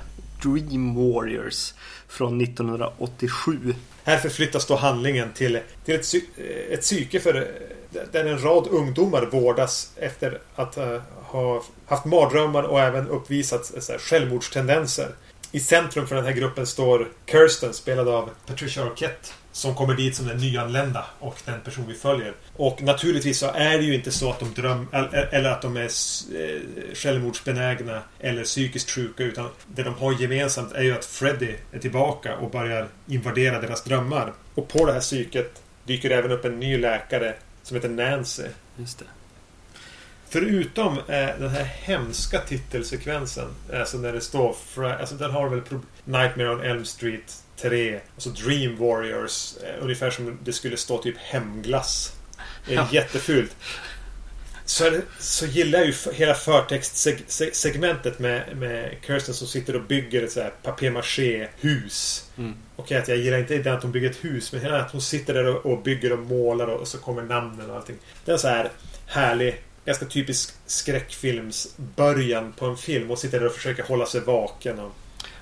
Dream 0.44 0.96
Warriors. 0.96 1.74
Från 2.08 2.42
1987. 2.42 3.76
Här 4.04 4.18
förflyttas 4.18 4.66
då 4.66 4.76
handlingen 4.76 5.28
till, 5.34 5.60
till 5.86 5.96
ett, 5.96 6.14
eh, 6.38 6.74
ett 6.74 6.82
psyke 6.82 7.20
för 7.20 7.48
där 8.12 8.26
en 8.26 8.44
rad 8.44 8.68
ungdomar 8.68 9.26
vårdas 9.26 9.92
efter 9.96 10.40
att 10.56 10.78
eh, 10.78 11.02
ha 11.22 11.64
haft 11.86 12.06
mardrömmar 12.06 12.64
och 12.64 12.80
även 12.80 13.08
uppvisat 13.08 13.76
eh, 13.76 13.80
så 13.80 13.92
här, 13.92 14.00
självmordstendenser. 14.00 15.10
I 15.52 15.60
centrum 15.60 16.08
för 16.08 16.16
den 16.16 16.26
här 16.26 16.32
gruppen 16.32 16.68
står 16.68 17.08
Kirsten, 17.26 17.74
spelad 17.74 18.08
av 18.08 18.30
Patricia 18.48 18.84
Arquette. 18.84 19.30
Som 19.52 19.76
kommer 19.76 19.94
dit 19.96 20.16
som 20.16 20.28
den 20.28 20.38
nyanlända 20.38 21.06
och 21.20 21.36
den 21.46 21.62
person 21.62 21.86
vi 21.88 21.94
följer. 21.94 22.34
Och 22.56 22.82
naturligtvis 22.82 23.40
så 23.40 23.46
är 23.46 23.78
det 23.78 23.84
ju 23.84 23.96
inte 23.96 24.12
så 24.12 24.30
att 24.30 24.40
de 24.40 24.54
drömmer 24.54 25.28
eller 25.32 25.50
att 25.50 25.62
de 25.62 25.78
är 25.78 25.82
eh, 25.82 26.62
självmordsbenägna 26.94 28.02
eller 28.20 28.44
psykiskt 28.44 28.92
sjuka 28.92 29.24
utan 29.24 29.50
det 29.68 29.84
de 29.84 29.94
har 29.94 30.22
gemensamt 30.22 30.74
är 30.74 30.84
ju 30.84 30.94
att 30.94 31.06
Freddy 31.06 31.56
är 31.72 31.80
tillbaka 31.80 32.38
och 32.38 32.52
börjar 32.52 32.88
invadera 33.08 33.62
deras 33.62 33.84
drömmar. 33.84 34.34
Och 34.56 34.68
på 34.68 34.86
det 34.86 34.94
här 34.94 35.00
psyket 35.00 35.62
dyker 35.84 36.10
även 36.10 36.32
upp 36.32 36.46
en 36.46 36.60
ny 36.60 36.78
läkare 36.78 37.36
som 37.70 37.76
heter 37.76 37.90
Nancy. 37.90 38.44
Just 38.78 39.00
det. 39.00 39.06
Förutom 40.30 40.98
eh, 40.98 41.04
den 41.40 41.50
här 41.50 41.64
hemska 41.64 42.40
titelsekvensen, 42.40 43.48
alltså 43.74 43.98
när 43.98 44.14
det 44.14 44.22
står... 44.22 44.56
Alltså 45.00 45.16
den 45.16 45.32
har 45.32 45.50
väl 45.50 45.62
Nightmare 46.06 46.50
on 46.50 46.62
Elm 46.62 46.86
Street 46.86 47.44
3, 47.62 48.00
och 48.16 48.22
så 48.22 48.30
Dream 48.30 48.76
Warriors, 48.78 49.54
eh, 49.64 49.84
ungefär 49.84 50.10
som 50.12 50.38
det 50.44 50.54
skulle 50.54 50.78
stå 50.78 50.98
typ 50.98 51.18
hemglass. 51.18 52.14
Det 52.68 52.74
är 52.74 52.78
Ja. 52.78 52.88
jättefult. 52.92 53.56
Så, 54.70 55.02
så 55.20 55.46
gillar 55.46 55.80
jag 55.80 55.88
ju 55.88 55.94
hela 56.14 56.34
förtextsegmentet 56.34 58.20
med, 58.20 58.58
med 58.58 58.96
Kirsten 59.08 59.34
som 59.34 59.48
sitter 59.48 59.76
och 59.76 59.84
bygger 59.84 60.24
ett 60.24 60.32
så 60.32 60.42
här 60.42 60.54
papier-maché-hus. 60.64 62.30
Mm. 62.38 62.56
Okej, 62.76 62.98
att 62.98 63.08
jag 63.08 63.18
gillar 63.18 63.54
inte 63.54 63.74
att 63.74 63.84
hon 63.84 63.92
bygger 63.92 64.10
ett 64.10 64.26
hus, 64.26 64.54
men 64.54 64.62
hela 64.62 64.82
att 64.82 64.92
hon 64.92 65.02
sitter 65.02 65.34
där 65.34 65.46
och, 65.46 65.66
och 65.66 65.84
bygger 65.84 66.12
och 66.12 66.20
målar 66.20 66.68
och, 66.68 66.88
så 66.88 66.98
kommer 66.98 67.22
namnen 67.22 67.70
och 67.70 67.76
allting. 67.76 67.96
Det 68.26 68.32
är 68.32 68.38
så 68.38 68.48
här 68.48 68.72
härlig, 69.06 69.62
ganska 69.86 70.06
typisk 70.06 70.54
skräckfilmsbörjan 70.66 72.54
på 72.54 72.66
en 72.66 72.78
film 72.78 73.12
och 73.12 73.20
sitter 73.20 73.40
där 73.40 73.48
och 73.48 73.54
försöker 73.54 73.84
hålla 73.84 74.06
sig 74.06 74.22
vaken. 74.22 74.80
Och, 74.80 74.92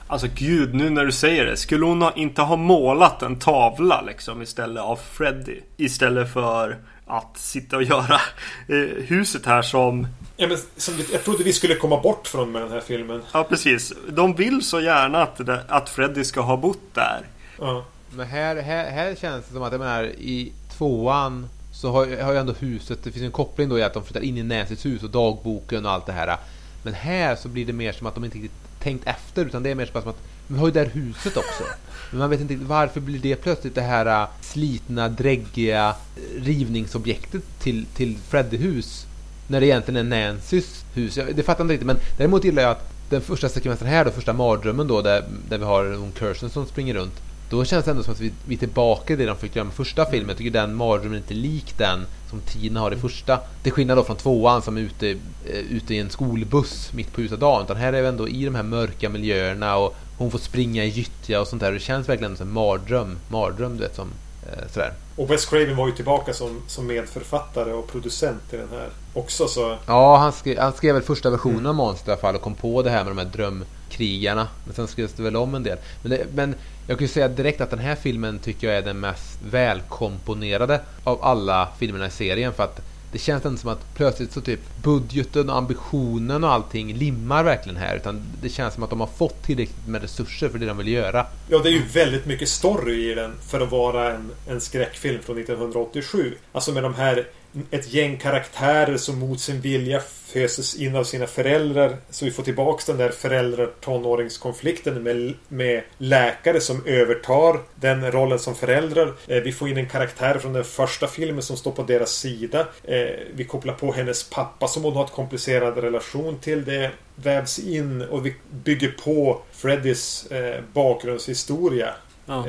Alltså 0.07 0.27
gud, 0.35 0.73
nu 0.73 0.89
när 0.89 1.05
du 1.05 1.11
säger 1.11 1.45
det. 1.45 1.57
Skulle 1.57 1.85
hon 1.85 2.01
ha, 2.01 2.13
inte 2.15 2.41
ha 2.41 2.55
målat 2.55 3.21
en 3.21 3.39
tavla 3.39 4.01
liksom 4.01 4.41
istället 4.41 4.83
av 4.83 4.95
Freddy? 4.95 5.59
Istället 5.77 6.33
för 6.33 6.77
att 7.07 7.37
sitta 7.37 7.75
och 7.77 7.83
göra 7.83 8.21
eh, 8.67 9.03
huset 9.05 9.45
här 9.45 9.61
som... 9.61 10.07
ja, 10.37 10.47
men, 10.47 10.57
som, 10.77 10.93
jag 11.11 11.23
trodde 11.23 11.43
vi 11.43 11.53
skulle 11.53 11.75
komma 11.75 12.01
bort 12.01 12.27
från 12.27 12.51
med 12.51 12.61
den 12.61 12.71
här 12.71 12.79
filmen. 12.79 13.21
Ja 13.33 13.43
precis. 13.43 13.93
De 14.09 14.35
vill 14.35 14.61
så 14.61 14.79
gärna 14.79 15.23
att, 15.23 15.45
det 15.45 15.63
att 15.67 15.89
Freddy 15.89 16.23
ska 16.23 16.41
ha 16.41 16.57
bott 16.57 16.93
där. 16.93 17.21
Ja. 17.59 17.85
Men 18.09 18.27
här, 18.27 18.55
här, 18.55 18.91
här 18.91 19.15
känns 19.15 19.45
det 19.45 19.53
som 19.53 19.63
att, 19.63 19.71
jag 19.71 19.79
menar, 19.79 20.03
i 20.03 20.51
tvåan 20.77 21.47
så 21.73 21.91
har, 21.91 22.21
har 22.23 22.31
ju 22.31 22.39
ändå 22.39 22.53
huset, 22.53 23.03
det 23.03 23.11
finns 23.11 23.25
en 23.25 23.31
koppling 23.31 23.69
då 23.69 23.79
i 23.79 23.83
att 23.83 23.93
de 23.93 24.03
flyttar 24.03 24.21
in 24.21 24.37
i 24.37 24.43
Nancys 24.43 24.85
hus 24.85 25.03
och 25.03 25.09
dagboken 25.09 25.85
och 25.85 25.91
allt 25.91 26.05
det 26.05 26.11
här. 26.11 26.37
Men 26.83 26.93
här 26.93 27.35
så 27.35 27.47
blir 27.47 27.65
det 27.65 27.73
mer 27.73 27.91
som 27.91 28.07
att 28.07 28.15
de 28.15 28.25
inte 28.25 28.37
riktigt 28.37 28.66
tänkt 28.87 29.07
efter 29.07 29.45
utan 29.45 29.63
det 29.63 29.69
är 29.69 29.75
mer 29.75 29.85
som 29.85 30.09
att 30.09 30.23
vi 30.47 30.57
har 30.57 30.67
ju 30.67 30.73
det 30.73 30.79
här 30.79 30.91
huset 30.93 31.37
också. 31.37 31.63
Men 32.11 32.19
man 32.19 32.29
vet 32.29 32.41
inte 32.41 32.55
varför 32.55 32.99
blir 32.99 33.19
det 33.19 33.35
plötsligt 33.35 33.75
det 33.75 33.81
här 33.81 34.21
äh, 34.21 34.27
slitna, 34.41 35.09
dräggiga 35.09 35.89
äh, 35.89 36.43
rivningsobjektet 36.43 37.43
till, 37.59 37.85
till 37.85 38.17
Freddy-hus. 38.29 39.05
När 39.47 39.59
det 39.59 39.65
egentligen 39.65 40.13
är 40.13 40.29
Nancys 40.29 40.85
hus. 40.93 41.17
Jag, 41.17 41.35
det 41.35 41.43
fattar 41.43 41.59
jag 41.59 41.65
inte 41.65 41.73
riktigt 41.73 41.87
men 41.87 41.99
däremot 42.17 42.43
gillar 42.43 42.63
jag 42.63 42.71
att 42.71 42.89
den 43.09 43.21
första 43.21 43.49
sekvensen 43.49 43.87
här 43.87 44.05
då, 44.05 44.11
första 44.11 44.33
mardrömmen 44.33 44.87
då 44.87 45.01
där, 45.01 45.23
där 45.49 45.57
vi 45.57 45.65
har 45.65 45.95
hon 45.95 46.11
Kirsten 46.19 46.49
som 46.49 46.65
springer 46.65 46.93
runt. 46.93 47.21
Då 47.49 47.65
känns 47.65 47.85
det 47.85 47.91
ändå 47.91 48.03
som 48.03 48.13
att 48.13 48.19
vi, 48.19 48.31
vi 48.45 48.55
är 48.55 48.59
tillbaka 48.59 49.13
i 49.13 49.15
det 49.15 49.25
de 49.25 49.37
fick 49.37 49.55
göra 49.55 49.65
med 49.65 49.73
första 49.73 50.05
filmen. 50.05 50.29
Jag 50.29 50.37
tycker 50.37 50.51
den 50.51 50.75
mardrömmen 50.75 51.13
är 51.13 51.17
inte 51.17 51.33
lik 51.33 51.77
den 51.77 52.05
som 52.29 52.39
Tina 52.41 52.79
har 52.79 52.91
i 52.91 52.95
första. 52.95 53.39
Till 53.63 53.71
skillnad 53.71 53.97
då 53.97 54.03
från 54.03 54.15
tvåan 54.15 54.61
som 54.61 54.77
är 54.77 54.81
ute, 54.81 55.09
eh, 55.09 55.59
ute 55.69 55.95
i 55.95 55.99
en 55.99 56.09
skolbuss 56.09 56.93
mitt 56.93 57.13
på 57.13 57.21
ljusa 57.21 57.35
dagen. 57.35 57.63
Utan 57.63 57.77
här 57.77 57.93
är 57.93 58.01
vi 58.01 58.07
ändå 58.07 58.27
i 58.27 58.45
de 58.45 58.55
här 58.55 58.63
mörka 58.63 59.09
miljöerna 59.09 59.77
och 59.77 59.95
hon 60.17 60.31
får 60.31 60.39
springa 60.39 60.85
i 60.85 60.87
gyttja 60.87 61.41
och 61.41 61.47
sånt 61.47 61.61
där. 61.61 61.71
Det 61.71 61.79
känns 61.79 62.09
verkligen 62.09 62.37
som 62.37 62.47
en 62.47 62.53
mardröm. 62.53 63.17
Mardröm 63.29 63.77
du 63.77 63.83
vet 63.83 63.95
som 63.95 64.07
eh, 64.47 64.67
sådär. 64.73 64.93
Och 65.15 65.31
Wes 65.31 65.45
Craven 65.45 65.75
var 65.75 65.87
ju 65.87 65.93
tillbaka 65.93 66.33
som, 66.33 66.61
som 66.67 66.87
medförfattare 66.87 67.73
och 67.73 67.87
producent 67.87 68.53
i 68.53 68.57
den 68.57 68.69
här 68.71 68.89
också 69.13 69.47
så... 69.47 69.77
Ja, 69.85 70.17
han 70.17 70.31
skrev, 70.31 70.59
han 70.59 70.73
skrev 70.73 70.93
väl 70.93 71.03
första 71.03 71.29
versionen 71.29 71.65
av 71.65 71.75
monstret 71.75 72.07
i 72.07 72.11
alla 72.11 72.21
fall 72.21 72.35
och 72.35 72.41
kom 72.41 72.55
på 72.55 72.81
det 72.81 72.89
här 72.89 73.03
med 73.03 73.15
de 73.15 73.17
här 73.17 73.31
drömkrigarna. 73.33 74.47
Men 74.65 74.75
sen 74.75 74.87
skrevs 74.87 75.13
det 75.13 75.23
väl 75.23 75.35
om 75.35 75.55
en 75.55 75.63
del. 75.63 75.77
Men, 76.01 76.11
det, 76.11 76.25
men 76.33 76.55
jag 76.87 76.97
kan 76.97 77.07
ju 77.07 77.13
säga 77.13 77.27
direkt 77.27 77.61
att 77.61 77.69
den 77.69 77.79
här 77.79 77.95
filmen 77.95 78.39
tycker 78.39 78.67
jag 78.67 78.77
är 78.77 78.81
den 78.81 78.99
mest 78.99 79.39
välkomponerade 79.51 80.81
av 81.03 81.23
alla 81.23 81.69
filmerna 81.79 82.07
i 82.07 82.11
serien. 82.11 82.53
För 82.53 82.63
att 82.63 82.81
det 83.11 83.17
känns 83.17 83.45
inte 83.45 83.61
som 83.61 83.69
att 83.69 83.95
plötsligt 83.95 84.31
så 84.31 84.41
typ 84.41 84.59
budgeten 84.83 85.49
och 85.49 85.57
ambitionen 85.57 86.43
och 86.43 86.51
allting 86.51 86.93
limmar 86.93 87.43
verkligen 87.43 87.77
här. 87.77 87.95
Utan 87.95 88.21
det 88.41 88.49
känns 88.49 88.73
som 88.73 88.83
att 88.83 88.89
de 88.89 88.99
har 88.99 89.07
fått 89.07 89.43
tillräckligt 89.43 89.87
med 89.87 90.01
resurser 90.01 90.49
för 90.49 90.59
det 90.59 90.65
de 90.65 90.77
vill 90.77 90.87
göra. 90.87 91.25
Ja, 91.47 91.59
det 91.59 91.69
är 91.69 91.73
ju 91.73 91.85
väldigt 91.93 92.25
mycket 92.25 92.49
story 92.49 93.11
i 93.11 93.15
den 93.15 93.33
för 93.47 93.61
att 93.61 93.71
vara 93.71 94.13
en, 94.13 94.31
en 94.47 94.61
skräckfilm 94.61 95.21
från 95.21 95.37
1987. 95.37 96.35
Alltså 96.51 96.71
med 96.71 96.83
de 96.83 96.93
här 96.93 97.27
ett 97.71 97.93
gäng 97.93 98.17
karaktärer 98.17 98.97
som 98.97 99.19
mot 99.19 99.39
sin 99.39 99.61
vilja 99.61 100.01
föses 100.27 100.75
in 100.75 100.95
av 100.95 101.03
sina 101.03 101.27
föräldrar. 101.27 101.97
Så 102.09 102.25
vi 102.25 102.31
får 102.31 102.43
tillbaks 102.43 102.85
den 102.85 102.97
där 102.97 103.09
föräldrar-tonåringskonflikten 103.09 105.03
med, 105.03 105.33
med 105.47 105.83
läkare 105.97 106.61
som 106.61 106.85
övertar 106.85 107.59
den 107.75 108.11
rollen 108.11 108.39
som 108.39 108.55
föräldrar. 108.55 109.13
Eh, 109.27 109.41
vi 109.41 109.51
får 109.51 109.69
in 109.69 109.77
en 109.77 109.89
karaktär 109.89 110.37
från 110.37 110.53
den 110.53 110.63
första 110.63 111.07
filmen 111.07 111.41
som 111.41 111.57
står 111.57 111.71
på 111.71 111.83
deras 111.83 112.11
sida. 112.11 112.67
Eh, 112.83 113.09
vi 113.33 113.43
kopplar 113.43 113.73
på 113.73 113.91
hennes 113.91 114.29
pappa 114.29 114.67
som 114.67 114.83
hon 114.83 114.93
har 114.93 115.05
ett 115.05 115.11
komplicerad 115.11 115.77
relation 115.77 116.39
till. 116.39 116.65
Det 116.65 116.91
vävs 117.15 117.59
in 117.59 118.01
och 118.01 118.25
vi 118.25 118.35
bygger 118.63 118.91
på 119.03 119.41
Freddys 119.51 120.31
eh, 120.31 120.61
bakgrundshistoria. 120.73 121.89
Ja. 122.25 122.45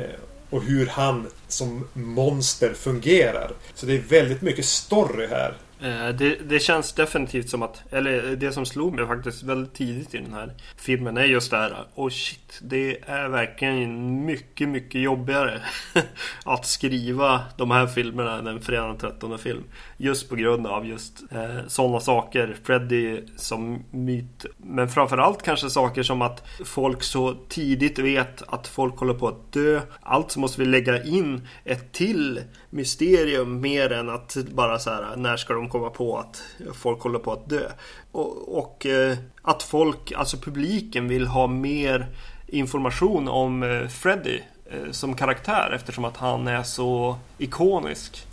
Och 0.49 0.63
hur 0.63 0.85
han 0.85 1.27
som 1.47 1.87
monster 1.93 2.73
fungerar. 2.73 3.51
Så 3.73 3.85
det 3.85 3.93
är 3.93 3.99
väldigt 3.99 4.41
mycket 4.41 4.65
story 4.65 5.27
här. 5.27 5.57
Eh, 5.81 6.09
det, 6.09 6.49
det 6.49 6.59
känns 6.59 6.93
definitivt 6.93 7.49
som 7.49 7.63
att, 7.63 7.93
eller 7.93 8.35
det 8.35 8.51
som 8.51 8.65
slog 8.65 8.93
mig 8.93 9.07
faktiskt 9.07 9.43
väldigt 9.43 9.73
tidigt 9.73 10.15
i 10.15 10.17
den 10.17 10.33
här 10.33 10.53
filmen 10.77 11.17
är 11.17 11.23
just 11.23 11.51
det 11.51 11.57
här. 11.57 11.85
Oh 11.95 12.09
shit, 12.09 12.59
det 12.61 12.97
är 13.05 13.27
verkligen 13.27 14.25
mycket, 14.25 14.69
mycket 14.69 15.01
jobbigare 15.01 15.61
att 16.45 16.65
skriva 16.65 17.41
de 17.57 17.71
här 17.71 17.87
filmerna 17.87 18.37
än 18.37 18.47
en 18.47 18.61
fredag 18.61 18.87
den 18.87 18.97
13 18.97 19.39
film. 19.39 19.63
Just 19.97 20.29
på 20.29 20.35
grund 20.35 20.67
av 20.67 20.87
just 20.87 21.23
eh, 21.31 21.67
sådana 21.67 21.99
saker. 21.99 22.55
Freddy 22.63 23.21
som 23.35 23.83
myt. 23.91 24.45
Men 24.57 24.89
framförallt 24.89 25.43
kanske 25.43 25.69
saker 25.69 26.03
som 26.03 26.21
att 26.21 26.47
folk 26.65 27.03
så 27.03 27.33
tidigt 27.49 27.99
vet 27.99 28.41
att 28.47 28.67
folk 28.67 28.97
håller 28.97 29.13
på 29.13 29.27
att 29.27 29.51
dö. 29.51 29.81
Alltså 30.01 30.39
måste 30.39 30.61
vi 30.61 30.67
lägga 30.67 31.03
in 31.03 31.47
ett 31.65 31.91
till 31.91 32.41
mysterium 32.69 33.61
mer 33.61 33.91
än 33.91 34.09
att 34.09 34.37
bara 34.51 34.79
så 34.79 34.89
här 34.89 35.15
när 35.15 35.37
ska 35.37 35.53
de 35.53 35.69
komma 35.69 35.89
på 35.89 36.17
att 36.17 36.41
folk 36.73 37.01
håller 37.01 37.19
på 37.19 37.33
att 37.33 37.49
dö. 37.49 37.71
Och, 38.11 38.57
och 38.57 38.85
eh, 38.85 39.17
att 39.41 39.63
folk, 39.63 40.11
alltså 40.11 40.37
publiken 40.37 41.07
vill 41.07 41.27
ha 41.27 41.47
mer 41.47 42.07
information 42.47 43.27
om 43.27 43.63
eh, 43.63 43.87
Freddy 43.87 44.39
eh, 44.65 44.91
som 44.91 45.15
karaktär 45.15 45.71
eftersom 45.75 46.05
att 46.05 46.17
han 46.17 46.47
är 46.47 46.63
så 46.63 47.17
ikonisk. 47.37 48.25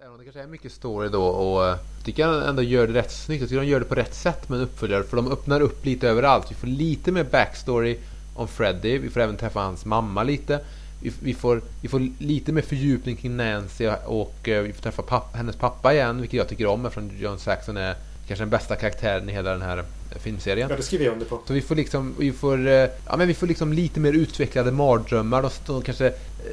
Även 0.00 0.12
om 0.12 0.18
det 0.18 0.24
kanske 0.24 0.42
är 0.42 0.46
mycket 0.46 0.72
story 0.72 1.08
då 1.08 1.24
och 1.24 1.64
Jag 1.64 1.78
tycker 2.04 2.22
jag 2.22 2.48
ändå 2.48 2.62
gör 2.62 2.86
det 2.86 2.92
rätt 2.92 3.12
snyggt. 3.12 3.40
Jag 3.40 3.48
tycker 3.48 3.60
de 3.60 3.66
gör 3.66 3.80
det 3.80 3.86
på 3.86 3.94
rätt 3.94 4.14
sätt 4.14 4.48
med 4.48 4.58
en 4.58 4.64
uppföljare 4.64 5.04
för 5.04 5.16
de 5.16 5.32
öppnar 5.32 5.60
upp 5.60 5.84
lite 5.84 6.08
överallt. 6.08 6.50
Vi 6.50 6.54
får 6.54 6.66
lite 6.66 7.12
mer 7.12 7.24
backstory 7.24 7.98
om 8.36 8.48
Freddy. 8.48 8.98
Vi 8.98 9.10
får 9.10 9.20
även 9.20 9.36
träffa 9.36 9.60
hans 9.60 9.84
mamma 9.84 10.22
lite. 10.22 10.60
Vi, 11.04 11.12
vi, 11.20 11.34
får, 11.34 11.62
vi 11.82 11.88
får 11.88 12.08
lite 12.18 12.52
mer 12.52 12.62
fördjupning 12.62 13.16
kring 13.16 13.36
Nancy 13.36 13.86
och 14.06 14.34
och 14.44 14.48
vi 14.48 14.72
får 14.72 14.82
träffa 14.82 15.02
pappa, 15.02 15.36
hennes 15.36 15.56
pappa 15.56 15.94
igen, 15.94 16.20
vilket 16.20 16.38
jag 16.38 16.48
tycker 16.48 16.66
om 16.66 16.86
eftersom 16.86 17.10
John 17.18 17.38
Saxon 17.38 17.76
är 17.76 17.94
kanske 18.28 18.42
den 18.42 18.50
bästa 18.50 18.76
karaktären 18.76 19.28
i 19.28 19.32
hela 19.32 19.50
den 19.50 19.62
här 19.62 19.84
filmserien. 20.20 20.70
Ja, 20.70 20.76
det 20.76 20.82
skriver 20.82 21.04
jag 21.04 21.12
under 21.12 21.26
på. 21.26 21.40
Så 21.46 21.52
vi 21.52 21.60
får 21.60 21.74
liksom, 21.74 22.14
vi 22.18 22.32
får, 22.32 22.66
eh, 22.68 22.88
ja 23.06 23.16
men 23.16 23.28
vi 23.28 23.34
får 23.34 23.46
liksom 23.46 23.72
lite 23.72 24.00
mer 24.00 24.12
utvecklade 24.12 24.72
mardrömmar. 24.72 25.42
De, 25.42 25.50
de 25.66 25.82
kanske 25.82 26.06
eh, 26.06 26.12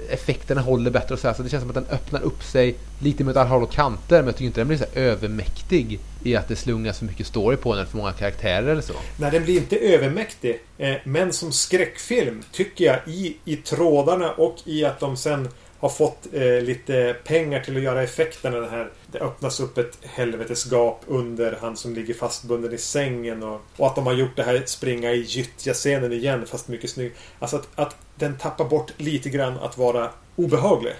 effekterna 0.09 0.61
håller 0.61 0.91
bättre 0.91 1.13
och 1.13 1.19
så 1.19 1.27
här. 1.27 1.35
Så 1.35 1.43
det 1.43 1.49
känns 1.49 1.61
som 1.61 1.69
att 1.69 1.75
den 1.75 1.87
öppnar 1.91 2.21
upp 2.21 2.43
sig 2.43 2.75
lite 2.99 3.23
med 3.23 3.37
alla 3.37 3.49
håll 3.49 3.63
och 3.63 3.71
kanter. 3.71 4.17
Men 4.17 4.25
jag 4.25 4.35
tycker 4.35 4.45
inte 4.45 4.59
den 4.59 4.67
blir 4.67 4.77
så 4.77 4.85
övermäktig 4.95 5.99
i 6.23 6.35
att 6.35 6.47
det 6.47 6.55
slungas 6.55 6.99
för 6.99 7.05
mycket 7.05 7.27
story 7.27 7.57
på 7.57 7.75
den 7.75 7.87
för 7.87 7.97
många 7.97 8.11
karaktärer 8.11 8.67
eller 8.67 8.81
så. 8.81 8.93
Nej, 9.17 9.31
den 9.31 9.43
blir 9.43 9.57
inte 9.57 9.77
övermäktig. 9.77 10.59
Eh, 10.77 10.95
men 11.03 11.33
som 11.33 11.51
skräckfilm 11.51 12.43
tycker 12.51 12.85
jag 12.85 12.99
i, 13.05 13.37
i 13.45 13.55
trådarna 13.55 14.31
och 14.31 14.57
i 14.65 14.85
att 14.85 14.99
de 14.99 15.17
sen 15.17 15.49
har 15.81 15.89
fått 15.89 16.27
eh, 16.33 16.61
lite 16.61 17.15
pengar 17.23 17.59
till 17.59 17.77
att 17.77 17.83
göra 17.83 18.03
effekterna. 18.03 18.57
Den 18.57 18.69
här, 18.69 18.89
det 19.11 19.19
öppnas 19.19 19.59
upp 19.59 19.77
ett 19.77 19.97
helvetesgap 20.03 21.03
under 21.07 21.57
han 21.61 21.77
som 21.77 21.93
ligger 21.93 22.13
fastbunden 22.13 22.73
i 22.73 22.77
sängen. 22.77 23.43
Och, 23.43 23.61
och 23.77 23.87
att 23.87 23.95
de 23.95 24.05
har 24.05 24.13
gjort 24.13 24.35
det 24.35 24.43
här 24.43 24.63
springa 24.65 25.11
i 25.11 25.21
gyttja-scenen 25.21 26.13
igen 26.13 26.45
fast 26.45 26.67
mycket 26.67 26.89
snyggt. 26.89 27.17
Alltså 27.39 27.55
att, 27.57 27.67
att 27.75 27.95
den 28.15 28.37
tappar 28.37 28.65
bort 28.65 28.93
lite 28.97 29.29
grann 29.29 29.57
att 29.59 29.77
vara 29.77 30.09
obehaglig. 30.35 30.93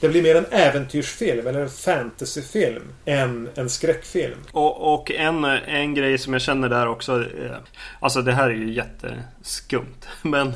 Det 0.00 0.08
blir 0.08 0.22
mer 0.22 0.34
en 0.34 0.46
äventyrsfilm 0.50 1.46
eller 1.46 1.60
en 1.60 1.70
fantasyfilm 1.70 2.82
än 3.04 3.48
en 3.54 3.70
skräckfilm. 3.70 4.38
Och, 4.52 4.94
och 4.94 5.10
en, 5.10 5.44
en 5.44 5.94
grej 5.94 6.18
som 6.18 6.32
jag 6.32 6.42
känner 6.42 6.68
där 6.68 6.88
också. 6.88 7.20
Eh, 7.20 7.56
alltså 8.00 8.22
det 8.22 8.32
här 8.32 8.50
är 8.50 8.54
ju 8.54 8.72
jätteskumt. 8.72 10.08
Men 10.22 10.48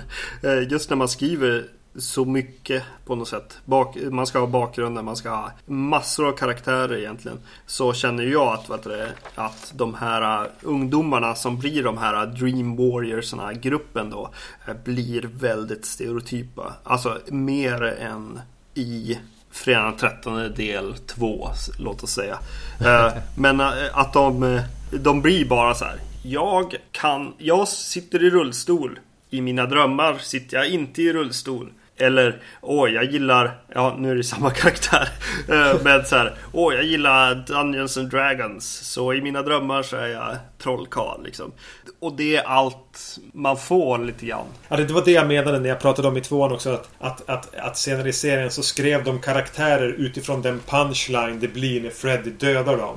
eh, 0.43 0.69
just 0.71 0.91
när 0.91 0.97
man 0.97 1.09
skriver 1.09 1.65
så 1.99 2.25
mycket 2.25 2.83
på 3.05 3.15
något 3.15 3.29
sätt. 3.29 3.59
Bak, 3.65 3.97
man 4.11 4.27
ska 4.27 4.39
ha 4.39 4.47
bakgrunden, 4.47 5.05
man 5.05 5.17
ska 5.17 5.31
ha 5.31 5.51
massor 5.67 6.29
av 6.29 6.33
karaktärer 6.33 6.99
egentligen. 6.99 7.39
Så 7.67 7.93
känner 7.93 8.25
jag 8.25 8.55
att, 8.55 8.71
vet 8.71 8.83
du, 8.83 9.07
att 9.35 9.73
de 9.77 9.95
här 9.95 10.51
ungdomarna 10.63 11.35
som 11.35 11.59
blir 11.59 11.83
de 11.83 11.99
här 11.99 12.27
Dream 12.27 12.77
Warriorsarna, 12.77 13.53
gruppen 13.53 14.11
då, 14.11 14.31
uh, 14.69 14.75
blir 14.85 15.31
väldigt 15.33 15.85
stereotypa. 15.85 16.73
Alltså 16.85 17.19
mer 17.29 17.83
än 17.83 18.41
i 18.75 19.19
Fredag 19.57 19.83
den 19.83 19.97
13 19.97 20.55
del 20.57 20.95
2, 20.95 21.51
låt 21.79 22.03
oss 22.03 22.11
säga. 22.11 22.39
Eh, 22.81 23.13
Men 23.39 23.61
eh, 23.61 23.69
att 23.93 24.13
de, 24.13 24.43
eh, 24.43 24.63
de 24.91 25.23
blir 25.23 25.45
bara 25.45 25.75
så 25.75 25.85
här. 25.85 25.97
Jag 26.23 26.77
kan, 26.93 27.35
jag 27.39 27.69
sitter 27.69 28.25
i 28.25 28.31
rullstol. 28.31 28.99
I 29.31 29.41
mina 29.41 29.67
drömmar 29.67 30.19
sitter 30.19 30.57
jag 30.57 30.69
inte 30.69 31.03
i 31.03 31.13
rullstol. 31.13 31.73
Eller, 31.99 32.43
åh 32.61 32.91
jag 32.91 33.05
gillar, 33.05 33.59
ja 33.75 33.97
nu 33.99 34.11
är 34.11 34.15
det 34.15 34.25
samma 34.25 34.51
karaktär. 34.61 35.09
Eh, 35.49 35.77
Men 35.85 36.05
så 36.05 36.17
här, 36.17 36.35
åh 36.53 36.75
jag 36.75 36.85
gillar 36.85 37.35
Dungeons 37.35 37.97
and 37.97 38.11
Dragons. 38.11 38.67
Så 38.69 39.15
i 39.15 39.21
mina 39.23 39.43
drömmar 39.43 39.83
så 39.83 39.97
är 39.97 40.07
jag 40.07 40.37
trollkarl 40.63 41.25
liksom. 41.25 41.53
Och 42.01 42.17
det 42.17 42.37
är 42.37 42.43
allt 42.43 43.19
man 43.33 43.57
får 43.57 43.99
lite 43.99 44.27
grann. 44.27 44.47
Ja, 44.69 44.77
det 44.77 44.93
var 44.93 45.05
det 45.05 45.13
jag 45.13 45.29
menade 45.29 45.59
när 45.59 45.69
jag 45.69 45.81
pratade 45.81 46.09
om 46.09 46.17
i 46.17 46.21
tvåan 46.21 46.53
också. 46.53 46.71
Att, 46.71 46.89
att, 46.99 47.29
att, 47.29 47.55
att 47.55 47.77
senare 47.79 48.09
i 48.09 48.13
serien 48.13 48.51
så 48.51 48.63
skrev 48.63 49.05
de 49.05 49.21
karaktärer 49.21 49.89
utifrån 49.89 50.43
den 50.43 50.61
punchline 50.67 51.41
det 51.41 51.49
blir 51.49 51.83
när 51.83 51.91
Freddy 51.91 52.31
dödar 52.31 52.77
dem. 52.77 52.97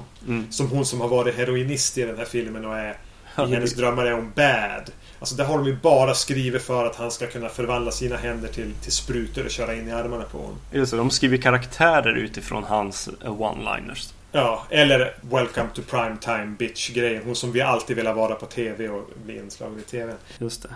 Som 0.50 0.68
hon 0.70 0.86
som 0.86 1.02
har 1.02 1.08
varit 1.08 1.36
heroinist 1.36 1.98
i 1.98 2.04
den 2.04 2.18
här 2.18 2.26
filmen 2.26 2.66
och 2.66 2.78
är 2.78 2.98
i 3.38 3.42
hennes 3.54 3.74
drömmar 3.76 4.06
är 4.06 4.12
hon 4.12 4.32
bad. 4.36 4.92
Alltså 5.20 5.36
det 5.36 5.44
har 5.44 5.58
de 5.58 5.68
ju 5.68 5.76
bara 5.76 6.14
skrivit 6.14 6.62
för 6.62 6.86
att 6.86 6.96
han 6.96 7.12
ska 7.12 7.28
kunna 7.28 7.50
förvandla 7.50 7.92
sina 7.92 8.18
händer 8.18 8.48
till, 8.48 8.74
till 8.84 8.92
sprutor 8.92 9.46
och 9.46 9.52
köra 9.52 9.76
in 9.76 9.88
i 9.88 9.92
armarna 9.92 10.24
på 10.24 10.38
honom. 10.38 10.58
Just 10.72 10.92
det, 10.92 10.98
de 10.98 11.10
skriver 11.10 11.38
karaktärer 11.38 12.16
utifrån 12.16 12.64
hans 12.64 13.10
eh, 13.24 13.42
one-liners. 13.42 14.14
Ja, 14.32 14.66
eller 14.70 15.16
Welcome 15.22 15.70
to 15.74 15.82
Primetime 15.82 16.56
Bitch-grejen. 16.60 17.22
Hon 17.26 17.36
som 17.36 17.52
vi 17.52 17.62
alltid 17.62 17.96
vill 17.96 18.06
vara 18.06 18.36
på 18.36 18.46
TV 18.46 18.90
och 18.90 19.10
bli 19.26 19.38
inslagen 19.38 19.80
i 19.80 19.82
TV. 19.82 20.14
Just 20.38 20.64
det. 20.64 20.70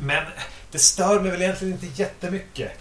Men 0.00 0.24
det 0.70 0.78
stör 0.78 1.20
mig 1.20 1.30
väl 1.30 1.42
egentligen 1.42 1.74
inte 1.74 2.02
jättemycket. 2.02 2.72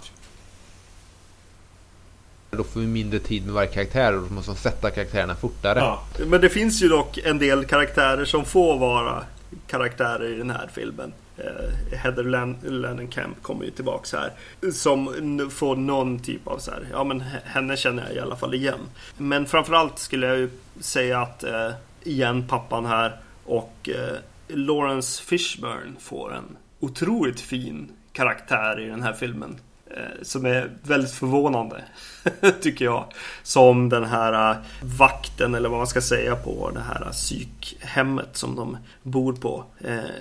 Då 2.52 2.64
får 2.64 2.80
vi 2.80 2.88
mindre 2.88 3.20
tid 3.20 3.46
med 3.46 3.54
varje 3.54 3.70
karaktär 3.70 4.16
och 4.16 4.22
då 4.22 4.34
måste 4.34 4.50
man 4.50 4.58
sätta 4.58 4.92
karaktärerna 4.92 5.36
fortare. 5.36 5.80
Ja. 5.80 6.04
Men 6.26 6.42
det 6.42 6.50
finns 6.50 6.82
ju 6.82 6.88
dock 6.88 7.18
en 7.18 7.40
del 7.40 7.66
karaktärer 7.66 8.26
som 8.26 8.46
får 8.46 8.78
vara 8.78 9.24
karaktärer 9.68 10.30
i 10.34 10.36
den 10.36 10.50
här 10.50 10.70
filmen. 10.74 11.14
Eh, 11.38 11.98
Heather 11.98 12.24
Lan- 12.24 12.58
Langenkamp 12.64 13.42
kommer 13.44 13.66
ju 13.66 13.72
tillbaks 13.72 14.14
här. 14.14 14.32
Som 14.72 15.50
får 15.54 15.76
någon 15.76 16.20
typ 16.20 16.48
av 16.48 16.58
så 16.58 16.72
här, 16.72 16.88
ja 16.92 17.04
men 17.04 17.22
henne 17.46 17.78
känner 17.78 18.04
jag 18.08 18.14
i 18.16 18.20
alla 18.20 18.36
fall 18.36 18.54
igen. 18.54 18.80
Men 19.18 19.46
framförallt 19.46 20.00
skulle 20.00 20.28
jag 20.28 20.38
ju 20.38 20.50
säga 20.80 21.22
att 21.22 21.44
eh, 21.44 21.72
igen 22.04 22.48
pappan 22.48 22.86
här 22.86 23.20
och 23.46 23.90
eh, 23.90 24.18
Lawrence 24.48 25.24
Fishburne 25.24 25.92
får 26.00 26.34
en 26.36 26.58
otroligt 26.80 27.40
fin 27.42 27.92
karaktär 28.12 28.80
i 28.80 28.86
den 28.86 29.04
här 29.04 29.14
filmen. 29.14 29.56
Eh, 29.98 30.22
som 30.22 30.46
är 30.46 30.72
väldigt 30.82 31.12
förvånande, 31.12 31.84
tycker 32.62 32.86
jag. 32.86 33.06
Som 33.44 33.90
den 33.90 34.04
här 34.04 34.52
eh, 34.52 34.58
vakten, 34.82 35.56
eller 35.56 35.70
vad 35.70 35.78
man 35.78 35.88
ska 35.88 36.02
säga, 36.02 36.36
på 36.36 36.72
det 36.74 36.82
här 36.82 37.02
eh, 37.06 37.12
psykhemmet 37.12 38.30
som 38.32 38.56
de 38.56 38.78
bor 39.04 39.34
på. 39.34 39.64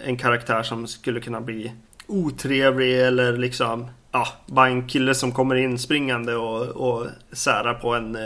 En 0.05 0.16
karaktär 0.16 0.62
som 0.62 0.86
skulle 0.86 1.20
kunna 1.20 1.40
bli 1.40 1.73
otrevlig 2.07 3.01
eller 3.01 3.36
liksom 3.36 3.89
Ja, 4.15 4.28
bara 4.47 4.69
en 4.69 4.89
kille 4.89 5.15
som 5.15 5.32
kommer 5.32 5.55
in 5.55 5.78
springande 5.78 6.35
och, 6.35 6.62
och 6.62 7.07
särar 7.32 7.74
på 7.74 7.94
en, 7.94 8.19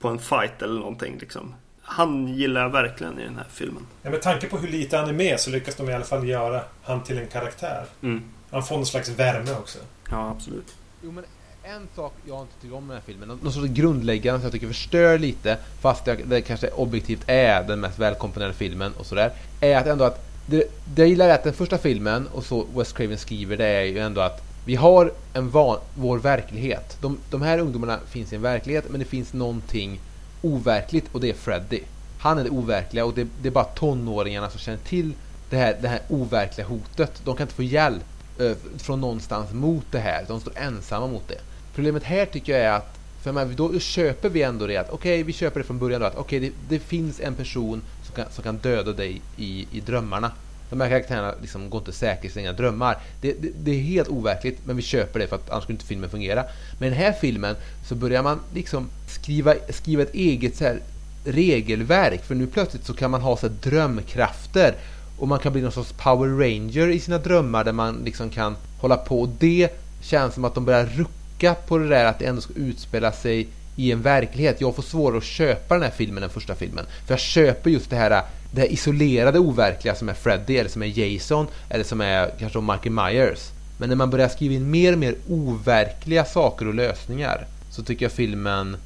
på 0.00 0.08
en 0.08 0.18
fight 0.18 0.62
eller 0.62 0.80
någonting 0.80 1.18
liksom. 1.20 1.54
Han 1.82 2.28
gillar 2.28 2.60
jag 2.60 2.70
verkligen 2.70 3.18
i 3.18 3.24
den 3.24 3.36
här 3.36 3.46
filmen. 3.50 3.86
Ja, 4.02 4.10
med 4.10 4.22
tanke 4.22 4.46
på 4.46 4.58
hur 4.58 4.68
lite 4.68 4.96
han 4.96 5.08
är 5.08 5.12
med 5.12 5.40
så 5.40 5.50
lyckas 5.50 5.74
de 5.74 5.90
i 5.90 5.92
alla 5.92 6.04
fall 6.04 6.28
göra 6.28 6.60
han 6.82 7.02
till 7.02 7.18
en 7.18 7.26
karaktär. 7.26 7.84
Mm. 8.02 8.22
Han 8.50 8.62
får 8.62 8.76
någon 8.76 8.86
slags 8.86 9.08
värme 9.08 9.52
också. 9.52 9.78
Ja, 10.10 10.30
absolut. 10.30 10.74
Jo 11.04 11.12
men 11.12 11.24
en 11.62 11.88
sak 11.96 12.12
jag 12.26 12.40
inte 12.40 12.54
tycker 12.60 12.76
om 12.76 12.86
med 12.86 12.96
den 12.96 13.02
här 13.02 13.06
filmen, 13.06 13.38
något 13.42 13.54
sorts 13.54 13.68
grundläggande 13.68 14.40
som 14.40 14.44
jag 14.44 14.52
tycker 14.52 14.66
förstör 14.66 15.18
lite, 15.18 15.58
fast 15.80 16.04
det, 16.04 16.14
det 16.14 16.40
kanske 16.40 16.68
objektivt 16.68 17.22
är 17.26 17.62
den 17.62 17.80
mest 17.80 17.98
välkomponerade 17.98 18.54
filmen 18.54 18.92
och 18.98 19.06
sådär, 19.06 19.32
är 19.60 19.76
att 19.76 19.86
ändå 19.86 20.04
att 20.04 20.26
det, 20.46 20.64
det 20.84 21.02
jag 21.02 21.08
gillar 21.08 21.28
är 21.28 21.34
att 21.34 21.44
den 21.44 21.52
första 21.52 21.78
filmen, 21.78 22.26
och 22.26 22.44
så 22.44 22.66
West 22.76 22.96
Craven 22.96 23.18
skriver, 23.18 23.56
det 23.56 23.66
är 23.66 23.82
ju 23.82 23.98
ändå 23.98 24.20
att 24.20 24.42
vi 24.64 24.74
har 24.74 25.12
en 25.32 25.50
van, 25.50 25.78
vår 25.94 26.18
verklighet. 26.18 26.96
De, 27.00 27.18
de 27.30 27.42
här 27.42 27.58
ungdomarna 27.58 27.98
finns 28.08 28.32
i 28.32 28.36
en 28.36 28.42
verklighet, 28.42 28.84
men 28.90 29.00
det 29.00 29.06
finns 29.06 29.32
någonting 29.32 30.00
overkligt 30.42 31.04
och 31.12 31.20
det 31.20 31.30
är 31.30 31.34
Freddy. 31.34 31.80
Han 32.18 32.38
är 32.38 32.44
det 32.44 32.50
overkliga 32.50 33.04
och 33.04 33.14
det, 33.14 33.26
det 33.42 33.48
är 33.48 33.52
bara 33.52 33.64
tonåringarna 33.64 34.50
som 34.50 34.60
känner 34.60 34.78
till 34.78 35.12
det 35.50 35.56
här, 35.56 35.76
det 35.82 35.88
här 35.88 36.00
overkliga 36.08 36.66
hotet. 36.66 37.20
De 37.24 37.36
kan 37.36 37.44
inte 37.44 37.54
få 37.54 37.62
hjälp 37.62 38.04
Eh, 38.38 38.56
från 38.78 39.00
någonstans 39.00 39.52
mot 39.52 39.84
det 39.90 39.98
här. 39.98 40.24
De 40.28 40.40
står 40.40 40.52
ensamma 40.56 41.06
mot 41.06 41.28
det. 41.28 41.40
Problemet 41.74 42.02
här 42.02 42.26
tycker 42.26 42.52
jag 42.52 42.60
är 42.62 42.72
att 42.72 42.98
för 43.22 43.32
man, 43.32 43.56
då 43.56 43.78
köper 43.78 44.28
vi 44.28 44.42
ändå 44.42 44.66
det 44.66 44.76
att 44.76 44.90
okej, 44.90 45.22
vi 45.22 45.32
köper 45.32 45.60
det 45.60 45.66
från 45.66 45.78
början 45.78 46.00
då 46.00 46.06
att 46.06 46.16
okej, 46.16 46.40
det, 46.40 46.52
det 46.68 46.78
finns 46.78 47.20
en 47.20 47.34
person 47.34 47.82
som 48.06 48.14
kan, 48.14 48.24
som 48.30 48.44
kan 48.44 48.56
döda 48.56 48.92
dig 48.92 49.20
i, 49.36 49.66
i 49.72 49.80
drömmarna. 49.80 50.32
De 50.70 50.80
här 50.80 50.88
karaktärerna 50.88 51.34
liksom 51.40 51.70
går 51.70 51.80
inte 51.80 51.92
säkert 51.92 52.24
i 52.24 52.28
sina 52.28 52.52
drömmar. 52.52 52.98
Det, 53.20 53.32
det, 53.32 53.48
det 53.64 53.70
är 53.70 53.80
helt 53.80 54.08
overkligt, 54.08 54.58
men 54.66 54.76
vi 54.76 54.82
köper 54.82 55.20
det 55.20 55.26
för 55.26 55.36
att 55.36 55.50
annars 55.50 55.62
skulle 55.62 55.74
inte 55.74 55.86
filmen 55.86 56.10
fungera. 56.10 56.44
Men 56.78 56.86
i 56.86 56.90
den 56.90 56.98
här 56.98 57.12
filmen 57.12 57.56
så 57.88 57.94
börjar 57.94 58.22
man 58.22 58.40
liksom 58.54 58.88
skriva, 59.08 59.54
skriva 59.70 60.02
ett 60.02 60.14
eget 60.14 60.56
så 60.56 60.64
här 60.64 60.80
regelverk. 61.24 62.24
För 62.24 62.34
nu 62.34 62.46
plötsligt 62.46 62.84
så 62.84 62.94
kan 62.94 63.10
man 63.10 63.20
ha 63.20 63.36
så 63.36 63.46
här 63.46 63.54
drömkrafter. 63.62 64.74
Och 65.18 65.28
man 65.28 65.38
kan 65.38 65.52
bli 65.52 65.62
någon 65.62 65.72
sorts 65.72 65.92
Power 65.92 66.28
Ranger 66.28 66.88
i 66.88 67.00
sina 67.00 67.18
drömmar 67.18 67.64
där 67.64 67.72
man 67.72 68.02
liksom 68.04 68.30
kan 68.30 68.56
hålla 68.80 68.96
på. 68.96 69.20
Och 69.20 69.28
det 69.38 69.68
känns 70.00 70.34
som 70.34 70.44
att 70.44 70.54
de 70.54 70.64
börjar 70.64 70.86
rucka 70.86 71.54
på 71.54 71.78
det 71.78 71.88
där 71.88 72.04
att 72.04 72.18
det 72.18 72.24
ändå 72.26 72.40
ska 72.40 72.52
utspela 72.54 73.12
sig 73.12 73.48
i 73.76 73.92
en 73.92 74.02
verklighet. 74.02 74.60
Jag 74.60 74.76
får 74.76 74.82
svårare 74.82 75.18
att 75.18 75.24
köpa 75.24 75.74
den 75.74 75.82
här 75.82 75.90
filmen 75.90 76.22
än 76.22 76.30
första 76.30 76.54
filmen. 76.54 76.84
För 77.06 77.12
jag 77.12 77.20
köper 77.20 77.70
just 77.70 77.90
det 77.90 77.96
här, 77.96 78.22
det 78.52 78.60
här 78.60 78.72
isolerade 78.72 79.38
overkliga 79.38 79.94
som 79.94 80.08
är 80.08 80.14
Freddy 80.14 80.56
eller 80.56 80.70
som 80.70 80.82
är 80.82 80.98
Jason 80.98 81.46
eller 81.68 81.84
som 81.84 82.00
är 82.00 82.30
kanske 82.38 82.60
Michael 82.60 82.90
Myers. 82.90 83.50
Men 83.78 83.88
när 83.88 83.96
man 83.96 84.10
börjar 84.10 84.28
skriva 84.28 84.54
in 84.54 84.70
mer 84.70 84.92
och 84.92 84.98
mer 84.98 85.14
overkliga 85.28 86.24
saker 86.24 86.68
och 86.68 86.74
lösningar 86.74 87.46
så 87.70 87.82
tycker 87.82 88.04
jag 88.04 88.12
filmen 88.12 88.76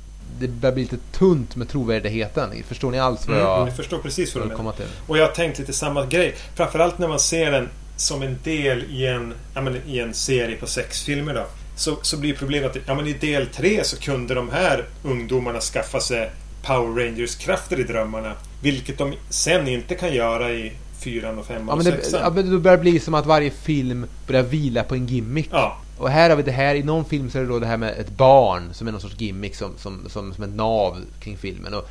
det 0.41 0.49
börjar 0.49 0.75
bli 0.75 0.83
lite 0.83 0.97
tunt 1.13 1.57
med 1.57 1.69
trovärdigheten. 1.69 2.51
Förstår 2.69 2.91
ni 2.91 2.99
alls 2.99 3.29
vad 3.29 3.37
jag, 3.39 3.57
Mm, 3.57 3.69
jag 3.69 3.77
förstår 3.77 3.99
precis 3.99 4.35
vad 4.35 4.45
du 4.45 4.49
menar. 4.57 4.73
till? 4.73 4.85
Och 5.07 5.19
jag 5.19 5.27
har 5.27 5.33
tänkt 5.35 5.59
lite 5.59 5.73
samma 5.73 6.07
grej. 6.07 6.35
Framförallt 6.55 6.99
när 6.99 7.09
man 7.09 7.21
ser 7.21 7.51
den 7.51 7.69
som 7.97 8.23
en 8.23 8.39
del 8.45 8.85
i 8.91 9.07
en, 9.07 9.35
ja, 9.55 9.61
men, 9.61 9.77
i 9.87 9.99
en 9.99 10.15
serie 10.15 10.57
på 10.57 10.67
sex 10.67 11.03
filmer 11.03 11.35
då. 11.35 11.45
Så, 11.77 11.97
så 12.03 12.17
blir 12.17 12.35
problemet 12.35 12.71
att 12.77 12.83
ja, 12.87 12.95
men 12.95 13.07
i 13.07 13.13
del 13.13 13.47
tre 13.47 13.85
så 13.85 13.97
kunde 13.97 14.35
de 14.35 14.51
här 14.51 14.85
ungdomarna 15.05 15.61
skaffa 15.61 16.01
sig 16.01 16.31
Power 16.63 17.05
Rangers-krafter 17.05 17.81
i 17.81 17.83
drömmarna. 17.83 18.33
Vilket 18.63 18.99
de 18.99 19.15
sen 19.31 19.69
inte 19.69 19.95
kan 19.95 20.15
göra 20.15 20.51
i 20.51 20.73
fyran 21.01 21.39
och 21.39 21.47
femman 21.47 21.67
Ja 21.69 21.75
och 21.75 21.83
sexan. 21.99 22.21
ja, 22.23 22.31
men 22.31 22.51
det 22.51 22.59
börjar 22.59 22.79
bli 22.79 23.01
som 23.01 23.15
att 23.15 23.27
varje 23.27 23.51
film 23.51 24.07
börjar 24.27 24.43
vila 24.43 24.83
på 24.85 24.95
en 24.95 25.07
gimmick. 25.07 25.49
Ja. 25.53 25.77
Och 25.99 26.11
här 26.11 26.31
har 26.31 26.37
vi 26.37 26.43
det 26.43 26.53
här, 26.53 26.75
i 26.75 26.83
någon 26.83 27.05
film 27.05 27.31
så 27.31 27.39
är 27.39 27.43
det 27.43 27.49
då 27.49 27.59
det 27.59 27.67
här 27.67 27.77
med 27.77 27.99
ett 27.99 28.11
barn 28.11 28.69
som 28.73 28.89
är 28.89 28.93
någon 28.93 29.01
sorts 29.01 29.21
gimmick 29.21 29.57
som, 29.57 29.73
som, 29.79 30.09
som, 30.09 30.35
som 30.35 30.45
ett 30.45 30.55
nav 30.55 30.97
kring 31.21 31.37
filmen. 31.37 31.75
Och, 31.75 31.89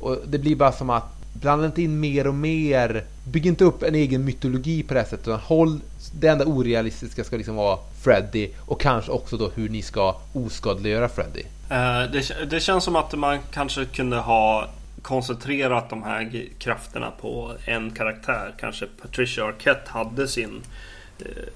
och 0.00 0.18
det 0.26 0.38
blir 0.38 0.56
bara 0.56 0.72
som 0.72 0.90
att 0.90 1.22
blanda 1.32 1.66
inte 1.66 1.82
in 1.82 2.00
mer 2.00 2.26
och 2.26 2.34
mer. 2.34 3.04
Bygg 3.24 3.46
inte 3.46 3.64
upp 3.64 3.82
en 3.82 3.94
egen 3.94 4.24
mytologi 4.24 4.82
på 4.82 4.94
det 4.94 5.00
här 5.00 5.06
sättet. 5.06 5.28
Utan 5.28 5.40
håll, 5.40 5.80
det 6.14 6.28
enda 6.28 6.44
orealistiska 6.44 7.24
ska 7.24 7.36
liksom 7.36 7.56
vara 7.56 7.78
Freddy 8.02 8.48
och 8.66 8.80
kanske 8.80 9.12
också 9.12 9.36
då 9.36 9.50
hur 9.54 9.68
ni 9.68 9.82
ska 9.82 10.16
oskadliggöra 10.32 11.08
Freddy. 11.08 11.42
Uh, 11.42 12.12
det, 12.12 12.50
det 12.50 12.60
känns 12.60 12.84
som 12.84 12.96
att 12.96 13.12
man 13.14 13.38
kanske 13.52 13.84
kunde 13.84 14.16
ha 14.16 14.68
koncentrerat 15.02 15.90
de 15.90 16.02
här 16.02 16.48
krafterna 16.58 17.10
på 17.20 17.52
en 17.64 17.90
karaktär. 17.90 18.54
Kanske 18.60 18.86
Patricia 19.02 19.44
Arquette 19.44 19.90
hade 19.90 20.28
sin 20.28 20.60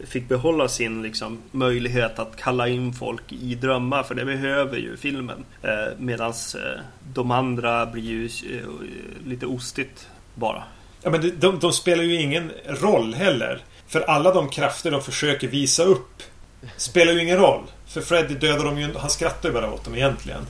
Fick 0.04 0.28
behålla 0.28 0.68
sin 0.68 1.02
liksom, 1.02 1.38
möjlighet 1.50 2.18
att 2.18 2.36
kalla 2.36 2.68
in 2.68 2.92
folk 2.92 3.32
i 3.32 3.54
drömmar 3.54 4.02
för 4.02 4.14
det 4.14 4.24
behöver 4.24 4.76
ju 4.76 4.96
filmen. 4.96 5.44
Eh, 5.62 5.70
Medan 5.98 6.30
eh, 6.30 6.80
de 7.14 7.30
andra 7.30 7.86
blir 7.86 8.02
ju 8.02 8.24
eh, 8.24 9.28
lite 9.28 9.46
ostigt 9.46 10.08
bara. 10.34 10.62
Ja, 11.02 11.10
men 11.10 11.20
de, 11.20 11.30
de, 11.30 11.58
de 11.58 11.72
spelar 11.72 12.04
ju 12.04 12.20
ingen 12.20 12.50
roll 12.66 13.14
heller. 13.14 13.62
För 13.86 14.00
alla 14.00 14.34
de 14.34 14.48
krafter 14.48 14.90
de 14.90 15.02
försöker 15.02 15.48
visa 15.48 15.82
upp 15.82 16.22
spelar 16.76 17.12
ju 17.12 17.22
ingen 17.22 17.38
roll. 17.38 17.62
För 17.86 18.00
Freddy 18.00 18.34
dödar 18.34 18.64
dem 18.64 18.78
ju 18.78 18.94
Han 18.96 19.10
skrattar 19.10 19.48
ju 19.48 19.52
bara 19.52 19.72
åt 19.72 19.84
dem 19.84 19.94
egentligen. 19.94 20.40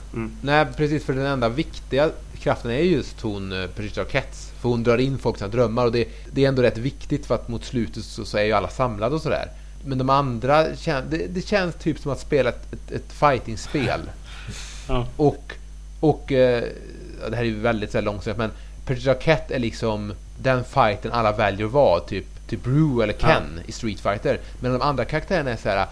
Nej 0.41 0.65
precis, 0.77 1.05
för 1.05 1.13
den 1.13 1.25
enda 1.25 1.49
viktiga 1.49 2.09
kraften 2.39 2.71
är 2.71 2.79
just 2.79 3.21
hon 3.21 3.51
eh, 3.51 3.67
Patricia 3.67 4.03
Arquettes. 4.03 4.51
För 4.61 4.69
hon 4.69 4.83
drar 4.83 4.97
in 4.97 5.17
folk 5.17 5.37
sina 5.37 5.49
drömmar 5.49 5.85
och 5.85 5.91
det, 5.91 6.07
det 6.31 6.45
är 6.45 6.47
ändå 6.47 6.61
rätt 6.61 6.77
viktigt 6.77 7.25
för 7.25 7.35
att 7.35 7.47
mot 7.47 7.65
slutet 7.65 8.03
så, 8.03 8.25
så 8.25 8.37
är 8.37 8.43
ju 8.43 8.53
alla 8.53 8.69
samlade 8.69 9.15
och 9.15 9.21
sådär. 9.21 9.49
Men 9.85 9.97
de 9.97 10.09
andra, 10.09 10.63
det, 11.09 11.27
det 11.29 11.47
känns 11.47 11.75
typ 11.75 11.99
som 11.99 12.11
att 12.11 12.19
spela 12.19 12.49
ett, 12.49 12.73
ett, 12.73 12.91
ett 12.91 13.13
fightingspel. 13.13 14.01
Ja. 14.87 15.07
Och, 15.17 15.53
och 15.99 16.31
eh, 16.31 16.63
ja, 17.21 17.29
det 17.29 17.35
här 17.35 17.43
är 17.43 17.47
ju 17.47 17.59
väldigt 17.59 17.91
så 17.91 17.97
här 17.97 18.05
långsamt 18.05 18.37
men 18.37 18.51
Patricia 18.85 19.11
Arquette 19.11 19.55
är 19.55 19.59
liksom 19.59 20.13
den 20.41 20.63
fighten 20.63 21.11
alla 21.11 21.31
väljer 21.31 21.65
att 21.65 21.71
vara. 21.71 21.99
Typ, 21.99 22.25
typ 22.47 22.67
Rue 22.67 23.03
eller 23.03 23.13
Ken 23.13 23.61
i 23.65 23.71
Street 23.71 23.99
Fighter. 23.99 24.39
Men 24.59 24.71
de 24.71 24.81
andra 24.81 25.05
karaktärerna 25.05 25.51
är 25.51 25.57
så 25.57 25.69
här 25.69 25.87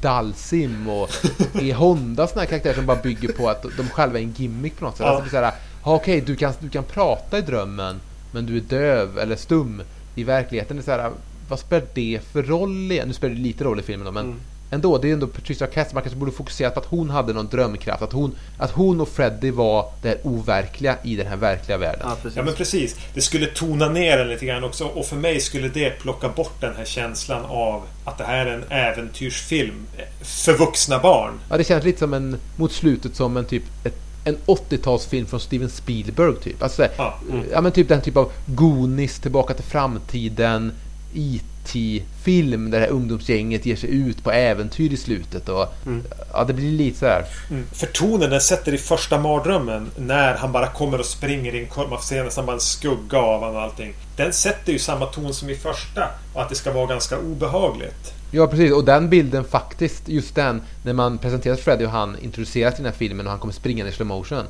Dalsim 0.00 0.88
och 0.88 1.10
E 1.60 1.72
Honda 1.72 2.26
såna 2.26 2.40
här 2.40 2.48
karaktärer 2.48 2.74
som 2.74 2.86
bara 2.86 3.02
bygger 3.02 3.32
på 3.32 3.48
att 3.48 3.62
de 3.76 3.88
själva 3.88 4.18
är 4.18 4.22
en 4.22 4.34
gimmick 4.36 4.78
på 4.78 4.84
något 4.84 4.96
sätt. 4.96 5.06
Ja. 5.06 5.12
Alltså 5.12 5.30
så 5.30 5.36
här, 5.36 5.52
ja, 5.84 5.94
okej 5.94 6.20
du, 6.20 6.36
kan, 6.36 6.52
du 6.60 6.68
kan 6.68 6.84
prata 6.84 7.38
i 7.38 7.42
drömmen 7.42 8.00
men 8.32 8.46
du 8.46 8.56
är 8.56 8.60
döv 8.60 9.18
eller 9.18 9.36
stum 9.36 9.82
i 10.14 10.24
verkligheten. 10.24 10.76
Det 10.76 10.80
är 10.80 10.84
så 10.84 10.90
här, 10.90 11.10
vad 11.48 11.58
spelar 11.58 11.86
det 11.94 12.20
för 12.32 12.42
roll 12.42 12.92
igen? 12.92 13.08
Nu 13.08 13.14
spelar 13.14 13.34
det 13.34 13.40
lite 13.40 13.64
roll 13.64 13.80
i 13.80 13.82
filmen 13.82 14.06
då, 14.06 14.12
men 14.12 14.34
ändå. 14.70 14.98
Det 14.98 15.08
är 15.08 15.12
ändå 15.12 15.26
Patricia 15.26 15.66
Arquette. 15.66 15.94
Man 15.94 16.02
kanske 16.02 16.18
borde 16.18 16.32
fokusera 16.32 16.70
på 16.70 16.80
att 16.80 16.86
hon 16.86 17.10
hade 17.10 17.32
någon 17.32 17.48
drömkraft. 17.48 18.02
Att 18.02 18.12
hon, 18.12 18.34
att 18.58 18.70
hon 18.70 19.00
och 19.00 19.08
Freddy 19.08 19.50
var 19.50 19.92
det 20.02 20.08
här 20.08 20.18
overkliga 20.22 20.96
i 21.02 21.16
den 21.16 21.26
här 21.26 21.36
verkliga 21.36 21.78
världen. 21.78 22.00
Ja, 22.04 22.16
precis. 22.22 22.36
Ja 22.36 22.42
men 22.42 22.54
precis. 22.54 22.96
Det 23.14 23.20
skulle 23.20 23.46
tona 23.46 23.88
ner 23.88 24.18
den 24.18 24.28
lite 24.28 24.46
grann 24.46 24.64
också. 24.64 24.84
Och 24.84 25.06
för 25.06 25.16
mig 25.16 25.40
skulle 25.40 25.68
det 25.68 25.90
plocka 25.90 26.28
bort 26.28 26.60
den 26.60 26.76
här 26.76 26.84
känslan 26.84 27.44
av 27.44 27.82
att 28.04 28.18
det 28.18 28.24
här 28.24 28.46
är 28.46 28.54
en 28.54 28.64
äventyrsfilm. 28.68 29.86
För 30.22 30.52
vuxna 30.52 30.98
barn. 30.98 31.32
Ja, 31.50 31.56
det 31.56 31.64
känns 31.64 31.84
lite 31.84 31.98
som 31.98 32.14
en, 32.14 32.36
mot 32.56 32.72
slutet 32.72 33.16
som 33.16 33.36
en 33.36 33.44
typ 33.44 33.64
ett, 33.84 33.96
en 34.24 34.36
80-talsfilm 34.46 35.26
från 35.26 35.40
Steven 35.40 35.70
Spielberg 35.70 36.36
typ. 36.42 36.62
Alltså, 36.62 36.88
Ja. 36.96 37.14
ja 37.52 37.60
men 37.60 37.72
typ 37.72 37.88
den 37.88 38.02
typ 38.02 38.16
av 38.16 38.32
Goonies, 38.46 39.18
Tillbaka 39.18 39.54
till 39.54 39.64
framtiden, 39.64 40.72
E.T. 41.14 42.02
film 42.22 42.70
där 42.70 42.80
det 42.80 42.86
här 42.86 42.92
ungdomsgänget 42.92 43.66
ger 43.66 43.76
sig 43.76 43.90
ut 43.90 44.24
på 44.24 44.30
äventyr 44.32 44.92
i 44.92 44.96
slutet 44.96 45.48
och 45.48 45.74
ja, 46.32 46.44
det 46.44 46.52
blir 46.52 46.72
lite 46.72 46.98
så 46.98 47.06
här. 47.06 47.24
Mm. 47.50 47.66
För 47.72 47.86
tonen 47.86 48.30
den 48.30 48.40
sätter 48.40 48.74
i 48.74 48.78
första 48.78 49.18
mardrömmen 49.18 49.90
när 49.96 50.34
han 50.34 50.52
bara 50.52 50.66
kommer 50.66 50.98
och 50.98 51.06
springer 51.06 51.54
in. 51.54 51.68
Man 51.76 51.88
får 51.88 51.98
se 51.98 52.22
nästan 52.22 52.46
bara 52.46 52.52
en 52.52 52.60
skugga 52.60 53.18
av 53.18 53.40
honom 53.40 53.56
och 53.56 53.62
allting. 53.62 53.94
Den 54.16 54.32
sätter 54.32 54.72
ju 54.72 54.78
samma 54.78 55.06
ton 55.06 55.34
som 55.34 55.50
i 55.50 55.54
första. 55.54 56.08
Och 56.34 56.42
att 56.42 56.48
det 56.48 56.54
ska 56.54 56.72
vara 56.72 56.86
ganska 56.86 57.18
obehagligt. 57.18 58.12
Ja 58.30 58.46
precis, 58.46 58.72
och 58.72 58.84
den 58.84 59.08
bilden 59.08 59.44
faktiskt, 59.44 60.08
just 60.08 60.34
den, 60.34 60.62
när 60.84 60.92
man 60.92 61.18
presenterar 61.18 61.56
Freddy 61.56 61.84
och 61.84 61.90
han 61.90 62.18
introduceras 62.18 62.74
i 62.74 62.76
den 62.76 62.86
här 62.86 62.92
filmen 62.92 63.26
och 63.26 63.30
han 63.30 63.40
kommer 63.40 63.54
springande 63.54 63.92
i 63.92 63.94
slow 63.94 64.06
motion. 64.06 64.44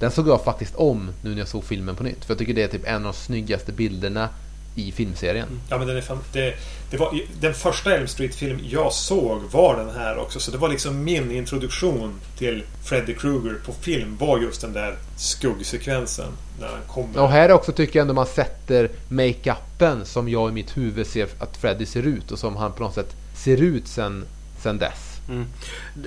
Den 0.00 0.10
såg 0.10 0.28
jag 0.28 0.44
faktiskt 0.44 0.74
om 0.76 1.10
nu 1.22 1.30
när 1.30 1.38
jag 1.38 1.48
såg 1.48 1.64
filmen 1.64 1.96
på 1.96 2.02
nytt. 2.04 2.24
För 2.24 2.34
jag 2.34 2.38
tycker 2.38 2.54
det 2.54 2.62
är 2.62 2.68
typ 2.68 2.86
en 2.86 2.96
av 2.96 3.02
de 3.02 3.12
snyggaste 3.12 3.72
bilderna 3.72 4.28
i 4.74 4.92
filmserien. 4.92 5.48
Ja 5.70 5.78
men 5.78 5.86
den 5.86 5.96
är 5.96 6.00
fan, 6.00 6.18
det, 6.32 6.54
det 6.90 6.96
var, 6.96 7.20
Den 7.40 7.54
första 7.54 7.94
Elm 7.94 8.06
Street-film 8.06 8.60
jag 8.70 8.92
såg 8.92 9.42
var 9.42 9.76
den 9.76 9.90
här 9.90 10.18
också. 10.18 10.40
Så 10.40 10.50
det 10.50 10.58
var 10.58 10.68
liksom 10.68 11.04
min 11.04 11.30
introduktion 11.30 12.20
till 12.38 12.62
Freddy 12.84 13.14
Krueger 13.14 13.54
på 13.66 13.72
film. 13.72 14.16
Var 14.20 14.38
just 14.38 14.60
den 14.60 14.72
där 14.72 14.96
skuggsekvensen. 15.16 16.32
När 16.60 16.68
han 16.68 16.80
kommer. 16.86 17.22
Och 17.22 17.28
här 17.28 17.52
också 17.52 17.72
tycker 17.72 17.98
jag 17.98 18.02
ändå 18.02 18.14
man 18.14 18.26
sätter 18.26 18.90
makeupen 19.08 20.06
som 20.06 20.28
jag 20.28 20.50
i 20.50 20.52
mitt 20.52 20.76
huvud 20.76 21.06
ser 21.06 21.28
att 21.38 21.56
Freddy 21.56 21.86
ser 21.86 22.02
ut 22.02 22.32
och 22.32 22.38
som 22.38 22.56
han 22.56 22.72
på 22.72 22.82
något 22.82 22.94
sätt 22.94 23.16
ser 23.36 23.62
ut 23.62 23.88
sen, 23.88 24.24
sen 24.62 24.78
dess. 24.78 25.20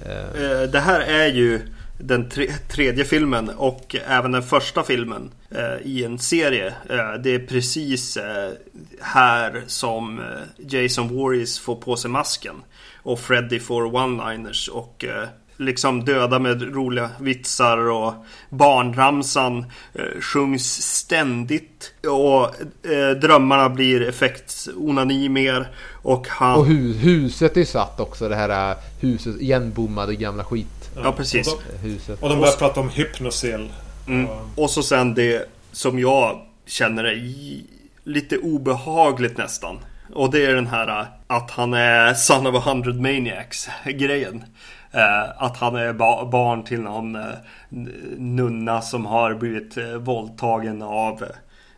Eh, 0.05 0.43
Eh, 0.43 0.61
Det 0.69 0.79
här 0.79 0.99
är 0.99 1.27
ju 1.27 1.61
den 1.97 2.29
tre, 2.29 2.51
tredje 2.71 3.05
filmen 3.05 3.49
och 3.49 3.95
även 4.07 4.31
den 4.31 4.43
första 4.43 4.83
filmen 4.83 5.31
eh, 5.51 5.87
i 5.87 6.03
en 6.03 6.19
serie. 6.19 6.67
Eh, 6.89 7.13
det 7.23 7.35
är 7.35 7.39
precis 7.47 8.17
eh, 8.17 8.51
här 9.01 9.63
som 9.67 10.19
eh, 10.19 10.25
Jason 10.57 11.07
Voorhees 11.07 11.59
får 11.59 11.75
på 11.75 11.95
sig 11.95 12.11
masken. 12.11 12.55
Och 13.03 13.19
Freddy 13.19 13.59
får 13.59 13.83
one-liners 13.83 14.69
och 14.69 15.05
liksom 15.59 16.05
döda 16.05 16.39
med 16.39 16.75
roliga 16.75 17.09
vitsar 17.19 17.77
och 17.77 18.13
barnramsan 18.49 19.65
eh, 19.93 20.21
sjungs 20.21 20.81
ständigt. 20.81 21.93
Och 22.07 22.45
eh, 22.91 23.09
drömmarna 23.21 23.69
blir 23.69 24.09
effektsonani 24.09 25.29
mer. 25.29 25.69
Och 26.01 26.27
han... 26.27 26.59
och 26.59 26.65
hu 26.65 26.93
huset 26.93 27.57
är 27.57 27.65
satt 27.65 27.99
också, 27.99 28.29
det 28.29 28.35
här 28.35 28.71
eh, 28.71 28.77
huset, 28.99 29.41
igenbommade 29.41 30.15
gamla 30.15 30.43
skit 30.43 30.89
Ja, 31.03 31.11
precis. 31.11 31.47
Och 31.53 31.61
de, 31.81 31.87
huset. 31.89 32.23
och 32.23 32.29
de 32.29 32.39
börjar 32.39 32.53
prata 32.53 32.79
om 32.79 32.89
hypnosil. 32.89 33.71
Mm. 34.07 34.25
Och- 34.25 34.63
Och 34.63 34.69
så 34.69 34.83
sen 34.83 35.13
det 35.13 35.49
som 35.71 35.99
jag 35.99 36.41
känner 36.65 37.03
är 37.03 37.33
lite 38.03 38.37
obehagligt 38.37 39.37
nästan. 39.37 39.79
Och 40.13 40.31
det 40.31 40.45
är 40.45 40.55
den 40.55 40.67
här 40.67 40.99
äh, 41.01 41.05
att 41.27 41.51
han 41.51 41.73
är 41.73 42.13
son 42.13 42.47
of 42.47 42.55
a 42.55 42.69
hundred 42.69 42.95
maniacs 43.01 43.69
grejen. 43.85 44.43
Eh, 44.91 45.29
att 45.43 45.57
han 45.57 45.75
är 45.75 45.93
ba- 45.93 46.25
barn 46.25 46.63
till 46.63 46.81
någon 46.81 47.15
eh, 47.15 47.23
nunna 48.17 48.81
som 48.81 49.05
har 49.05 49.33
blivit 49.33 49.77
eh, 49.77 49.93
våldtagen 49.93 50.81
av 50.81 51.23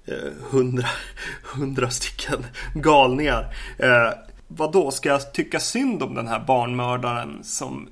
eh, 0.06 0.16
hundra, 0.52 0.88
hundra 1.56 1.90
stycken 1.90 2.46
galningar. 2.76 3.54
Eh, 3.80 4.14
vad 4.48 4.72
då 4.72 4.92
ska 4.92 5.10
jag 5.10 5.34
tycka 5.34 5.60
synd 5.60 6.04
om 6.04 6.16
den 6.16 6.28
här 6.28 6.40
barnmördaren 6.40 7.40
som 7.44 7.90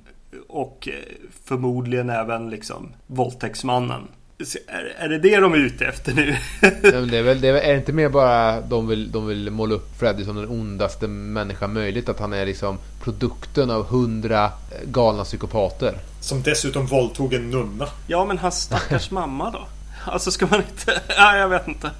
och 0.50 0.88
eh, 0.92 0.94
förmodligen 1.46 2.10
även 2.10 2.50
liksom 2.50 2.94
våldtäktsmannen. 3.08 4.08
Är, 4.68 4.94
är 4.98 5.10
det 5.10 5.18
det 5.20 5.40
de 5.40 5.54
är 5.54 5.58
ute 5.58 5.86
efter 5.86 6.14
nu? 6.14 6.36
Ja, 6.62 6.70
men 6.92 7.08
det 7.08 7.18
är 7.18 7.24
väl, 7.24 7.42
det 7.42 7.48
är, 7.48 7.54
väl- 7.54 7.64
är 7.64 7.72
det 7.72 7.78
inte 7.78 7.94
mer 7.94 8.10
bara 8.10 8.62
de 8.62 8.88
vill, 8.88 9.12
de 9.12 9.28
vill 9.28 9.50
måla 9.50 9.76
upp 9.76 10.00
Freddy 10.00 10.26
som 10.26 10.36
den 10.36 10.50
ondaste 10.50 11.08
människan 11.08 11.74
möjligt? 11.74 12.10
Att 12.10 12.20
han 12.20 12.34
är 12.34 12.46
liksom 12.46 12.78
produkten 13.04 13.72
av 13.72 13.86
hundra 13.88 14.46
eh, 14.46 14.52
galna 14.92 15.24
psykopater. 15.24 15.94
Som 16.22 16.42
dessutom 16.42 16.86
våldtog 16.86 17.34
en 17.34 17.50
nunna. 17.52 17.88
ja, 18.08 18.26
men 18.26 18.38
hans 18.38 18.62
stackars 18.62 19.12
mamma 19.12 19.52
då? 19.52 19.68
Alltså 20.06 20.32
ska 20.32 20.48
man 20.48 20.60
inte... 20.60 21.02
Ja, 21.18 21.38
jag 21.38 21.50
vet 21.50 21.68
inte. 21.68 21.92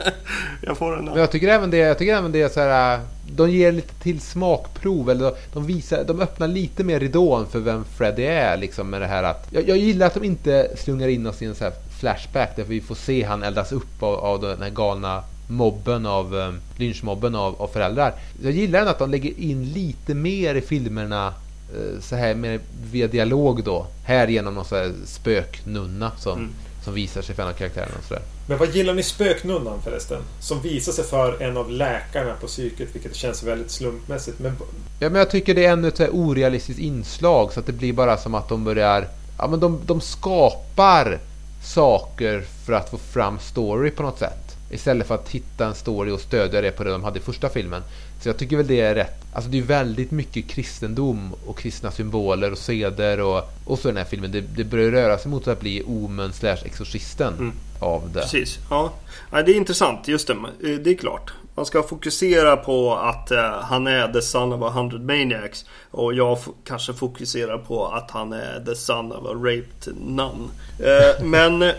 Jag 0.62 0.78
får 0.78 0.96
den 0.96 1.06
Men 1.06 1.16
jag 1.16 1.32
tycker 1.32 1.48
även 1.48 1.70
det, 1.72 1.78
jag 1.78 1.98
tycker 1.98 2.16
även 2.18 2.32
det 2.32 2.42
är 2.42 2.50
så 2.50 2.60
här. 2.60 3.00
De 3.36 3.52
ger 3.52 3.72
lite 3.72 3.94
till 3.94 4.20
smakprov. 4.22 5.10
Eller 5.10 5.34
de, 5.54 5.66
visar, 5.66 6.04
de 6.04 6.22
öppnar 6.22 6.48
lite 6.48 6.84
mer 6.84 7.00
ridån 7.00 7.48
för 7.52 7.60
vem 7.60 7.84
Freddy 7.98 8.24
är. 8.24 8.58
Liksom 8.58 8.90
med 8.90 9.02
det 9.02 9.08
här 9.08 9.24
att, 9.24 9.48
jag, 9.52 9.70
jag 9.70 9.78
gillar 9.78 10.08
att 10.08 10.14
de 10.14 10.24
inte 10.24 10.70
slungar 10.78 11.08
in 11.08 11.28
oss 11.28 11.42
i 11.42 11.46
en 11.46 11.56
så 11.56 11.64
här 11.64 11.74
flashback. 12.00 12.56
Där 12.56 12.64
vi 12.64 12.82
får 12.82 12.96
se 12.96 13.24
han 13.24 13.44
eldas 13.44 13.72
upp 13.72 14.04
av, 14.04 14.16
av 14.16 14.42
den 14.42 14.62
här 14.62 14.70
galna 14.70 15.24
mobben 15.48 16.06
av 16.06 16.36
um, 16.36 16.60
lynchmobben 16.78 17.36
av, 17.36 17.62
av 17.62 17.68
föräldrar. 17.68 18.14
Jag 18.44 18.52
gillar 18.52 18.80
ändå 18.80 18.92
att 18.92 19.00
de 19.00 19.12
lägger 19.12 19.40
in 19.40 19.74
lite 19.74 20.14
mer 20.14 20.56
i 20.56 20.62
filmerna 20.62 21.34
uh, 21.76 22.00
så 22.02 22.16
här 22.16 22.36
med, 22.36 22.60
via 22.92 23.08
dialog 23.08 23.64
då. 23.64 23.88
Här 24.04 24.28
genom 24.28 24.54
någon 24.56 24.66
så 24.66 24.76
här 24.76 24.92
spöknunna 25.06 26.12
som, 26.18 26.38
mm. 26.38 26.52
som 26.84 26.94
visar 26.94 27.22
sig 27.22 27.36
för 27.36 27.44
en 27.44 27.50
av 27.50 27.54
karaktärerna 27.54 27.94
och 28.00 28.06
sådär. 28.08 28.24
Men 28.50 28.58
vad 28.58 28.76
gillar 28.76 28.94
ni 28.94 29.04
spöknunnan 29.04 29.82
förresten? 29.84 30.22
Som 30.40 30.62
visar 30.62 30.92
sig 30.92 31.04
för 31.04 31.42
en 31.42 31.58
av 31.58 31.72
läkarna 31.72 32.34
på 32.42 32.48
psyket, 32.48 32.96
vilket 32.96 33.16
känns 33.16 33.44
väldigt 33.44 33.72
slumpmässigt. 33.72 34.40
Men... 34.40 34.56
Ja, 35.00 35.10
men 35.10 35.20
jag 35.20 35.30
tycker 35.30 35.56
det 35.56 35.66
är 35.66 35.72
ännu 35.72 35.88
ett 35.88 36.00
orealistiskt 36.00 36.82
inslag 36.82 37.54
så 37.54 37.60
att 37.60 37.66
det 37.66 37.72
blir 37.72 37.94
bara 37.94 38.18
som 38.18 38.36
att 38.36 38.50
de 38.50 38.64
börjar... 38.64 39.08
Ja, 39.38 39.48
men 39.48 39.60
de, 39.60 39.80
de 39.86 40.02
skapar 40.02 41.20
saker 41.64 42.44
för 42.66 42.74
att 42.74 42.90
få 42.90 42.98
fram 42.98 43.40
story 43.40 43.92
på 43.92 44.04
något 44.04 44.20
sätt. 44.20 44.56
Istället 44.72 45.08
för 45.08 45.16
att 45.16 45.30
hitta 45.30 45.66
en 45.66 45.76
story 45.76 46.12
och 46.12 46.20
stödja 46.20 46.62
det 46.62 46.72
på 46.72 46.84
det 46.84 46.92
de 46.92 47.04
hade 47.04 47.20
i 47.20 47.22
första 47.22 47.50
filmen. 47.50 47.82
Så 48.22 48.30
jag 48.30 48.38
tycker 48.38 48.58
väl 48.58 48.68
det 48.68 48.82
är 48.82 48.96
rätt. 48.96 49.26
Alltså 49.34 49.52
det 49.52 49.58
är 49.58 49.62
väldigt 49.62 50.12
mycket 50.12 50.48
kristendom 50.48 51.34
och 51.46 51.58
kristna 51.58 51.92
symboler 51.92 52.52
och 52.52 52.58
seder 52.58 53.20
och, 53.20 53.44
och 53.66 53.80
så 53.80 53.88
den 53.88 53.98
här 53.98 54.06
filmen. 54.06 54.32
Det, 54.32 54.42
det 54.42 54.64
börjar 54.64 54.92
röra 54.92 55.18
sig 55.18 55.32
mot 55.32 55.48
att 55.48 55.60
bli 55.60 55.84
Omen 55.84 56.34
slash 56.34 56.58
Exorcisten 56.66 57.34
mm. 57.34 57.52
av 57.80 58.12
det. 58.14 58.22
Precis, 58.22 58.60
ja. 58.70 58.94
ja. 59.32 59.42
Det 59.44 59.52
är 59.52 59.56
intressant, 59.56 60.08
just 60.08 60.28
det. 60.28 60.36
Det 60.78 60.90
är 60.90 60.98
klart. 60.98 61.34
Man 61.60 61.66
ska 61.66 61.84
fokusera 61.84 62.58
på 62.58 62.96
att 62.96 63.32
eh, 63.32 63.52
han 63.62 63.88
är 63.88 64.14
the 64.14 64.22
son 64.22 64.54
of 64.54 64.62
a 64.62 64.70
hundred 64.70 65.02
maniacs. 65.02 65.66
Och 65.92 66.14
jag 66.14 66.38
kanske 66.66 66.94
fokuserar 66.94 67.58
på 67.58 67.88
att 67.88 68.12
han 68.12 68.34
är 68.34 68.66
the 68.66 68.76
son 68.76 69.12
of 69.12 69.26
a 69.26 69.34
raped 69.34 69.96
nun. 69.98 70.52
Eh, 70.80 71.26
men 71.26 71.62
eh, 71.62 71.74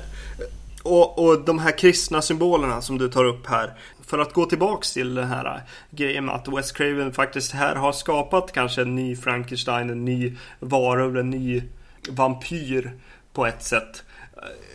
och, 0.82 1.18
och 1.18 1.44
de 1.44 1.58
här 1.58 1.78
kristna 1.78 2.22
symbolerna 2.22 2.82
som 2.82 2.98
du 2.98 3.08
tar 3.08 3.24
upp 3.24 3.46
här. 3.46 3.72
För 4.06 4.18
att 4.18 4.32
gå 4.32 4.44
tillbaks 4.44 4.92
till 4.92 5.14
den 5.14 5.28
här 5.28 5.62
grejen 5.90 6.24
med 6.24 6.34
att 6.34 6.48
West 6.48 6.76
Craven 6.76 7.12
faktiskt 7.12 7.52
här 7.52 7.74
har 7.74 7.92
skapat 7.92 8.52
kanske 8.52 8.82
en 8.82 8.94
ny 8.94 9.16
Frankenstein, 9.16 9.90
en 9.90 10.04
ny 10.04 10.36
varulv, 10.58 11.18
en 11.18 11.30
ny 11.30 11.62
vampyr 12.08 12.92
på 13.32 13.46
ett 13.46 13.62
sätt. 13.62 14.02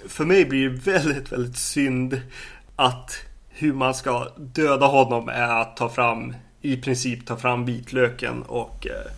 För 0.08 0.26
mig 0.26 0.46
blir 0.46 0.70
det 0.70 0.92
väldigt, 0.92 1.32
väldigt 1.32 1.58
synd 1.58 2.22
att 2.76 3.26
hur 3.58 3.74
man 3.74 3.94
ska 3.94 4.28
döda 4.38 4.86
honom 4.86 5.30
är 5.30 5.62
att 5.62 5.78
ta 5.78 5.90
fram 5.90 6.34
i 6.62 6.78
princip 6.78 7.26
ta 7.26 7.38
fram 7.38 7.66
vitlöken 7.66 8.42
och 8.42 8.88
eh, 8.88 9.12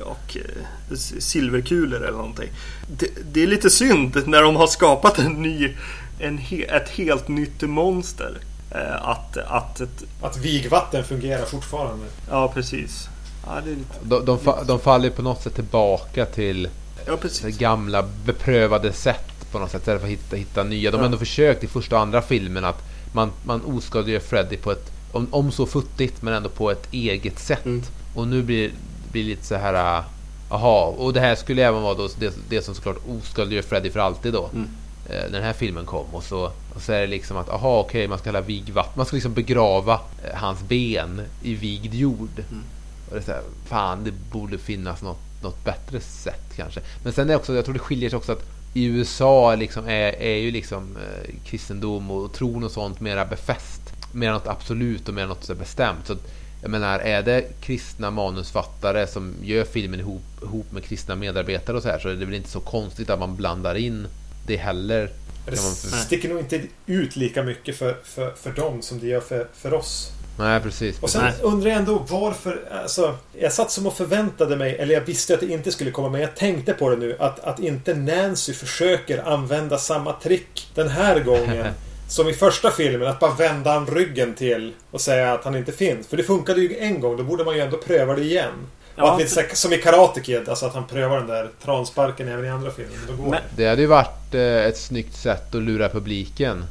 och 0.00 0.36
eh, 0.36 0.96
silverkulor 0.96 2.02
eller 2.02 2.16
någonting. 2.16 2.50
Det, 2.98 3.08
det, 3.32 3.42
är 3.42 3.46
lite 3.46 3.70
synd 3.70 4.22
när 4.26 4.42
de 4.42 4.56
har 4.56 4.66
skapat 4.66 5.18
en 5.18 5.32
ny, 5.32 5.76
en 6.18 6.38
ett 6.68 6.88
helt 6.88 7.28
nytt 7.28 7.62
monster. 7.62 8.38
Eh, 8.70 9.08
att, 9.08 9.36
att, 9.36 9.80
ett... 9.80 10.04
att 10.22 10.36
vigvatten 10.36 11.04
fungerar 11.04 11.44
fortfarande. 11.44 12.06
Ja, 12.30 12.48
precis. 12.54 13.08
Ja, 13.46 13.60
det 13.64 13.70
är 13.70 13.76
lite, 13.76 13.94
de, 14.02 14.24
de, 14.24 14.38
fa, 14.38 14.64
de 14.64 14.80
faller 14.80 15.10
på 15.10 15.22
något 15.22 15.42
sätt 15.42 15.54
tillbaka 15.54 16.26
till 16.26 16.68
ja, 17.06 17.16
gamla 17.42 18.04
beprövade 18.24 18.92
sätt 18.92 19.52
på 19.52 19.58
något 19.58 19.70
sätt. 19.70 19.80
Istället 19.80 20.00
för 20.00 20.08
att 20.08 20.12
hitta, 20.12 20.36
hitta 20.36 20.62
nya. 20.62 20.90
De 20.90 20.96
har 20.96 21.02
ja. 21.02 21.06
ändå 21.06 21.18
försökt 21.18 21.64
i 21.64 21.66
första 21.66 21.96
och 21.96 22.02
andra 22.02 22.22
filmen 22.22 22.64
att 22.64 22.93
man, 23.14 23.30
man 23.44 23.64
oskadliggör 23.64 24.20
Freddy 24.20 24.56
på 24.56 24.72
ett, 24.72 24.92
om, 25.12 25.26
om 25.30 25.52
så 25.52 25.66
futtigt, 25.66 26.22
men 26.22 26.34
ändå 26.34 26.48
på 26.48 26.70
ett 26.70 26.92
eget 26.92 27.38
sätt. 27.38 27.64
Mm. 27.64 27.82
Och 28.14 28.28
nu 28.28 28.42
blir 28.42 28.70
blir 29.14 29.24
lite 29.24 29.44
så 29.44 29.54
här. 29.54 30.04
Jaha, 30.50 30.86
och 30.86 31.12
det 31.12 31.20
här 31.20 31.34
skulle 31.34 31.62
även 31.62 31.82
vara 31.82 31.94
då 31.94 32.08
det, 32.18 32.34
det 32.48 32.62
som 32.62 32.74
såklart 32.74 32.96
oskadliggör 33.08 33.62
Freddy 33.62 33.90
för 33.90 34.00
alltid 34.00 34.32
då. 34.32 34.50
Mm. 34.54 34.68
Eh, 35.08 35.22
när 35.22 35.30
den 35.30 35.42
här 35.42 35.52
filmen 35.52 35.86
kom 35.86 36.06
och 36.12 36.24
så, 36.24 36.44
och 36.74 36.82
så 36.82 36.92
är 36.92 37.00
det 37.00 37.06
liksom 37.06 37.36
att 37.36 37.48
aha 37.48 37.80
okej 37.80 37.88
okay, 37.88 38.08
man 38.08 38.18
ska 38.18 38.28
hälla 38.28 38.40
vigvatten. 38.40 38.92
Man 38.96 39.06
ska 39.06 39.16
liksom 39.16 39.34
begrava 39.34 40.00
eh, 40.24 40.34
hans 40.34 40.62
ben 40.62 41.20
i 41.42 41.54
vigd 41.54 41.94
jord. 41.94 42.38
Mm. 42.38 42.62
Och 43.08 43.14
det 43.14 43.20
är 43.20 43.24
så 43.24 43.32
här, 43.32 43.42
fan 43.66 44.04
det 44.04 44.10
borde 44.10 44.58
finnas 44.58 45.02
något, 45.02 45.42
något 45.42 45.64
bättre 45.64 46.00
sätt 46.00 46.56
kanske. 46.56 46.80
Men 47.02 47.12
sen 47.12 47.24
är 47.24 47.28
det 47.28 47.36
också, 47.36 47.54
jag 47.54 47.64
tror 47.64 47.74
det 47.74 47.80
skiljer 47.80 48.10
sig 48.10 48.16
också 48.16 48.32
att 48.32 48.53
i 48.74 48.84
USA 48.84 49.54
liksom 49.54 49.88
är, 49.88 50.22
är 50.22 50.36
ju 50.36 50.50
liksom 50.50 50.96
eh, 50.96 51.34
kristendom 51.44 52.10
och 52.10 52.32
tron 52.32 52.64
och 52.64 52.70
sånt 52.70 53.00
mera 53.00 53.24
befäst. 53.24 53.80
Mer 54.12 54.32
något 54.32 54.46
absolut 54.46 55.08
och 55.08 55.14
mer 55.14 55.26
något 55.26 55.44
så 55.44 55.54
bestämt. 55.54 56.06
Så 56.06 56.16
jag 56.62 56.70
menar, 56.70 56.98
är 56.98 57.22
det 57.22 57.60
kristna 57.60 58.10
manusfattare 58.10 59.06
som 59.06 59.34
gör 59.42 59.64
filmen 59.64 60.00
ihop, 60.00 60.22
ihop 60.42 60.72
med 60.72 60.84
kristna 60.84 61.14
medarbetare 61.14 61.76
och 61.76 61.82
så 61.82 61.88
här 61.88 61.98
så 61.98 62.08
är 62.08 62.14
det 62.14 62.24
väl 62.24 62.34
inte 62.34 62.50
så 62.50 62.60
konstigt 62.60 63.10
att 63.10 63.18
man 63.18 63.36
blandar 63.36 63.74
in 63.74 64.06
det 64.46 64.56
heller. 64.56 65.10
Det 65.46 65.56
sticker 65.56 66.28
nog 66.28 66.38
inte 66.38 66.62
ut 66.86 67.16
lika 67.16 67.42
mycket 67.42 67.76
för, 67.76 67.96
för, 68.04 68.30
för 68.30 68.52
dem 68.52 68.82
som 68.82 69.00
det 69.00 69.06
gör 69.06 69.20
för, 69.20 69.48
för 69.54 69.74
oss. 69.74 70.10
Nej, 70.38 70.60
precis. 70.60 71.02
Och 71.02 71.10
sen 71.10 71.22
Nej. 71.22 71.32
undrar 71.42 71.70
jag 71.70 71.78
ändå 71.78 72.06
varför... 72.08 72.60
Alltså, 72.82 73.16
jag 73.38 73.52
satt 73.52 73.70
som 73.70 73.86
och 73.86 73.96
förväntade 73.96 74.56
mig, 74.56 74.76
eller 74.76 74.94
jag 74.94 75.00
visste 75.00 75.34
att 75.34 75.40
det 75.40 75.46
inte 75.46 75.72
skulle 75.72 75.90
komma, 75.90 76.08
men 76.08 76.20
jag 76.20 76.36
tänkte 76.36 76.72
på 76.72 76.90
det 76.90 76.96
nu. 76.96 77.16
Att, 77.18 77.40
att 77.40 77.60
inte 77.60 77.94
Nancy 77.94 78.52
försöker 78.52 79.28
använda 79.28 79.78
samma 79.78 80.12
trick 80.12 80.68
den 80.74 80.88
här 80.88 81.20
gången. 81.20 81.66
Som 82.08 82.28
i 82.28 82.32
första 82.32 82.70
filmen, 82.70 83.08
att 83.08 83.20
bara 83.20 83.34
vända 83.34 83.72
han 83.72 83.86
ryggen 83.86 84.34
till 84.34 84.72
och 84.90 85.00
säga 85.00 85.32
att 85.32 85.44
han 85.44 85.56
inte 85.56 85.72
finns. 85.72 86.06
För 86.06 86.16
det 86.16 86.22
funkade 86.22 86.60
ju 86.60 86.78
en 86.78 87.00
gång, 87.00 87.16
då 87.16 87.22
borde 87.22 87.44
man 87.44 87.54
ju 87.54 87.60
ändå 87.60 87.76
pröva 87.76 88.14
det 88.14 88.22
igen. 88.22 88.52
Ja, 88.96 89.14
att 89.14 89.20
vi, 89.20 89.56
som 89.56 89.72
i 89.72 89.78
Karate 89.78 90.20
Kid, 90.20 90.48
alltså 90.48 90.66
att 90.66 90.74
han 90.74 90.86
prövar 90.86 91.18
den 91.18 91.26
där 91.26 91.50
transparken 91.64 92.28
även 92.28 92.44
i 92.44 92.48
andra 92.48 92.70
filmer. 92.70 92.96
Då 93.08 93.16
går 93.16 93.30
Men, 93.30 93.32
det. 93.32 93.62
det 93.62 93.68
hade 93.68 93.82
ju 93.82 93.86
varit 93.86 94.34
eh, 94.34 94.40
ett 94.42 94.78
snyggt 94.78 95.16
sätt 95.16 95.54
att 95.54 95.62
lura 95.62 95.88
publiken. 95.88 96.64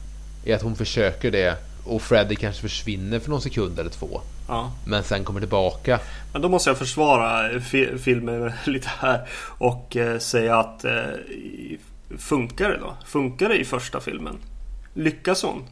I 0.45 0.53
att 0.53 0.61
hon 0.61 0.75
försöker 0.75 1.31
det. 1.31 1.55
Och 1.85 2.01
Freddy 2.01 2.35
kanske 2.35 2.61
försvinner 2.61 3.19
för 3.19 3.29
någon 3.29 3.41
sekund 3.41 3.79
eller 3.79 3.89
två. 3.89 4.21
Ja. 4.47 4.71
Men 4.85 5.03
sen 5.03 5.23
kommer 5.23 5.39
tillbaka. 5.39 5.99
Men 6.33 6.41
då 6.41 6.49
måste 6.49 6.69
jag 6.69 6.77
försvara 6.77 7.59
fi 7.59 7.97
filmen 7.97 8.51
lite 8.65 8.89
här. 8.99 9.27
Och 9.57 9.97
eh, 9.97 10.19
säga 10.19 10.59
att 10.59 10.85
eh, 10.85 10.93
funkar 12.17 12.69
det 12.69 12.77
då? 12.77 12.97
Funkar 13.05 13.49
det 13.49 13.57
i 13.57 13.65
första 13.65 13.99
filmen? 13.99 14.37
Lyckas 14.93 15.43
hon? 15.43 15.63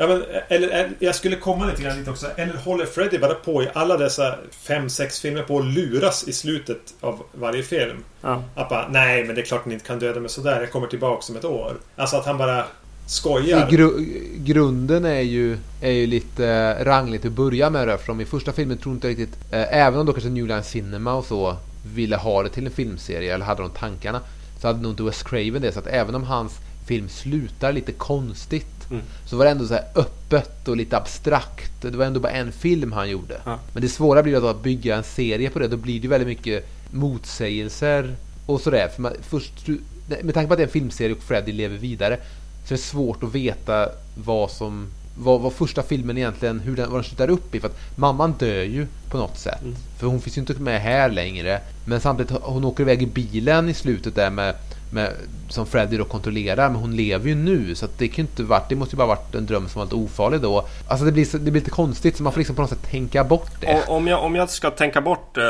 Ja, 0.00 0.06
men, 0.06 0.24
eller, 0.48 0.90
jag 0.98 1.14
skulle 1.14 1.36
komma 1.36 1.66
lite 1.66 1.82
grann 1.82 1.98
dit 1.98 2.08
också. 2.08 2.26
Eller 2.36 2.56
håller 2.56 2.86
Freddy 2.86 3.18
bara 3.18 3.34
på 3.34 3.62
i 3.62 3.68
alla 3.74 3.96
dessa 3.96 4.34
fem, 4.50 4.90
sex 4.90 5.20
filmer 5.20 5.42
på 5.42 5.58
att 5.58 5.64
luras 5.64 6.28
i 6.28 6.32
slutet 6.32 6.94
av 7.00 7.22
varje 7.32 7.62
film? 7.62 8.04
Ja. 8.20 8.42
Att 8.54 8.68
bara, 8.68 8.88
nej 8.88 9.24
men 9.24 9.34
det 9.34 9.40
är 9.40 9.44
klart 9.44 9.66
ni 9.66 9.74
inte 9.74 9.86
kan 9.86 9.98
döda 9.98 10.20
mig 10.20 10.30
sådär. 10.30 10.60
Jag 10.60 10.72
kommer 10.72 10.86
tillbaka 10.86 11.32
om 11.32 11.36
ett 11.36 11.44
år. 11.44 11.76
Alltså 11.96 12.16
att 12.16 12.26
han 12.26 12.38
bara 12.38 12.64
skojar. 13.10 13.70
Gru 13.70 14.06
grunden 14.36 15.04
är 15.04 15.20
ju, 15.20 15.58
är 15.80 15.90
ju 15.90 16.06
lite 16.06 16.76
rangligt 16.84 17.24
att 17.24 17.32
börja 17.32 17.70
med 17.70 17.88
det. 17.88 17.94
Eftersom 17.94 18.20
i 18.20 18.24
första 18.24 18.52
filmen 18.52 18.78
tror 18.78 18.94
inte 18.94 19.08
riktigt, 19.08 19.36
eh, 19.50 19.76
även 19.76 20.00
om 20.00 20.06
då 20.06 20.12
kanske 20.12 20.30
New 20.30 20.46
Line 20.46 20.62
Cinema 20.62 21.14
och 21.14 21.24
så 21.24 21.56
ville 21.94 22.16
ha 22.16 22.42
det 22.42 22.48
till 22.48 22.66
en 22.66 22.72
filmserie 22.72 23.34
eller 23.34 23.44
hade 23.44 23.62
de 23.62 23.70
tankarna. 23.70 24.20
Så 24.60 24.66
hade 24.66 24.82
nog 24.82 24.92
inte 24.92 25.02
Wes 25.02 25.22
Craven 25.22 25.62
det. 25.62 25.72
Så 25.72 25.78
att 25.78 25.86
även 25.86 26.14
om 26.14 26.24
hans 26.24 26.52
film 26.86 27.08
slutar 27.08 27.72
lite 27.72 27.92
konstigt. 27.92 28.90
Mm. 28.90 29.02
Så 29.26 29.36
var 29.36 29.44
det 29.44 29.50
ändå 29.50 29.66
så 29.66 29.74
här 29.74 29.84
öppet 29.94 30.68
och 30.68 30.76
lite 30.76 30.96
abstrakt. 30.96 31.82
Det 31.82 31.96
var 31.96 32.04
ändå 32.04 32.20
bara 32.20 32.32
en 32.32 32.52
film 32.52 32.92
han 32.92 33.10
gjorde. 33.10 33.40
Ja. 33.44 33.58
Men 33.72 33.82
det 33.82 33.88
svåra 33.88 34.22
blir 34.22 34.40
då 34.40 34.48
att 34.48 34.62
bygga 34.62 34.96
en 34.96 35.04
serie 35.04 35.50
på 35.50 35.58
det. 35.58 35.68
Då 35.68 35.76
blir 35.76 36.00
det 36.00 36.08
väldigt 36.08 36.28
mycket 36.28 36.68
motsägelser 36.90 38.16
och 38.46 38.60
sådär. 38.60 38.88
För 38.88 39.02
man, 39.02 39.12
först, 39.22 39.68
med 40.22 40.34
tanke 40.34 40.48
på 40.48 40.54
att 40.54 40.58
det 40.58 40.62
är 40.62 40.66
en 40.66 40.72
filmserie 40.72 41.12
och 41.12 41.22
Freddy 41.22 41.52
lever 41.52 41.76
vidare 41.76 42.18
så 42.68 42.74
är 42.74 42.78
det 42.78 42.82
svårt 42.82 43.22
att 43.22 43.34
veta 43.34 43.88
vad 44.14 44.50
som 44.50 44.86
vad, 45.20 45.40
vad 45.40 45.52
första 45.52 45.82
filmen 45.82 46.18
egentligen, 46.18 46.60
hur 46.60 46.76
den, 46.76 46.90
vad 46.90 47.00
den 47.00 47.04
slutar 47.04 47.30
upp 47.30 47.54
i. 47.54 47.60
För 47.60 47.68
att 47.68 47.78
mamman 47.96 48.32
dör 48.32 48.62
ju 48.62 48.86
på 49.10 49.18
något 49.18 49.38
sätt. 49.38 49.62
Mm. 49.62 49.74
För 49.98 50.06
hon 50.06 50.20
finns 50.20 50.36
ju 50.36 50.40
inte 50.40 50.54
med 50.54 50.80
här 50.80 51.10
längre. 51.10 51.60
Men 51.84 52.00
samtidigt, 52.00 52.32
hon 52.42 52.64
åker 52.64 52.82
iväg 52.82 53.02
i 53.02 53.06
bilen 53.06 53.68
i 53.68 53.74
slutet 53.74 54.14
där 54.14 54.30
med 54.30 54.54
med, 54.92 55.12
som 55.48 55.66
Freddy 55.66 55.96
då 55.96 56.04
kontrollerar, 56.04 56.68
men 56.68 56.80
hon 56.80 56.96
lever 56.96 57.28
ju 57.28 57.34
nu 57.34 57.74
så 57.74 57.84
att 57.84 57.98
det 57.98 58.08
kan 58.08 58.24
inte 58.24 58.42
varit, 58.42 58.68
det 58.68 58.76
måste 58.76 58.94
ju 58.94 58.98
bara 58.98 59.06
varit 59.06 59.34
en 59.34 59.46
dröm 59.46 59.68
som 59.68 59.78
var 59.78 59.86
lite 59.86 59.96
ofarlig 59.96 60.40
då. 60.40 60.68
Alltså 60.88 61.06
det 61.06 61.12
blir, 61.12 61.32
det 61.32 61.38
blir 61.38 61.52
lite 61.52 61.70
konstigt 61.70 62.16
så 62.16 62.22
man 62.22 62.32
får 62.32 62.40
liksom 62.40 62.56
på 62.56 62.62
något 62.62 62.70
sätt 62.70 62.90
tänka 62.90 63.24
bort 63.24 63.50
det. 63.60 63.84
om, 63.88 64.06
jag, 64.06 64.24
om 64.24 64.34
jag 64.34 64.50
ska 64.50 64.70
tänka 64.70 65.00
bort 65.00 65.36
eh, 65.36 65.44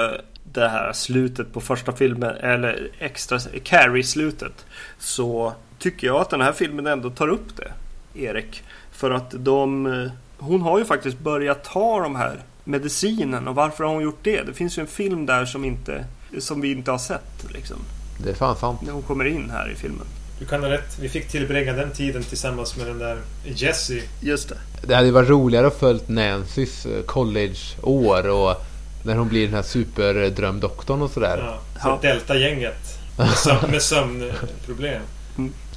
det 0.44 0.68
här 0.68 0.92
slutet 0.92 1.52
på 1.52 1.60
första 1.60 1.92
filmen 1.92 2.36
eller 2.36 2.90
extra 2.98 3.38
Carrie-slutet 3.64 4.66
så 4.98 5.52
tycker 5.78 6.06
jag 6.06 6.20
att 6.20 6.30
den 6.30 6.40
här 6.40 6.52
filmen 6.52 6.86
ändå 6.86 7.10
tar 7.10 7.28
upp 7.28 7.56
det, 7.56 7.72
Erik. 8.20 8.62
För 8.92 9.10
att 9.10 9.34
de, 9.36 9.86
eh, 9.86 10.10
hon 10.38 10.62
har 10.62 10.78
ju 10.78 10.84
faktiskt 10.84 11.18
börjat 11.18 11.64
ta 11.64 12.00
de 12.00 12.16
här 12.16 12.42
medicinen 12.64 13.48
och 13.48 13.54
varför 13.54 13.84
har 13.84 13.92
hon 13.94 14.02
gjort 14.02 14.18
det? 14.22 14.42
Det 14.42 14.52
finns 14.54 14.78
ju 14.78 14.80
en 14.80 14.86
film 14.86 15.26
där 15.26 15.44
som, 15.44 15.64
inte, 15.64 16.04
som 16.38 16.60
vi 16.60 16.72
inte 16.72 16.90
har 16.90 16.98
sett 16.98 17.46
liksom. 17.52 17.76
Det 18.24 18.30
är 18.30 18.34
fan 18.34 18.56
sant. 18.56 18.82
När 18.82 18.92
hon 18.92 19.02
kommer 19.02 19.24
in 19.24 19.50
här 19.50 19.70
i 19.70 19.74
filmen. 19.74 20.06
Du 20.38 20.46
kan 20.46 20.60
ha 20.62 20.70
rätt. 20.70 20.98
Vi 21.00 21.08
fick 21.08 21.28
tillbringa 21.28 21.72
den 21.72 21.90
tiden 21.90 22.22
tillsammans 22.22 22.76
med 22.76 22.86
den 22.86 22.98
där 22.98 23.18
Jessie. 23.44 24.02
Just 24.20 24.48
det. 24.48 24.56
Det 24.86 24.94
hade 24.94 25.06
ju 25.06 25.12
varit 25.12 25.28
roligare 25.28 25.66
att 25.66 25.78
följt 25.78 26.08
Nancys 26.08 26.86
eh, 26.86 27.02
collegeår 27.02 28.28
och 28.28 28.56
när 29.02 29.16
hon 29.16 29.28
blir 29.28 29.44
den 29.46 29.54
här 29.54 29.62
superdrömdoktorn 29.62 31.02
och 31.02 31.10
sådär. 31.10 31.38
Ja, 31.46 31.80
så 31.82 31.88
Ja. 31.88 31.98
Delta-gänget. 32.02 32.98
Med, 33.18 33.28
sömn, 33.30 33.70
med 33.70 33.82
sömnproblem. 33.82 35.02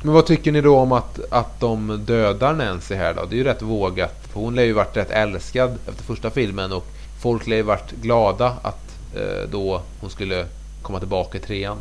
Men 0.04 0.14
vad 0.14 0.26
tycker 0.26 0.52
ni 0.52 0.62
då 0.62 0.78
om 0.78 0.92
att, 0.92 1.20
att 1.30 1.60
de 1.60 2.06
dödar 2.06 2.54
Nancy 2.54 2.96
här 2.96 3.14
då? 3.14 3.26
Det 3.26 3.36
är 3.36 3.38
ju 3.38 3.44
rätt 3.44 3.62
vågat. 3.62 4.28
För 4.34 4.40
hon 4.40 4.56
lär 4.56 4.64
ju 4.64 4.74
varit 4.74 4.98
rätt 4.98 5.12
älskad 5.12 5.78
efter 5.88 6.04
första 6.04 6.30
filmen 6.30 6.72
och 6.72 6.86
folk 7.22 7.48
lär 7.48 7.56
ju 7.56 7.64
varit 7.64 7.92
glada 7.92 8.58
att 8.62 8.98
eh, 9.16 9.50
då 9.50 9.82
hon 10.02 10.10
skulle 10.10 10.46
komma 10.82 11.00
tillbaka 11.00 11.38
i 11.38 11.42
trean. 11.42 11.78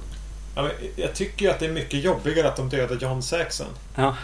Ja, 0.55 0.63
men 0.63 0.73
jag 0.97 1.15
tycker 1.15 1.45
ju 1.45 1.51
att 1.51 1.59
det 1.59 1.67
är 1.67 1.73
mycket 1.73 2.05
jobbigare 2.05 2.49
att 2.49 2.57
de 2.57 2.69
dödar 2.69 2.97
John 2.97 3.23
Saxon. 3.23 3.67
Ja. 3.95 4.17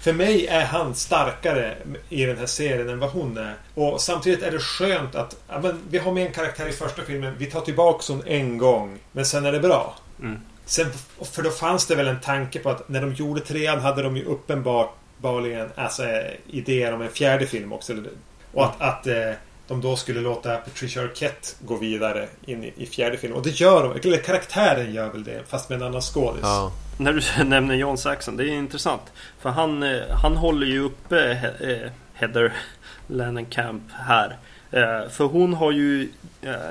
För 0.00 0.12
mig 0.12 0.46
är 0.46 0.64
han 0.64 0.94
starkare 0.94 1.76
i 2.08 2.24
den 2.24 2.38
här 2.38 2.46
serien 2.46 2.88
än 2.88 2.98
vad 2.98 3.10
hon 3.10 3.38
är. 3.38 3.54
Och 3.74 4.00
samtidigt 4.00 4.42
är 4.42 4.50
det 4.50 4.58
skönt 4.58 5.14
att 5.14 5.36
ja, 5.48 5.60
men 5.62 5.80
vi 5.90 5.98
har 5.98 6.12
med 6.12 6.26
en 6.26 6.32
karaktär 6.32 6.68
i 6.68 6.72
första 6.72 7.02
filmen. 7.02 7.34
Vi 7.38 7.46
tar 7.46 7.60
tillbaka 7.60 8.12
hon 8.12 8.22
en 8.26 8.58
gång. 8.58 8.98
Men 9.12 9.26
sen 9.26 9.46
är 9.46 9.52
det 9.52 9.60
bra. 9.60 9.94
Mm. 10.20 10.40
Sen, 10.68 10.86
för 11.22 11.42
då 11.42 11.50
fanns 11.50 11.86
det 11.86 11.94
väl 11.94 12.08
en 12.08 12.20
tanke 12.20 12.58
på 12.58 12.70
att 12.70 12.88
när 12.88 13.00
de 13.00 13.12
gjorde 13.14 13.40
trean 13.40 13.80
hade 13.80 14.02
de 14.02 14.16
ju 14.16 14.24
uppenbarligen 14.24 15.68
alltså, 15.74 16.04
eh, 16.04 16.32
idéer 16.46 16.92
om 16.94 17.02
en 17.02 17.10
fjärde 17.10 17.46
film 17.46 17.72
också. 17.72 17.92
Och 18.52 18.64
att, 18.64 18.80
att 18.82 19.06
eh, 19.06 19.30
de 19.68 19.80
då 19.80 19.96
skulle 19.96 20.20
låta 20.20 20.56
Patricia 20.56 21.02
Arquette 21.02 21.48
gå 21.60 21.76
vidare 21.76 22.28
in 22.46 22.64
i, 22.64 22.72
i 22.76 22.86
fjärde 22.86 23.16
filmen. 23.16 23.38
Och 23.38 23.44
det 23.44 23.60
gör 23.60 23.82
de. 23.94 24.08
Eller 24.08 24.18
karaktären 24.22 24.94
gör 24.94 25.08
väl 25.12 25.24
det. 25.24 25.42
Fast 25.48 25.68
med 25.68 25.76
en 25.82 25.88
annan 25.88 26.00
skådis. 26.02 26.40
Ja. 26.42 26.72
När 26.98 27.12
du 27.12 27.44
nämner 27.44 27.74
John 27.74 27.98
Saxon, 27.98 28.36
det 28.36 28.44
är 28.44 28.48
intressant. 28.48 29.02
För 29.40 29.50
han, 29.50 29.82
eh, 29.82 30.00
han 30.22 30.36
håller 30.36 30.66
ju 30.66 30.80
uppe 30.80 31.14
He- 31.34 31.90
Heather 32.14 32.52
Langenkamp 33.06 33.82
här. 33.92 34.36
För 35.10 35.24
hon 35.24 35.54
har 35.54 35.72
ju, 35.72 36.08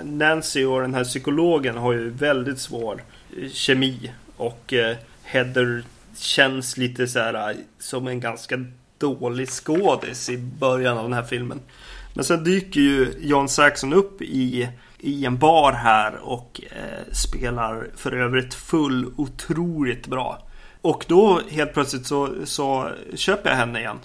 Nancy 0.03 0.65
och 0.65 0.81
den 0.81 0.93
här 0.93 1.03
psykologen 1.03 1.77
har 1.77 1.93
ju 1.93 2.09
väldigt 2.09 2.59
svår 2.59 2.93
eh, 2.93 3.14
kemi. 3.51 4.11
Och 4.37 4.73
eh, 4.73 4.97
Heather 5.23 5.83
känns 6.17 6.77
lite 6.77 7.07
så 7.07 7.19
här 7.19 7.49
eh, 7.49 7.57
som 7.79 8.07
en 8.07 8.19
ganska 8.19 8.65
dålig 8.97 9.49
skådis 9.49 10.29
i 10.29 10.37
början 10.37 10.97
av 10.97 11.03
den 11.03 11.13
här 11.13 11.23
filmen. 11.23 11.59
Men 12.13 12.25
sen 12.25 12.43
dyker 12.43 12.81
ju 12.81 13.13
John 13.19 13.49
Saxon 13.49 13.93
upp 13.93 14.21
i, 14.21 14.69
i 14.99 15.25
en 15.25 15.37
bar 15.37 15.71
här 15.71 16.15
och 16.15 16.61
eh, 16.71 17.13
spelar 17.13 17.87
för 17.95 18.11
övrigt 18.11 18.53
full 18.53 19.13
otroligt 19.17 20.07
bra. 20.07 20.41
Och 20.81 21.05
då 21.07 21.41
helt 21.49 21.73
plötsligt 21.73 22.05
så, 22.05 22.29
så 22.43 22.89
köper 23.15 23.49
jag 23.49 23.57
henne 23.57 23.79
igen. 23.79 23.99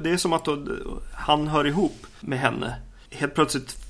Det 0.00 0.10
är 0.10 0.16
som 0.16 0.32
att 0.32 0.44
då, 0.44 0.58
han 1.12 1.48
hör 1.48 1.66
ihop 1.66 2.06
med 2.20 2.38
henne. 2.38 2.74
Helt 3.10 3.34
plötsligt 3.34 3.83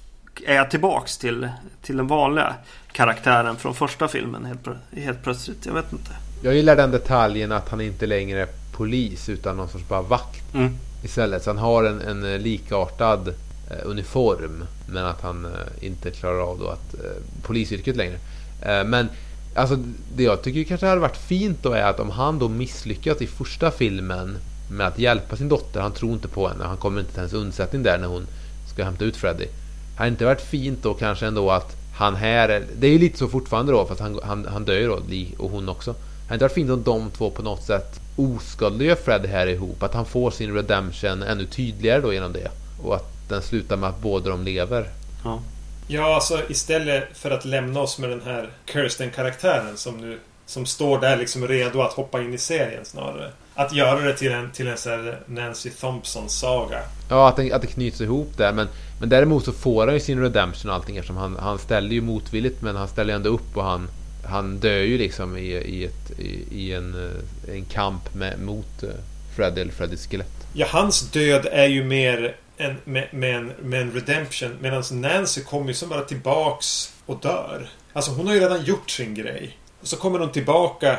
är 0.47 0.55
jag 0.55 0.71
tillbaks 0.71 1.19
till, 1.19 1.49
till 1.83 1.97
den 1.97 2.07
vanliga 2.07 2.55
karaktären 2.93 3.57
från 3.57 3.75
första 3.75 4.09
filmen 4.09 4.45
helt, 4.45 4.69
helt 5.05 5.23
plötsligt. 5.23 5.67
Jag 5.67 5.75
vet 5.75 5.93
inte. 5.93 6.11
Jag 6.43 6.55
gillar 6.55 6.77
den 6.77 6.91
detaljen 6.91 7.53
att 7.53 7.69
han 7.69 7.81
inte 7.81 8.07
längre 8.07 8.43
är 8.43 8.49
polis 8.77 9.29
utan 9.29 9.57
någon 9.57 9.69
sorts 9.69 9.89
bara 9.89 10.03
vakt 10.03 10.55
Mm. 10.55 10.77
istället. 11.05 11.43
Så 11.43 11.51
han 11.51 11.59
har 11.59 11.85
en, 11.85 12.01
en 12.01 12.33
eh, 12.33 12.39
likartad 12.39 13.29
eh, 13.29 13.77
uniform 13.85 14.65
men 14.89 15.05
att 15.07 15.21
han 15.23 15.45
eh, 15.45 15.87
inte 15.87 16.11
klarar 16.11 16.41
av 16.51 16.59
då 16.59 16.69
att 16.69 16.95
eh, 16.95 17.23
polisyrket 17.43 17.97
längre. 17.97 18.19
Eh, 18.63 18.85
men 18.85 19.09
alltså 19.55 19.77
det 20.17 20.23
jag 20.23 20.43
tycker 20.43 20.65
kanske 20.65 20.87
hade 20.87 21.01
varit 21.01 21.17
fint 21.17 21.59
då 21.63 21.73
är 21.73 21.83
att 21.85 22.01
om 22.01 22.11
han 22.11 22.39
då 22.39 22.49
misslyckas 22.49 23.23
i 23.23 23.27
första 23.27 23.71
filmen 23.71 24.37
med 24.71 24.87
att 24.87 24.99
hjälpa 24.99 25.37
sin 25.37 25.49
dotter. 25.49 25.81
Han 25.81 25.93
tror 25.93 26.13
inte 26.13 26.29
på 26.29 26.49
henne. 26.49 26.65
Han 26.65 26.77
kommer 26.77 27.01
inte 27.01 27.13
till 27.13 27.21
hennes 27.21 27.33
undsättning 27.33 27.83
där 27.83 27.99
när 27.99 28.09
hon 28.09 28.27
ska 28.73 28.85
hämta 28.85 29.05
ut 29.05 29.17
Freddy. 29.17 29.47
Hade 29.97 30.11
inte 30.11 30.25
varit 30.25 30.41
fint 30.41 30.83
då 30.83 30.95
kanske 30.95 31.27
ändå 31.27 31.51
att 31.51 31.77
han 31.97 32.15
här, 32.15 32.67
det 32.77 32.87
är 32.87 32.91
ju 32.91 32.99
lite 32.99 33.19
så 33.19 33.29
fortfarande 33.29 33.73
då 33.73 33.87
fast 33.87 34.01
han, 34.01 34.21
han, 34.23 34.47
han 34.47 34.65
dör 34.65 34.75
ju 34.75 34.87
då 34.87 35.01
Lee 35.09 35.29
och 35.39 35.51
hon 35.51 35.69
också. 35.69 35.95
Hade 36.23 36.35
inte 36.35 36.45
varit 36.45 36.53
fint 36.55 36.71
om 36.71 36.83
de 36.83 37.11
två 37.11 37.31
på 37.31 37.43
något 37.43 37.63
sätt 37.63 38.01
oskadliggör 38.17 38.95
Fred 38.95 39.27
här 39.27 39.47
ihop. 39.47 39.83
Att 39.83 39.95
han 39.95 40.07
får 40.07 40.31
sin 40.31 40.55
redemption 40.55 41.23
ännu 41.23 41.47
tydligare 41.47 42.01
då 42.01 42.13
genom 42.13 42.33
det. 42.33 42.51
Och 42.83 42.95
att 42.95 43.29
den 43.29 43.43
slutar 43.43 43.77
med 43.77 43.89
att 43.89 44.01
båda 44.01 44.31
de 44.31 44.45
lever. 44.45 44.89
Ja. 45.25 45.41
Ja, 45.87 46.15
alltså 46.15 46.41
istället 46.49 47.05
för 47.15 47.31
att 47.31 47.45
lämna 47.45 47.81
oss 47.81 47.99
med 47.99 48.11
den 48.11 48.23
här 48.23 48.51
Kirsten-karaktären 48.67 49.77
som 49.77 49.97
nu 49.97 50.19
som 50.47 50.67
står 50.67 51.01
där 51.01 51.17
liksom 51.17 51.49
redo 51.49 51.81
att 51.81 51.93
hoppa 51.93 52.23
in 52.23 52.35
i 52.35 52.39
serien 52.39 52.85
snarare. 52.85 53.31
Att 53.55 53.73
göra 53.73 54.01
det 54.01 54.15
till 54.15 54.33
en, 54.33 54.51
till 54.51 54.67
en 54.67 54.77
här 54.85 55.21
Nancy 55.27 55.71
Thompson-saga. 55.71 56.81
Ja, 57.09 57.29
att 57.29 57.37
det, 57.37 57.53
att 57.53 57.63
det 57.63 57.69
knyts 57.69 58.01
ihop 58.01 58.37
där. 58.37 58.53
Men, 58.53 58.69
men 59.01 59.09
däremot 59.09 59.45
så 59.45 59.53
får 59.53 59.87
han 59.87 59.95
ju 59.95 60.01
sin 60.01 60.21
redemption 60.21 60.71
och 60.71 60.77
allting 60.77 60.97
eftersom 60.97 61.17
han, 61.17 61.37
han 61.37 61.59
ställer 61.59 61.91
ju 61.91 62.01
motvilligt 62.01 62.63
men 62.63 62.77
han 62.77 62.89
ställer 62.89 63.13
ju 63.13 63.17
ändå 63.17 63.31
upp 63.31 63.57
och 63.57 63.65
han, 63.65 63.89
han 64.27 64.59
dör 64.59 64.83
ju 64.83 64.99
liksom 64.99 65.37
i, 65.37 65.41
i, 65.51 65.85
ett, 65.85 66.21
i, 66.21 66.45
i 66.51 66.73
en, 66.73 66.95
eh, 67.05 67.55
en 67.55 67.65
kamp 67.65 68.15
med, 68.15 68.41
mot 68.41 68.83
eh, 68.83 68.89
Freddy 69.37 69.61
eller 69.61 69.73
Freddys 69.73 70.07
skelett. 70.07 70.47
Ja, 70.53 70.67
hans 70.71 71.11
död 71.11 71.47
är 71.53 71.67
ju 71.67 71.85
mer 71.85 72.37
en, 72.57 72.77
med, 72.85 73.09
med, 73.13 73.37
en, 73.37 73.53
med 73.63 73.81
en 73.81 73.93
redemption. 73.93 74.57
Medan 74.61 74.83
Nancy 74.93 75.43
kommer 75.43 75.69
ju 75.69 75.75
som 75.75 75.89
bara 75.89 76.05
tillbaks 76.05 76.93
och 77.07 77.21
dör. 77.23 77.69
Alltså 77.93 78.11
hon 78.11 78.27
har 78.27 78.35
ju 78.35 78.41
redan 78.41 78.65
gjort 78.65 78.91
sin 78.91 79.15
grej. 79.15 79.59
Och 79.81 79.87
så 79.89 79.97
kommer 79.97 80.19
hon 80.19 80.33
tillbaka. 80.33 80.99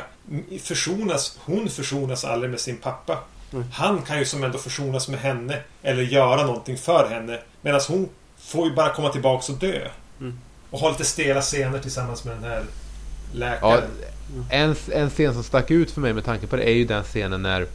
Försonas, 0.62 1.38
hon 1.44 1.68
försonas 1.68 2.24
aldrig 2.24 2.50
med 2.50 2.60
sin 2.60 2.76
pappa. 2.76 3.18
Han 3.72 4.02
kan 4.02 4.18
ju 4.18 4.24
som 4.24 4.44
ändå 4.44 4.58
försonas 4.58 5.08
med 5.08 5.20
henne. 5.20 5.60
Eller 5.82 6.02
göra 6.02 6.46
någonting 6.46 6.76
för 6.78 7.08
henne. 7.10 7.38
Medan 7.62 7.80
hon 7.88 8.08
får 8.38 8.68
ju 8.68 8.74
bara 8.74 8.92
komma 8.94 9.08
tillbaks 9.08 9.48
och 9.48 9.56
dö. 9.56 9.88
Mm. 10.20 10.38
Och 10.70 10.78
ha 10.80 10.90
lite 10.90 11.04
stela 11.04 11.40
scener 11.40 11.78
tillsammans 11.78 12.24
med 12.24 12.36
den 12.36 12.44
här 12.44 12.62
Ja, 13.32 13.38
läkaren. 13.38 13.82
en, 14.50 14.76
en 14.92 15.10
scen 15.10 15.34
som 15.34 15.42
stack 15.42 15.70
ut 15.70 15.90
för 15.90 16.00
mig 16.00 16.12
med 16.12 16.24
tanke 16.24 16.46
på 16.46 16.56
det 16.56 16.68
är 16.68 16.72
ju 16.74 16.84
den 16.84 17.02
scenen 17.04 17.42
när 17.42 17.66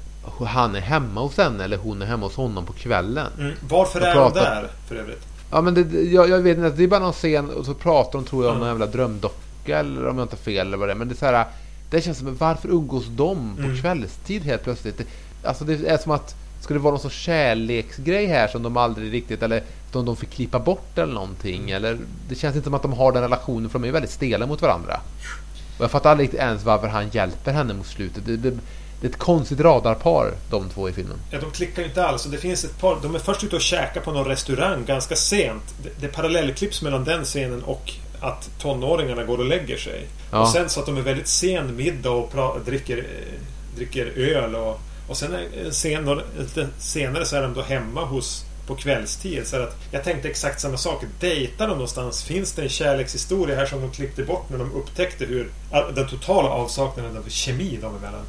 han 0.48 0.76
är 0.76 0.80
hemma 0.80 1.22
hos 1.22 1.38
henne 1.38 1.64
eller 1.64 1.78
hon 1.78 2.02
är 2.02 2.06
hemma 2.06 2.26
hos 2.26 2.36
honom 2.36 2.66
på 2.66 2.74
kvällen. 2.74 3.28
Mm. 3.40 3.54
Varför 3.70 4.02
är 4.02 4.16
hon 4.16 4.32
pratar. 4.32 4.52
där 4.62 4.70
för 4.88 4.96
övrigt? 4.96 5.24
Ja 5.52 5.62
men 5.62 5.74
det, 5.74 6.02
jag, 6.02 6.30
jag 6.30 6.40
vet 6.40 6.58
inte, 6.58 6.70
det 6.70 6.84
är 6.84 6.88
bara 6.88 7.00
någon 7.00 7.14
scen 7.14 7.50
och 7.50 7.66
så 7.66 7.74
pratar 7.74 8.12
de 8.12 8.26
tror 8.26 8.44
jag 8.44 8.50
om 8.52 8.58
Mm. 8.58 8.68
någon 8.68 8.80
jävla 8.80 8.86
drömdocka 8.98 9.80
eller 9.80 10.08
om 10.08 10.18
jag 10.18 10.26
inte 10.26 10.36
har 10.36 10.42
fel 10.44 10.68
eller 10.68 10.78
vad 10.78 10.88
det 10.90 10.94
är. 10.94 10.96
Men 10.96 11.08
det 11.08 11.14
är 11.14 11.18
så 11.18 11.26
här, 11.26 11.46
det 11.92 12.02
känns 12.02 12.18
som, 12.18 12.36
varför 12.36 12.70
umgås 12.70 13.06
de 13.08 13.56
på 13.56 13.64
Mm. 13.64 13.82
kvällstid 13.82 14.44
helt 14.44 14.64
plötsligt? 14.64 14.98
Det, 14.98 15.06
alltså 15.44 15.66
det 15.66 15.88
är 15.88 15.98
som 15.98 16.12
att, 16.12 16.36
ska 16.62 16.74
det 16.74 16.80
vara 16.80 16.92
någon 16.92 17.02
sorts 17.02 17.16
kärleksgrej 17.20 18.26
här 18.26 18.48
som 18.48 18.64
de 18.64 18.78
aldrig 18.78 19.14
riktigt, 19.14 19.44
eller 19.44 19.64
som 19.92 20.06
de 20.06 20.16
fick 20.16 20.30
klippa 20.30 20.60
bort 20.60 20.98
eller 20.98 21.14
någonting? 21.14 21.70
Eller 21.70 21.98
det 22.30 22.36
känns 22.36 22.56
inte 22.56 22.64
som 22.66 22.74
att 22.74 22.82
de 22.82 22.94
har 22.94 23.12
den 23.12 23.22
relationen 23.22 23.70
för 23.70 23.80
de 23.80 23.84
är 23.84 23.88
ju 23.88 23.94
väldigt 23.94 24.12
stela 24.12 24.46
mot 24.48 24.62
varandra. 24.62 25.00
Och 25.78 25.84
jag 25.84 25.92
fattar 25.92 26.12
aldrig 26.12 26.34
ens 26.34 26.64
varför 26.64 26.88
han 26.88 27.10
hjälper 27.10 27.52
henne 27.54 27.74
mot 27.74 27.88
slutet. 27.88 28.26
Det, 28.26 28.38
det, 28.38 28.52
det 29.02 29.08
är 29.08 29.10
ett 29.10 29.18
konstigt 29.18 29.60
radarpar 29.60 30.34
de 30.50 30.70
två 30.70 30.90
i 30.90 30.94
filmen. 30.94 31.18
Ja, 31.32 31.40
de 31.40 31.52
klickar 31.52 31.84
inte 31.84 32.06
alls. 32.06 32.26
Och 32.26 32.32
det 32.32 32.38
finns 32.38 32.64
ett 32.64 32.80
par... 32.80 32.98
De 33.02 33.16
är 33.16 33.20
först 33.20 33.44
ute 33.44 33.56
och 33.56 33.62
käkar 33.62 34.02
på 34.02 34.12
någon 34.12 34.26
restaurang 34.26 34.86
ganska 34.86 35.16
sent. 35.16 35.64
Det, 35.84 35.90
det 36.02 36.08
parallellklipps 36.08 36.82
mellan 36.82 37.04
den 37.04 37.24
scenen 37.24 37.64
och 37.64 37.94
att 38.22 38.50
tonåringarna 38.60 39.24
går 39.24 39.38
och 39.38 39.46
lägger 39.46 39.78
sig. 39.78 40.08
Ja. 40.32 40.40
Och 40.42 40.48
sen 40.48 40.70
så 40.70 40.80
att 40.80 40.86
de 40.86 40.98
är 40.98 41.02
väldigt 41.02 41.28
sen 41.28 41.76
middag 41.76 42.10
och 42.12 42.32
pra, 42.32 42.58
dricker, 42.66 42.98
eh, 42.98 43.40
dricker 43.76 44.06
öl 44.06 44.56
och... 44.56 44.80
Och 45.08 45.18
sen 45.18 45.36
scen, 45.72 46.06
då- 46.06 46.22
lite 46.40 46.68
senare 46.80 47.26
så 47.26 47.36
är 47.36 47.42
de 47.42 47.54
då 47.54 47.62
hemma 47.62 48.06
hos 48.06 48.46
på 48.68 48.76
kvällstid. 48.76 49.48
Så 49.48 49.56
att 49.64 49.76
jag 49.92 50.04
tänkte 50.04 50.30
exakt 50.30 50.62
samma 50.62 50.78
sak. 50.78 51.04
Dejtar 51.20 51.68
de 51.68 51.74
någonstans? 51.74 52.24
Finns 52.24 52.52
det 52.54 52.62
en 52.62 52.70
kärlekshistoria 52.70 53.56
här 53.56 53.66
som 53.66 53.82
de 53.82 53.92
klippte 53.92 54.24
bort 54.24 54.50
när 54.50 54.58
de 54.58 54.72
upptäckte 54.74 55.26
hur 55.26 55.52
den 55.96 56.08
totala 56.08 56.50
avsaknaden 56.50 57.18
av 57.18 57.30
kemi 57.30 57.78
dem 57.82 57.96
emellan? 57.96 58.26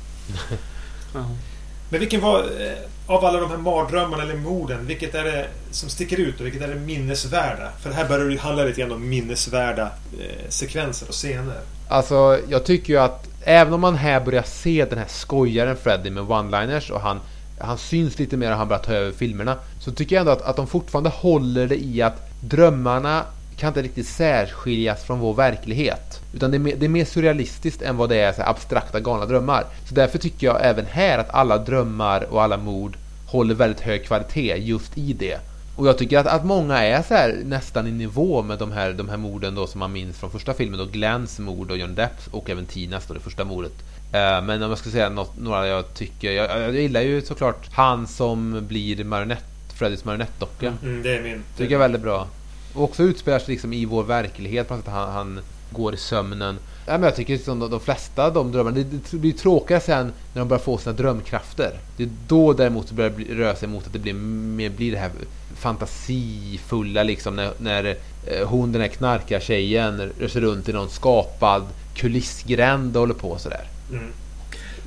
Men 1.91 2.01
vilken 2.01 2.21
var, 2.21 2.39
eh, 2.41 2.73
av 3.13 3.25
alla 3.25 3.41
de 3.41 3.51
här 3.51 3.57
mardrömmarna 3.57 4.23
eller 4.23 4.37
morden, 4.37 4.87
vilket 4.87 5.15
är 5.15 5.25
det 5.25 5.47
som 5.71 5.89
sticker 5.89 6.21
ut 6.21 6.41
och 6.41 6.47
vilket 6.47 6.63
är 6.63 6.69
det 6.69 6.75
minnesvärda? 6.75 7.69
För 7.81 7.91
här 7.91 8.09
börjar 8.09 8.25
det 8.25 8.33
ju 8.33 8.39
handla 8.39 8.65
lite 8.65 8.81
grann 8.81 8.93
om 8.93 9.09
minnesvärda 9.09 9.83
eh, 10.21 10.49
sekvenser 10.49 11.09
och 11.09 11.15
scener. 11.15 11.61
Alltså, 11.89 12.39
jag 12.49 12.65
tycker 12.65 12.93
ju 12.93 12.99
att 12.99 13.29
även 13.45 13.73
om 13.73 13.81
man 13.81 13.95
här 13.95 14.21
börjar 14.21 14.43
se 14.43 14.85
den 14.85 14.99
här 14.99 15.07
skojaren 15.09 15.77
Freddy 15.77 16.11
med 16.11 16.23
one-liners 16.23 16.91
och 16.91 17.01
han, 17.01 17.21
han 17.61 17.79
syns 17.79 18.19
lite 18.19 18.37
mer 18.37 18.51
och 18.51 18.57
han 18.57 18.69
börjar 18.69 18.83
ta 18.83 18.93
över 18.93 19.13
filmerna. 19.13 19.57
Så 19.81 19.93
tycker 19.93 20.17
jag 20.17 20.21
ändå 20.21 20.33
att, 20.33 20.43
att 20.43 20.57
de 20.57 20.67
fortfarande 20.67 21.11
håller 21.11 21.67
det 21.67 21.85
i 21.85 22.03
att 22.03 22.31
drömmarna 22.41 23.23
kan 23.57 23.69
inte 23.69 23.83
riktigt 23.83 24.09
särskiljas 24.09 25.05
från 25.05 25.19
vår 25.19 25.35
verklighet. 25.35 26.21
Utan 26.35 26.51
det 26.51 26.57
är 26.57 26.59
mer, 26.59 26.77
det 26.77 26.87
är 26.87 26.89
mer 26.89 27.05
surrealistiskt 27.05 27.83
än 27.83 27.97
vad 27.97 28.09
det 28.09 28.17
är 28.17 28.33
så 28.33 28.43
här 28.43 28.51
abstrakta 28.51 29.01
galna 29.01 29.27
drömmar. 29.27 29.65
Så 29.89 29.95
därför 29.95 30.19
tycker 30.19 30.47
jag 30.47 30.67
även 30.67 30.87
här 30.87 31.19
att 31.19 31.31
alla 31.31 31.59
drömmar 31.59 32.27
och 32.31 32.43
alla 32.43 32.57
mord 32.57 32.97
håller 33.33 33.55
väldigt 33.55 33.81
hög 33.81 34.05
kvalitet 34.05 34.57
just 34.57 34.99
i 34.99 35.13
det. 35.13 35.39
Och 35.77 35.87
jag 35.87 35.99
tycker 35.99 36.19
att, 36.19 36.27
att 36.27 36.45
många 36.45 36.79
är 36.79 37.03
så 37.03 37.15
här 37.15 37.41
nästan 37.45 37.87
i 37.87 37.91
nivå 37.91 38.43
med 38.43 38.59
de 38.59 38.73
här, 38.73 38.93
de 38.93 39.09
här 39.09 39.17
morden 39.17 39.55
då 39.55 39.67
som 39.67 39.79
man 39.79 39.93
minns 39.93 40.19
från 40.19 40.31
första 40.31 40.55
filmen. 40.55 40.79
Då 40.79 40.85
Glens 40.85 41.39
mord 41.39 41.71
och 41.71 41.77
John 41.77 41.95
Depp 41.95 42.21
och 42.31 42.51
även 42.51 42.67
Tinas 42.67 43.07
då, 43.07 43.15
det 43.15 43.21
första 43.21 43.45
mordet. 43.45 43.73
Eh, 44.13 44.43
men 44.43 44.63
om 44.63 44.71
jag 44.71 44.79
ska 44.79 44.91
säga 44.91 45.09
något, 45.09 45.39
några 45.39 45.67
jag 45.67 45.95
tycker... 45.95 46.33
Jag, 46.33 46.61
jag 46.61 46.75
gillar 46.75 47.01
ju 47.01 47.23
såklart 47.23 47.69
han 47.73 48.07
som 48.07 48.67
blir 48.69 49.05
marionett, 49.05 49.45
Freddys 49.75 50.05
marionettdocka. 50.05 50.75
Mm, 50.83 51.03
det 51.03 51.17
är 51.17 51.23
min. 51.23 51.43
Tycker 51.57 51.73
jag 51.73 51.79
är 51.79 51.89
väldigt 51.89 52.03
bra. 52.03 52.29
Och 52.75 52.85
också 52.85 53.03
utspelar 53.03 53.39
sig 53.39 53.53
liksom 53.53 53.73
i 53.73 53.85
vår 53.85 54.05
verklighet 54.05 54.69
på 54.69 54.75
något 54.75 54.85
sätt. 54.85 54.95
Han, 54.95 55.13
han 55.13 55.41
går 55.71 55.95
i 55.95 55.97
sömnen. 55.97 56.59
Nej, 56.87 56.99
men 56.99 57.03
jag 57.03 57.17
tycker 57.17 57.39
som 57.39 57.59
de, 57.59 57.71
de 57.71 57.81
flesta 57.81 58.25
av 58.25 58.33
de 58.33 58.53
drömmarna, 58.53 58.77
det, 58.77 59.11
det 59.11 59.17
blir 59.17 59.33
tråkigare 59.33 59.81
sen 59.81 60.13
när 60.33 60.41
de 60.41 60.49
börjar 60.49 60.63
få 60.63 60.79
sina 60.79 60.97
drömkrafter. 60.97 61.79
Det 61.97 62.03
är 62.03 62.11
då 62.29 62.53
däremot 62.53 62.89
det 62.89 62.95
börjar 62.95 63.11
bli, 63.11 63.35
röra 63.35 63.57
sig 63.57 63.69
mot 63.69 63.87
att 63.87 63.93
det 63.93 63.99
blir 63.99 64.15
mer 64.15 64.71
blir 64.71 64.93
det 64.93 64.99
här 64.99 65.11
fantasifulla 65.57 67.03
liksom 67.03 67.37
när, 67.37 67.53
när 67.59 67.97
eh, 68.27 68.49
hon 68.49 68.73
den 68.73 68.81
här 68.81 68.89
knarkartjejen 68.89 70.13
rör 70.19 70.29
sig 70.29 70.41
runt 70.41 70.69
i 70.69 70.73
någon 70.73 70.91
skapad 70.91 71.63
kulissgränd 71.95 72.97
och 72.97 73.01
håller 73.01 73.15
på 73.15 73.39
sådär. 73.39 73.65
Mm. 73.91 74.13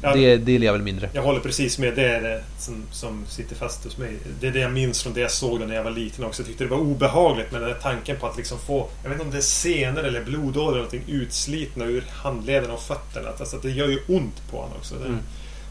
Ja, 0.05 0.13
Det, 0.15 0.37
det 0.37 0.51
gillar 0.51 0.65
jag 0.65 0.73
väl 0.73 0.81
mindre. 0.81 1.09
Jag 1.13 1.21
håller 1.21 1.39
precis 1.39 1.79
med. 1.79 1.95
Det 1.95 2.09
är 2.09 2.21
det 2.21 2.43
som, 2.59 2.83
som 2.91 3.25
sitter 3.27 3.55
fast 3.55 3.83
hos 3.83 3.97
mig. 3.97 4.17
Det 4.39 4.47
är 4.47 4.51
det 4.51 4.59
jag 4.59 4.71
minns 4.71 5.03
från 5.03 5.13
det 5.13 5.19
jag 5.21 5.31
såg 5.31 5.59
när 5.59 5.75
jag 5.75 5.83
var 5.83 5.91
liten 5.91 6.25
också. 6.25 6.41
Jag 6.41 6.47
tyckte 6.47 6.63
det 6.63 6.69
var 6.69 6.77
obehagligt 6.77 7.51
med 7.51 7.61
den 7.61 7.69
där 7.69 7.77
tanken 7.81 8.17
på 8.17 8.27
att 8.27 8.37
liksom 8.37 8.59
få, 8.59 8.87
jag 9.03 9.09
vet 9.09 9.15
inte 9.15 9.25
om 9.25 9.31
det 9.31 9.37
är 9.37 9.41
senor 9.41 10.03
eller 10.03 10.23
blodådror 10.23 10.67
eller 10.67 10.75
någonting 10.77 11.03
utslitna 11.07 11.85
ur 11.85 12.03
handlederna 12.09 12.73
och 12.73 12.81
fötterna. 12.81 13.29
Alltså, 13.39 13.57
det 13.57 13.71
gör 13.71 13.87
ju 13.87 13.99
ont 14.07 14.51
på 14.51 14.57
honom 14.57 14.77
också. 14.77 14.95
Den, 14.95 15.19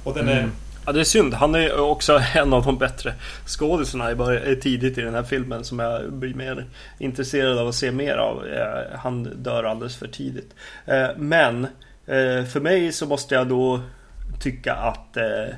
Och 0.05 0.15
den 0.15 0.29
är... 0.29 0.49
Ja, 0.87 0.93
det 0.93 1.01
är 1.01 1.05
synd. 1.05 1.35
Han 1.35 1.55
är 1.55 1.81
också 1.81 2.23
en 2.35 2.53
av 2.53 2.65
de 2.65 2.79
bättre 2.79 3.15
skådisarna 3.47 4.15
början- 4.15 4.61
tidigt 4.61 4.99
i 4.99 5.01
den 5.01 5.15
här 5.15 5.23
filmen 5.23 5.65
som 5.65 5.79
jag 5.79 6.13
blir 6.13 6.35
mer 6.35 6.67
intresserad 6.99 7.59
av 7.59 7.69
att 7.69 7.75
se 7.75 7.93
mer 7.93 8.17
av. 8.17 8.47
Eh, 8.47 8.99
Han 8.99 9.23
dör 9.43 9.65
alldeles 9.65 9.97
för 9.97 10.09
tidigt. 10.09 10.51
Eh, 10.87 11.07
Men 11.17 11.65
eh, 12.07 12.45
för 12.53 12.61
mig 12.61 12.93
så 12.93 13.07
måste 13.07 13.35
jag 13.35 13.49
då 13.49 13.81
tycka 14.41 14.75
att 14.75 15.17
eh, 15.17 15.55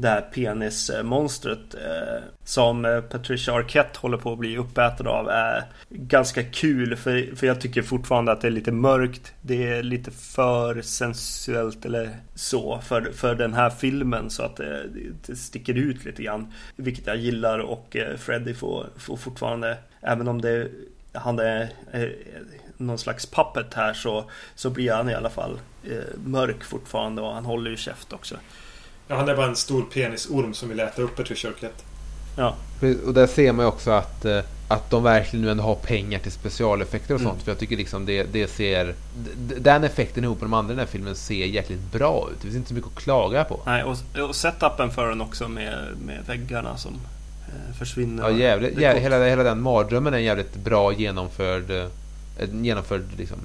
det 0.00 0.08
här 0.08 0.20
penismonstret 0.20 1.74
eh, 1.74 2.22
som 2.44 2.84
eh, 2.84 3.00
Patricia 3.00 3.54
Arquette 3.54 3.98
håller 3.98 4.18
på 4.18 4.32
att 4.32 4.38
bli 4.38 4.56
uppäten 4.56 5.06
av 5.06 5.28
är 5.28 5.64
ganska 5.88 6.42
kul 6.42 6.96
för, 6.96 7.36
för 7.36 7.46
jag 7.46 7.60
tycker 7.60 7.82
fortfarande 7.82 8.32
att 8.32 8.40
det 8.40 8.48
är 8.48 8.52
lite 8.52 8.72
mörkt. 8.72 9.32
Det 9.40 9.68
är 9.68 9.82
lite 9.82 10.10
för 10.10 10.82
sensuellt 10.82 11.84
eller 11.84 12.10
så 12.34 12.80
för, 12.80 13.12
för 13.12 13.34
den 13.34 13.54
här 13.54 13.70
filmen 13.70 14.30
så 14.30 14.42
att 14.42 14.60
eh, 14.60 14.66
det, 14.66 15.26
det 15.26 15.36
sticker 15.36 15.74
ut 15.74 16.04
lite 16.04 16.22
grann. 16.22 16.52
Vilket 16.76 17.06
jag 17.06 17.16
gillar 17.16 17.58
och 17.58 17.96
eh, 17.96 18.16
Freddy 18.16 18.54
får, 18.54 18.86
får 18.96 19.16
fortfarande, 19.16 19.78
även 20.00 20.28
om 20.28 20.40
det 20.40 20.68
han 21.12 21.38
är 21.38 21.62
eh, 21.92 22.08
någon 22.80 22.98
slags 22.98 23.26
puppet 23.26 23.74
här 23.74 23.94
så, 23.94 24.24
så 24.54 24.70
blir 24.70 24.92
han 24.92 25.10
i 25.10 25.14
alla 25.14 25.30
fall 25.30 25.60
eh, 25.84 25.90
mörk 26.24 26.64
fortfarande 26.64 27.22
och 27.22 27.34
han 27.34 27.44
håller 27.44 27.70
ju 27.70 27.76
käft 27.76 28.12
också. 28.12 28.34
Ja, 29.08 29.16
han 29.16 29.28
är 29.28 29.36
bara 29.36 29.46
en 29.46 29.56
stor 29.56 29.82
penisorm 29.82 30.54
som 30.54 30.68
vill 30.68 30.80
äta 30.80 31.02
upp 31.02 31.18
Arquette. 31.20 31.84
Ja, 32.36 32.54
Och 33.06 33.14
där 33.14 33.26
ser 33.26 33.52
man 33.52 33.64
ju 33.64 33.68
också 33.68 33.90
att, 33.90 34.24
eh, 34.24 34.40
att 34.68 34.90
de 34.90 35.02
verkligen 35.02 35.44
nu 35.44 35.50
ändå 35.50 35.62
har 35.62 35.74
pengar 35.74 36.18
till 36.18 36.32
specialeffekter 36.32 37.14
och 37.14 37.20
sånt. 37.20 37.42
För 37.42 37.50
jag 37.50 37.58
tycker 37.58 37.76
liksom 37.76 38.06
det, 38.06 38.22
det 38.22 38.46
ser... 38.48 38.94
Den 39.60 39.84
effekten 39.84 40.24
ihop 40.24 40.40
med 40.40 40.44
de 40.50 40.54
andra 40.54 40.72
i 40.72 40.76
den 40.76 40.86
här 40.86 40.92
filmen 40.92 41.16
ser 41.16 41.46
jäkligt 41.46 41.92
bra 41.92 42.28
ut. 42.32 42.36
Det 42.36 42.42
finns 42.42 42.56
inte 42.56 42.68
så 42.68 42.74
mycket 42.74 42.90
att 42.96 43.02
klaga 43.02 43.44
på. 43.44 43.60
nej, 43.66 43.84
och, 43.84 43.96
och 44.28 44.36
setupen 44.36 44.90
för 44.90 45.08
den 45.08 45.20
också 45.20 45.48
med, 45.48 45.74
med 46.06 46.18
väggarna 46.26 46.76
som 46.76 46.92
eh, 47.48 47.74
försvinner. 47.78 48.22
Ja, 48.22 48.30
jävligt, 48.30 48.76
Det 48.76 48.84
är 48.84 48.88
jä, 48.88 48.92
coolt. 48.92 49.04
hela, 49.04 49.24
hela 49.24 49.42
den 49.42 49.60
mardrömmen 49.62 50.14
är 50.14 50.18
en 50.18 50.24
jävligt 50.24 50.54
bra 50.54 50.92
genomförd, 50.92 51.70
eh, 51.70 51.86
en 52.40 52.64
genomförd 52.64 53.02
liksom, 53.16 53.38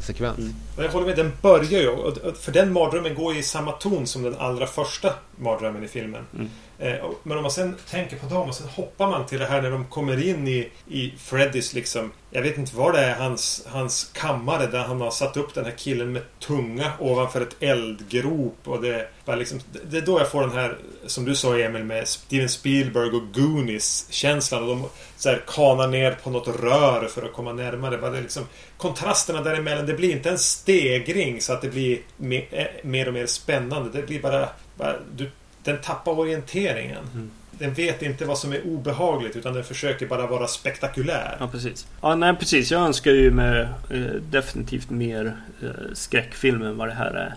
sekvens. 0.00 0.38
Mm. 0.38 0.54
Jag 0.76 0.88
håller 0.88 1.06
med, 1.06 1.16
den 1.16 1.32
börjar 1.42 1.80
ju... 1.80 2.12
För 2.34 2.52
den 2.52 2.72
mardrömmen 2.72 3.14
går 3.14 3.34
ju 3.34 3.40
i 3.40 3.42
samma 3.42 3.72
ton 3.72 4.06
som 4.06 4.22
den 4.22 4.34
allra 4.38 4.66
första 4.66 5.14
mardrömmen 5.36 5.84
i 5.84 5.88
filmen. 5.88 6.22
Mm. 6.34 6.50
Eh, 6.80 7.10
men 7.22 7.36
om 7.36 7.42
man 7.42 7.50
sen 7.52 7.76
tänker 7.90 8.16
på 8.16 8.26
dem 8.26 8.48
och 8.48 8.54
sen 8.54 8.68
hoppar 8.68 9.10
man 9.10 9.26
till 9.26 9.38
det 9.38 9.46
här 9.46 9.62
när 9.62 9.70
de 9.70 9.84
kommer 9.84 10.28
in 10.28 10.48
i, 10.48 10.68
i 10.88 11.14
Freddys 11.18 11.74
liksom... 11.74 12.12
Jag 12.30 12.42
vet 12.42 12.58
inte 12.58 12.76
vad 12.76 12.94
det 12.94 13.00
är, 13.00 13.14
hans, 13.14 13.64
hans 13.66 14.10
kammare 14.14 14.66
där 14.66 14.78
han 14.84 15.00
har 15.00 15.10
satt 15.10 15.36
upp 15.36 15.54
den 15.54 15.64
här 15.64 15.72
killen 15.72 16.12
med 16.12 16.22
tunga 16.38 16.92
ovanför 16.98 17.40
ett 17.40 17.56
eldgrop 17.62 18.56
och 18.64 18.82
det 18.82 19.08
bara 19.24 19.36
liksom... 19.36 19.60
det- 19.90 19.96
är 19.96 20.00
då 20.02 20.18
jag 20.18 20.30
får 20.30 20.40
den 20.40 20.52
här, 20.52 20.76
som 21.06 21.24
du 21.24 21.34
sa 21.34 21.58
Emil, 21.58 21.84
med 21.84 22.08
Steven 22.08 22.48
Spielberg 22.48 23.08
och 23.10 23.34
Goonies-känslan. 23.34 24.62
Och 24.62 24.68
de 24.68 24.84
så 25.16 25.28
här, 25.28 25.42
kanar 25.46 25.88
ner 25.88 26.12
på 26.22 26.30
något 26.30 26.48
rör 26.62 27.06
för 27.06 27.22
att 27.22 27.32
komma 27.32 27.52
närmare. 27.52 27.98
Bara 27.98 28.10
det 28.10 28.20
liksom, 28.20 28.46
kontrasterna 28.76 29.40
däremellan, 29.42 29.86
det 29.86 29.94
blir 29.94 30.10
inte 30.12 30.30
en 30.30 30.38
stegring 30.38 31.40
så 31.40 31.52
att 31.52 31.62
det 31.62 31.68
blir 31.68 31.98
mer, 32.16 32.46
eh, 32.50 32.66
mer 32.82 33.08
och 33.08 33.14
mer 33.14 33.26
spännande. 33.26 33.90
Det 34.00 34.06
blir 34.06 34.22
bara... 34.22 34.48
bara 34.76 34.96
du, 35.16 35.30
den 35.68 35.80
tappar 35.82 36.12
orienteringen. 36.18 37.30
Den 37.50 37.74
vet 37.74 38.02
inte 38.02 38.24
vad 38.24 38.38
som 38.38 38.52
är 38.52 38.66
obehagligt 38.66 39.36
utan 39.36 39.54
den 39.54 39.64
försöker 39.64 40.06
bara 40.06 40.26
vara 40.26 40.46
spektakulär. 40.46 41.36
Ja, 41.40 41.48
precis. 41.48 41.86
Ja, 42.02 42.14
nej, 42.14 42.36
precis. 42.36 42.70
Jag 42.70 42.82
önskar 42.82 43.10
ju 43.10 43.30
med 43.30 43.60
eh, 43.90 44.00
definitivt 44.30 44.90
mer 44.90 45.36
eh, 45.62 45.68
skräckfilm 45.92 46.62
än 46.62 46.76
vad 46.76 46.88
det 46.88 46.94
här 46.94 47.10
är. 47.10 47.34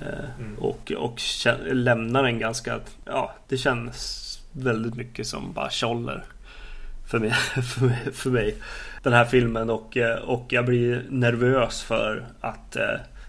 Eh, 0.00 0.24
Mm. 0.40 0.58
Och, 0.58 0.92
och 0.96 1.20
lämnar 1.72 2.24
en 2.24 2.38
ganska... 2.38 2.80
Ja, 3.04 3.34
det 3.48 3.56
känns 3.56 4.24
väldigt 4.52 4.94
mycket 4.94 5.26
som 5.26 5.52
bara 5.52 5.70
tjoller. 5.70 6.24
För 7.10 7.18
mig, 7.18 7.30
för 7.74 7.84
mig, 7.86 7.98
för 8.12 8.30
mig. 8.30 8.54
Den 9.02 9.12
här 9.12 9.24
filmen 9.24 9.70
och, 9.70 9.96
eh, 9.96 10.18
och 10.18 10.46
jag 10.48 10.64
blir 10.64 11.06
nervös 11.08 11.82
för 11.82 12.24
att 12.40 12.76
eh, 12.76 12.84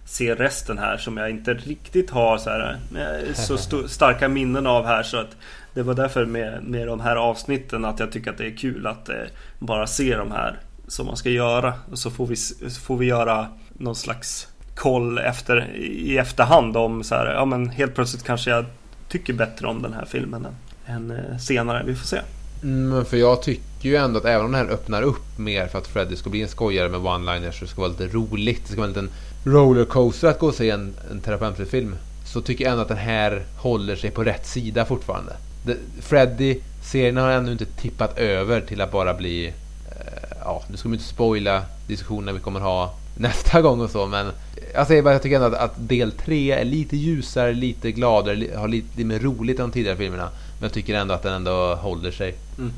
se 0.09 0.35
resten 0.35 0.77
här 0.77 0.97
som 0.97 1.17
jag 1.17 1.29
inte 1.29 1.53
riktigt 1.53 2.09
har 2.09 2.37
så, 2.37 2.49
här, 2.49 2.79
eh, 2.95 3.33
så 3.33 3.55
st 3.55 3.87
starka 3.87 4.27
minnen 4.27 4.67
av 4.67 4.85
här 4.85 5.03
så 5.03 5.17
att 5.17 5.35
det 5.73 5.83
var 5.83 5.93
därför 5.93 6.25
med, 6.25 6.63
med 6.63 6.87
de 6.87 6.99
här 6.99 7.15
avsnitten 7.15 7.85
att 7.85 7.99
jag 7.99 8.11
tycker 8.11 8.31
att 8.31 8.37
det 8.37 8.45
är 8.45 8.57
kul 8.57 8.87
att 8.87 9.09
eh, 9.09 9.15
bara 9.59 9.87
se 9.87 10.15
de 10.15 10.31
här 10.31 10.59
som 10.87 11.05
man 11.05 11.17
ska 11.17 11.29
göra 11.29 11.73
och 11.91 11.99
så 11.99 12.11
får 12.11 12.27
vi, 12.27 12.35
så 12.35 12.81
får 12.81 12.97
vi 12.97 13.05
göra 13.05 13.47
någon 13.73 13.95
slags 13.95 14.47
koll 14.75 15.17
efter, 15.17 15.75
i 15.77 16.17
efterhand 16.17 16.77
om 16.77 17.03
så 17.03 17.15
här, 17.15 17.33
ja 17.33 17.45
men 17.45 17.69
helt 17.69 17.95
plötsligt 17.95 18.23
kanske 18.23 18.49
jag 18.49 18.65
tycker 19.09 19.33
bättre 19.33 19.67
om 19.67 19.81
den 19.81 19.93
här 19.93 20.05
filmen 20.05 20.45
än, 20.45 20.55
än 20.95 21.11
eh, 21.11 21.37
senare. 21.37 21.83
Vi 21.85 21.95
får 21.95 22.07
se. 22.07 22.19
Mm, 22.63 22.89
men 22.89 23.05
för 23.05 23.17
jag 23.17 23.41
tycker 23.41 23.89
ju 23.89 23.95
ändå 23.95 24.19
att 24.19 24.25
även 24.25 24.45
om 24.45 24.51
den 24.51 24.65
här 24.65 24.73
öppnar 24.73 25.01
upp 25.01 25.37
mer 25.37 25.67
för 25.67 25.77
att 25.77 25.87
Freddy 25.87 26.15
ska 26.15 26.29
bli 26.29 26.41
en 26.41 26.47
skojare 26.47 26.89
med 26.89 26.99
one-liners 26.99 27.51
så 27.51 27.65
det 27.65 27.71
ska 27.71 27.81
vara 27.81 27.91
lite 27.91 28.07
roligt. 28.07 28.61
Det 28.65 28.71
ska 28.71 28.81
vara 28.81 28.87
en 28.87 28.93
liten 28.93 29.09
rollercoaster 29.43 30.27
att 30.27 30.39
gå 30.39 30.47
och 30.47 30.53
se 30.55 30.69
en, 30.69 30.93
en 31.11 31.19
terapeutfilm. 31.21 31.95
Så 32.25 32.41
tycker 32.41 32.63
jag 32.63 32.71
ändå 32.71 32.81
att 32.81 32.87
den 32.87 32.97
här 32.97 33.43
håller 33.57 33.95
sig 33.95 34.11
på 34.11 34.23
rätt 34.23 34.47
sida 34.47 34.85
fortfarande. 34.85 35.33
The, 35.65 35.75
Freddy, 36.01 36.59
serien 36.83 37.17
har 37.17 37.29
ännu 37.31 37.51
inte 37.51 37.65
tippat 37.65 38.17
över 38.17 38.61
till 38.61 38.81
att 38.81 38.91
bara 38.91 39.13
bli... 39.13 39.47
Eh, 39.47 40.37
ja, 40.41 40.63
nu 40.71 40.77
ska 40.77 40.89
vi 40.89 40.95
inte 40.95 41.07
spoila 41.07 41.61
diskussionerna 41.87 42.31
vi 42.33 42.39
kommer 42.39 42.59
ha 42.59 42.93
nästa 43.17 43.61
gång 43.67 43.81
och 43.81 43.89
så 43.89 44.07
men... 44.07 44.31
Jag 44.73 44.87
säger 44.87 45.01
bara, 45.01 45.13
jag 45.13 45.21
tycker 45.21 45.35
ändå 45.35 45.47
att, 45.57 45.63
att 45.63 45.87
del 45.89 46.11
3 46.11 46.51
är 46.51 46.65
lite 46.65 46.97
ljusare, 46.97 47.53
lite 47.53 47.91
gladare, 47.91 48.35
li- 48.35 48.55
har 48.55 48.67
lite 48.67 49.03
mer 49.03 49.19
roligt 49.19 49.59
än 49.59 49.65
de 49.65 49.71
tidigare 49.71 49.97
filmerna. 49.97 50.29
Men 50.59 50.63
jag 50.67 50.73
tycker 50.73 50.93
ändå 50.95 51.13
att 51.13 51.23
den 51.23 51.33
ändå 51.33 51.75
håller 51.75 52.11
sig. 52.11 52.35
Mm. 52.57 52.71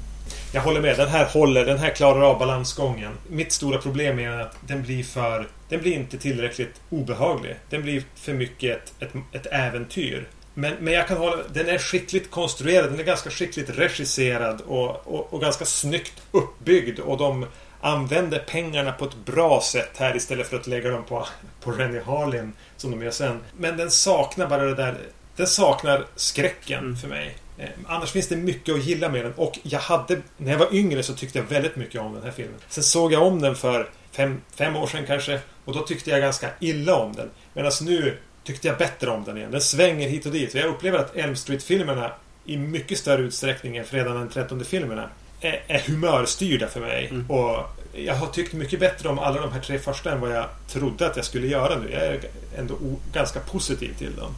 Jag 0.53 0.61
håller 0.61 0.81
med. 0.81 0.97
Den 0.97 1.09
här 1.09 1.25
håller. 1.25 1.65
Den 1.65 1.77
här 1.77 1.89
klarar 1.89 2.21
av 2.21 2.39
balansgången. 2.39 3.11
Mitt 3.27 3.51
stora 3.51 3.77
problem 3.77 4.19
är 4.19 4.29
att 4.29 4.55
den 4.67 4.83
blir 4.83 5.03
för... 5.03 5.47
Den 5.69 5.81
blir 5.81 5.93
inte 5.93 6.17
tillräckligt 6.17 6.81
obehaglig. 6.89 7.55
Den 7.69 7.81
blir 7.81 8.03
för 8.15 8.33
mycket 8.33 8.77
ett, 8.77 8.93
ett, 8.99 9.13
ett 9.31 9.47
äventyr. 9.51 10.27
Men, 10.53 10.73
men 10.79 10.93
jag 10.93 11.07
kan 11.07 11.17
hålla... 11.17 11.37
Den 11.53 11.69
är 11.69 11.77
skickligt 11.77 12.31
konstruerad. 12.31 12.91
Den 12.91 12.99
är 12.99 13.03
ganska 13.03 13.29
skickligt 13.29 13.69
regisserad 13.69 14.61
och, 14.61 15.07
och, 15.07 15.33
och 15.33 15.41
ganska 15.41 15.65
snyggt 15.65 16.21
uppbyggd. 16.31 16.99
Och 16.99 17.17
de 17.17 17.45
använder 17.81 18.39
pengarna 18.39 18.91
på 18.91 19.05
ett 19.05 19.25
bra 19.25 19.61
sätt 19.61 19.91
här 19.97 20.15
istället 20.15 20.47
för 20.47 20.57
att 20.57 20.67
lägga 20.67 20.89
dem 20.89 21.03
på, 21.03 21.27
på 21.63 21.71
Rennie 21.71 22.01
Harlin 22.01 22.53
som 22.77 22.91
de 22.91 23.03
gör 23.03 23.11
sen. 23.11 23.39
Men 23.57 23.77
den 23.77 23.91
saknar 23.91 24.47
bara 24.47 24.65
det 24.65 24.75
där... 24.75 24.97
Den 25.35 25.47
saknar 25.47 26.05
skräcken 26.15 26.97
för 26.97 27.07
mig. 27.07 27.35
Eh, 27.61 27.69
Annars 27.85 28.11
finns 28.11 28.27
det 28.27 28.35
mycket 28.35 28.75
att 28.75 28.83
gilla 28.85 29.09
med 29.09 29.25
den 29.25 29.33
och 29.33 29.59
jag 29.63 29.79
hade, 29.79 30.21
när 30.37 30.51
jag 30.51 30.59
var 30.59 30.75
yngre 30.75 31.03
så 31.03 31.13
tyckte 31.13 31.39
jag 31.39 31.45
väldigt 31.45 31.75
mycket 31.75 32.01
om 32.01 32.13
den 32.13 32.23
här 32.23 32.31
filmen. 32.31 32.59
Sen 32.69 32.83
såg 32.83 33.13
jag 33.13 33.23
om 33.23 33.41
den 33.41 33.55
för 33.55 33.89
fem, 34.11 34.41
fem 34.55 34.75
år 34.75 34.87
sedan 34.87 35.05
kanske 35.07 35.39
och 35.65 35.73
då 35.73 35.79
tyckte 35.81 36.09
jag 36.09 36.21
ganska 36.21 36.49
illa 36.59 36.95
om 36.95 37.13
den. 37.13 37.29
Medan 37.53 37.71
nu 37.81 38.17
tyckte 38.43 38.67
jag 38.67 38.77
bättre 38.77 39.09
om 39.09 39.23
den 39.23 39.37
igen. 39.37 39.51
Den 39.51 39.61
svänger 39.61 40.09
hit 40.09 40.25
och 40.25 40.31
dit. 40.31 40.53
Och 40.53 40.59
jag 40.59 40.69
upplever 40.69 40.99
att 40.99 41.15
Elm 41.15 41.35
Street-filmerna 41.35 42.11
i 42.45 42.57
mycket 42.57 42.97
större 42.97 43.21
utsträckning 43.21 43.77
än 43.77 43.85
Fredag 43.85 44.13
den 44.13 44.29
13 44.29 44.65
filmerna 44.65 45.09
är, 45.41 45.63
är 45.67 45.79
humörstyrda 45.79 46.67
för 46.67 46.79
mig. 46.79 47.09
Och 47.29 47.57
jag 47.93 48.15
har 48.15 48.27
tyckt 48.27 48.53
mycket 48.53 48.79
bättre 48.79 49.09
om 49.09 49.19
alla 49.19 49.41
de 49.41 49.51
här 49.51 49.61
tre 49.61 49.79
första 49.79 50.11
än 50.11 50.19
vad 50.21 50.31
jag 50.31 50.45
trodde 50.67 51.07
att 51.07 51.15
jag 51.15 51.25
skulle 51.25 51.47
göra 51.47 51.79
nu. 51.79 51.91
Jag 51.91 52.01
är 52.01 52.19
ändå 52.57 52.75
ganska 53.13 53.39
positiv 53.39 53.93
till 53.97 54.15
dem. 54.15 54.35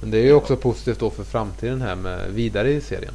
Men 0.00 0.10
det 0.10 0.18
är 0.18 0.22
ju 0.22 0.32
också 0.32 0.56
positivt 0.56 1.00
då 1.00 1.10
för 1.10 1.24
framtiden 1.24 1.82
här 1.82 1.94
med 1.94 2.30
vidare 2.30 2.70
i 2.70 2.80
serien. 2.80 3.12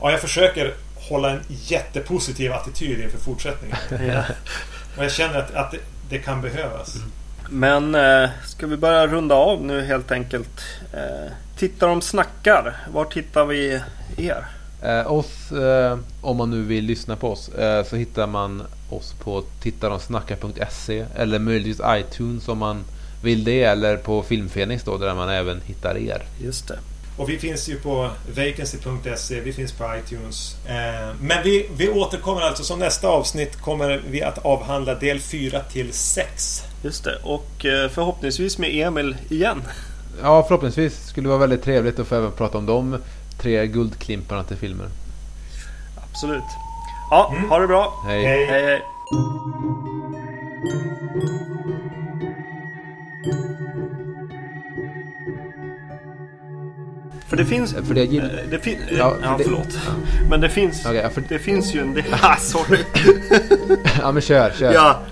Ja, 0.00 0.10
jag 0.10 0.20
försöker 0.20 0.74
hålla 0.96 1.30
en 1.30 1.40
jättepositiv 1.48 2.52
attityd 2.52 3.00
inför 3.00 3.18
fortsättningen. 3.18 3.76
Ja. 4.08 4.24
Och 4.96 5.04
jag 5.04 5.12
känner 5.12 5.38
att, 5.38 5.54
att 5.54 5.70
det, 5.70 5.78
det 6.08 6.18
kan 6.18 6.40
behövas. 6.40 6.96
Men 7.50 7.94
eh, 7.94 8.30
ska 8.46 8.66
vi 8.66 8.76
börja 8.76 9.06
runda 9.06 9.34
av 9.34 9.64
nu 9.64 9.82
helt 9.84 10.10
enkelt? 10.10 10.60
Eh, 10.92 11.32
tittar 11.56 11.88
de 11.88 12.00
snackar. 12.00 12.76
Var 12.92 13.04
tittar 13.04 13.44
vi 13.44 13.80
er? 14.16 14.46
Eh, 14.82 15.12
oss, 15.12 15.52
eh, 15.52 15.98
om 16.20 16.36
man 16.36 16.50
nu 16.50 16.62
vill 16.62 16.84
lyssna 16.84 17.16
på 17.16 17.30
oss, 17.32 17.48
eh, 17.48 17.84
så 17.84 17.96
hittar 17.96 18.26
man 18.26 18.62
oss 18.90 19.14
på 19.24 19.42
tittaromsnackar.se 19.60 21.04
eller 21.14 21.38
möjligtvis 21.38 21.86
iTunes 21.86 22.48
om 22.48 22.58
man 22.58 22.84
vill 23.22 23.44
det 23.44 23.62
eller 23.62 23.96
på 23.96 24.22
Filmfenix 24.22 24.84
då 24.84 24.98
där 24.98 25.14
man 25.14 25.28
även 25.28 25.60
hittar 25.60 25.98
er. 25.98 26.22
Just 26.40 26.68
det. 26.68 26.78
Och 27.16 27.28
vi 27.28 27.38
finns 27.38 27.68
ju 27.68 27.80
på 27.80 28.10
vacancy.se, 28.36 29.40
vi 29.40 29.52
finns 29.52 29.72
på 29.72 29.84
iTunes. 29.98 30.56
Eh, 30.66 31.16
men 31.20 31.42
vi, 31.44 31.68
vi 31.76 31.88
återkommer 31.88 32.40
alltså, 32.40 32.64
som 32.64 32.78
nästa 32.78 33.08
avsnitt 33.08 33.60
kommer 33.60 34.02
vi 34.10 34.22
att 34.22 34.38
avhandla 34.38 34.94
del 34.94 35.20
4 35.20 35.60
till 35.60 35.92
6. 35.92 36.62
Just 36.84 37.04
det. 37.04 37.18
Och 37.22 37.66
eh, 37.66 37.90
förhoppningsvis 37.90 38.58
med 38.58 38.86
Emil 38.86 39.16
igen. 39.28 39.62
Ja, 40.22 40.42
förhoppningsvis 40.42 41.06
skulle 41.06 41.24
det 41.24 41.28
vara 41.28 41.40
väldigt 41.40 41.62
trevligt 41.62 41.98
att 41.98 42.06
få 42.06 42.14
även 42.14 42.32
prata 42.32 42.58
om 42.58 42.66
de 42.66 42.96
tre 43.38 43.66
guldklimparna 43.66 44.44
till 44.44 44.56
filmer. 44.56 44.86
Absolut. 46.10 46.42
Ja, 47.10 47.34
ha 47.48 47.58
det 47.58 47.66
bra. 47.66 48.02
Hej. 48.06 48.24
Hej. 48.24 48.46
Hej, 48.46 48.62
hej. 48.62 48.82
För 57.32 57.36
det 57.36 57.44
finns... 57.44 57.72
För 57.86 57.94
det 57.94 58.04
gillar... 58.04 58.26
eh, 58.28 58.50
Det 58.50 58.58
fin- 58.58 58.78
Ja, 58.98 59.14
ja, 59.22 59.30
för 59.32 59.38
det- 59.38 59.44
förlåt. 59.44 59.78
Men 60.30 60.40
det 60.40 60.48
finns... 60.48 60.84
Ja, 60.84 61.08
för... 61.10 61.22
Det 61.28 61.38
finns 61.38 61.74
ju 61.74 61.80
en 61.80 61.94
del... 61.94 62.04
Ah, 62.22 62.36
sorry. 62.36 62.78
ja, 64.00 64.12
men 64.12 64.22
kör, 64.22 64.50
kör. 64.58 64.72
Ja, 64.72 65.02